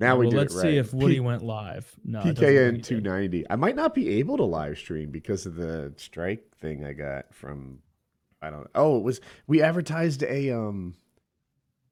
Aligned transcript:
Now 0.00 0.16
we 0.16 0.26
well, 0.26 0.30
do 0.32 0.36
let's 0.38 0.54
it 0.54 0.56
right. 0.58 0.62
see 0.62 0.76
if 0.78 0.94
Woody 0.94 1.14
P- 1.14 1.20
went 1.20 1.42
live. 1.42 1.94
No, 2.04 2.20
it 2.20 2.34
doesn't 2.34 2.54
look 2.54 2.72
like 2.74 2.80
PKN 2.80 2.82
290. 2.82 3.50
I 3.50 3.56
might 3.56 3.76
not 3.76 3.94
be 3.94 4.08
able 4.18 4.36
to 4.38 4.44
live 4.44 4.78
stream 4.78 5.10
because 5.10 5.44
of 5.46 5.54
the 5.56 5.92
strike 5.96 6.56
thing 6.56 6.84
I 6.84 6.92
got 6.94 7.32
from 7.34 7.80
I 8.42 8.48
don't 8.50 8.60
know. 8.62 8.70
Oh, 8.74 8.96
it 8.96 9.02
was 9.02 9.20
we 9.46 9.60
advertised 9.62 10.22
a 10.22 10.50
um 10.52 10.94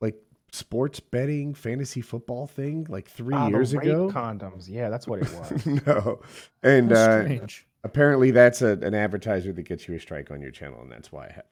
like 0.01 0.17
sports 0.51 0.99
betting 1.01 1.53
fantasy 1.53 2.01
football 2.01 2.47
thing 2.47 2.87
like 2.89 3.09
3 3.11 3.35
Ah, 3.35 3.49
years 3.49 3.75
rape 3.75 3.85
ago. 3.85 4.11
condoms. 4.11 4.69
Yeah, 4.69 4.89
that's 4.89 5.07
what 5.07 5.21
it 5.21 5.31
was. 5.35 5.67
no. 5.87 6.21
And 6.63 6.91
How 6.91 6.97
uh 6.97 7.21
strange. 7.23 7.67
apparently 7.85 8.31
that's 8.31 8.63
a, 8.63 8.73
an 8.81 8.95
advertiser 8.95 9.53
that 9.53 9.63
gets 9.65 9.87
you 9.87 9.95
a 9.95 10.01
strike 10.01 10.31
on 10.31 10.41
your 10.41 10.51
channel 10.51 10.81
and 10.81 10.91
that's 10.91 11.13
why 11.13 11.27
I 11.27 11.33
have 11.33 11.45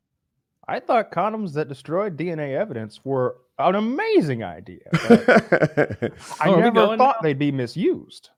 I 0.69 0.81
thought 0.81 1.13
condoms 1.13 1.53
that 1.55 1.69
destroyed 1.69 2.17
DNA 2.17 2.55
evidence 2.59 3.05
were 3.05 3.37
an 3.59 3.75
amazing 3.75 4.43
idea. 4.43 4.81
I 4.93 6.49
Oh, 6.49 6.57
never 6.61 6.97
thought 6.97 6.99
now? 6.99 7.15
they'd 7.23 7.39
be 7.39 7.53
misused. 7.53 8.31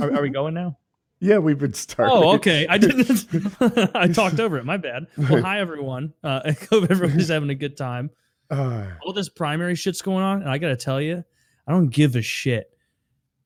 Are, 0.00 0.12
are 0.16 0.22
we 0.22 0.30
going 0.30 0.54
now? 0.54 0.78
yeah, 1.20 1.38
we've 1.38 1.58
been 1.58 1.72
starting. 1.74 2.14
Oh, 2.16 2.34
okay. 2.34 2.66
I 2.68 2.78
didn't. 2.78 3.26
I 3.94 4.08
talked 4.08 4.38
over 4.40 4.58
it. 4.58 4.64
My 4.64 4.76
bad. 4.76 5.06
Well, 5.16 5.42
hi 5.42 5.60
everyone. 5.60 6.12
Uh, 6.22 6.40
I 6.44 6.56
hope 6.70 6.90
everybody's 6.90 7.28
having 7.28 7.50
a 7.50 7.54
good 7.54 7.76
time. 7.76 8.10
Uh, 8.50 8.86
All 9.04 9.12
this 9.12 9.28
primary 9.28 9.74
shit's 9.76 10.02
going 10.02 10.24
on, 10.24 10.42
and 10.42 10.50
I 10.50 10.58
gotta 10.58 10.76
tell 10.76 11.00
you, 11.00 11.24
I 11.66 11.72
don't 11.72 11.88
give 11.88 12.16
a 12.16 12.22
shit. 12.22 12.70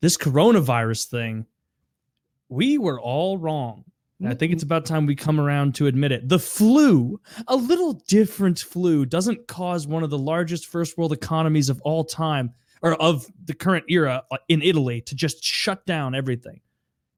This 0.01 0.17
coronavirus 0.17 1.05
thing, 1.09 1.45
we 2.49 2.77
were 2.77 2.99
all 2.99 3.37
wrong. 3.37 3.85
And 4.19 4.29
I 4.29 4.33
think 4.33 4.53
it's 4.53 4.63
about 4.63 4.85
time 4.85 5.05
we 5.05 5.15
come 5.15 5.39
around 5.39 5.75
to 5.75 5.87
admit 5.87 6.11
it. 6.11 6.29
The 6.29 6.39
flu, 6.39 7.19
a 7.47 7.55
little 7.55 7.93
different 8.07 8.59
flu, 8.59 9.05
doesn't 9.05 9.47
cause 9.47 9.87
one 9.87 10.03
of 10.03 10.09
the 10.09 10.17
largest 10.17 10.67
first 10.67 10.97
world 10.97 11.11
economies 11.11 11.69
of 11.69 11.81
all 11.81 12.05
time 12.05 12.53
or 12.81 12.93
of 13.01 13.25
the 13.43 13.53
current 13.53 13.85
era 13.89 14.23
uh, 14.31 14.37
in 14.47 14.61
Italy 14.61 15.01
to 15.01 15.15
just 15.15 15.43
shut 15.43 15.85
down 15.85 16.15
everything. 16.15 16.61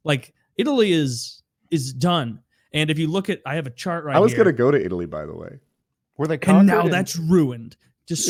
Like 0.04 0.34
Italy 0.58 0.92
is 0.92 1.44
is 1.70 1.94
done. 1.94 2.42
And 2.74 2.90
if 2.90 2.98
you 2.98 3.08
look 3.08 3.30
at, 3.30 3.42
I 3.46 3.56
have 3.56 3.68
a 3.68 3.72
chart 3.72 4.04
right 4.04 4.16
I 4.16 4.20
was 4.20 4.34
going 4.34 4.46
to 4.46 4.54
go 4.54 4.72
to 4.72 4.84
Italy 4.84 5.06
by 5.06 5.26
the 5.26 5.36
way. 5.36 5.60
Were 6.18 6.28
they 6.28 6.38
conquered? 6.38 6.60
and 6.60 6.68
now 6.68 6.82
and- 6.82 6.94
that's 6.94 7.16
ruined. 7.16 7.78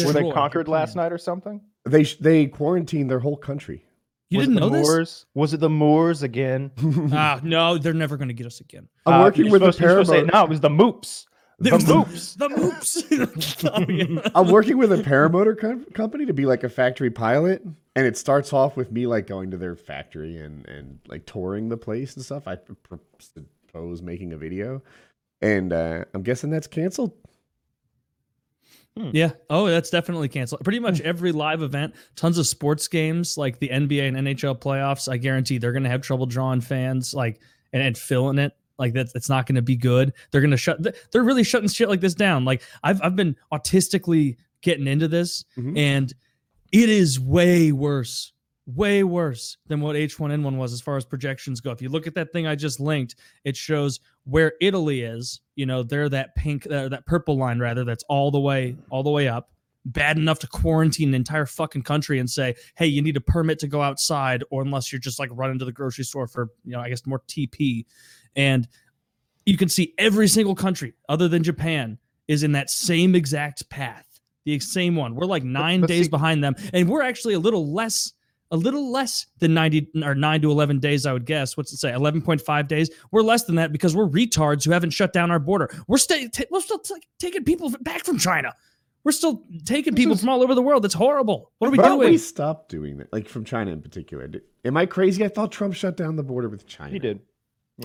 were 0.05 0.11
they 0.11 0.29
conquered 0.31 0.67
last 0.67 0.95
night 0.95 1.13
or 1.13 1.17
something? 1.17 1.61
They 1.85 2.03
they 2.03 2.47
quarantined 2.47 3.09
their 3.09 3.19
whole 3.19 3.37
country. 3.37 3.85
You 4.29 4.39
Was 4.39 4.47
didn't 4.47 4.57
it 4.57 4.59
the 4.61 4.69
know 4.69 4.75
this? 4.77 4.87
Moors? 4.87 5.25
Was 5.35 5.53
it 5.53 5.59
the 5.61 5.69
Moors 5.69 6.21
again? 6.23 6.71
Ah, 7.13 7.39
no, 7.43 7.77
they're 7.77 7.93
never 7.93 8.17
going 8.17 8.27
to 8.27 8.33
get 8.33 8.45
us 8.47 8.59
again. 8.59 8.87
I'm 9.05 9.13
Uh, 9.13 9.23
working 9.23 9.45
you're 9.45 9.51
with 9.53 9.63
a 9.63 9.71
supposed- 9.71 9.79
you're 9.81 9.89
supposed 10.05 10.09
to 10.09 10.15
say, 10.15 10.23
paramotor. 10.23 10.33
No, 10.33 10.43
it 10.43 10.49
was 10.49 10.59
the 10.61 10.69
Moops. 10.69 11.25
The 11.59 11.71
There's 11.71 11.85
Moops. 11.85 12.37
The 12.37 12.49
moops. 12.49 13.69
Oh, 13.73 13.91
yeah. 13.91 14.29
I'm 14.35 14.51
working 14.51 14.77
with 14.77 14.91
a 14.91 14.97
paramotor 14.97 15.59
co- 15.59 15.81
company 15.95 16.27
to 16.27 16.33
be 16.33 16.45
like 16.45 16.63
a 16.63 16.69
factory 16.69 17.09
pilot, 17.09 17.63
and 17.95 18.05
it 18.05 18.15
starts 18.15 18.53
off 18.53 18.77
with 18.77 18.91
me 18.91 19.07
like 19.07 19.25
going 19.25 19.49
to 19.49 19.57
their 19.57 19.75
factory 19.75 20.37
and 20.37 20.67
and 20.67 20.99
like 21.07 21.25
touring 21.25 21.69
the 21.69 21.77
place 21.77 22.15
and 22.15 22.23
stuff. 22.23 22.47
I 22.47 22.57
p- 22.57 22.75
propose 22.83 24.03
making 24.03 24.33
a 24.33 24.37
video, 24.37 24.83
and 25.41 25.73
uh, 25.73 26.05
I'm 26.13 26.21
guessing 26.21 26.51
that's 26.51 26.67
canceled. 26.67 27.13
Yeah. 29.13 29.31
Oh, 29.49 29.67
that's 29.67 29.89
definitely 29.89 30.29
canceled. 30.29 30.61
Pretty 30.63 30.79
much 30.79 31.01
every 31.01 31.31
live 31.31 31.61
event, 31.61 31.95
tons 32.15 32.37
of 32.37 32.47
sports 32.47 32.87
games 32.87 33.37
like 33.37 33.59
the 33.59 33.69
NBA 33.69 34.07
and 34.07 34.17
NHL 34.17 34.59
playoffs. 34.59 35.07
I 35.11 35.17
guarantee 35.17 35.57
they're 35.57 35.71
going 35.71 35.83
to 35.83 35.89
have 35.89 36.01
trouble 36.01 36.25
drawing 36.25 36.61
fans, 36.61 37.13
like 37.13 37.41
and, 37.73 37.81
and 37.83 37.97
filling 37.97 38.37
it. 38.39 38.53
Like 38.79 38.93
that's 38.93 39.15
it's 39.15 39.29
not 39.29 39.45
going 39.47 39.55
to 39.55 39.61
be 39.61 39.75
good. 39.75 40.13
They're 40.31 40.41
going 40.41 40.51
to 40.51 40.57
shut. 40.57 40.85
They're 41.11 41.23
really 41.23 41.43
shutting 41.43 41.67
shit 41.69 41.89
like 41.89 42.01
this 42.01 42.13
down. 42.13 42.45
Like 42.45 42.61
I've 42.83 43.01
I've 43.03 43.15
been 43.15 43.35
autistically 43.51 44.37
getting 44.61 44.87
into 44.87 45.07
this, 45.07 45.45
Mhm. 45.57 45.77
and 45.77 46.13
it 46.71 46.89
is 46.89 47.19
way 47.19 47.71
worse, 47.71 48.33
way 48.67 49.03
worse 49.03 49.57
than 49.67 49.81
what 49.81 49.95
H1N1 49.95 50.57
was 50.57 50.73
as 50.73 50.81
far 50.81 50.97
as 50.97 51.05
projections 51.05 51.61
go. 51.61 51.71
If 51.71 51.81
you 51.81 51.89
look 51.89 52.05
at 52.05 52.13
that 52.15 52.31
thing 52.33 52.45
I 52.45 52.55
just 52.55 52.79
linked, 52.79 53.15
it 53.43 53.55
shows 53.55 53.99
where 54.25 54.53
Italy 54.61 55.01
is. 55.01 55.41
You 55.55 55.65
know, 55.65 55.83
they're 55.83 56.09
that 56.09 56.35
pink, 56.35 56.67
uh, 56.69 56.89
that 56.89 57.05
purple 57.05 57.37
line 57.37 57.59
rather. 57.59 57.83
That's 57.83 58.03
all 58.09 58.29
the 58.29 58.39
way, 58.39 58.75
all 58.89 59.03
the 59.03 59.09
way 59.09 59.27
up. 59.27 59.49
Bad 59.85 60.17
enough 60.17 60.39
to 60.39 60.47
quarantine 60.47 61.09
an 61.09 61.15
entire 61.15 61.45
fucking 61.45 61.83
country 61.83 62.19
and 62.19 62.29
say, 62.29 62.55
"Hey, 62.75 62.87
you 62.87 63.01
need 63.01 63.15
a 63.15 63.21
permit 63.21 63.57
to 63.59 63.67
go 63.67 63.81
outside," 63.81 64.43
or 64.49 64.61
unless 64.61 64.91
you're 64.91 64.99
just 64.99 65.17
like 65.17 65.29
running 65.31 65.57
to 65.59 65.65
the 65.65 65.71
grocery 65.71 66.03
store 66.03 66.27
for, 66.27 66.49
you 66.65 66.73
know, 66.73 66.81
I 66.81 66.89
guess 66.89 67.05
more 67.05 67.21
TP. 67.27 67.85
And 68.35 68.67
you 69.45 69.55
can 69.55 69.69
see 69.69 69.93
every 69.97 70.27
single 70.27 70.55
country 70.55 70.93
other 71.07 71.29
than 71.29 71.41
Japan 71.41 71.97
is 72.27 72.43
in 72.43 72.51
that 72.51 72.69
same 72.69 73.15
exact 73.15 73.69
path, 73.69 74.19
the 74.43 74.59
same 74.59 74.97
one. 74.97 75.15
We're 75.15 75.25
like 75.25 75.43
nine 75.45 75.81
days 75.81 76.09
behind 76.09 76.43
them, 76.43 76.55
and 76.73 76.89
we're 76.89 77.01
actually 77.01 77.35
a 77.35 77.39
little 77.39 77.71
less, 77.71 78.11
a 78.51 78.57
little 78.57 78.91
less 78.91 79.25
than 79.39 79.53
ninety 79.53 79.89
or 80.03 80.15
nine 80.15 80.41
to 80.41 80.51
eleven 80.51 80.79
days. 80.79 81.05
I 81.05 81.13
would 81.13 81.25
guess. 81.25 81.57
What's 81.57 81.73
it 81.73 81.77
say? 81.77 81.93
Eleven 81.93 82.21
point 82.21 82.41
five 82.41 82.67
days. 82.67 82.89
We're 83.11 83.21
less 83.23 83.43
than 83.43 83.55
that 83.55 83.71
because 83.71 83.95
we're 83.95 84.07
retards 84.07 84.63
who 84.65 84.71
haven't 84.71 84.91
shut 84.91 85.13
down 85.13 85.31
our 85.31 85.39
border. 85.39 85.69
We're 85.87 85.97
still 85.97 86.27
we're 86.49 86.61
still 86.61 86.79
t- 86.79 86.95
taking 87.19 87.43
people 87.43 87.69
back 87.81 88.03
from 88.05 88.17
China. 88.17 88.53
We're 89.03 89.11
still 89.13 89.43
taking 89.65 89.95
people 89.95 90.13
is- 90.13 90.19
from 90.19 90.29
all 90.29 90.41
over 90.43 90.53
the 90.55 90.61
world. 90.61 90.83
That's 90.83 90.93
horrible. 90.93 91.51
What 91.59 91.67
are 91.67 91.71
we 91.71 91.77
Why 91.77 91.85
don't 91.85 91.99
doing? 91.99 92.11
we 92.11 92.17
stop 92.17 92.67
doing 92.69 92.97
that? 92.97 93.11
Like 93.13 93.27
from 93.27 93.45
China 93.45 93.71
in 93.71 93.81
particular. 93.81 94.29
Am 94.65 94.75
I 94.77 94.85
crazy? 94.85 95.23
I 95.23 95.29
thought 95.29 95.51
Trump 95.51 95.73
shut 95.75 95.95
down 95.97 96.15
the 96.15 96.23
border 96.23 96.49
with 96.49 96.67
China. 96.67 96.91
He 96.91 96.99
did. 96.99 97.19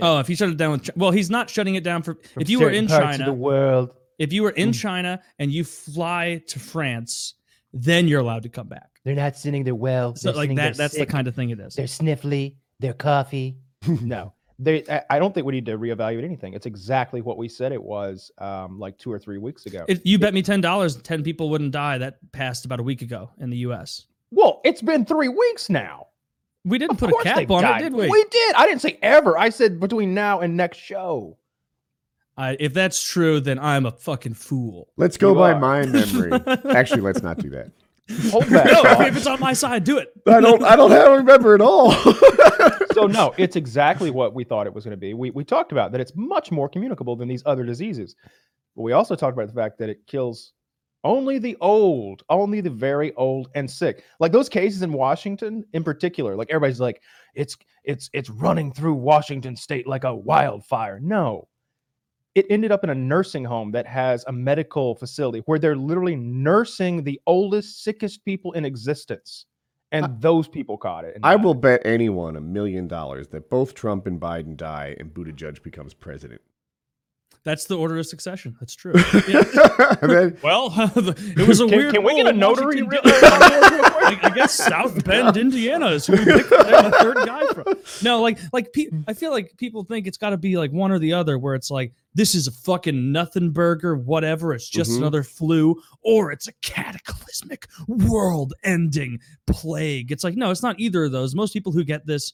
Oh, 0.00 0.18
if 0.20 0.26
he 0.26 0.34
shut 0.34 0.48
it 0.48 0.56
down 0.56 0.72
with, 0.72 0.84
Chi- 0.84 0.92
well, 0.96 1.10
he's 1.10 1.28
not 1.28 1.50
shutting 1.50 1.74
it 1.74 1.84
down 1.84 2.02
for. 2.02 2.16
If 2.40 2.48
you 2.48 2.60
were 2.60 2.70
in 2.70 2.88
China, 2.88 3.26
the 3.26 3.32
world. 3.32 3.90
if 4.18 4.32
you 4.32 4.42
were 4.42 4.50
in 4.50 4.70
Mm. 4.70 4.80
China 4.80 5.20
and 5.38 5.52
you 5.52 5.64
fly 5.64 6.42
to 6.48 6.58
France, 6.58 7.34
then 7.74 8.08
you're 8.08 8.20
allowed 8.20 8.44
to 8.44 8.48
come 8.48 8.68
back. 8.68 8.91
They're 9.04 9.14
not 9.16 9.36
sitting 9.36 9.64
there 9.64 9.74
well. 9.74 10.14
So 10.14 10.28
they're 10.30 10.36
like 10.36 10.50
that, 10.50 10.56
their 10.56 10.72
that's 10.74 10.96
the 10.96 11.06
kind 11.06 11.26
of 11.28 11.34
thing 11.34 11.50
it 11.50 11.58
is. 11.60 11.74
They're 11.74 11.86
sniffly. 11.86 12.54
They're 12.80 12.92
coffee. 12.94 13.56
No, 14.00 14.32
they. 14.60 14.84
I- 14.88 15.02
I 15.10 15.18
don't 15.18 15.34
think 15.34 15.44
we 15.44 15.52
need 15.54 15.66
to 15.66 15.76
reevaluate 15.76 16.22
anything. 16.24 16.54
It's 16.54 16.66
exactly 16.66 17.20
what 17.20 17.36
we 17.36 17.48
said 17.48 17.72
it 17.72 17.82
was, 17.82 18.30
um, 18.38 18.78
like 18.78 18.96
two 18.96 19.10
or 19.12 19.18
three 19.18 19.38
weeks 19.38 19.66
ago. 19.66 19.84
If 19.88 20.00
you 20.04 20.18
bet 20.20 20.32
me 20.34 20.42
ten 20.42 20.60
dollars, 20.60 20.96
ten 20.98 21.24
people 21.24 21.50
wouldn't 21.50 21.72
die. 21.72 21.98
That 21.98 22.18
passed 22.30 22.64
about 22.64 22.78
a 22.78 22.82
week 22.84 23.02
ago 23.02 23.30
in 23.40 23.50
the 23.50 23.56
U.S. 23.58 24.06
well, 24.30 24.60
it's 24.64 24.80
been 24.82 25.04
three 25.04 25.26
weeks 25.28 25.68
now. 25.68 26.06
We 26.64 26.78
didn't 26.78 26.92
Of 26.92 26.98
put 26.98 27.10
a 27.10 27.22
cap 27.24 27.50
on 27.50 27.62
died. 27.62 27.80
it, 27.80 27.84
did 27.86 27.92
we? 27.94 28.08
We 28.08 28.24
did. 28.30 28.54
I 28.54 28.66
didn't 28.66 28.82
say 28.82 28.96
ever. 29.02 29.36
I 29.36 29.48
said 29.48 29.80
between 29.80 30.14
now 30.14 30.38
and 30.40 30.56
next 30.56 30.78
show. 30.78 31.36
I, 32.36 32.56
if 32.60 32.72
that's 32.72 33.02
true, 33.04 33.40
then 33.40 33.58
I'm 33.58 33.84
a 33.84 33.90
fucking 33.90 34.34
fool. 34.34 34.88
Let's 34.96 35.16
go 35.16 35.30
You 35.30 35.34
by 35.34 35.52
are. 35.52 35.58
my 35.58 35.86
memory. 35.86 36.32
Actually, 36.72 37.00
let's 37.02 37.20
not 37.22 37.38
do 37.38 37.50
that. 37.50 37.72
Hold 38.30 38.44
that. 38.44 38.66
No, 38.66 38.82
thought. 38.82 39.06
if 39.06 39.16
it's 39.16 39.26
on 39.26 39.40
my 39.40 39.52
side, 39.52 39.84
do 39.84 39.98
it. 39.98 40.12
I 40.26 40.40
don't. 40.40 40.62
I 40.62 40.76
don't 40.76 40.90
have 40.90 41.12
remember 41.12 41.54
at 41.54 41.60
all. 41.60 41.92
so 42.92 43.06
no, 43.06 43.32
it's 43.38 43.56
exactly 43.56 44.10
what 44.10 44.34
we 44.34 44.44
thought 44.44 44.66
it 44.66 44.74
was 44.74 44.84
going 44.84 44.92
to 44.92 45.00
be. 45.00 45.14
We 45.14 45.30
we 45.30 45.44
talked 45.44 45.72
about 45.72 45.92
that 45.92 46.00
it's 46.00 46.12
much 46.14 46.50
more 46.50 46.68
communicable 46.68 47.16
than 47.16 47.28
these 47.28 47.42
other 47.46 47.64
diseases. 47.64 48.16
But 48.74 48.82
we 48.82 48.92
also 48.92 49.14
talked 49.14 49.36
about 49.36 49.48
the 49.48 49.54
fact 49.54 49.78
that 49.78 49.88
it 49.88 50.06
kills 50.06 50.52
only 51.04 51.38
the 51.38 51.56
old, 51.60 52.22
only 52.28 52.60
the 52.60 52.70
very 52.70 53.12
old 53.14 53.48
and 53.54 53.70
sick. 53.70 54.04
Like 54.20 54.32
those 54.32 54.48
cases 54.48 54.82
in 54.82 54.92
Washington 54.92 55.64
in 55.72 55.84
particular, 55.84 56.36
like 56.36 56.50
everybody's 56.50 56.80
like 56.80 57.02
it's 57.34 57.56
it's 57.84 58.10
it's 58.12 58.30
running 58.30 58.72
through 58.72 58.94
Washington 58.94 59.56
state 59.56 59.86
like 59.86 60.04
a 60.04 60.14
wildfire. 60.14 61.00
No. 61.00 61.48
It 62.34 62.46
ended 62.48 62.72
up 62.72 62.82
in 62.82 62.90
a 62.90 62.94
nursing 62.94 63.44
home 63.44 63.72
that 63.72 63.86
has 63.86 64.24
a 64.26 64.32
medical 64.32 64.94
facility 64.94 65.40
where 65.46 65.58
they're 65.58 65.76
literally 65.76 66.16
nursing 66.16 67.04
the 67.04 67.20
oldest, 67.26 67.84
sickest 67.84 68.24
people 68.24 68.52
in 68.52 68.64
existence. 68.64 69.46
And 69.90 70.18
those 70.22 70.48
people 70.48 70.78
caught 70.78 71.04
it. 71.04 71.18
I 71.22 71.36
will 71.36 71.52
bet 71.52 71.82
anyone 71.84 72.36
a 72.36 72.40
million 72.40 72.88
dollars 72.88 73.28
that 73.28 73.50
both 73.50 73.74
Trump 73.74 74.06
and 74.06 74.18
Biden 74.18 74.56
die 74.56 74.96
and 74.98 75.12
Buttigieg 75.12 75.62
becomes 75.62 75.92
president. 75.92 76.40
That's 77.44 77.64
the 77.64 77.76
order 77.76 77.98
of 77.98 78.06
succession. 78.06 78.56
That's 78.60 78.74
true. 78.76 78.92
And 80.02 80.10
then- 80.10 80.38
Well, 80.42 80.72
it 80.96 81.48
was 81.48 81.60
a 81.60 81.66
Can- 81.66 81.76
weird. 81.76 81.94
can 81.94 82.04
we 82.04 82.14
get 82.16 82.26
a 82.28 82.32
notary 82.32 82.82
Washington, 82.82 82.88
real- 82.88 83.02
D- 83.02 83.10
real 83.10 83.82
quick? 83.82 84.24
I, 84.24 84.28
I 84.28 84.30
guess 84.30 84.52
South 84.54 85.04
Bend, 85.04 85.36
Indiana, 85.36 85.86
is 85.88 86.06
who 86.06 86.12
we 86.14 86.24
picked 86.24 86.50
the 86.50 86.96
third 87.00 87.16
guy 87.26 87.44
from. 87.52 87.64
No, 88.02 88.20
like, 88.22 88.38
like 88.52 88.72
pe- 88.72 88.88
I 89.08 89.12
feel 89.14 89.30
like 89.32 89.56
people 89.56 89.84
think 89.84 90.06
it's 90.06 90.18
got 90.18 90.30
to 90.30 90.36
be 90.36 90.56
like 90.56 90.70
one 90.72 90.90
or 90.92 90.98
the 90.98 91.12
other, 91.12 91.38
where 91.38 91.54
it's 91.54 91.70
like 91.70 91.92
this 92.14 92.34
is 92.34 92.46
a 92.46 92.52
fucking 92.52 93.10
nothing 93.12 93.50
burger, 93.50 93.96
whatever. 93.96 94.54
It's 94.54 94.68
just 94.68 94.92
Mhm. 94.92 94.98
another 94.98 95.22
flu, 95.22 95.80
or 96.02 96.30
it's 96.32 96.48
a 96.48 96.52
cataclysmic, 96.62 97.66
world-ending 97.88 99.20
plague. 99.46 100.10
It's 100.12 100.24
like 100.24 100.36
no, 100.36 100.50
it's 100.50 100.62
not 100.62 100.78
either 100.80 101.04
of 101.04 101.12
those. 101.12 101.34
Most 101.34 101.52
people 101.52 101.72
who 101.72 101.84
get 101.84 102.06
this, 102.06 102.32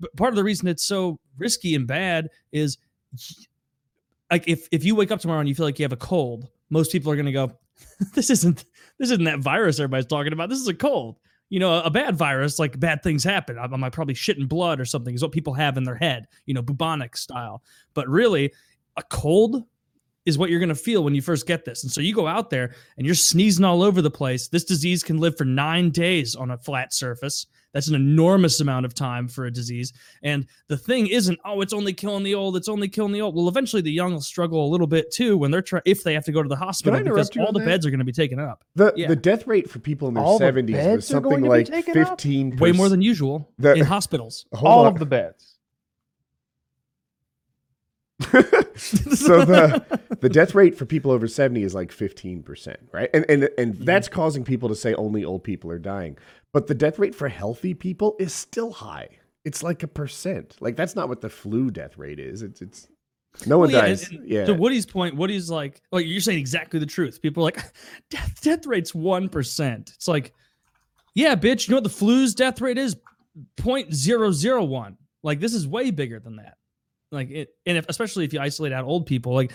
but 0.00 0.14
part 0.16 0.30
of 0.32 0.36
the 0.36 0.44
reason 0.44 0.68
it's 0.68 0.84
so 0.84 1.18
risky 1.38 1.74
and 1.74 1.86
bad 1.86 2.28
is 2.52 2.78
like 4.32 4.48
if 4.48 4.66
if 4.72 4.82
you 4.82 4.96
wake 4.96 5.12
up 5.12 5.20
tomorrow 5.20 5.38
and 5.40 5.48
you 5.48 5.54
feel 5.54 5.66
like 5.66 5.78
you 5.78 5.84
have 5.84 5.92
a 5.92 5.96
cold, 5.96 6.48
most 6.70 6.90
people 6.90 7.12
are 7.12 7.16
going 7.16 7.26
to 7.26 7.32
go, 7.32 7.52
"This 8.14 8.30
isn't 8.30 8.64
this 8.98 9.10
isn't 9.10 9.24
that 9.24 9.38
virus 9.38 9.78
everybody's 9.78 10.06
talking 10.06 10.32
about. 10.32 10.48
This 10.48 10.58
is 10.58 10.68
a 10.68 10.74
cold." 10.74 11.18
You 11.50 11.60
know, 11.60 11.82
a 11.82 11.90
bad 11.90 12.16
virus, 12.16 12.58
like 12.58 12.80
bad 12.80 13.02
things 13.02 13.22
happen. 13.22 13.58
I'm, 13.58 13.84
I'm 13.84 13.90
probably 13.90 14.14
shitting 14.14 14.48
blood 14.48 14.80
or 14.80 14.86
something, 14.86 15.14
is 15.14 15.22
what 15.22 15.32
people 15.32 15.52
have 15.52 15.76
in 15.76 15.84
their 15.84 15.94
head. 15.94 16.26
You 16.46 16.54
know, 16.54 16.62
bubonic 16.62 17.14
style. 17.14 17.62
But 17.92 18.08
really, 18.08 18.52
a 18.96 19.02
cold, 19.02 19.62
is 20.24 20.38
what 20.38 20.50
you're 20.50 20.60
going 20.60 20.68
to 20.68 20.74
feel 20.74 21.04
when 21.04 21.14
you 21.14 21.20
first 21.20 21.46
get 21.46 21.64
this. 21.64 21.82
And 21.82 21.92
so 21.92 22.00
you 22.00 22.14
go 22.14 22.26
out 22.26 22.48
there 22.48 22.74
and 22.96 23.04
you're 23.04 23.14
sneezing 23.14 23.64
all 23.64 23.82
over 23.82 24.00
the 24.00 24.10
place. 24.10 24.48
This 24.48 24.64
disease 24.64 25.02
can 25.02 25.18
live 25.18 25.36
for 25.36 25.44
nine 25.44 25.90
days 25.90 26.36
on 26.36 26.52
a 26.52 26.58
flat 26.58 26.92
surface. 26.92 27.46
That's 27.72 27.88
an 27.88 27.94
enormous 27.94 28.60
amount 28.60 28.84
of 28.86 28.94
time 28.94 29.28
for 29.28 29.46
a 29.46 29.50
disease. 29.50 29.92
And 30.22 30.46
the 30.68 30.76
thing 30.76 31.06
isn't, 31.06 31.38
oh, 31.44 31.60
it's 31.62 31.72
only 31.72 31.92
killing 31.92 32.22
the 32.22 32.34
old. 32.34 32.56
It's 32.56 32.68
only 32.68 32.88
killing 32.88 33.12
the 33.12 33.22
old. 33.22 33.34
Well, 33.34 33.48
eventually 33.48 33.82
the 33.82 33.90
young 33.92 34.12
will 34.12 34.20
struggle 34.20 34.66
a 34.66 34.70
little 34.70 34.86
bit 34.86 35.10
too 35.10 35.36
when 35.38 35.50
they're 35.50 35.62
trying, 35.62 35.82
if 35.86 36.02
they 36.04 36.12
have 36.14 36.24
to 36.26 36.32
go 36.32 36.42
to 36.42 36.48
the 36.48 36.56
hospital 36.56 37.00
because 37.02 37.30
all 37.38 37.52
the 37.52 37.60
that? 37.60 37.66
beds 37.66 37.86
are 37.86 37.90
going 37.90 37.98
to 38.00 38.04
be 38.04 38.12
taken 38.12 38.38
up. 38.38 38.64
The 38.74 38.92
Yeah. 38.96 39.08
the 39.08 39.16
death 39.16 39.46
rate 39.46 39.70
for 39.70 39.78
people 39.78 40.08
in 40.08 40.14
their 40.14 40.22
All 40.22 40.38
the 40.38 40.44
seventies 40.44 40.76
was 40.76 40.84
beds 40.84 41.14
are 41.14 41.20
going 41.20 41.34
something 41.36 41.50
like 41.50 41.66
taken 41.66 41.98
up? 42.02 42.08
fifteen. 42.08 42.56
Way 42.56 42.72
more 42.72 42.88
than 42.88 43.00
usual 43.02 43.50
The- 43.58 43.74
in 43.74 43.84
hospitals. 43.86 44.44
All 44.52 44.80
on. 44.80 44.92
of 44.92 44.98
the 44.98 45.06
beds. 45.06 45.48
so 48.76 49.44
the 49.44 49.84
the 50.20 50.28
death 50.28 50.54
rate 50.54 50.76
for 50.78 50.84
people 50.86 51.10
over 51.10 51.26
70 51.26 51.62
is 51.62 51.74
like 51.74 51.90
15%, 51.90 52.76
right? 52.92 53.10
And 53.12 53.24
and 53.28 53.48
and 53.58 53.74
that's 53.78 54.08
causing 54.08 54.44
people 54.44 54.68
to 54.68 54.76
say 54.76 54.94
only 54.94 55.24
old 55.24 55.42
people 55.42 55.70
are 55.72 55.78
dying. 55.78 56.16
But 56.52 56.66
the 56.66 56.74
death 56.74 56.98
rate 56.98 57.14
for 57.14 57.28
healthy 57.28 57.74
people 57.74 58.14
is 58.18 58.34
still 58.34 58.70
high. 58.72 59.08
It's 59.44 59.62
like 59.62 59.82
a 59.82 59.88
percent. 59.88 60.56
Like 60.60 60.76
that's 60.76 60.94
not 60.94 61.08
what 61.08 61.20
the 61.20 61.30
flu 61.30 61.70
death 61.70 61.96
rate 61.98 62.20
is. 62.20 62.42
It's 62.42 62.60
it's 62.62 62.88
no 63.46 63.58
one 63.58 63.72
Well, 63.72 63.82
yeah, 63.82 63.88
dies. 63.88 64.10
and- 64.10 64.28
yeah. 64.28 64.44
To 64.44 64.54
Woody's 64.54 64.84
point, 64.86 65.16
Woody's 65.16 65.48
like, 65.50 65.80
like 65.90 66.06
you're 66.06 66.20
saying 66.20 66.38
exactly 66.38 66.78
the 66.78 66.86
truth. 66.86 67.22
People 67.22 67.42
are 67.42 67.46
like, 67.46 67.62
death 68.10 68.38
death 68.42 68.66
rate's 68.66 68.94
one 68.94 69.28
percent. 69.28 69.92
It's 69.94 70.06
like, 70.06 70.34
yeah, 71.14 71.34
bitch. 71.34 71.66
You 71.66 71.72
know 71.72 71.76
what 71.78 71.84
the 71.84 71.90
flu's 71.90 72.34
death 72.34 72.60
rate 72.60 72.78
is? 72.78 72.96
0.001. 73.56 74.96
Like 75.22 75.40
this 75.40 75.54
is 75.54 75.66
way 75.66 75.90
bigger 75.90 76.18
than 76.20 76.36
that. 76.36 76.56
Like 77.10 77.30
it, 77.30 77.50
and 77.66 77.76
if, 77.78 77.86
especially 77.88 78.24
if 78.24 78.32
you 78.32 78.40
isolate 78.40 78.72
out 78.72 78.84
old 78.84 79.06
people, 79.06 79.34
like, 79.34 79.52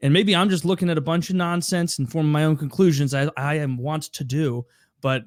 and 0.00 0.12
maybe 0.12 0.34
I'm 0.34 0.48
just 0.48 0.64
looking 0.64 0.88
at 0.90 0.96
a 0.98 1.02
bunch 1.02 1.30
of 1.30 1.36
nonsense 1.36 1.98
and 1.98 2.10
forming 2.10 2.32
my 2.32 2.44
own 2.44 2.56
conclusions. 2.56 3.14
I 3.14 3.28
I 3.36 3.54
am 3.56 3.76
want 3.76 4.04
to 4.04 4.24
do, 4.24 4.64
but 5.00 5.22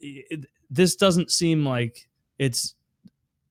it, 0.00 0.46
this 0.70 0.96
doesn't 0.96 1.30
seem 1.30 1.64
like 1.64 2.08
it's 2.38 2.74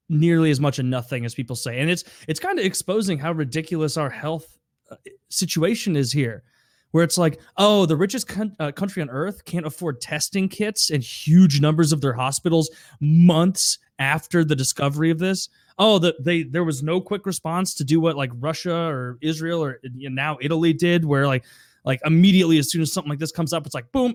nearly 0.10 0.52
as 0.52 0.60
much 0.60 0.80
a 0.80 0.84
nothing 0.84 1.26
as 1.26 1.36
people 1.36 1.56
say. 1.56 1.80
And 1.80 1.90
it's 1.90 2.04
it's 2.28 2.40
kind 2.40 2.60
of 2.60 2.66
exposing 2.66 3.20
how 3.20 3.32
ridiculous 3.32 3.98
our 3.98 4.10
health 4.10 4.58
uh, 4.92 4.96
situation 5.30 5.96
is 5.96 6.12
here 6.12 6.44
where 6.92 7.04
it's 7.04 7.18
like 7.18 7.40
oh 7.58 7.86
the 7.86 7.96
richest 7.96 8.28
con- 8.28 8.56
uh, 8.60 8.72
country 8.72 9.02
on 9.02 9.10
earth 9.10 9.46
can't 9.46 9.66
afford 9.66 10.02
testing 10.02 10.50
kits 10.50 10.90
and 10.90 11.04
huge 11.04 11.62
numbers 11.62 11.92
of 11.92 12.02
their 12.02 12.14
hospitals 12.14 12.70
months 13.00 13.78
after 14.00 14.44
the 14.44 14.56
discovery 14.56 15.12
of 15.12 15.20
this. 15.20 15.50
Oh 15.78 16.00
that 16.00 16.24
they 16.24 16.44
there 16.44 16.64
was 16.64 16.84
no 16.84 17.00
quick 17.00 17.26
response 17.26 17.74
to 17.76 17.84
do 17.84 18.00
what 18.00 18.18
like 18.18 18.32
russia 18.36 18.76
or 18.76 19.18
israel 19.22 19.64
or 19.64 19.80
you 19.96 20.10
know, 20.10 20.16
now 20.16 20.38
italy 20.42 20.74
did 20.74 21.06
where 21.06 21.28
like 21.28 21.46
like 21.86 22.02
immediately 22.06 22.58
as 22.58 22.70
soon 22.70 22.82
as 22.82 22.92
something 22.92 23.10
like 23.10 23.20
this 23.20 23.32
comes 23.32 23.54
up 23.54 23.66
it's 23.66 23.76
like 23.76 23.92
boom 23.92 24.14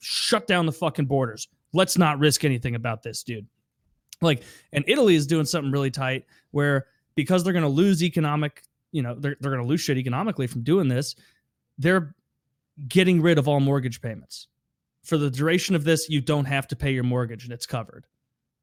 shut 0.00 0.46
down 0.46 0.66
the 0.66 0.72
fucking 0.72 1.06
borders 1.06 1.48
let's 1.72 1.96
not 1.98 2.18
risk 2.18 2.44
anything 2.44 2.74
about 2.74 3.02
this 3.02 3.22
dude 3.22 3.46
like 4.20 4.42
and 4.72 4.84
italy 4.88 5.14
is 5.14 5.26
doing 5.26 5.44
something 5.44 5.72
really 5.72 5.90
tight 5.90 6.24
where 6.50 6.86
because 7.14 7.44
they're 7.44 7.52
going 7.52 7.62
to 7.62 7.68
lose 7.68 8.02
economic 8.02 8.62
you 8.92 9.02
know 9.02 9.14
they're, 9.14 9.36
they're 9.40 9.52
going 9.52 9.62
to 9.62 9.68
lose 9.68 9.80
shit 9.80 9.96
economically 9.98 10.46
from 10.46 10.62
doing 10.62 10.88
this 10.88 11.14
they're 11.78 12.14
getting 12.88 13.20
rid 13.20 13.38
of 13.38 13.48
all 13.48 13.60
mortgage 13.60 14.00
payments 14.00 14.48
for 15.02 15.16
the 15.16 15.30
duration 15.30 15.74
of 15.74 15.84
this 15.84 16.08
you 16.08 16.20
don't 16.20 16.46
have 16.46 16.66
to 16.68 16.76
pay 16.76 16.92
your 16.92 17.04
mortgage 17.04 17.44
and 17.44 17.52
it's 17.52 17.66
covered 17.66 18.06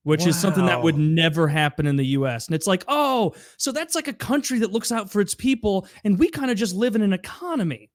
which 0.08 0.26
is 0.26 0.40
something 0.40 0.66
that 0.66 0.82
would 0.82 0.98
never 0.98 1.50
happen 1.50 1.86
in 1.86 1.98
the 1.98 2.06
US. 2.06 2.48
And 2.48 2.56
it's 2.56 2.66
like, 2.66 2.86
oh, 2.88 3.36
so 3.58 3.74
that's 3.74 3.94
like 3.94 4.08
a 4.08 4.14
country 4.14 4.60
that 4.60 4.72
looks 4.72 4.90
out 4.90 5.12
for 5.12 5.20
its 5.20 5.36
people, 5.36 5.86
and 6.06 6.18
we 6.18 6.30
kind 6.30 6.50
of 6.50 6.56
just 6.56 6.74
live 6.74 6.96
in 6.96 7.02
an 7.02 7.12
economy. 7.12 7.90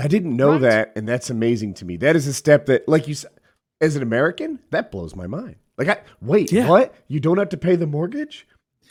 I 0.00 0.08
didn't 0.08 0.34
know 0.34 0.52
Right. 0.52 0.62
that, 0.62 0.92
and 0.96 1.06
that's 1.06 1.28
amazing 1.28 1.74
to 1.74 1.84
me. 1.84 1.98
That 1.98 2.16
is 2.16 2.26
a 2.26 2.32
step 2.32 2.64
that, 2.66 2.88
like 2.88 3.08
you 3.08 3.14
said, 3.14 3.30
as 3.82 3.96
an 3.96 4.02
American, 4.02 4.58
that 4.70 4.90
blows 4.90 5.14
my 5.14 5.26
mind. 5.26 5.56
Like, 5.76 5.88
I 5.88 5.98
wait, 6.22 6.50
Yeah. 6.52 6.68
what? 6.68 6.94
You 7.08 7.20
don't 7.20 7.36
have 7.38 7.50
to 7.50 7.56
pay 7.58 7.76
the 7.76 7.86
mortgage, 7.86 8.46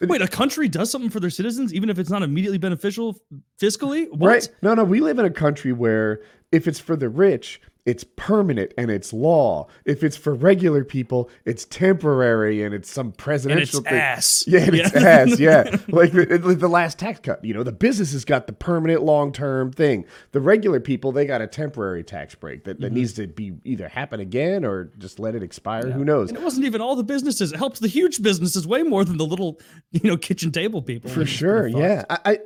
Wait, 0.08 0.20
a 0.20 0.28
country 0.28 0.68
does 0.68 0.90
something 0.90 1.12
for 1.12 1.20
their 1.20 1.30
citizens, 1.30 1.72
even 1.76 1.88
if 1.88 2.00
it's 2.00 2.10
not 2.10 2.24
immediately 2.24 2.58
beneficial 2.58 3.20
fiscally? 3.62 4.10
What? 4.10 4.28
right? 4.28 4.50
No, 4.64 4.74
no. 4.74 4.84
We 4.84 5.00
live 5.00 5.20
in 5.20 5.26
a 5.26 5.30
country 5.30 5.74
where 5.74 6.22
if 6.52 6.68
it's 6.68 6.80
for 6.80 6.96
the 6.96 7.08
rich, 7.08 7.62
it's 7.86 8.04
permanent 8.16 8.74
and 8.78 8.92
it's 8.92 9.12
law. 9.12 9.68
If 9.86 10.04
it's 10.04 10.16
for 10.16 10.36
regular 10.36 10.84
people, 10.84 11.30
it's 11.46 11.66
temporary 11.66 12.64
and 12.64 12.76
it's 12.76 12.92
some 12.92 13.08
And 13.08 13.14
it's 13.16 13.24
presidential 13.24 13.82
thing. 13.82 13.94
ass. 13.94 14.44
Yeah, 14.48 14.60
and 14.62 14.76
it's 14.76 14.94
ass. 14.96 15.40
Yeah, 15.40 15.64
like 15.88 16.12
the, 16.12 16.26
the 16.26 16.54
the 16.56 16.68
last 16.68 17.00
tax 17.00 17.20
cut. 17.22 17.44
You 17.44 17.54
know, 17.56 17.64
the 17.64 17.72
businesses 17.72 18.24
got 18.24 18.46
the 18.48 18.54
permanent, 18.54 19.02
long 19.04 19.32
term 19.32 19.72
thing. 19.72 20.06
The 20.32 20.40
regular 20.40 20.80
people, 20.80 21.12
they 21.12 21.26
got 21.26 21.42
a 21.42 21.48
temporary 21.48 22.04
tax 22.04 22.36
break 22.36 22.66
that, 22.66 22.80
that 22.80 22.88
Mm-hmm. 22.88 22.96
needs 22.96 23.14
to 23.14 23.26
be 23.28 23.54
either 23.64 23.88
happen 23.88 24.20
again 24.20 24.64
or 24.64 24.92
just 25.00 25.20
let 25.20 25.34
it 25.34 25.42
expire. 25.42 25.90
Who 25.90 26.06
knows? 26.06 26.30
And 26.30 26.38
it 26.38 26.44
wasn't 26.44 26.66
even 26.66 26.82
all 26.82 26.96
the 26.96 27.04
businesses. 27.04 27.52
It 27.52 27.58
helps 27.58 27.80
the 27.80 27.88
huge 27.88 28.22
businesses 28.22 28.68
way 28.68 28.84
more 28.84 29.04
than 29.04 29.18
the 29.18 29.26
little, 29.26 29.60
you 29.92 30.08
know, 30.10 30.18
kitchen 30.18 30.52
table 30.52 30.82
people. 30.84 31.10
For 31.10 31.26
sure. 31.26 31.68
Yeah. 31.68 32.06
I 32.10 32.18
I- 32.26 32.40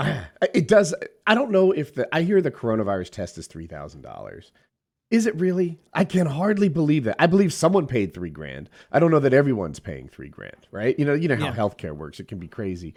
it 0.54 0.68
does. 0.68 0.94
I 1.26 1.34
don't 1.34 1.50
know 1.50 1.72
if 1.72 1.94
the 1.94 2.08
I 2.14 2.22
hear 2.22 2.40
the 2.42 2.50
coronavirus 2.50 3.10
test 3.10 3.38
is 3.38 3.46
three 3.46 3.66
thousand 3.66 4.02
dollars. 4.02 4.52
Is 5.10 5.26
it 5.26 5.34
really? 5.36 5.80
I 5.92 6.04
can 6.04 6.26
hardly 6.26 6.68
believe 6.68 7.04
that. 7.04 7.16
I 7.18 7.26
believe 7.26 7.52
someone 7.52 7.86
paid 7.88 8.14
three 8.14 8.30
grand. 8.30 8.70
I 8.92 9.00
don't 9.00 9.10
know 9.10 9.18
that 9.18 9.32
everyone's 9.34 9.80
paying 9.80 10.08
three 10.08 10.28
grand, 10.28 10.68
right? 10.70 10.96
You 10.98 11.04
know, 11.04 11.14
you 11.14 11.26
know 11.28 11.34
how 11.36 11.46
Yeah. 11.46 11.54
healthcare 11.56 11.96
works. 11.96 12.20
It 12.20 12.28
can 12.28 12.38
be 12.38 12.46
crazy, 12.48 12.94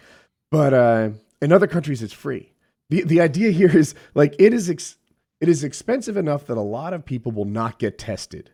but 0.51 0.73
uh, 0.75 1.09
in 1.41 1.51
other 1.51 1.67
countries, 1.67 2.03
it's 2.03 2.13
free. 2.13 2.51
the 2.89 3.01
The 3.03 3.19
idea 3.21 3.49
here 3.51 3.75
is 3.75 3.95
like 4.13 4.35
it 4.39 4.53
is. 4.53 4.69
Ex- 4.69 4.97
it 5.41 5.49
is 5.49 5.63
expensive 5.63 6.15
enough 6.15 6.45
that 6.47 6.57
a 6.57 6.61
lot 6.61 6.93
of 6.93 7.03
people 7.03 7.31
will 7.33 7.45
not 7.45 7.77
get 7.79 7.97
tested. 7.97 8.51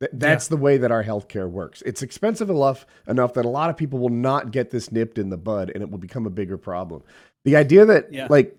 Th- 0.00 0.10
That's 0.14 0.48
the 0.48 0.56
way 0.56 0.78
that 0.78 0.90
our 0.90 1.04
healthcare 1.04 1.50
works. 1.50 1.82
It's 1.84 2.00
expensive 2.02 2.48
enough 2.48 2.86
enough 3.08 3.34
that 3.34 3.44
a 3.44 3.48
lot 3.50 3.68
of 3.70 3.76
people 3.76 3.98
will 3.98 4.08
not 4.08 4.50
get 4.52 4.70
this 4.70 4.90
nipped 4.92 5.18
in 5.18 5.28
the 5.30 5.36
bud, 5.36 5.70
and 5.74 5.82
it 5.82 5.90
will 5.90 5.98
become 5.98 6.26
a 6.26 6.30
bigger 6.30 6.56
problem. 6.56 7.02
The 7.44 7.56
idea 7.56 7.84
that, 7.86 8.12
Yeah. 8.12 8.26
like, 8.30 8.56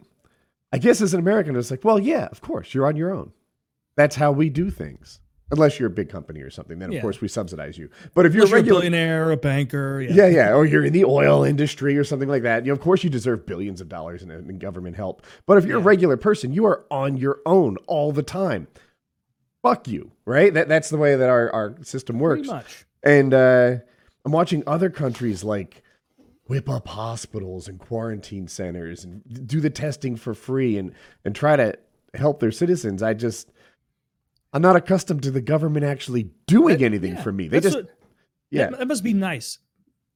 I 0.74 0.78
guess 0.78 1.02
as 1.02 1.14
an 1.14 1.20
American, 1.20 1.56
it's 1.56 1.70
like, 1.72 1.84
well, 1.84 2.00
yeah, 2.00 2.28
of 2.32 2.42
course, 2.42 2.74
you're 2.74 2.88
on 2.88 2.96
your 2.96 3.14
own. 3.14 3.32
That's 3.96 4.16
how 4.16 4.32
we 4.32 4.50
do 4.50 4.70
things. 4.70 5.20
Unless 5.54 5.80
you're 5.80 5.88
a 5.88 5.92
big 5.92 6.08
company 6.08 6.40
or 6.40 6.50
something, 6.50 6.80
then 6.80 6.90
of 6.90 6.96
Yeah. 6.96 7.02
course 7.02 7.20
we 7.20 7.28
subsidize 7.28 7.78
you. 7.78 7.90
But 8.16 8.26
if 8.26 8.34
you're 8.34 8.44
Unless 8.44 8.54
a 8.54 8.56
regular, 8.56 8.78
a 8.80 8.82
billionaire 8.84 9.32
a 9.32 9.38
banker. 9.38 10.00
Yeah. 10.02 10.14
yeah, 10.14 10.28
yeah, 10.28 10.54
or 10.54 10.66
you're 10.66 10.86
in 10.86 10.94
the 10.94 11.04
oil 11.04 11.44
industry 11.44 11.98
or 11.98 12.06
something 12.06 12.30
like 12.30 12.44
that. 12.44 12.64
You 12.66 12.70
know, 12.72 12.74
of 12.74 12.80
course, 12.80 13.04
you 13.04 13.10
deserve 13.10 13.46
billions 13.46 13.82
of 13.82 13.90
dollars 13.90 14.24
in, 14.24 14.32
in 14.32 14.60
government 14.60 14.96
help. 14.96 15.26
But 15.46 15.58
if 15.58 15.66
you're 15.66 15.80
a 15.80 15.82
regular 15.82 16.16
person, 16.16 16.54
you 16.54 16.66
are 16.68 16.86
on 16.90 17.18
your 17.18 17.42
own 17.46 17.76
all 17.88 18.14
the 18.14 18.24
time. 18.24 18.68
Fuck 19.62 19.90
you, 19.90 20.12
right? 20.26 20.54
That 20.54 20.70
that's 20.70 20.90
the 20.90 20.98
way 20.98 21.18
that 21.18 21.30
our, 21.30 21.52
our 21.54 21.76
system 21.84 22.18
Pretty 22.18 22.42
works. 22.42 22.48
much. 22.48 22.86
And 23.04 23.34
uh, 23.34 23.76
I'm 24.24 24.32
watching 24.32 24.64
other 24.66 24.90
countries 24.90 25.44
like 25.44 25.84
whip 26.52 26.68
up 26.70 26.86
hospitals 26.88 27.70
and 27.70 27.80
quarantine 27.80 28.46
centers 28.46 29.06
and 29.06 29.22
do 29.48 29.62
the 29.62 29.70
testing 29.70 30.18
for 30.18 30.34
free 30.34 30.78
and 30.78 30.92
and 31.24 31.34
try 31.34 31.56
to 31.56 31.74
help 32.14 32.42
their 32.42 32.52
citizens. 32.52 33.02
I 33.02 33.14
just 33.14 33.50
I'm 34.52 34.62
not 34.62 34.76
accustomed 34.76 35.24
to 35.24 35.32
the 35.32 35.40
government 35.42 35.86
actually 35.86 36.30
doing 36.48 36.80
That- 36.80 36.86
anything 36.86 37.14
yeah, 37.14 37.22
for 37.24 37.32
me. 37.32 37.48
They 37.48 37.62
just 37.62 37.78
what- 37.78 37.90
yeah. 38.50 38.70
That, 38.70 38.80
that 38.80 38.88
must 38.90 39.04
be 39.04 39.14
nice. 39.14 39.60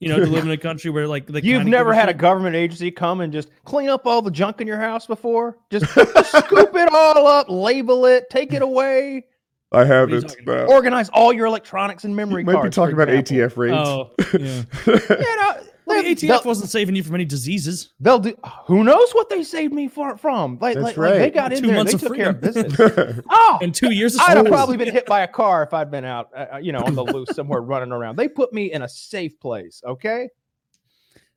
You 0.01 0.09
know, 0.09 0.19
to 0.19 0.25
live 0.25 0.43
in 0.43 0.51
a 0.51 0.57
country 0.57 0.91
where 0.91 1.07
like 1.07 1.25
the 1.25 1.41
You've 1.41 1.65
never 1.65 1.93
had 1.93 2.09
a 2.09 2.13
government 2.13 2.53
agency 2.57 2.91
come 2.91 3.21
and 3.21 3.31
just 3.31 3.49
clean 3.63 3.87
up 3.87 4.05
all 4.05 4.21
the 4.21 4.29
junk 4.29 4.59
in 4.59 4.67
your 4.67 4.77
house 4.77 5.07
before? 5.07 5.57
Just 5.71 5.85
scoop 5.93 6.75
it 6.75 6.89
all 6.93 7.25
up, 7.27 7.47
label 7.49 8.05
it, 8.05 8.29
take 8.29 8.51
it 8.51 8.61
away, 8.61 9.23
I 9.71 9.77
What 9.77 9.83
are 9.83 9.85
you 9.85 10.15
haven't. 10.15 10.27
talking 10.29 10.49
uh, 10.49 10.65
organize 10.65 11.07
all 11.09 11.31
your 11.31 11.45
electronics 11.45 12.03
and 12.03 12.13
memory 12.13 12.41
You 12.41 12.45
might 12.47 12.61
be 12.61 12.69
talking 12.71 12.93
about 12.93 13.07
example. 13.07 13.37
ATF 13.47 13.57
raids. 13.57 13.87
Oh, 13.87 14.11
yeah. 14.37 14.63
You 15.17 15.35
know, 15.37 15.63
Well, 15.87 16.01
the 16.01 16.15
ATF 16.15 16.19
they'll, 16.27 16.41
wasn't 16.43 16.69
saving 16.71 16.95
you 16.95 17.03
from 17.03 17.15
any 17.15 17.25
diseases. 17.25 17.93
they'll 17.99 18.19
do. 18.19 18.35
Who 18.65 18.83
knows 18.83 19.11
what 19.13 19.29
they 19.29 19.43
saved 19.43 19.73
me 19.73 19.87
for, 19.87 20.17
from? 20.17 20.57
Like, 20.59 20.75
That's 20.75 20.83
like, 20.83 20.97
like 20.97 21.13
they 21.13 21.19
right. 21.21 21.33
got 21.33 21.53
in 21.53 21.61
Two 21.61 21.67
there. 21.67 21.75
months 21.75 21.91
They 21.91 21.95
of 21.95 22.01
took 22.01 22.15
care 22.17 22.29
of 22.31 22.39
freedom. 22.41 22.69
business. 22.71 23.21
Oh, 23.29 23.59
And 23.61 23.73
two 23.73 23.91
years 23.91 24.15
of 24.15 24.21
I'd 24.21 24.37
have 24.37 24.47
probably 24.47 24.77
been 24.77 24.91
hit 24.91 25.05
by 25.05 25.21
a 25.21 25.27
car 25.27 25.61
if 25.63 25.73
I'd 25.73 25.91
been 25.91 26.05
out, 26.05 26.29
uh, 26.35 26.45
uh, 26.53 26.57
you 26.57 26.71
know, 26.71 26.79
on 26.79 26.95
the 26.95 27.03
loose 27.03 27.29
somewhere 27.35 27.61
running 27.61 27.91
around. 27.91 28.15
They 28.15 28.27
put 28.27 28.51
me 28.51 28.71
in 28.71 28.81
a 28.81 28.89
safe 28.89 29.39
place. 29.39 29.81
Okay. 29.85 30.27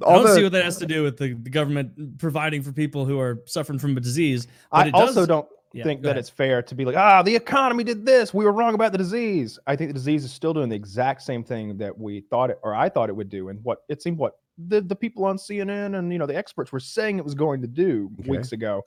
I 0.07 0.15
don't 0.15 0.29
see 0.35 0.45
what 0.45 0.53
that 0.53 0.65
has 0.65 0.79
to 0.79 0.87
do 0.87 1.03
with 1.03 1.17
the, 1.19 1.35
the 1.35 1.51
government 1.51 2.19
providing 2.19 2.63
for 2.63 2.71
people 2.73 3.05
who 3.05 3.19
are 3.19 3.43
suffering 3.47 3.81
from 3.81 3.97
a 3.97 4.01
disease. 4.01 4.47
But 4.71 4.87
I 4.87 4.89
it 4.89 4.95
also 4.95 5.15
does- 5.23 5.27
don't 5.27 5.49
Yeah, 5.75 5.85
think 5.85 6.01
that 6.03 6.09
ahead. 6.11 6.19
it's 6.19 6.31
fair 6.31 6.63
to 6.63 6.75
be 6.75 6.85
like, 6.85 6.97
ah, 6.97 7.23
the 7.23 7.37
economy 7.37 7.85
did 7.85 8.07
this. 8.07 8.33
We 8.33 8.45
were 8.45 8.53
wrong 8.53 8.75
about 8.75 8.93
the 8.93 8.99
disease. 8.99 9.59
I 9.67 9.77
think 9.77 9.91
the 9.91 9.95
disease 9.95 10.25
is 10.25 10.33
still 10.33 10.55
doing 10.55 10.69
the 10.71 10.77
exact 10.77 11.23
same 11.23 11.45
thing 11.45 11.77
that 11.79 11.97
we 11.99 12.21
thought 12.23 12.51
it, 12.51 12.59
or 12.63 12.75
I 12.75 12.89
thought 12.89 13.09
it 13.11 13.17
would 13.17 13.29
do, 13.29 13.49
and 13.51 13.63
what 13.63 13.79
it 13.89 14.01
seemed 14.03 14.17
what 14.19 14.35
the, 14.69 14.81
the 14.81 14.97
people 14.97 15.25
on 15.25 15.37
CNN 15.37 15.99
and 15.99 16.13
you 16.13 16.19
know 16.19 16.27
the 16.27 16.37
experts 16.37 16.73
were 16.73 16.81
saying 16.81 17.19
it 17.19 17.25
was 17.25 17.35
going 17.35 17.61
to 17.63 17.69
do 17.69 18.11
Okay. 18.21 18.31
weeks 18.31 18.53
ago. 18.53 18.85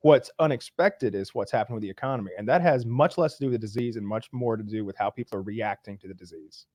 What's 0.00 0.30
unexpected 0.38 1.14
is 1.14 1.34
what's 1.34 1.50
happened 1.50 1.76
with 1.76 1.82
the 1.82 1.88
economy, 1.88 2.32
and 2.36 2.46
that 2.48 2.60
has 2.60 2.84
much 2.84 3.16
less 3.16 3.34
to 3.38 3.44
do 3.44 3.46
with 3.50 3.60
the 3.60 3.66
disease 3.66 3.96
and 3.96 4.06
much 4.06 4.28
more 4.32 4.56
to 4.56 4.62
do 4.62 4.84
with 4.84 4.96
how 4.96 5.08
people 5.10 5.38
are 5.38 5.42
reacting 5.42 5.96
to 5.98 6.08
the 6.08 6.14
disease. 6.14 6.66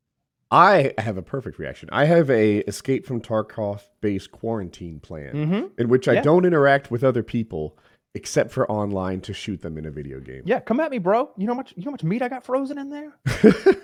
I 0.51 0.94
have 0.98 1.18
a 1.18 1.22
perfect 1.22 1.60
reaction. 1.60 1.89
I 1.92 2.06
have 2.06 2.32
a 2.32 2.60
escape 2.60 3.06
from 3.06 3.22
Tarkov 3.22 3.82
based 4.01 4.32
quarantine 4.32 5.00
plan 5.00 5.34
Mm-hmm. 5.36 5.68
in 5.78 5.89
which 5.89 6.08
I 6.08 6.13
Yeah. 6.13 6.22
don't 6.22 6.44
interact 6.46 6.89
with 6.89 7.04
other 7.04 7.22
people 7.22 7.78
except 8.16 8.51
for 8.51 8.70
online 8.72 9.22
to 9.22 9.34
shoot 9.34 9.62
them 9.62 9.78
in 9.78 9.86
a 9.86 9.92
video 9.92 10.20
game. 10.20 10.44
Yeah, 10.46 10.60
come 10.60 10.80
at 10.80 10.92
me, 10.92 10.98
bro. 11.00 11.30
You 11.38 11.48
know 11.48 11.54
how 11.54 11.58
much 11.58 11.74
you 11.75 11.84
know 11.84 11.89
how 11.89 11.92
much 11.92 12.04
meat 12.04 12.22
I 12.22 12.30
got 12.30 12.44
frozen 12.46 12.78
in 12.78 12.89
there? 12.89 13.13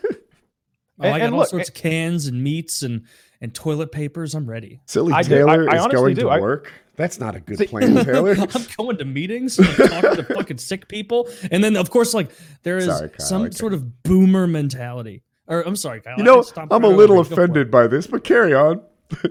Oh, 0.98 1.10
I 1.10 1.18
got 1.20 1.26
and 1.26 1.34
all 1.34 1.40
look, 1.42 1.50
sorts 1.50 1.68
of 1.68 1.76
cans 1.76 2.26
and 2.28 2.42
meats 2.42 2.82
and 2.82 3.04
and 3.42 3.54
toilet 3.54 3.92
papers. 3.92 4.34
I'm 4.34 4.50
ready. 4.50 4.80
Silly 4.86 5.12
I 5.12 5.24
do- 5.24 5.36
I- 5.36 5.38
Taylor 5.40 5.70
I 5.70 5.76
is 5.76 5.82
honestly 5.82 5.96
going 5.98 6.16
do. 6.16 6.22
to 6.22 6.28
I- 6.30 6.40
work. 6.40 6.72
That's 6.96 7.20
not 7.20 7.36
a 7.36 7.42
good 7.42 7.58
See- 7.58 7.68
plan, 7.68 7.96
Taylor. 8.06 8.32
I'm 8.40 8.66
going 8.78 8.98
to 9.00 9.04
meetings, 9.04 9.60
I'm 9.60 9.66
talking 9.90 10.16
to 10.16 10.24
fucking 10.24 10.58
sick 10.60 10.88
people, 10.88 11.28
and 11.52 11.62
then 11.62 11.76
of 11.76 11.90
course, 11.90 12.14
like 12.14 12.32
there 12.64 12.78
is 12.78 12.86
Sorry, 12.86 13.10
Kyle, 13.10 13.26
some 13.26 13.42
okay. 13.42 13.52
sort 13.52 13.74
of 13.74 14.04
boomer 14.04 14.48
mentality. 14.48 15.24
Or 15.48 15.68
I'm 15.68 15.76
sorry, 15.76 16.00
Kyle. 16.00 16.16
you 16.16 16.24
I 16.24 16.26
know, 16.28 16.42
stopped 16.44 16.72
I'm 16.72 16.86
a 16.86 16.88
little 16.88 17.20
over 17.20 17.30
you. 17.30 17.30
Go 17.30 17.36
for 17.36 17.42
it. 17.42 17.44
offended 17.44 17.72
by 17.72 17.88
this, 17.88 18.08
but 18.08 18.24
carry 18.24 18.54
on. 18.54 18.82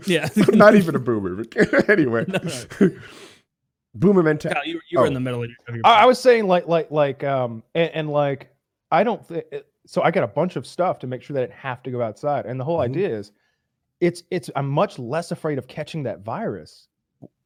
Yeah, 0.07 0.29
I'm 0.37 0.59
not 0.59 0.75
even 0.75 0.95
a 0.95 0.99
boomer. 0.99 1.43
But 1.45 1.89
anyway, 1.89 2.27
No, 2.29 2.41
no. 2.43 2.91
Boomer 3.95 4.23
mentality. 4.23 4.61
Kyle, 4.61 4.69
you, 4.69 4.81
you 4.91 4.99
were 5.01 5.07
in 5.07 5.13
Oh. 5.13 5.15
the 5.15 5.21
middle 5.21 5.43
of 5.43 5.51
your. 5.69 5.77
Of 5.77 5.81
I, 5.85 6.03
I 6.03 6.05
was 6.07 6.19
saying 6.19 6.47
like 6.47 6.67
like 6.69 6.91
like 6.91 7.25
um 7.25 7.63
and, 7.75 7.91
and 7.93 8.11
like 8.11 8.51
I 8.93 9.05
don't 9.05 9.27
th- 9.29 9.45
so 9.87 10.03
I 10.03 10.11
got 10.11 10.25
a 10.25 10.29
bunch 10.29 10.57
of 10.57 10.67
stuff 10.67 10.99
to 11.01 11.07
make 11.07 11.23
sure 11.23 11.35
that 11.35 11.41
I 11.41 11.47
didn't 11.47 11.59
have 11.59 11.83
to 11.85 11.91
go 11.91 12.01
outside. 12.03 12.47
And 12.47 12.59
the 12.59 12.65
whole 12.65 12.79
Mhm. 12.79 12.85
idea 12.91 13.09
is 13.17 13.33
it's 14.01 14.23
it's 14.31 14.51
I'm 14.57 14.69
much 14.69 14.99
less 14.99 15.31
afraid 15.31 15.59
of 15.59 15.67
catching 15.69 16.03
that 16.05 16.21
virus 16.21 16.89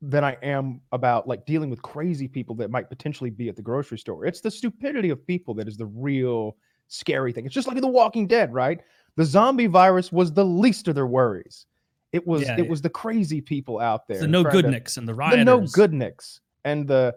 than 0.00 0.24
I 0.24 0.36
am 0.42 0.80
about 0.92 1.28
like 1.28 1.44
dealing 1.46 1.70
with 1.70 1.82
crazy 1.82 2.26
people 2.28 2.54
that 2.56 2.70
might 2.70 2.88
potentially 2.88 3.30
be 3.30 3.48
at 3.48 3.56
the 3.56 3.62
grocery 3.62 3.98
store. 3.98 4.24
It's 4.26 4.40
the 4.40 4.50
stupidity 4.50 5.10
of 5.10 5.24
people 5.26 5.54
that 5.54 5.68
is 5.68 5.76
the 5.76 5.86
real 5.86 6.56
scary 6.88 7.32
thing. 7.32 7.44
It's 7.46 7.54
just 7.54 7.68
like 7.68 7.76
in 7.76 7.82
The 7.82 7.88
Walking 7.88 8.26
Dead, 8.26 8.52
right? 8.52 8.80
The 9.16 9.24
zombie 9.24 9.66
virus 9.66 10.10
was 10.12 10.32
the 10.32 10.44
least 10.44 10.88
of 10.88 10.94
their 10.94 11.06
worries. 11.06 11.66
It 12.12 12.26
was 12.26 12.42
Yeah, 12.42 12.54
it 12.58 12.64
yeah. 12.64 12.70
was 12.70 12.80
the 12.82 12.88
crazy 12.90 13.40
people 13.40 13.78
out 13.80 14.06
there. 14.08 14.20
the 14.20 14.26
no 14.28 14.42
trying 14.42 14.62
to- 14.62 14.98
and 14.98 15.08
the 15.08 15.14
rioters. 15.14 15.38
the 15.38 15.44
no 15.44 15.60
goodnicks 15.60 16.40
and 16.64 16.88
the 16.88 17.14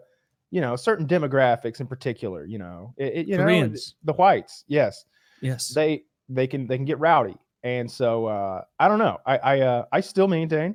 you 0.50 0.60
know 0.60 0.76
certain 0.76 1.06
demographics 1.06 1.80
in 1.80 1.86
particular 1.86 2.44
you 2.44 2.58
know 2.58 2.92
it, 2.98 3.12
it- 3.14 3.26
you 3.28 3.36
know 3.38 3.44
Koreans. 3.44 3.94
the 4.04 4.12
whites 4.12 4.64
yes 4.68 5.04
Yes. 5.40 5.68
they 5.68 6.04
they 6.28 6.46
can 6.46 6.66
they 6.66 6.76
can 6.76 6.84
get 6.84 6.98
rowdy 6.98 7.36
and 7.64 7.90
so 7.90 8.26
uh 8.26 8.62
i 8.78 8.86
don't 8.86 8.98
know 8.98 9.18
i 9.26 9.38
i 9.38 9.60
uh, 9.60 9.84
i 9.92 10.00
still 10.00 10.28
maintain 10.28 10.74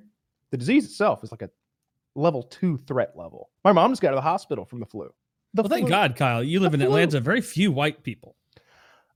the 0.52 0.58
disease 0.58 0.84
itself 0.86 1.24
is 1.24 1.32
like 1.32 1.44
a 1.44 1.50
level 2.16 2.42
two 2.44 2.78
threat 2.88 3.12
level 3.16 3.50
my 3.64 3.72
mom 3.72 3.92
just 3.92 4.02
got 4.02 4.10
to 4.10 4.16
the 4.16 4.22
hospital 4.22 4.66
from 4.66 4.80
the 4.80 4.86
flu 4.88 5.14
the 5.54 5.62
well, 5.62 5.70
thank. 5.70 5.88
God, 5.88 6.16
Kyle. 6.16 6.44
You 6.44 6.60
live 6.60 6.74
in 6.74 6.82
flu. 6.82 6.88
Atlanta. 6.90 7.20
Very 7.22 7.42
few 7.42 7.72
white 7.72 8.04
people. 8.04 8.36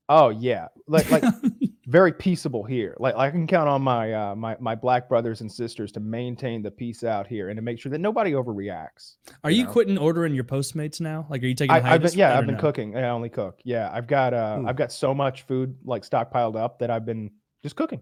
oh 0.09 0.29
yeah 0.29 0.67
like 0.87 1.09
like 1.11 1.23
very 1.91 2.13
peaceable 2.13 2.63
here. 2.63 2.95
Like 2.99 3.15
I 3.15 3.29
can 3.29 3.45
count 3.45 3.67
on 3.67 3.81
my 3.81 4.13
uh, 4.13 4.35
my 4.35 4.55
my 4.59 4.75
black 4.75 5.09
brothers 5.09 5.41
and 5.41 5.51
sisters 5.51 5.91
to 5.91 5.99
maintain 5.99 6.61
the 6.61 6.71
peace 6.71 7.03
out 7.03 7.27
here 7.27 7.49
and 7.49 7.57
to 7.57 7.61
make 7.61 7.79
sure 7.79 7.89
that 7.89 7.99
nobody 7.99 8.31
overreacts. 8.31 9.15
Are 9.43 9.51
you 9.51 9.59
you 9.59 9.63
know? 9.65 9.71
quitting 9.71 9.97
ordering 9.97 10.33
your 10.33 10.45
Postmates 10.45 11.01
now? 11.01 11.27
Like, 11.29 11.43
are 11.43 11.47
you 11.47 11.53
taking? 11.53 11.75
I, 11.75 11.93
I've 11.93 12.01
been 12.01 12.13
yeah, 12.13 12.37
I've 12.37 12.45
been 12.45 12.55
no? 12.55 12.61
cooking. 12.61 12.95
I 12.95 13.09
only 13.09 13.29
cook. 13.29 13.59
Yeah, 13.65 13.89
I've 13.93 14.07
got 14.07 14.33
uh 14.33 14.57
Hmm. 14.59 14.67
I've 14.67 14.77
got 14.77 14.91
so 14.91 15.13
much 15.13 15.43
food 15.43 15.75
like 15.83 16.03
stockpiled 16.03 16.55
up 16.55 16.79
that 16.79 16.89
I've 16.89 17.05
been 17.05 17.29
just 17.61 17.75
cooking. 17.75 18.01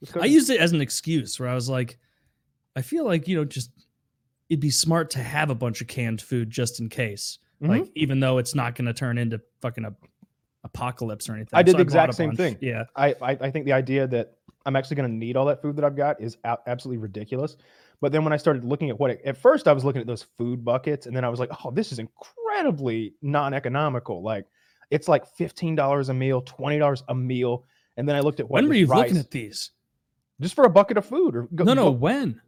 Just 0.00 0.16
I 0.16 0.26
used 0.26 0.50
it 0.50 0.60
as 0.60 0.72
an 0.72 0.80
excuse 0.80 1.40
where 1.40 1.48
I 1.48 1.54
was 1.54 1.68
like, 1.68 1.98
I 2.76 2.82
feel 2.82 3.04
like 3.06 3.26
you 3.26 3.36
know, 3.36 3.44
just 3.44 3.70
it'd 4.50 4.60
be 4.60 4.70
smart 4.70 5.10
to 5.10 5.18
have 5.20 5.48
a 5.48 5.54
bunch 5.54 5.80
of 5.80 5.86
canned 5.86 6.20
food 6.20 6.50
just 6.50 6.78
in 6.80 6.88
case. 6.90 7.38
Mhm. 7.62 7.68
Like, 7.68 7.90
even 7.94 8.20
though 8.20 8.38
it's 8.38 8.54
not 8.54 8.74
going 8.74 8.86
to 8.86 8.94
turn 8.94 9.16
into 9.18 9.40
fucking 9.62 9.84
a 9.84 9.94
apocalypse 10.64 11.28
or 11.28 11.34
anything. 11.34 11.50
I 11.52 11.62
did 11.62 11.72
the 11.74 11.78
bought 11.78 11.82
exact 11.82 12.14
same 12.14 12.30
bunch. 12.30 12.38
thing. 12.38 12.56
Yeah. 12.60 12.84
I, 12.96 13.14
I 13.22 13.30
I 13.40 13.50
think 13.50 13.64
the 13.64 13.72
idea 13.72 14.06
that 14.08 14.34
I'm 14.66 14.76
actually 14.76 14.96
going 14.96 15.10
to 15.10 15.14
need 15.16 15.36
all 15.36 15.46
that 15.46 15.62
food 15.62 15.76
that 15.76 15.84
I've 15.84 15.96
got 15.96 16.20
is 16.20 16.36
a- 16.44 16.58
absolutely 16.66 16.98
ridiculous. 17.02 17.56
But 18.02 18.12
then 18.12 18.24
when 18.24 18.32
I 18.32 18.36
started 18.36 18.64
looking 18.64 18.90
at 18.90 18.98
what 18.98 19.10
it, 19.10 19.20
at 19.24 19.36
first 19.36 19.68
I 19.68 19.72
was 19.72 19.84
looking 19.84 20.00
at 20.00 20.06
those 20.06 20.22
food 20.38 20.64
buckets, 20.64 21.06
and 21.06 21.14
then 21.16 21.24
I 21.24 21.28
was 21.28 21.40
like, 21.40 21.50
oh, 21.64 21.70
this 21.70 21.92
is 21.92 21.98
incredibly 21.98 23.14
non-economical. 23.22 24.22
Like 24.22 24.46
it's 24.90 25.08
like 25.08 25.26
fifteen 25.26 25.74
dollars 25.74 26.08
a 26.08 26.14
meal, 26.14 26.40
twenty 26.42 26.78
dollars 26.78 27.02
a 27.08 27.14
meal, 27.14 27.64
and 27.96 28.08
then 28.08 28.16
I 28.16 28.20
looked 28.20 28.40
at 28.40 28.48
what 28.48 28.58
when 28.62 28.68
were 28.68 28.74
you 28.74 28.86
looking 28.86 29.16
at 29.18 29.30
these? 29.30 29.70
just 30.40 30.54
for 30.54 30.64
a 30.64 30.70
bucket 30.70 30.96
of 30.96 31.04
food 31.04 31.36
or 31.36 31.42
go, 31.54 31.64
No, 31.64 31.74
no. 31.74 31.84
go- 31.84 31.90
When? 31.98 32.40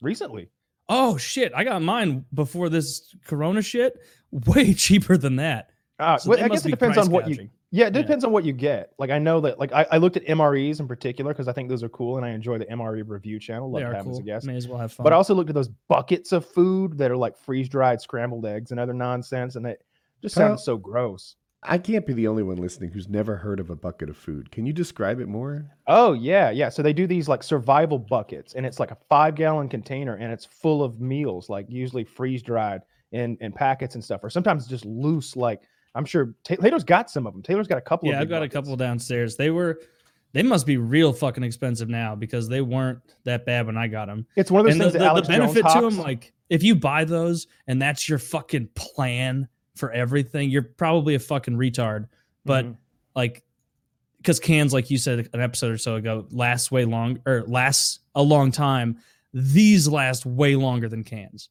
recently. 0.00 0.50
Oh 0.90 1.16
shit! 1.18 1.52
I 1.54 1.64
got 1.64 1.82
mine 1.82 2.24
before 2.32 2.68
this 2.70 3.14
Corona 3.26 3.60
shit. 3.62 3.98
Way 4.30 4.72
cheaper 4.74 5.16
than 5.18 5.36
that. 5.36 5.70
Uh, 5.98 6.16
So 6.18 6.30
well, 6.30 6.42
I 6.44 6.48
guess 6.48 6.64
it 6.64 6.70
depends 6.70 6.96
on 6.98 7.10
what 7.10 7.28
you. 7.28 7.48
Yeah, 7.70 7.86
it 7.86 7.94
Yeah. 7.94 8.00
depends 8.02 8.24
on 8.24 8.32
what 8.32 8.44
you 8.44 8.52
get. 8.52 8.92
Like 8.98 9.10
I 9.10 9.18
know 9.18 9.40
that 9.42 9.58
like 9.58 9.72
I, 9.72 9.86
I 9.92 9.98
looked 9.98 10.16
at 10.16 10.24
MREs 10.26 10.80
in 10.80 10.88
particular 10.88 11.32
because 11.32 11.48
I 11.48 11.52
think 11.52 11.68
those 11.68 11.82
are 11.82 11.88
cool 11.90 12.16
and 12.16 12.24
I 12.24 12.30
enjoy 12.30 12.58
the 12.58 12.64
MRE 12.66 13.02
review 13.06 13.38
channel. 13.38 13.70
Love 13.70 13.80
They 13.80 13.84
are 13.86 13.92
have 13.94 14.06
as 14.06 14.12
cool. 14.12 14.18
a 14.20 14.22
guest. 14.22 14.46
May 14.46 14.56
as 14.56 14.66
well 14.66 14.78
have 14.78 14.92
fun. 14.92 15.04
But 15.04 15.12
I 15.12 15.16
also 15.16 15.34
looked 15.34 15.50
at 15.50 15.54
those 15.54 15.68
buckets 15.88 16.32
of 16.32 16.46
food 16.46 16.96
that 16.98 17.10
are 17.10 17.16
like 17.16 17.36
freeze 17.36 17.68
dried 17.68 18.00
scrambled 18.00 18.46
eggs 18.46 18.70
and 18.70 18.80
other 18.80 18.94
nonsense, 18.94 19.56
and 19.56 19.66
it 19.66 19.82
just 20.22 20.36
Well- 20.36 20.48
sounds 20.48 20.64
so 20.64 20.76
gross. 20.76 21.36
I 21.64 21.76
can't 21.76 22.06
be 22.06 22.12
the 22.12 22.28
only 22.28 22.44
one 22.44 22.56
listening 22.56 22.90
who's 22.92 23.08
never 23.08 23.34
heard 23.36 23.58
of 23.58 23.68
a 23.68 23.74
bucket 23.74 24.08
of 24.08 24.16
food. 24.16 24.52
Can 24.52 24.64
you 24.64 24.72
describe 24.72 25.18
it 25.18 25.26
more? 25.26 25.68
Oh 25.88 26.12
yeah, 26.12 26.50
yeah. 26.50 26.68
So 26.68 26.82
they 26.84 26.92
do 26.92 27.04
these 27.08 27.28
like 27.28 27.42
survival 27.42 27.98
buckets, 27.98 28.54
and 28.54 28.64
it's 28.64 28.78
like 28.78 28.92
a 28.92 28.96
five 29.08 29.34
gallon 29.34 29.68
container, 29.68 30.14
and 30.14 30.32
it's 30.32 30.44
full 30.44 30.84
of 30.84 31.00
meals, 31.00 31.50
like 31.50 31.66
usually 31.68 32.04
freeze 32.04 32.42
dried 32.44 32.82
in 33.10 33.36
in 33.40 33.50
packets 33.52 33.96
and 33.96 34.04
stuff, 34.04 34.22
or 34.22 34.30
sometimes 34.30 34.68
just 34.68 34.84
loose. 34.86 35.34
Like 35.34 35.62
I'm 35.94 36.04
sure 36.04 36.34
Taylor's 36.44 36.84
got 36.84 37.10
some 37.10 37.26
of 37.26 37.32
them. 37.32 37.42
Taylor's 37.42 37.66
got 37.66 37.78
a 37.78 37.82
couple. 37.82 38.08
Of 38.08 38.14
Yeah, 38.14 38.20
I've 38.20 38.28
got 38.28 38.42
a 38.42 38.48
couple 38.48 38.74
downstairs. 38.76 39.36
They 39.36 39.50
were, 39.50 39.80
they 40.32 40.42
must 40.42 40.66
be 40.66 40.76
real 40.76 41.12
fucking 41.12 41.42
expensive 41.42 41.88
now 41.88 42.14
because 42.14 42.48
they 42.48 42.60
weren't 42.60 43.00
that 43.24 43.46
bad 43.46 43.66
when 43.66 43.76
I 43.76 43.88
got 43.88 44.06
them. 44.06 44.26
It's 44.36 44.50
one 44.50 44.60
of 44.60 44.66
those 44.66 44.72
And 44.74 44.80
the, 44.80 44.84
things 44.84 44.92
the, 44.94 44.98
that 45.00 45.04
the 45.04 45.10
Alex 45.10 45.28
benefit 45.28 45.64
to 45.72 45.80
them, 45.80 45.98
like 45.98 46.32
if 46.50 46.62
you 46.62 46.74
buy 46.76 47.04
those 47.04 47.46
and 47.66 47.80
that's 47.80 48.08
your 48.08 48.18
fucking 48.18 48.68
plan 48.74 49.48
for 49.76 49.90
everything, 49.92 50.50
you're 50.50 50.62
probably 50.62 51.14
a 51.14 51.18
fucking 51.18 51.54
retard. 51.54 52.08
But 52.44 52.66
Mhm. 52.66 52.76
like, 53.16 53.42
because 54.18 54.40
cans, 54.40 54.72
like 54.72 54.90
you 54.90 54.98
said 54.98 55.28
an 55.32 55.40
episode 55.40 55.72
or 55.72 55.78
so 55.78 55.94
ago, 55.96 56.26
lasts 56.30 56.70
way 56.70 56.84
long 56.84 57.20
or 57.26 57.44
lasts 57.46 58.00
a 58.14 58.22
long 58.22 58.50
time. 58.52 58.98
These 59.32 59.86
last 59.88 60.26
way 60.26 60.56
longer 60.56 60.88
than 60.88 61.04
cans. 61.04 61.48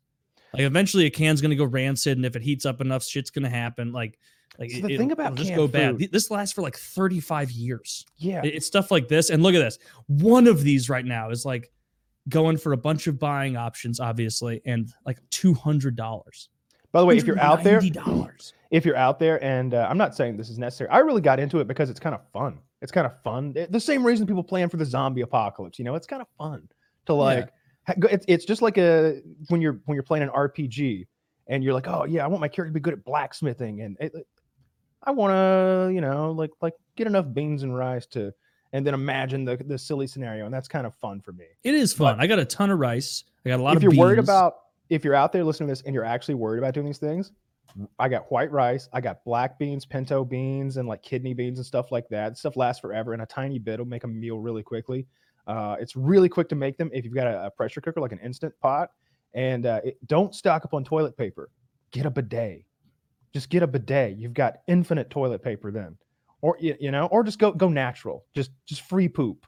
Like 0.58 0.66
eventually, 0.66 1.06
a 1.06 1.10
can's 1.10 1.42
gonna 1.42 1.56
go 1.56 1.66
rancid, 1.66 2.18
and 2.18 2.26
if 2.26 2.36
it 2.36 2.42
heats 2.42 2.66
up 2.66 2.82
enough, 2.82 3.04
shit's 3.04 3.30
gonna 3.30 3.50
happen. 3.50 3.92
Like, 3.92 4.18
like 4.60 4.72
So 4.72 4.78
the 4.82 4.86
it'll- 4.86 4.98
thing 4.98 5.12
about 5.12 5.36
just 5.36 5.54
go 5.56 5.68
bad. 5.68 5.92
food- 5.92 6.00
Th- 6.00 6.12
This 6.12 6.32
lasts 6.32 6.54
for 6.54 6.62
like 6.64 6.76
35 6.78 7.52
years. 7.52 8.06
yeah, 8.18 8.42
It- 8.44 8.56
It's 8.56 8.66
stuff 8.68 8.90
like 8.92 9.08
this. 9.08 9.30
And 9.30 9.44
look 9.44 9.54
at 9.56 9.60
this. 9.60 9.78
One 10.08 10.48
of 10.48 10.64
these 10.64 10.90
right 10.90 11.06
now 11.06 11.30
is 11.30 11.46
like 11.46 11.72
going 12.30 12.58
for 12.58 12.74
a 12.74 12.78
bunch 12.78 13.08
of 13.08 13.20
buying 13.20 13.56
options, 13.56 14.00
obviously, 14.00 14.62
and 14.66 14.92
like 15.06 15.20
two 15.30 15.54
hundred 15.54 15.96
dollars. 15.96 16.50
By 16.92 17.02
the 17.02 17.06
way, 17.06 17.18
if 17.18 17.26
you're 17.28 17.40
out 17.40 17.64
there, 17.64 17.80
if 18.72 18.86
you're 18.86 18.96
out 18.98 19.20
there, 19.20 19.44
and 19.44 19.74
uh, 19.74 19.86
I'm 19.90 19.98
not 19.98 20.16
saying 20.16 20.38
this 20.38 20.50
is 20.50 20.58
necessary, 20.58 20.90
I 20.90 21.00
really 21.00 21.22
got 21.22 21.40
into 21.40 21.60
it 21.60 21.68
because 21.68 21.90
it's 21.90 22.00
kind 22.00 22.16
of 22.16 22.22
fun. 22.34 22.60
It's 22.82 22.92
kind 22.92 23.06
of 23.06 23.22
fun. 23.24 23.54
The 23.70 23.80
same 23.80 24.06
reason 24.06 24.26
people 24.28 24.44
plan 24.44 24.70
for 24.70 24.78
the 24.78 24.86
zombie 24.86 25.22
apocalypse. 25.22 25.78
You 25.80 25.86
know, 25.86 25.96
it's 25.96 26.08
kind 26.08 26.22
of 26.22 26.28
fun 26.38 26.68
to 27.06 27.14
like. 27.14 27.46
go- 27.48 27.52
It's 27.88 28.26
it's 28.28 28.46
just 28.46 28.62
like 28.62 28.78
a 28.78 29.22
when 29.48 29.62
you're 29.62 29.80
when 29.86 29.96
you're 29.96 30.04
playing 30.04 30.24
an 30.24 30.30
RPG 30.30 31.08
and 31.48 31.64
you're 31.64 31.74
like, 31.74 31.88
oh 31.88 32.06
yeah, 32.06 32.24
I 32.24 32.28
want 32.28 32.42
my 32.42 32.48
character 32.48 32.72
to 32.72 32.74
be 32.74 32.80
good 32.80 32.94
at 32.94 33.04
blacksmithing, 33.06 33.82
and 33.82 33.98
it, 34.00 34.14
I 35.04 35.12
want 35.12 35.32
to 35.32 35.94
you 35.94 36.02
know 36.02 36.32
like 36.32 36.52
like 36.62 36.74
get 36.96 37.08
enough 37.08 37.26
beans 37.34 37.64
and 37.64 37.76
rice 37.76 38.06
to, 38.08 38.34
and 38.74 38.86
then 38.86 38.94
imagine 38.94 39.46
the 39.46 39.56
the 39.56 39.78
silly 39.78 40.08
scenario, 40.08 40.46
and 40.46 40.54
that's 40.54 40.68
kind 40.68 40.86
of 40.86 40.96
fun 40.96 41.22
for 41.22 41.32
me. 41.32 41.46
It 41.64 41.76
is 41.76 41.94
fun. 41.94 42.20
I 42.20 42.28
got 42.28 42.40
a 42.40 42.46
ton 42.46 42.72
of 42.72 42.80
rice. 42.80 43.24
I 43.46 43.50
got 43.50 43.60
a 43.60 43.64
lot 43.64 43.72
if 43.72 43.78
of 43.78 43.84
you're 43.84 43.96
worried 43.96 44.20
about 44.20 44.56
if 44.90 45.04
you're 45.04 45.16
out 45.16 45.32
there 45.32 45.44
listening 45.44 45.68
to 45.68 45.72
this 45.72 45.82
and 45.82 45.94
you're 45.94 46.06
actually 46.06 46.36
worried 46.36 46.60
about 46.60 46.74
doing 46.74 46.86
these 46.86 46.98
things 46.98 47.32
i 48.00 48.08
got 48.08 48.32
white 48.32 48.52
rice 48.52 48.90
i 48.94 49.02
got 49.02 49.24
black 49.24 49.60
beans 49.60 49.86
pinto 49.86 50.24
beans 50.24 50.78
and 50.78 50.88
like 50.88 51.02
kidney 51.02 51.34
beans 51.34 51.60
and 51.60 51.66
stuff 51.66 51.92
like 51.92 52.08
that 52.10 52.38
stuff 52.38 52.56
lasts 52.56 52.80
forever 52.80 53.14
and 53.14 53.22
a 53.22 53.26
tiny 53.26 53.60
bit 53.60 53.80
will 53.80 53.86
make 53.86 54.04
a 54.04 54.08
meal 54.08 54.40
really 54.40 54.64
quickly 54.64 55.06
uh, 55.48 55.76
it's 55.80 55.96
really 55.96 56.30
quick 56.30 56.50
to 56.50 56.56
make 56.56 56.78
them 56.78 56.90
if 56.94 57.06
you've 57.06 57.14
got 57.16 57.28
a, 57.28 57.46
a 57.46 57.52
pressure 57.52 57.82
cooker 57.82 58.02
like 58.02 58.12
an 58.12 58.20
instant 58.20 58.54
pot 58.62 58.90
and 59.34 59.66
uh, 59.66 59.82
it, 59.84 59.98
don't 60.08 60.34
stock 60.36 60.66
up 60.66 60.74
on 60.74 60.84
toilet 60.84 61.18
paper. 61.18 61.50
Get 61.92 62.06
a 62.06 62.10
bidet. 62.12 62.66
Just 63.34 63.50
get 63.50 63.64
a 63.64 63.68
bidet. 63.68 64.18
You've 64.18 64.34
got 64.34 64.58
infinite 64.68 65.10
toilet 65.10 65.44
paper 65.44 65.72
then. 65.72 65.98
Or 66.42 66.56
you, 66.60 66.92
know 66.92 67.08
or 67.08 67.24
just 67.24 67.40
go 67.40 67.52
go 67.52 67.68
natural. 67.70 68.26
Just 68.36 68.52
just 68.66 68.82
free 68.84 69.08
poop. 69.08 69.46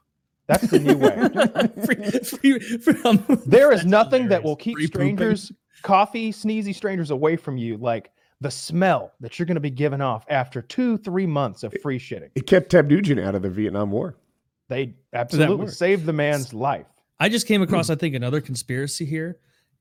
That's 0.48 0.68
the 0.68 0.80
new 0.80 0.96
way. 0.96 1.14
Free- 1.86 2.58
free- 2.58 2.78
free- 2.78 3.02
um, 3.04 3.24
there 3.46 3.70
is 3.70 3.84
nothing 3.84 4.26
that 4.28 4.42
will 4.42 4.56
keep 4.56 4.74
Free 4.76 4.88
pooping. 4.88 5.16
strangers, 5.16 5.52
coffee, 5.82 6.32
sneezy 6.32 6.74
strangers 6.74 7.12
away 7.12 7.36
from 7.36 7.56
you 7.56 7.76
like 7.76 8.10
the 8.40 8.50
smell 8.50 9.12
that 9.20 9.38
you're 9.38 9.46
going 9.46 9.54
to 9.54 9.60
be 9.60 9.70
giving 9.70 10.00
off 10.00 10.24
after 10.28 10.60
two, 10.60 10.98
three 10.98 11.26
months 11.26 11.62
of 11.62 11.72
free 11.82 12.00
shitting. 12.00 12.30
It 12.34 12.48
kept 12.48 12.70
Ted 12.70 12.88
Nugent 12.88 13.20
out 13.20 13.36
of 13.36 13.42
the 13.42 13.50
Vietnam 13.50 13.92
War. 13.92 14.16
They 14.70 14.94
absolutely 15.12 15.66
saved 15.68 16.06
the 16.06 16.12
man's 16.12 16.54
life. 16.54 16.86
I 17.18 17.28
just 17.28 17.46
came 17.46 17.60
across, 17.60 17.90
I 17.90 17.96
think, 17.96 18.14
another 18.14 18.40
conspiracy 18.40 19.04
here. 19.04 19.38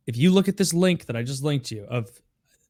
If 0.08 0.17
you 0.17 0.31
look 0.31 0.50
at 0.50 0.58
this 0.58 0.74
link 0.74 1.05
that 1.05 1.15
I 1.15 1.22
just 1.22 1.43
linked 1.43 1.72
you 1.72 1.86
of, 1.88 2.10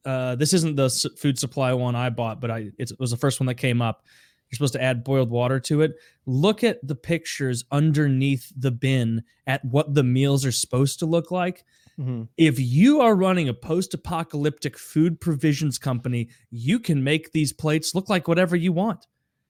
uh, 0.05 0.35
this 0.35 0.53
isn't 0.53 0.75
the 0.75 0.89
food 1.17 1.39
supply 1.39 1.71
one 1.73 1.95
I 1.95 2.09
bought, 2.09 2.41
but 2.41 2.51
I 2.51 2.71
it 2.77 2.91
was 2.99 3.11
the 3.11 3.17
first 3.17 3.39
one 3.39 3.47
that 3.47 3.55
came 3.55 3.81
up. 3.81 4.05
You're 4.49 4.57
supposed 4.57 4.73
to 4.73 4.81
add 4.81 5.03
boiled 5.03 5.29
water 5.29 5.61
to 5.61 5.81
it. 5.81 5.95
Look 6.25 6.63
at 6.63 6.85
the 6.85 6.95
pictures 6.95 7.63
underneath 7.71 8.51
the 8.57 8.71
bin 8.71 9.23
at 9.47 9.63
what 9.63 9.93
the 9.95 10.03
meals 10.03 10.45
are 10.45 10.51
supposed 10.51 10.99
to 10.99 11.05
look 11.05 11.31
like. 11.31 11.63
Mhm. 11.97 12.27
If 12.35 12.59
you 12.59 12.99
are 12.99 13.15
running 13.15 13.47
a 13.47 13.53
post 13.53 13.93
apocalyptic 13.93 14.77
food 14.77 15.21
provisions 15.21 15.77
company, 15.77 16.29
you 16.51 16.79
can 16.79 17.03
make 17.03 17.31
these 17.31 17.53
plates 17.53 17.95
look 17.95 18.09
like 18.09 18.27
whatever 18.27 18.55
you 18.55 18.73
want. 18.73 19.05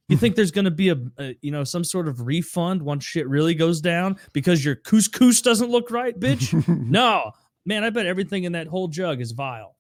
You 0.10 0.18
think 0.18 0.36
there's 0.36 0.52
going 0.52 0.66
to 0.66 0.72
be 0.72 0.90
a, 0.90 0.98
a, 1.20 1.36
you 1.42 1.52
know, 1.52 1.64
some 1.64 1.84
sort 1.84 2.08
of 2.08 2.26
refund 2.26 2.82
once 2.82 3.06
shit 3.06 3.28
really 3.30 3.54
goes 3.54 3.80
down 3.80 4.18
because 4.34 4.66
your 4.66 4.76
couscous 4.76 5.42
doesn't 5.42 5.70
look 5.70 5.92
right, 5.92 6.20
bitch? 6.20 6.52
no, 6.90 7.32
man, 7.66 7.84
I 7.84 7.92
bet 7.92 8.06
everything 8.08 8.44
in 8.44 8.52
that 8.54 8.68
whole 8.68 8.88
jug 8.88 9.22
is 9.22 9.32
vile. 9.32 9.76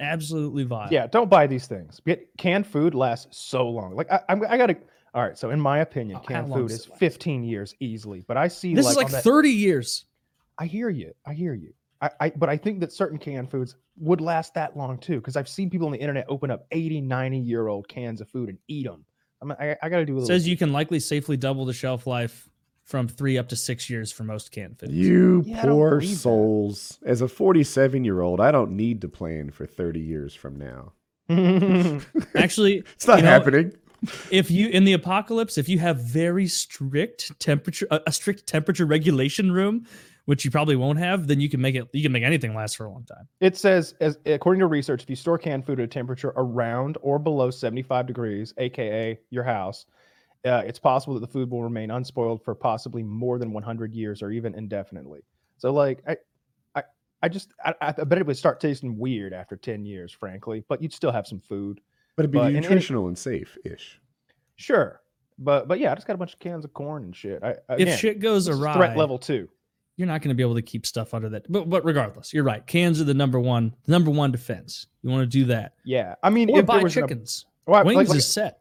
Absolutely 0.00 0.64
vile. 0.64 0.88
Yeah, 0.90 1.06
don't 1.06 1.30
buy 1.30 1.46
these 1.46 1.66
things. 1.66 2.00
Get 2.04 2.28
canned 2.36 2.66
food 2.66 2.94
lasts 2.94 3.38
so 3.38 3.68
long. 3.68 3.94
Like 3.94 4.10
I, 4.10 4.20
I'm, 4.28 4.42
I 4.48 4.56
gotta. 4.56 4.76
All 5.14 5.22
right, 5.22 5.38
so 5.38 5.50
in 5.50 5.60
my 5.60 5.78
opinion, 5.78 6.18
Oh, 6.20 6.26
canned 6.26 6.52
food 6.52 6.72
is 6.72 6.86
it 6.86 6.90
last? 6.90 6.98
15 6.98 7.44
years 7.44 7.74
easily. 7.78 8.24
But 8.26 8.36
I 8.36 8.48
see 8.48 8.74
This 8.74 8.86
like, 8.86 8.92
is 8.92 8.96
like 8.96 9.10
that- 9.12 9.22
30 9.22 9.50
years. 9.50 10.06
I 10.58 10.66
hear 10.66 10.88
you. 10.88 11.12
I 11.26 11.34
hear 11.34 11.54
you. 11.54 11.72
I, 12.00 12.10
I 12.20 12.30
but 12.30 12.48
I 12.48 12.56
think 12.56 12.80
that 12.80 12.92
certain 12.92 13.18
canned 13.18 13.50
foods 13.50 13.76
would 13.98 14.20
last 14.20 14.54
that 14.54 14.76
long 14.76 14.98
too 14.98 15.16
because 15.16 15.36
I've 15.36 15.48
seen 15.48 15.70
people 15.70 15.86
on 15.86 15.92
the 15.92 16.00
internet 16.00 16.26
open 16.28 16.50
up 16.50 16.66
80, 16.72 17.02
90 17.02 17.38
year 17.38 17.68
old 17.68 17.88
cans 17.88 18.20
of 18.20 18.28
food 18.28 18.48
and 18.48 18.58
eat 18.68 18.86
them. 18.86 19.04
I 19.42 19.44
mean, 19.46 19.56
I, 19.60 19.76
I 19.82 19.88
got 19.88 19.98
to 19.98 20.06
do 20.06 20.14
a 20.14 20.16
little. 20.16 20.26
Says 20.28 20.48
you 20.48 20.56
can 20.56 20.72
likely 20.72 21.00
safely 21.00 21.36
double 21.36 21.64
the 21.64 21.72
shelf 21.72 22.06
life 22.06 22.48
from 22.84 23.08
three 23.08 23.38
up 23.38 23.48
to 23.48 23.56
six 23.56 23.88
years 23.88 24.12
for 24.12 24.24
most 24.24 24.50
canned 24.50 24.78
foods. 24.78 24.92
You 24.92 25.42
Yeah, 25.46 25.62
poor 25.62 25.98
believe 25.98 26.10
that. 26.10 26.16
souls. 26.18 26.98
As 27.04 27.20
a 27.22 27.28
47 27.28 28.04
year 28.04 28.20
old, 28.20 28.40
I 28.40 28.50
don't 28.50 28.72
need 28.72 29.00
to 29.02 29.08
plan 29.08 29.50
for 29.50 29.66
30 29.66 30.00
years 30.00 30.34
from 30.34 30.56
now. 30.56 30.92
Actually, 32.36 32.78
It's 32.94 33.06
not 33.06 33.18
You 33.18 33.22
know, 33.24 33.30
happening. 33.30 33.72
if 34.30 34.50
you 34.50 34.68
in 34.68 34.84
the 34.84 34.92
apocalypse, 34.92 35.56
if 35.56 35.68
you 35.68 35.78
have 35.78 35.98
very 35.98 36.46
strict 36.46 37.38
temperature, 37.40 37.86
a, 37.90 38.00
a 38.06 38.12
strict 38.12 38.46
temperature 38.46 38.84
regulation 38.86 39.50
room, 39.52 39.86
which 40.26 40.44
you 40.44 40.50
probably 40.50 40.76
won't 40.76 40.98
have, 40.98 41.26
then 41.26 41.40
you 41.40 41.48
can 41.48 41.60
make 41.60 41.74
it. 41.74 41.88
You 41.92 42.02
can 42.02 42.12
make 42.12 42.22
anything 42.22 42.54
last 42.54 42.76
for 42.76 42.86
a 42.86 42.90
long 42.90 43.04
time. 43.04 43.28
It 43.40 43.56
says, 43.56 43.94
as 44.00 44.18
according 44.26 44.60
to 44.60 44.66
research, 44.66 45.02
if 45.02 45.10
you 45.10 45.16
store 45.16 45.38
canned 45.38 45.66
food 45.66 45.80
at 45.80 45.84
a 45.84 45.88
temperature 45.88 46.32
around 46.36 46.96
or 47.02 47.18
below 47.18 47.50
75 47.50 48.06
degrees, 48.06 48.54
aka 48.58 49.18
your 49.30 49.44
house, 49.44 49.86
uh, 50.46 50.62
it's 50.66 50.78
possible 50.78 51.14
that 51.14 51.20
the 51.20 51.26
food 51.32 51.50
will 51.50 51.62
remain 51.62 51.90
unspoiled 51.90 52.42
for 52.42 52.54
possibly 52.54 53.02
more 53.02 53.38
than 53.38 53.52
100 53.52 53.92
years 53.94 54.22
or 54.22 54.30
even 54.30 54.54
indefinitely. 54.54 55.20
So, 55.58 55.72
like, 55.72 56.02
I, 56.08 56.16
I, 56.74 56.82
I 57.22 57.28
just, 57.28 57.52
I, 57.64 57.74
I 57.80 57.92
bet 57.92 58.18
it 58.18 58.26
would 58.26 58.36
start 58.36 58.60
tasting 58.60 58.98
weird 58.98 59.32
after 59.32 59.56
10 59.56 59.84
years, 59.84 60.12
frankly. 60.12 60.64
But 60.68 60.82
you'd 60.82 60.92
still 60.92 61.12
have 61.12 61.26
some 61.26 61.40
food, 61.40 61.80
But 62.16 62.24
it'd 62.24 62.30
be 62.32 62.38
but 62.38 62.52
nutritional 62.52 63.08
and 63.08 63.16
safe 63.16 63.56
ish. 63.64 64.00
sure. 64.56 65.00
But, 65.38 65.66
but 65.66 65.80
yeah, 65.80 65.90
I 65.92 65.94
just 65.96 66.06
got 66.06 66.14
a 66.14 66.18
bunch 66.18 66.32
of 66.34 66.38
cans 66.38 66.64
of 66.64 66.72
corn 66.74 67.04
and 67.04 67.16
shit. 67.16 67.42
I, 67.42 67.56
If 67.76 67.98
shit 67.98 68.20
goes 68.20 68.46
this 68.46 68.56
awry, 68.56 68.74
threat 68.74 68.96
level 68.96 69.18
two. 69.18 69.48
You're 69.96 70.08
not 70.08 70.20
going 70.22 70.30
to 70.30 70.34
be 70.34 70.42
able 70.42 70.54
to 70.56 70.62
keep 70.62 70.86
stuff 70.86 71.14
under 71.14 71.28
that. 71.30 71.50
But 71.50 71.68
but 71.68 71.84
regardless, 71.84 72.32
you're 72.32 72.44
right. 72.44 72.66
Cans 72.66 73.00
are 73.00 73.04
the 73.04 73.14
number 73.14 73.38
one, 73.40 73.74
the 73.84 73.92
number 73.92 74.10
one 74.10 74.32
defense. 74.32 74.86
You 75.02 75.10
want 75.10 75.22
to 75.22 75.26
do 75.26 75.44
that, 75.46 75.74
Yeah, 75.84 76.14
I 76.22 76.30
mean, 76.30 76.50
or 76.50 76.62
buy 76.62 76.78
was 76.82 76.96
an 76.96 77.02
chickens. 77.02 77.46
well, 77.66 77.84
like- 77.84 77.96
Wings 77.96 78.08
like- 78.08 78.18
is 78.18 78.26
set. 78.26 78.60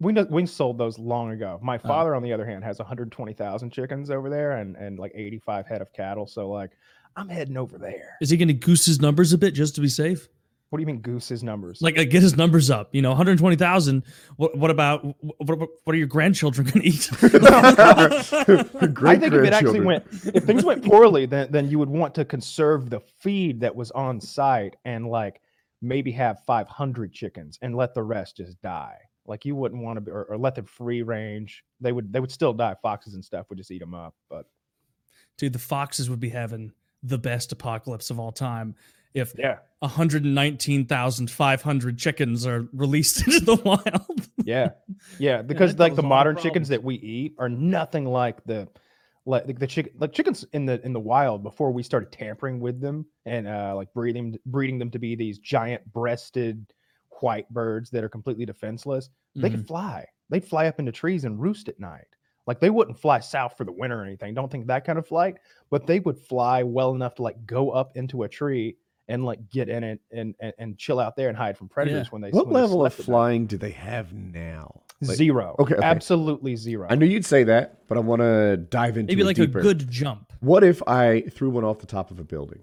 We 0.00 0.12
know, 0.14 0.26
we 0.30 0.46
sold 0.46 0.78
those 0.78 0.98
long 0.98 1.30
ago. 1.30 1.58
My 1.62 1.76
Oh. 1.76 1.86
father, 1.88 2.14
on 2.14 2.22
the 2.22 2.32
other 2.32 2.46
hand, 2.46 2.64
has 2.64 2.78
120,000 2.78 3.70
chickens 3.70 4.10
over 4.10 4.30
there 4.30 4.52
and 4.52 4.74
and 4.76 4.98
like 4.98 5.12
85 5.14 5.66
head 5.66 5.82
of 5.82 5.92
cattle. 5.92 6.26
So 6.26 6.48
like, 6.50 6.70
I'm 7.16 7.28
heading 7.28 7.56
over 7.58 7.76
there. 7.76 8.16
Is 8.20 8.30
he 8.30 8.36
going 8.38 8.48
to 8.48 8.54
goose 8.54 8.86
his 8.86 9.00
numbers 9.00 9.32
a 9.34 9.38
bit 9.38 9.52
just 9.52 9.74
to 9.74 9.80
be 9.82 9.88
safe? 9.88 10.28
What 10.70 10.78
do 10.78 10.82
you 10.82 10.86
mean, 10.86 11.00
Goose's 11.00 11.42
numbers? 11.42 11.82
Like, 11.82 11.98
uh, 11.98 12.04
get 12.04 12.22
his 12.22 12.36
numbers 12.36 12.70
up. 12.70 12.94
You 12.94 13.02
know, 13.02 13.10
120,000. 13.10 14.04
What 14.36 14.56
what 14.56 14.70
about 14.70 15.04
what, 15.20 15.58
what, 15.58 15.68
what 15.82 15.94
are 15.94 15.98
your 15.98 16.06
grandchildren 16.06 16.68
going 16.68 16.82
to 16.82 16.88
eat? 16.88 17.10
I 17.22 19.16
think 19.16 19.34
if 19.34 19.44
it 19.44 19.52
actually 19.52 19.80
went, 19.80 20.06
if 20.32 20.44
things 20.44 20.64
went 20.64 20.84
poorly, 20.84 21.26
then 21.26 21.50
then 21.50 21.68
you 21.68 21.80
would 21.80 21.88
want 21.88 22.14
to 22.14 22.24
conserve 22.24 22.88
the 22.88 23.00
feed 23.00 23.60
that 23.60 23.74
was 23.74 23.90
on 23.90 24.20
site 24.20 24.76
and 24.84 25.08
like 25.08 25.40
maybe 25.82 26.12
have 26.12 26.44
500 26.46 27.12
chickens 27.12 27.58
and 27.62 27.74
let 27.74 27.92
the 27.92 28.02
rest 28.04 28.36
just 28.36 28.60
die. 28.62 28.98
Like 29.26 29.44
you 29.44 29.56
wouldn't 29.56 29.82
want 29.82 29.96
to 29.96 30.00
be, 30.02 30.12
or, 30.12 30.24
or 30.24 30.38
let 30.38 30.54
them 30.54 30.66
free 30.66 31.02
range. 31.02 31.64
They 31.80 31.90
would 31.90 32.12
they 32.12 32.20
would 32.20 32.30
still 32.30 32.52
die. 32.52 32.76
Foxes 32.80 33.14
and 33.14 33.24
stuff 33.24 33.46
would 33.48 33.58
just 33.58 33.72
eat 33.72 33.80
them 33.80 33.94
up. 33.94 34.14
But 34.28 34.46
Dude, 35.36 35.52
the 35.52 35.58
foxes 35.58 36.08
would 36.08 36.20
be 36.20 36.28
having 36.28 36.70
the 37.02 37.18
best 37.18 37.50
apocalypse 37.50 38.10
of 38.10 38.20
all 38.20 38.30
time 38.30 38.76
if 39.14 39.32
yeah, 39.38 39.58
119,500 39.80 41.98
chickens 41.98 42.46
are 42.46 42.66
released 42.72 43.22
into 43.26 43.40
the 43.40 43.56
wild. 43.56 44.28
Yeah, 44.44 44.70
yeah, 45.18 45.42
because 45.46 45.76
that 45.76 45.82
like 45.82 45.96
the 45.96 46.02
causes 46.02 46.04
a 46.04 46.08
lot 46.08 46.26
of 46.26 46.26
modern 46.26 46.36
chickens 46.36 46.68
that 46.68 46.82
we 46.82 46.96
eat 46.96 47.34
are 47.38 47.48
nothing 47.48 48.04
like 48.06 48.42
the 48.44 48.68
like 49.26 49.46
the, 49.46 49.52
the 49.52 49.66
chicken 49.66 49.92
like 49.98 50.12
chickens 50.12 50.44
in 50.52 50.66
the 50.66 50.84
in 50.84 50.92
the 50.92 51.00
wild 51.00 51.42
before 51.42 51.72
we 51.72 51.82
started 51.82 52.10
tampering 52.10 52.58
with 52.58 52.80
them 52.80 53.04
and 53.26 53.46
uh 53.46 53.74
like 53.76 53.92
breeding 53.92 54.36
breeding 54.46 54.78
them 54.78 54.90
to 54.90 54.98
be 54.98 55.14
these 55.14 55.38
giant 55.38 55.84
breasted 55.92 56.64
white 57.20 57.48
birds 57.50 57.90
that 57.90 58.02
are 58.02 58.08
completely 58.08 58.46
defenseless. 58.46 59.10
They 59.36 59.48
Mhm. 59.48 59.52
could 59.52 59.66
fly. 59.66 60.06
They'd 60.30 60.44
fly 60.44 60.66
up 60.68 60.78
into 60.78 60.90
trees 60.92 61.24
and 61.24 61.38
roost 61.38 61.68
at 61.68 61.78
night. 61.78 62.06
Like 62.46 62.60
they 62.60 62.70
wouldn't 62.70 62.98
fly 62.98 63.20
south 63.20 63.56
for 63.58 63.64
the 63.64 63.72
winter 63.72 64.00
or 64.00 64.04
anything. 64.04 64.32
Don't 64.32 64.50
think 64.50 64.66
that 64.68 64.86
kind 64.86 64.98
of 64.98 65.06
flight, 65.06 65.36
but 65.70 65.86
they 65.86 66.00
would 66.00 66.16
fly 66.18 66.62
well 66.62 66.94
enough 66.94 67.16
to 67.16 67.22
like 67.22 67.44
go 67.44 67.70
up 67.72 67.96
into 67.96 68.22
a 68.22 68.28
tree 68.28 68.76
and 69.10 69.24
like 69.24 69.50
get 69.50 69.68
in 69.68 69.82
it 69.84 70.00
and 70.10 70.34
and, 70.40 70.52
and 70.58 70.78
chill 70.78 70.98
out 71.00 71.16
there 71.16 71.28
and 71.28 71.36
hide 71.36 71.58
from 71.58 71.68
predators 71.68 72.10
when 72.12 72.22
they 72.22 72.30
What 72.30 72.46
when 72.46 72.54
they 72.54 72.60
level 72.62 72.84
of 72.86 72.92
slept 72.94 73.00
night. 73.08 73.12
flying 73.12 73.46
do 73.46 73.56
they 73.58 73.70
have 73.72 74.12
now? 74.14 74.80
Like- 75.02 75.16
Zero. 75.16 75.56
Okay, 75.58 75.74
okay. 75.74 75.84
Absolutely 75.86 76.56
zero. 76.56 76.86
I 76.90 76.94
knew 76.94 77.06
you'd 77.06 77.24
say 77.24 77.44
that, 77.44 77.86
but 77.88 77.96
I 77.96 78.00
want 78.00 78.20
to 78.20 78.56
dive 78.58 78.96
into 78.98 79.10
Maybe 79.12 79.22
it 79.22 79.26
like 79.26 79.36
deeper. 79.36 79.58
a 79.58 79.62
good 79.62 79.90
jump. 79.90 80.32
What 80.40 80.62
if 80.62 80.82
I 80.86 81.22
threw 81.32 81.50
one 81.50 81.64
off 81.64 81.78
the 81.78 81.86
top 81.86 82.10
of 82.10 82.18
a 82.18 82.24
building? 82.24 82.62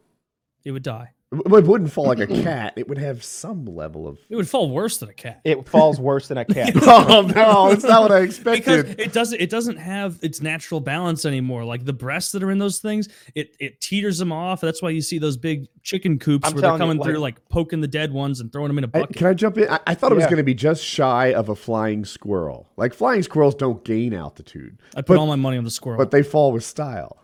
It 0.64 0.72
would 0.72 0.84
die. 0.84 1.12
It 1.30 1.40
it 1.54 1.66
wouldn't 1.66 1.92
fall 1.92 2.06
like 2.06 2.20
a 2.20 2.28
cat. 2.44 2.74
It 2.78 2.88
would 2.88 2.98
have 2.98 3.22
some 3.22 3.66
level 3.66 4.08
of. 4.08 4.18
It 4.30 4.38
would 4.38 4.48
fall 4.48 4.70
worse 4.70 4.98
than 5.00 5.10
a 5.10 5.14
cat. 5.14 5.42
It 5.44 5.68
falls 5.68 6.00
worse 6.00 6.30
than 6.30 6.38
a 6.38 6.46
cat. 6.46 6.72
oh 6.84 7.30
no, 7.36 7.68
it's 7.70 7.84
not 7.84 8.02
what 8.04 8.12
I 8.14 8.20
expected. 8.20 8.62
because 8.64 8.80
expected. 8.80 9.06
it 9.08 9.14
doesn't 9.14 9.42
it 9.42 9.50
doesn't 9.50 9.76
have 9.78 10.20
its 10.22 10.42
natural 10.42 10.80
balance 10.80 11.26
anymore. 11.26 11.66
Like 11.66 11.84
the 11.84 11.92
breasts 11.92 12.32
that 12.32 12.44
are 12.44 12.52
in 12.52 12.60
those 12.60 12.80
things, 12.80 13.10
it 13.36 13.58
it 13.60 13.82
teeters 13.82 14.20
them 14.20 14.32
off. 14.32 14.62
That's 14.62 14.82
why 14.82 14.92
you 14.92 15.02
see 15.02 15.18
those 15.20 15.36
big 15.36 15.68
chicken 15.84 16.18
coops 16.18 16.48
I'm 16.48 16.54
where 16.54 16.62
they're 16.62 16.70
telling 16.70 16.82
you, 16.82 16.88
coming 17.00 17.04
through, 17.04 17.20
like- 17.20 17.36
like 17.36 17.50
poking 17.50 17.82
the 17.82 17.88
dead 17.90 18.14
ones 18.14 18.40
and 18.40 18.52
throwing 18.54 18.70
them 18.70 18.78
in 18.78 18.86
a 18.86 18.88
bucket. 18.88 19.18
can 19.18 19.28
I 19.28 19.34
jump 19.34 19.58
in? 19.58 19.68
I, 19.70 19.80
I 19.88 19.96
thought 19.96 20.14
it 20.14 20.16
was 20.16 20.24
Yeah. 20.24 20.30
going 20.30 20.38
to 20.38 20.44
be 20.44 20.54
just 20.54 20.82
shy 20.82 21.34
of 21.34 21.50
a 21.50 21.56
flying 21.56 22.06
squirrel. 22.06 22.70
Like 22.78 22.94
flying 22.94 23.22
squirrels 23.22 23.54
don't 23.56 23.84
gain 23.84 24.14
altitude, 24.14 24.80
I 24.96 25.02
put 25.02 25.08
but- 25.08 25.18
all 25.18 25.28
my 25.28 25.36
money 25.36 25.58
on 25.58 25.66
the 25.66 25.72
squirrel. 25.72 25.98
but 25.98 26.12
they 26.12 26.24
fall 26.24 26.54
with 26.54 26.64
style. 26.64 27.18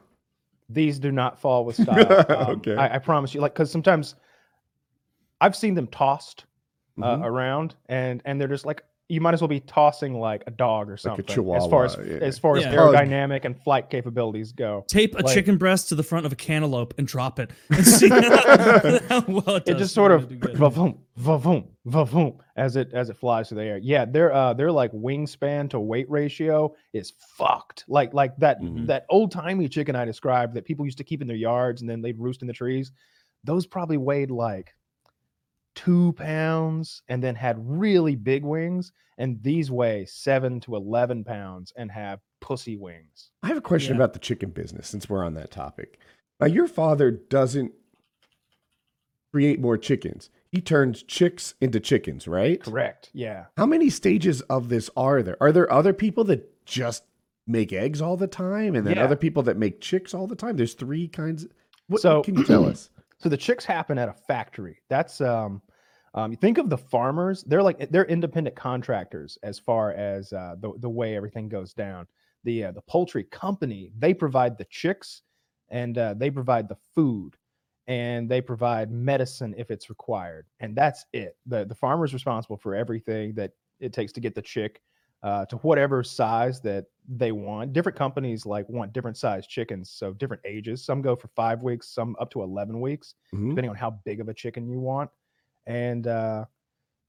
These 0.70 1.00
do 1.00 1.12
not 1.12 1.40
fall 1.40 1.66
with 1.66 1.76
style. 1.76 2.26
Um, 2.30 2.58
Okay. 2.60 2.76
I, 2.76 2.96
I 2.96 3.00
promise 3.00 3.34
you. 3.34 3.42
Like, 3.42 3.54
because 3.54 3.72
sometimes 3.72 4.16
I've 5.42 5.56
seen 5.56 5.74
them 5.74 5.88
tossed 5.88 6.46
uh, 7.02 7.18
Mhm. 7.18 7.26
around, 7.26 7.76
and 7.90 8.22
and 8.26 8.40
they're 8.40 8.48
just 8.48 8.66
like 8.66 8.84
you 9.14 9.22
might 9.22 9.34
as 9.34 9.42
well 9.42 9.48
be 9.48 9.60
tossing 9.60 10.20
like 10.20 10.44
a 10.48 10.52
dog 10.52 10.90
or 10.90 10.98
something. 10.98 11.26
as 11.30 11.68
far 11.68 11.86
as 11.86 11.96
yeah. 11.98 12.14
as 12.22 12.40
far 12.40 12.58
as 12.58 12.64
Yeah. 12.64 12.76
Pug. 12.76 12.96
aerodynamic 12.96 13.46
and 13.46 13.58
flight 13.62 13.90
capabilities 13.90 14.52
go. 14.52 14.84
Tape 14.88 15.14
a 15.16 15.22
like- 15.24 15.34
chicken 15.34 15.58
breast 15.58 15.90
to 15.90 15.96
the 15.96 16.04
front 16.04 16.26
of 16.26 16.32
a 16.32 16.36
cantaloupe 16.36 16.94
and 16.98 17.08
drop 17.08 17.40
it. 17.40 17.52
And 17.70 17.86
see 17.86 18.10
how 18.10 19.24
well 19.28 19.56
it, 19.58 19.68
It 19.70 19.78
just 19.78 19.94
sort 19.94 20.12
of 20.12 20.40
gonna 20.40 20.56
va-voom, 20.58 20.98
va-voom, 21.18 21.68
va-voom 21.86 22.38
as 22.56 22.76
it 22.76 22.92
as 22.94 23.10
it 23.10 23.18
flies 23.18 23.50
through 23.50 23.58
the 23.60 23.64
air. 23.66 23.78
Yeah, 23.78 24.06
their 24.06 24.34
uh 24.34 24.54
their 24.54 24.72
like 24.72 24.92
wingspan 24.92 25.70
to 25.72 25.80
weight 25.80 26.10
ratio 26.10 26.74
is 26.94 27.14
fucked. 27.38 27.86
Like 27.88 28.14
like 28.14 28.36
that 28.38 28.62
Mhm. 28.62 28.88
that 28.88 29.06
old 29.10 29.32
timey 29.32 29.68
chicken 29.70 29.96
I 29.96 30.06
described 30.06 30.54
that 30.56 30.66
people 30.66 30.86
used 30.86 30.98
to 30.98 31.04
keep 31.04 31.22
in 31.22 31.28
their 31.28 31.38
yards 31.38 31.82
and 31.82 31.90
then 31.90 32.02
they'd 32.02 32.20
roost 32.20 32.42
in 32.42 32.48
the 32.48 32.54
trees. 32.54 32.92
Those 33.44 33.66
probably 33.66 33.98
weighed 33.98 34.32
like 34.32 34.74
two 35.76 36.14
pounds 36.14 37.02
and 37.08 37.24
then 37.24 37.36
had 37.36 37.58
really 37.60 38.16
big 38.16 38.44
wings. 38.44 38.92
And 39.18 39.42
these 39.44 39.70
weigh 39.70 40.06
seven 40.06 40.60
to 40.62 40.76
eleven 40.76 41.24
pounds 41.24 41.72
and 41.76 41.92
have 41.92 42.20
pussy 42.42 42.76
wings. 42.78 43.30
I 43.44 43.48
have 43.48 43.58
a 43.58 43.62
question 43.62 43.94
Yeah. 43.94 43.98
about 43.98 44.14
the 44.14 44.20
chicken 44.20 44.50
business 44.50 44.88
since 44.88 45.08
we're 45.10 45.24
on 45.24 45.36
that 45.36 45.52
topic. 45.52 46.00
Now, 46.40 46.48
your 46.48 46.68
father 46.68 47.12
doesn't 47.12 47.72
create 49.32 49.60
more 49.60 49.78
chickens. 49.78 50.30
He 50.52 50.62
turns 50.62 51.04
chicks 51.04 51.56
into 51.62 51.80
chickens, 51.80 52.28
right? 52.28 52.62
Correct. 52.62 53.10
Yeah. 53.14 53.46
How 53.58 53.66
many 53.66 53.90
stages 53.90 54.42
of 54.42 54.70
this 54.70 54.90
are 54.96 55.24
there? 55.24 55.38
Are 55.42 55.52
there 55.52 55.72
other 55.72 55.94
people 55.94 56.24
that 56.26 56.66
just 56.66 57.04
make 57.48 57.74
eggs 57.74 58.02
all 58.02 58.16
the 58.18 58.28
time 58.28 58.76
and 58.76 58.86
then 58.86 58.96
Yeah. 58.98 59.04
other 59.04 59.16
people 59.16 59.44
that 59.44 59.58
make 59.58 59.82
chicks 59.82 60.14
all 60.14 60.28
the 60.28 60.36
time? 60.36 60.56
There's 60.58 60.76
three 60.76 61.08
kinds. 61.08 61.48
What 61.88 62.02
So- 62.02 62.22
can 62.24 62.36
you 62.36 62.44
tell 62.44 62.66
us? 62.66 62.90
So 63.24 63.30
the 63.30 63.38
chicks 63.38 63.64
happen 63.64 63.98
at 63.98 64.10
a 64.10 64.14
factory. 64.14 64.82
That's 64.90 65.22
um, 65.22 65.62
um, 66.14 66.32
you 66.32 66.38
think 66.38 66.58
of 66.58 66.70
the 66.70 66.78
farmers. 66.78 67.42
They're 67.44 67.64
like 67.64 67.90
they're 67.90 68.04
independent 68.06 68.58
contractors 68.58 69.38
as 69.44 69.58
far 69.58 69.94
as 69.94 70.34
uh, 70.34 70.56
the 70.60 70.74
the 70.80 70.90
way 70.90 71.16
everything 71.16 71.48
goes 71.48 71.74
down. 71.74 72.06
The 72.44 72.66
uh, 72.66 72.72
the 72.74 72.82
poultry 72.82 73.24
company 73.24 73.94
they 73.98 74.14
provide 74.14 74.58
the 74.58 74.66
chicks, 74.66 75.22
and 75.70 75.98
uh, 75.98 76.16
they 76.16 76.30
provide 76.32 76.68
the 76.68 76.76
food, 76.94 77.38
and 77.88 78.30
they 78.30 78.42
provide 78.42 78.92
medicine 78.92 79.56
if 79.58 79.72
it's 79.72 79.90
required, 79.90 80.46
and 80.60 80.76
that's 80.76 81.06
it. 81.14 81.38
the 81.46 81.64
The 81.64 81.76
farmer's 81.76 82.14
responsible 82.14 82.58
for 82.58 82.76
everything 82.76 83.36
that 83.36 83.52
it 83.80 83.94
takes 83.94 84.12
to 84.14 84.20
get 84.20 84.36
the 84.36 84.42
chick 84.42 84.82
uh, 85.24 85.46
to 85.46 85.56
whatever 85.58 86.04
size 86.04 86.62
that 86.62 86.86
they 87.08 87.32
want. 87.32 87.74
Different 87.74 87.98
companies 87.98 88.46
like 88.46 88.68
want 88.70 88.94
different 88.94 89.18
size 89.18 89.48
chickens, 89.48 89.90
so 89.90 90.14
different 90.14 90.42
ages. 90.46 90.84
Some 90.86 91.02
go 91.02 91.16
for 91.16 91.30
five 91.30 91.64
weeks, 91.64 91.90
some 91.90 92.16
up 92.20 92.30
to 92.32 92.42
eleven 92.44 92.80
weeks, 92.82 93.16
Mhm. 93.34 93.50
depending 93.50 93.70
on 93.70 93.76
how 93.76 93.92
big 94.06 94.20
of 94.20 94.30
a 94.30 94.34
chicken 94.34 94.68
you 94.70 94.80
want. 94.80 95.10
And 95.66 96.08
uh, 96.08 96.46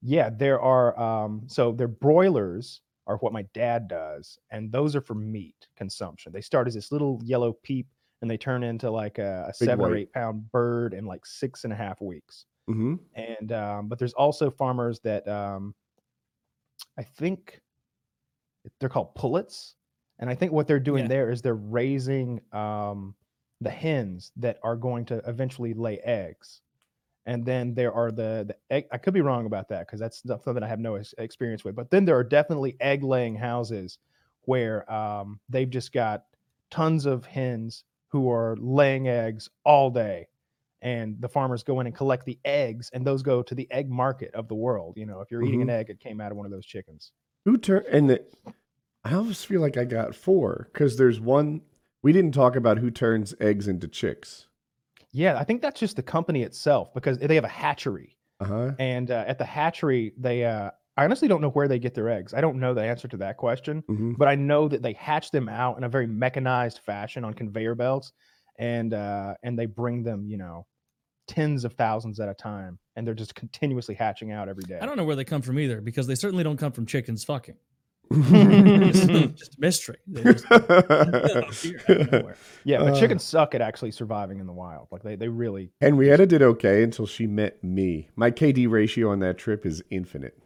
yeah, 0.02 0.30
there 0.30 0.60
are 0.60 0.98
um, 0.98 1.42
so 1.48 1.72
they're 1.72 1.88
broilers 1.88 2.80
are 3.06 3.16
what 3.18 3.32
my 3.32 3.42
dad 3.52 3.88
does, 3.88 4.38
and 4.50 4.72
those 4.72 4.96
are 4.96 5.00
for 5.02 5.14
meat 5.14 5.68
consumption. 5.76 6.32
They 6.32 6.40
start 6.40 6.66
as 6.68 6.74
this 6.74 6.90
little 6.92 7.20
yellow 7.22 7.52
peep, 7.52 7.86
and 8.22 8.30
they 8.30 8.38
turn 8.38 8.62
into 8.62 8.90
like 8.90 9.18
a, 9.18 9.46
a 9.48 9.54
seven 9.54 9.84
or 9.84 9.94
eight 9.96 10.12
pound 10.12 10.50
bird 10.52 10.94
in 10.94 11.04
like 11.04 11.26
six 11.26 11.64
and 11.64 11.72
a 11.72 11.76
half 11.76 12.00
weeks 12.00 12.46
Mhm. 12.70 12.98
and 13.14 13.52
um, 13.52 13.88
but 13.88 13.98
there's 13.98 14.14
also 14.14 14.50
farmers 14.50 15.00
that 15.00 15.28
um, 15.28 15.74
I 16.96 17.02
think 17.02 17.60
they're 18.78 18.88
called 18.88 19.14
pullets, 19.14 19.74
and 20.18 20.30
I 20.30 20.34
think 20.34 20.52
what 20.52 20.66
they're 20.66 20.80
doing 20.80 21.04
Yeah. 21.04 21.08
there 21.08 21.30
is 21.30 21.42
they're 21.42 21.54
raising 21.54 22.40
um, 22.52 23.14
the 23.60 23.70
hens 23.70 24.32
that 24.36 24.58
are 24.62 24.76
going 24.76 25.04
to 25.06 25.22
eventually 25.26 25.74
lay 25.74 25.98
eggs, 26.00 26.60
and 27.26 27.44
then 27.44 27.74
there 27.74 27.92
are 27.92 28.10
the 28.10 28.44
the 28.48 28.56
egg. 28.70 28.86
I 28.92 28.98
could 28.98 29.14
be 29.14 29.20
wrong 29.20 29.46
about 29.46 29.68
that 29.68 29.86
because 29.86 30.00
that's 30.00 30.22
something 30.22 30.62
I 30.62 30.68
have 30.68 30.80
no 30.80 30.96
ex- 30.96 31.14
experience 31.18 31.64
with. 31.64 31.74
But 31.74 31.90
then 31.90 32.04
there 32.04 32.16
are 32.16 32.24
definitely 32.24 32.76
egg 32.80 33.02
laying 33.02 33.36
houses 33.36 33.98
where 34.42 34.90
um, 34.92 35.40
they've 35.48 35.70
just 35.70 35.92
got 35.92 36.24
tons 36.70 37.06
of 37.06 37.24
hens 37.24 37.84
who 38.08 38.30
are 38.30 38.56
laying 38.58 39.08
eggs 39.08 39.48
all 39.64 39.90
day 39.90 40.28
and 40.82 41.20
the 41.20 41.28
farmers 41.28 41.62
go 41.62 41.80
in 41.80 41.86
and 41.86 41.96
collect 41.96 42.24
the 42.26 42.38
eggs 42.44 42.90
and 42.92 43.06
those 43.06 43.22
go 43.22 43.42
to 43.42 43.54
the 43.54 43.66
egg 43.72 43.88
market 43.90 44.32
of 44.34 44.48
the 44.48 44.54
world 44.54 44.94
you 44.96 45.06
know 45.06 45.20
if 45.20 45.30
you're 45.30 45.42
eating 45.42 45.62
an 45.62 45.70
egg 45.70 45.88
it 45.88 45.98
came 45.98 46.20
out 46.20 46.30
of 46.30 46.36
one 46.36 46.46
of 46.46 46.52
those 46.52 46.66
chickens 46.66 47.12
Who 47.44 47.58
turned 47.58 47.86
and 47.86 48.10
the, 48.10 48.24
I 49.04 49.14
almost 49.14 49.46
feel 49.46 49.60
like 49.60 49.76
I 49.76 49.84
got 49.84 50.14
four 50.14 50.68
because 50.72 50.96
there's 50.96 51.20
one 51.20 51.62
we 52.02 52.12
didn't 52.12 52.34
talk 52.34 52.56
about 52.56 52.78
who 52.78 52.90
turns 52.90 53.34
eggs 53.40 53.68
into 53.68 53.88
chicks. 53.88 54.46
yeah 55.12 55.38
i 55.38 55.44
think 55.44 55.62
that's 55.62 55.80
just 55.80 55.96
the 55.96 56.02
company 56.02 56.42
itself 56.42 56.92
because 56.94 57.18
they 57.18 57.34
have 57.34 57.44
a 57.44 57.48
hatchery 57.48 58.16
Uh 58.40 58.44
huh. 58.44 58.70
and 58.78 59.10
uh, 59.10 59.24
at 59.26 59.38
the 59.38 59.44
hatchery 59.44 60.12
they 60.18 60.44
uh, 60.44 60.70
i 60.96 61.04
honestly 61.04 61.28
don't 61.28 61.40
know 61.40 61.50
where 61.50 61.68
they 61.68 61.78
get 61.78 61.94
their 61.94 62.08
eggs 62.08 62.34
i 62.34 62.40
don't 62.40 62.58
know 62.58 62.74
the 62.74 62.82
answer 62.82 63.08
to 63.08 63.16
that 63.18 63.36
question 63.36 63.82
hmm 63.88 64.12
but 64.14 64.28
i 64.28 64.34
know 64.34 64.68
that 64.68 64.82
they 64.82 64.92
hatch 64.94 65.30
them 65.30 65.48
out 65.48 65.76
in 65.78 65.84
a 65.84 65.88
very 65.88 66.06
mechanized 66.06 66.78
fashion 66.80 67.24
on 67.24 67.34
conveyor 67.34 67.74
belts 67.74 68.12
and 68.58 68.94
uh, 68.94 69.34
and 69.42 69.58
they 69.58 69.66
bring 69.66 70.02
them 70.02 70.26
you 70.26 70.36
know 70.36 70.66
tens 71.28 71.64
of 71.64 71.74
thousands 71.74 72.20
at 72.20 72.28
a 72.28 72.34
time 72.34 72.78
and 72.96 73.06
they're 73.06 73.14
just 73.14 73.34
continuously 73.34 73.94
hatching 73.94 74.30
out 74.32 74.48
every 74.48 74.62
day 74.64 74.78
I 74.80 74.86
don't 74.86 74.96
know 74.96 75.04
where 75.04 75.16
they 75.16 75.24
come 75.24 75.42
from 75.42 75.58
either 75.58 75.80
because 75.80 76.06
they 76.06 76.14
certainly 76.14 76.44
don't 76.44 76.56
come 76.56 76.72
from 76.72 76.86
chickens 76.86 77.24
fucking. 77.24 77.56
It's 78.10 79.36
just 79.38 79.54
a 79.56 79.60
mystery. 79.60 79.96
Just 80.12 80.44
appear 80.50 81.80
out 81.88 82.00
of 82.00 82.12
nowhere. 82.12 82.36
yeah 82.64 82.78
but 82.78 82.88
Uh. 82.94 83.00
chickens 83.00 83.24
suck 83.24 83.54
at 83.54 83.60
actually 83.62 83.90
surviving 83.92 84.40
in 84.40 84.46
the 84.46 84.52
wild 84.52 84.88
like 84.90 85.02
they, 85.02 85.16
they 85.16 85.28
really 85.28 85.70
Henrietta 85.80 86.26
did 86.26 86.42
okay 86.42 86.82
until 86.82 87.06
she 87.06 87.26
met 87.26 87.62
me. 87.64 88.08
My 88.16 88.30
KD 88.30 88.68
ratio 88.70 89.10
on 89.10 89.20
that 89.20 89.38
trip 89.38 89.64
is 89.66 89.82
infinite. 89.90 90.38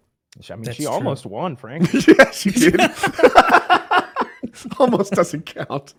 I 0.50 0.54
mean, 0.54 0.62
That's 0.64 0.76
she 0.76 0.84
true. 0.84 0.92
almost 0.92 1.26
won, 1.26 1.56
Frank. 1.56 1.92
yeah, 2.06 2.30
she 2.30 2.50
did. 2.52 2.78
Almost 4.78 5.12
doesn't 5.14 5.46
count. 5.46 5.94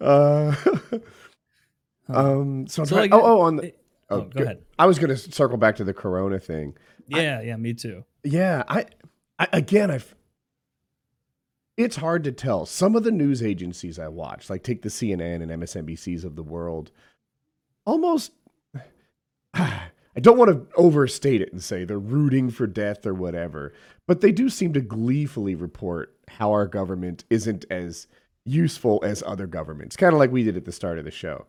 uh, 0.00 0.54
um, 2.08 2.66
so, 2.66 2.84
So, 2.84 2.96
trying- 2.96 3.10
like, 3.10 3.20
oh, 3.20 3.24
oh, 3.24 3.40
on 3.42 3.56
the, 3.56 3.62
it- 3.66 3.78
oh, 4.10 4.16
oh, 4.16 4.22
go 4.22 4.42
ahead. 4.42 4.62
I 4.78 4.86
was 4.86 4.98
going 4.98 5.10
to 5.10 5.16
circle 5.16 5.56
back 5.58 5.76
to 5.76 5.84
the 5.84 5.94
Corona 5.94 6.38
thing. 6.38 6.76
Yeah, 7.08 7.40
yeah, 7.40 7.56
me 7.56 7.74
too. 7.74 8.04
Yeah, 8.24 8.64
I, 8.68 8.86
I 9.38 9.48
again, 9.52 9.90
I. 9.90 10.00
It's 11.76 11.96
hard 11.96 12.24
to 12.24 12.32
tell. 12.32 12.64
Some 12.66 12.96
of 12.96 13.04
the 13.04 13.10
news 13.12 13.42
agencies 13.42 13.98
I 13.98 14.08
watch, 14.08 14.48
like 14.48 14.62
take 14.62 14.82
the 14.82 14.88
CNN 14.88 15.42
and 15.42 15.50
MSNBCs 15.62 16.24
of 16.24 16.34
the 16.36 16.42
world, 16.42 16.90
almost. 17.84 18.32
I 19.54 20.20
don't 20.20 20.38
want 20.38 20.50
to 20.50 20.66
overstate 20.76 21.42
it 21.42 21.52
and 21.52 21.62
say 21.62 21.84
they're 21.84 21.98
rooting 21.98 22.48
for 22.50 22.66
death 22.66 23.04
or 23.04 23.12
whatever, 23.12 23.74
but 24.06 24.22
they 24.22 24.32
do 24.32 24.48
seem 24.48 24.72
to 24.72 24.80
gleefully 24.80 25.54
report 25.54 26.16
how 26.28 26.52
our 26.52 26.66
government 26.66 27.24
isn't 27.28 27.66
as 27.70 28.06
useful 28.46 29.00
as 29.04 29.22
other 29.26 29.46
governments, 29.46 29.94
kind 29.94 30.14
of 30.14 30.18
like 30.18 30.32
we 30.32 30.42
did 30.42 30.56
at 30.56 30.64
the 30.64 30.72
start 30.72 30.98
of 30.98 31.04
the 31.04 31.10
show. 31.10 31.44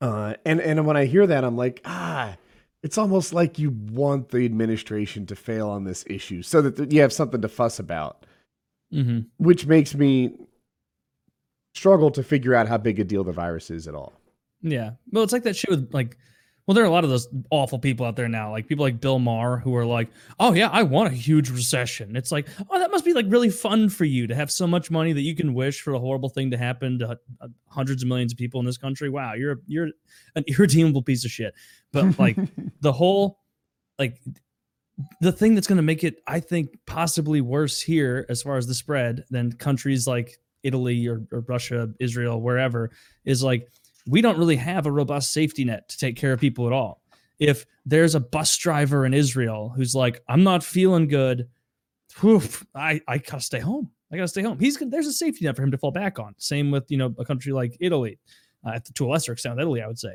Uh, 0.00 0.34
and 0.44 0.60
and 0.60 0.86
when 0.86 0.96
I 0.96 1.06
hear 1.06 1.26
that, 1.26 1.44
I'm 1.44 1.56
like, 1.56 1.80
ah, 1.84 2.36
it's 2.82 2.98
almost 2.98 3.32
like 3.32 3.58
you 3.58 3.70
want 3.90 4.28
the 4.28 4.44
administration 4.44 5.26
to 5.26 5.36
fail 5.36 5.68
on 5.68 5.84
this 5.84 6.04
issue 6.06 6.42
so 6.42 6.62
that 6.62 6.76
th- 6.76 6.92
you 6.92 7.00
have 7.00 7.12
something 7.12 7.40
to 7.42 7.48
fuss 7.48 7.78
about, 7.78 8.24
hmm 8.92 9.20
which 9.38 9.66
makes 9.66 9.94
me 9.94 10.34
struggle 11.74 12.10
to 12.12 12.22
figure 12.22 12.54
out 12.54 12.68
how 12.68 12.78
big 12.78 12.98
a 13.00 13.04
deal 13.04 13.24
the 13.24 13.32
virus 13.32 13.70
is 13.70 13.86
at 13.88 13.94
all. 13.94 14.12
Yeah. 14.62 14.92
Well, 15.12 15.24
it's 15.24 15.32
like 15.32 15.44
that 15.44 15.56
shit 15.56 15.70
with 15.70 15.92
like, 15.92 16.16
well, 16.68 16.74
there 16.74 16.84
are 16.84 16.86
a 16.86 16.90
lot 16.90 17.02
of 17.02 17.08
those 17.08 17.26
awful 17.48 17.78
people 17.78 18.04
out 18.04 18.14
there 18.14 18.28
now, 18.28 18.50
like 18.50 18.66
people 18.66 18.84
like 18.84 19.00
Bill 19.00 19.18
Maher, 19.18 19.56
who 19.56 19.74
are 19.74 19.86
like, 19.86 20.10
oh, 20.38 20.52
yeah, 20.52 20.68
I 20.70 20.82
want 20.82 21.10
a 21.10 21.16
huge 21.16 21.48
recession. 21.48 22.14
It's 22.14 22.30
like, 22.30 22.46
oh, 22.68 22.78
that 22.78 22.90
must 22.90 23.06
be 23.06 23.14
like 23.14 23.24
really 23.30 23.48
fun 23.48 23.88
for 23.88 24.04
you 24.04 24.26
to 24.26 24.34
have 24.34 24.50
so 24.50 24.66
much 24.66 24.90
money 24.90 25.14
that 25.14 25.22
you 25.22 25.34
can 25.34 25.54
wish 25.54 25.80
for 25.80 25.94
a 25.94 25.98
horrible 25.98 26.28
thing 26.28 26.50
to 26.50 26.58
happen 26.58 26.98
to 26.98 27.18
uh, 27.40 27.48
hundreds 27.68 28.02
of 28.02 28.08
millions 28.10 28.32
of 28.32 28.38
people 28.38 28.60
in 28.60 28.66
this 28.66 28.76
country. 28.76 29.08
Wow, 29.08 29.32
you're 29.32 29.62
you're 29.66 29.88
an 30.36 30.44
irredeemable 30.46 31.00
piece 31.00 31.24
of 31.24 31.30
shit. 31.30 31.54
But 31.90 32.18
like 32.18 32.36
the 32.82 32.92
whole, 32.92 33.38
like, 33.98 34.20
the 35.22 35.32
thing 35.32 35.54
that's 35.54 35.66
going 35.66 35.76
to 35.76 35.82
make 35.82 36.04
it, 36.04 36.16
I 36.26 36.38
think, 36.38 36.76
possibly 36.86 37.40
worse 37.40 37.80
here 37.80 38.26
as 38.28 38.42
far 38.42 38.58
as 38.58 38.66
the 38.66 38.74
spread 38.74 39.24
than 39.30 39.52
countries 39.52 40.06
like 40.06 40.38
Italy 40.62 41.06
or, 41.06 41.22
or 41.32 41.40
Russia, 41.48 41.88
Israel, 41.98 42.42
wherever, 42.42 42.90
is 43.24 43.42
like 43.42 43.70
we 44.08 44.20
don't 44.22 44.38
really 44.38 44.56
have 44.56 44.86
a 44.86 44.92
robust 44.92 45.32
safety 45.32 45.64
net 45.64 45.88
to 45.90 45.98
take 45.98 46.16
care 46.16 46.32
of 46.32 46.40
people 46.40 46.66
at 46.66 46.72
all. 46.72 47.02
If 47.38 47.66
there's 47.86 48.14
a 48.14 48.20
bus 48.20 48.56
driver 48.56 49.04
in 49.06 49.14
Israel 49.14 49.72
who's 49.76 49.94
like, 49.94 50.22
I'm 50.28 50.42
not 50.42 50.64
feeling 50.64 51.06
good, 51.08 51.48
whew, 52.20 52.42
I, 52.74 53.00
I 53.06 53.18
gotta 53.18 53.42
stay 53.42 53.60
home. 53.60 53.90
I 54.12 54.16
gotta 54.16 54.28
stay 54.28 54.42
home. 54.42 54.58
He's 54.58 54.76
gonna, 54.76 54.90
there's 54.90 55.06
a 55.06 55.12
safety 55.12 55.44
net 55.44 55.54
for 55.54 55.62
him 55.62 55.70
to 55.70 55.78
fall 55.78 55.90
back 55.90 56.18
on. 56.18 56.34
Same 56.38 56.70
with 56.70 56.90
you 56.90 56.96
know 56.96 57.14
a 57.18 57.24
country 57.24 57.52
like 57.52 57.76
Italy, 57.80 58.18
uh, 58.66 58.78
to 58.94 59.06
a 59.06 59.08
lesser 59.08 59.32
extent, 59.32 59.60
Italy, 59.60 59.82
I 59.82 59.86
would 59.86 59.98
say. 59.98 60.14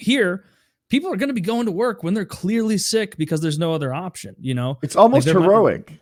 Here, 0.00 0.44
people 0.90 1.12
are 1.12 1.16
going 1.16 1.28
to 1.28 1.34
be 1.34 1.40
going 1.40 1.66
to 1.66 1.72
work 1.72 2.02
when 2.02 2.12
they're 2.14 2.24
clearly 2.26 2.76
sick 2.78 3.16
because 3.16 3.40
there's 3.40 3.58
no 3.58 3.72
other 3.72 3.94
option. 3.94 4.34
You 4.40 4.54
know, 4.54 4.78
It's 4.82 4.96
almost 4.96 5.26
not- 5.28 5.36
heroic, 5.40 5.92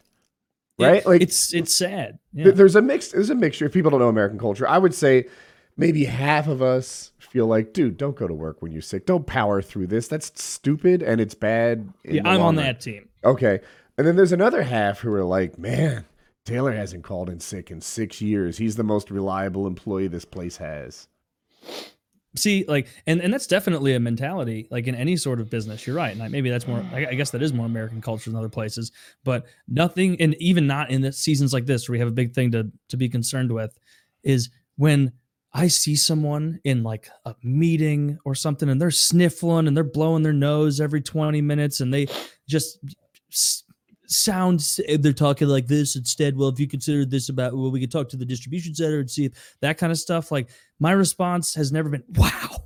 It- 0.79 0.85
right? 0.85 1.07
like 1.07 1.21
it's 1.21 1.53
it's 1.53 1.77
sad. 1.77 2.19
Yeah. 2.33 2.51
there's 2.53 2.75
a 2.75 2.83
mix. 2.83 3.09
There's 3.09 3.31
a 3.31 3.35
mixture. 3.35 3.67
If 3.67 3.73
people 3.75 3.91
don't 3.91 4.01
know 4.01 4.09
American 4.09 4.39
culture, 4.39 4.67
I 4.67 4.79
would 4.79 4.95
say 4.95 5.27
maybe 5.77 6.05
half 6.05 6.49
of 6.49 6.63
us 6.63 7.13
feel 7.19 7.47
like, 7.47 7.73
dude, 7.73 7.97
don't 7.97 8.17
go 8.17 8.27
to 8.29 8.35
work 8.35 8.61
when 8.63 8.73
you're 8.73 8.83
sick. 8.83 9.07
Don't 9.07 9.27
power 9.27 9.63
through 9.63 9.87
this. 9.89 10.09
That's 10.09 10.31
stupid 10.43 11.03
and 11.03 11.21
it's 11.21 11.35
bad. 11.35 11.93
yeah, 12.05 12.23
I'm 12.25 12.41
on 12.41 12.57
run." 12.57 12.57
that 12.57 12.81
team. 12.81 13.09
Okay. 13.25 13.61
And 13.99 14.07
then 14.07 14.17
there's 14.17 14.33
another 14.33 14.63
half 14.63 15.01
who 15.01 15.13
are 15.13 15.25
like, 15.25 15.59
man, 15.59 16.05
Taylor 16.45 16.73
hasn't 16.73 17.05
called 17.05 17.29
in 17.31 17.41
sick 17.41 17.71
in 17.71 17.81
six 17.81 18.21
years. 18.21 18.59
He's 18.59 18.77
the 18.77 18.85
most 18.85 19.11
reliable 19.11 19.67
employee 19.67 20.09
this 20.09 20.25
place 20.25 20.57
has. 20.57 21.09
see 22.35 22.65
like 22.67 22.87
and 23.07 23.21
and 23.21 23.33
that's 23.33 23.47
definitely 23.47 23.95
a 23.95 24.01
mentality 24.01 24.67
like 24.71 24.87
in 24.87 24.95
any 24.95 25.17
sort 25.19 25.39
of 25.39 25.51
business 25.51 25.87
you're 25.87 25.95
right 25.95 26.13
and 26.13 26.23
I- 26.23 26.29
maybe 26.29 26.49
that's 26.49 26.67
more 26.67 26.83
I, 26.91 27.09
I 27.11 27.15
guess 27.15 27.31
that 27.33 27.43
is 27.43 27.53
more 27.53 27.67
american 27.67 28.01
culture 28.01 28.31
than 28.31 28.39
other 28.39 28.49
places 28.49 28.91
but 29.23 29.45
nothing 29.69 30.19
and 30.19 30.35
even 30.41 30.67
not 30.67 30.91
in 30.91 31.03
the 31.03 31.13
seasons 31.13 31.53
like 31.53 31.67
this 31.67 31.87
where 31.89 31.93
we 31.93 31.99
have 31.99 32.09
a 32.09 32.13
big 32.13 32.33
thing 32.33 32.51
to 32.53 32.73
to 32.89 32.97
be 32.97 33.11
concerned 33.11 33.53
with 33.53 33.79
is 34.23 34.49
when 34.77 35.13
i 35.55 35.69
see 35.69 35.95
someone 35.97 36.61
in 36.65 36.83
like 36.83 37.09
a 37.27 37.35
meeting 37.43 38.19
or 38.25 38.35
something 38.35 38.69
and 38.69 38.81
they're 38.81 38.91
sniffling 38.91 39.67
and 39.69 39.77
they're 39.77 39.85
blowing 39.85 40.23
their 40.23 40.33
nose 40.33 40.81
every 40.81 41.01
20 41.01 41.41
minutes 41.41 41.81
and 41.81 41.93
they 41.93 42.07
just 42.49 42.79
s- 43.31 43.65
sound 44.07 44.61
they're 44.99 45.13
talking 45.13 45.49
like 45.49 45.67
this 45.67 45.97
instead 45.97 46.37
well 46.37 46.49
if 46.49 46.61
you 46.61 46.69
consider 46.69 47.05
this 47.05 47.29
about 47.31 47.55
well 47.55 47.71
we 47.71 47.81
could 47.81 47.91
talk 47.93 48.09
to 48.09 48.17
the 48.17 48.27
distribution 48.27 48.75
center 48.75 49.01
and 49.01 49.11
see 49.11 49.25
if 49.25 49.57
that 49.61 49.79
kind 49.79 49.91
of 49.91 49.99
stuff 49.99 50.31
like 50.31 50.49
my 50.83 50.91
response 50.91 51.55
has 51.55 51.71
never 51.71 51.89
been, 51.89 52.03
wow, 52.17 52.65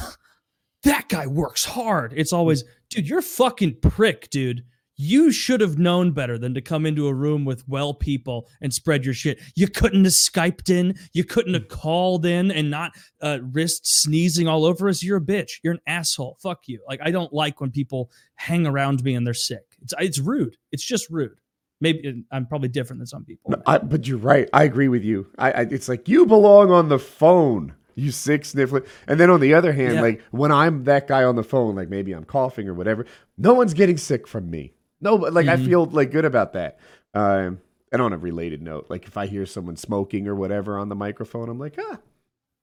that 0.84 1.06
guy 1.10 1.26
works 1.26 1.66
hard. 1.66 2.14
It's 2.16 2.32
always, 2.32 2.64
dude, 2.88 3.06
you're 3.06 3.18
a 3.18 3.22
fucking 3.22 3.76
prick, 3.82 4.30
dude. 4.30 4.64
You 5.00 5.30
should 5.30 5.60
have 5.60 5.78
known 5.78 6.10
better 6.10 6.36
than 6.38 6.54
to 6.54 6.60
come 6.60 6.84
into 6.84 7.06
a 7.06 7.14
room 7.14 7.44
with 7.44 7.66
well 7.68 7.94
people 7.94 8.48
and 8.60 8.74
spread 8.74 9.04
your 9.04 9.14
shit. 9.14 9.38
You 9.54 9.68
couldn't 9.68 10.04
have 10.04 10.12
Skyped 10.12 10.70
in. 10.70 10.98
You 11.12 11.22
couldn't 11.22 11.54
have 11.54 11.68
called 11.68 12.26
in 12.26 12.50
and 12.50 12.68
not 12.68 12.90
uh, 13.22 13.38
risked 13.52 13.86
sneezing 13.86 14.48
all 14.48 14.64
over 14.64 14.88
us. 14.88 15.00
You're 15.02 15.18
a 15.18 15.20
bitch. 15.20 15.60
You're 15.62 15.74
an 15.74 15.80
asshole. 15.86 16.36
Fuck 16.42 16.66
you. 16.66 16.80
Like, 16.88 16.98
I 17.00 17.12
don't 17.12 17.32
like 17.32 17.60
when 17.60 17.70
people 17.70 18.10
hang 18.34 18.66
around 18.66 19.04
me 19.04 19.14
and 19.14 19.24
they're 19.24 19.34
sick. 19.34 19.62
It's, 19.82 19.94
it's 20.00 20.18
rude. 20.18 20.56
It's 20.72 20.84
just 20.84 21.08
rude. 21.10 21.38
Maybe 21.80 22.24
I'm 22.32 22.46
probably 22.46 22.68
different 22.68 22.98
than 22.98 23.06
some 23.06 23.24
people. 23.24 23.52
No, 23.52 23.62
I, 23.66 23.78
but 23.78 24.08
you're 24.08 24.18
right. 24.18 24.48
I 24.52 24.64
agree 24.64 24.88
with 24.88 25.04
you. 25.04 25.28
I, 25.38 25.52
I 25.52 25.60
it's 25.70 25.88
like 25.88 26.08
you 26.08 26.26
belong 26.26 26.72
on 26.72 26.88
the 26.88 26.98
phone. 26.98 27.72
You 27.94 28.10
sick 28.10 28.44
sniffling. 28.44 28.82
And 29.06 29.20
then 29.20 29.30
on 29.30 29.38
the 29.38 29.54
other 29.54 29.72
hand, 29.72 29.94
Yeah. 29.94 30.02
like 30.02 30.22
when 30.32 30.50
I'm 30.50 30.82
that 30.84 31.06
guy 31.06 31.22
on 31.22 31.36
the 31.36 31.44
phone, 31.44 31.76
like 31.76 31.88
maybe 31.88 32.12
I'm 32.12 32.24
coughing 32.24 32.68
or 32.68 32.74
whatever, 32.74 33.06
no 33.36 33.54
one's 33.54 33.74
getting 33.74 33.96
sick 33.96 34.26
from 34.26 34.50
me. 34.50 34.72
No, 35.00 35.16
but 35.18 35.32
like 35.32 35.46
I 35.48 35.56
Mhm. 35.56 35.64
feel 35.66 35.84
like 35.86 36.10
good 36.10 36.24
about 36.24 36.52
that. 36.54 36.78
Um, 37.14 37.60
and 37.92 38.02
on 38.02 38.12
a 38.12 38.18
related 38.18 38.62
note, 38.62 38.86
like 38.88 39.06
if 39.06 39.16
I 39.16 39.26
hear 39.26 39.46
someone 39.46 39.76
smoking 39.76 40.28
or 40.28 40.34
whatever 40.34 40.78
on 40.78 40.88
the 40.88 40.94
microphone, 40.96 41.48
I'm 41.48 41.58
like, 41.58 41.76
ah, 41.78 41.98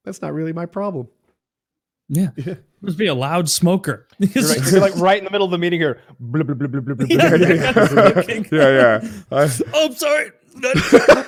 that's 0.04 0.22
not 0.22 0.32
really 0.34 0.52
my 0.52 0.66
problem. 0.66 1.08
Yeah. 2.08 2.28
Yeah. 2.36 2.54
Must 2.82 2.98
be 2.98 3.06
a 3.08 3.14
loud 3.14 3.48
smoker. 3.48 4.06
You're, 4.20 4.44
right- 4.46 4.70
you're 4.70 4.80
like 4.80 4.94
right 4.96 5.18
in 5.18 5.24
the 5.24 5.30
middle 5.30 5.46
of 5.46 5.50
the 5.50 5.58
meeting 5.58 5.80
here. 5.80 6.00
Blah, 6.20 6.44
blah, 6.44 6.54
blah, 6.54 6.68
blah, 6.68 6.80
blah, 6.80 6.94
blah, 6.94 7.06
Yeah, 7.08 7.34
yeah, 7.34 7.72
yeah. 8.52 9.00
yeah. 9.02 9.10
I- 9.32 9.50
oh, 9.72 9.86
I'm 9.86 9.94
sorry. 9.94 10.30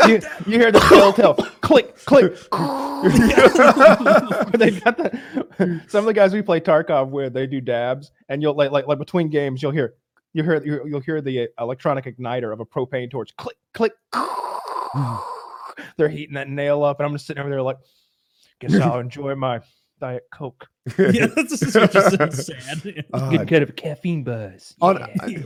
you, 0.08 0.20
you 0.46 0.58
hear 0.58 0.70
the 0.72 0.78
telltale 0.88 1.34
click, 1.60 1.96
click. 2.04 2.32
they 4.58 4.70
got 4.80 4.96
the, 4.96 5.82
some 5.88 6.00
of 6.00 6.04
the 6.06 6.12
guys 6.14 6.32
we 6.32 6.42
play 6.42 6.60
Tarkov 6.60 7.10
with, 7.10 7.32
they 7.34 7.46
do 7.46 7.60
dabs, 7.60 8.10
and 8.28 8.40
you'll 8.42 8.54
like 8.54 8.70
like 8.70 8.86
like 8.86 8.98
between 8.98 9.28
games, 9.28 9.62
you'll 9.62 9.72
hear 9.72 9.94
you 10.38 10.44
hear 10.44 10.62
you'll 10.64 10.88
you'll 10.88 11.00
hear 11.00 11.20
the 11.20 11.48
electronic 11.60 12.04
igniter 12.06 12.52
of 12.52 12.60
a 12.60 12.64
propane 12.66 13.10
torch 13.10 13.34
click, 13.36 13.56
click. 13.74 13.92
They're 15.96 16.08
heating 16.08 16.34
that 16.34 16.48
nail 16.48 16.82
up, 16.84 17.00
and 17.00 17.06
I'm 17.06 17.12
just 17.14 17.26
sitting 17.26 17.40
over 17.40 17.50
there 17.50 17.62
like, 17.62 17.78
guess 18.60 18.74
I'll 18.74 18.98
enjoy 19.00 19.34
my 19.34 19.60
diet 20.00 20.24
coke. 20.32 20.66
yeah, 20.98 21.26
that's 21.26 21.58
just, 21.60 21.72
just 21.92 22.46
sad. 22.46 23.04
Uh, 23.12 23.30
Good 23.30 23.48
kind 23.48 23.62
of 23.62 23.76
caffeine 23.76 24.24
buzz. 24.24 24.74
on- 24.80 24.96
Yeah. 24.98 25.06
I- 25.20 25.26
yeah. 25.26 25.44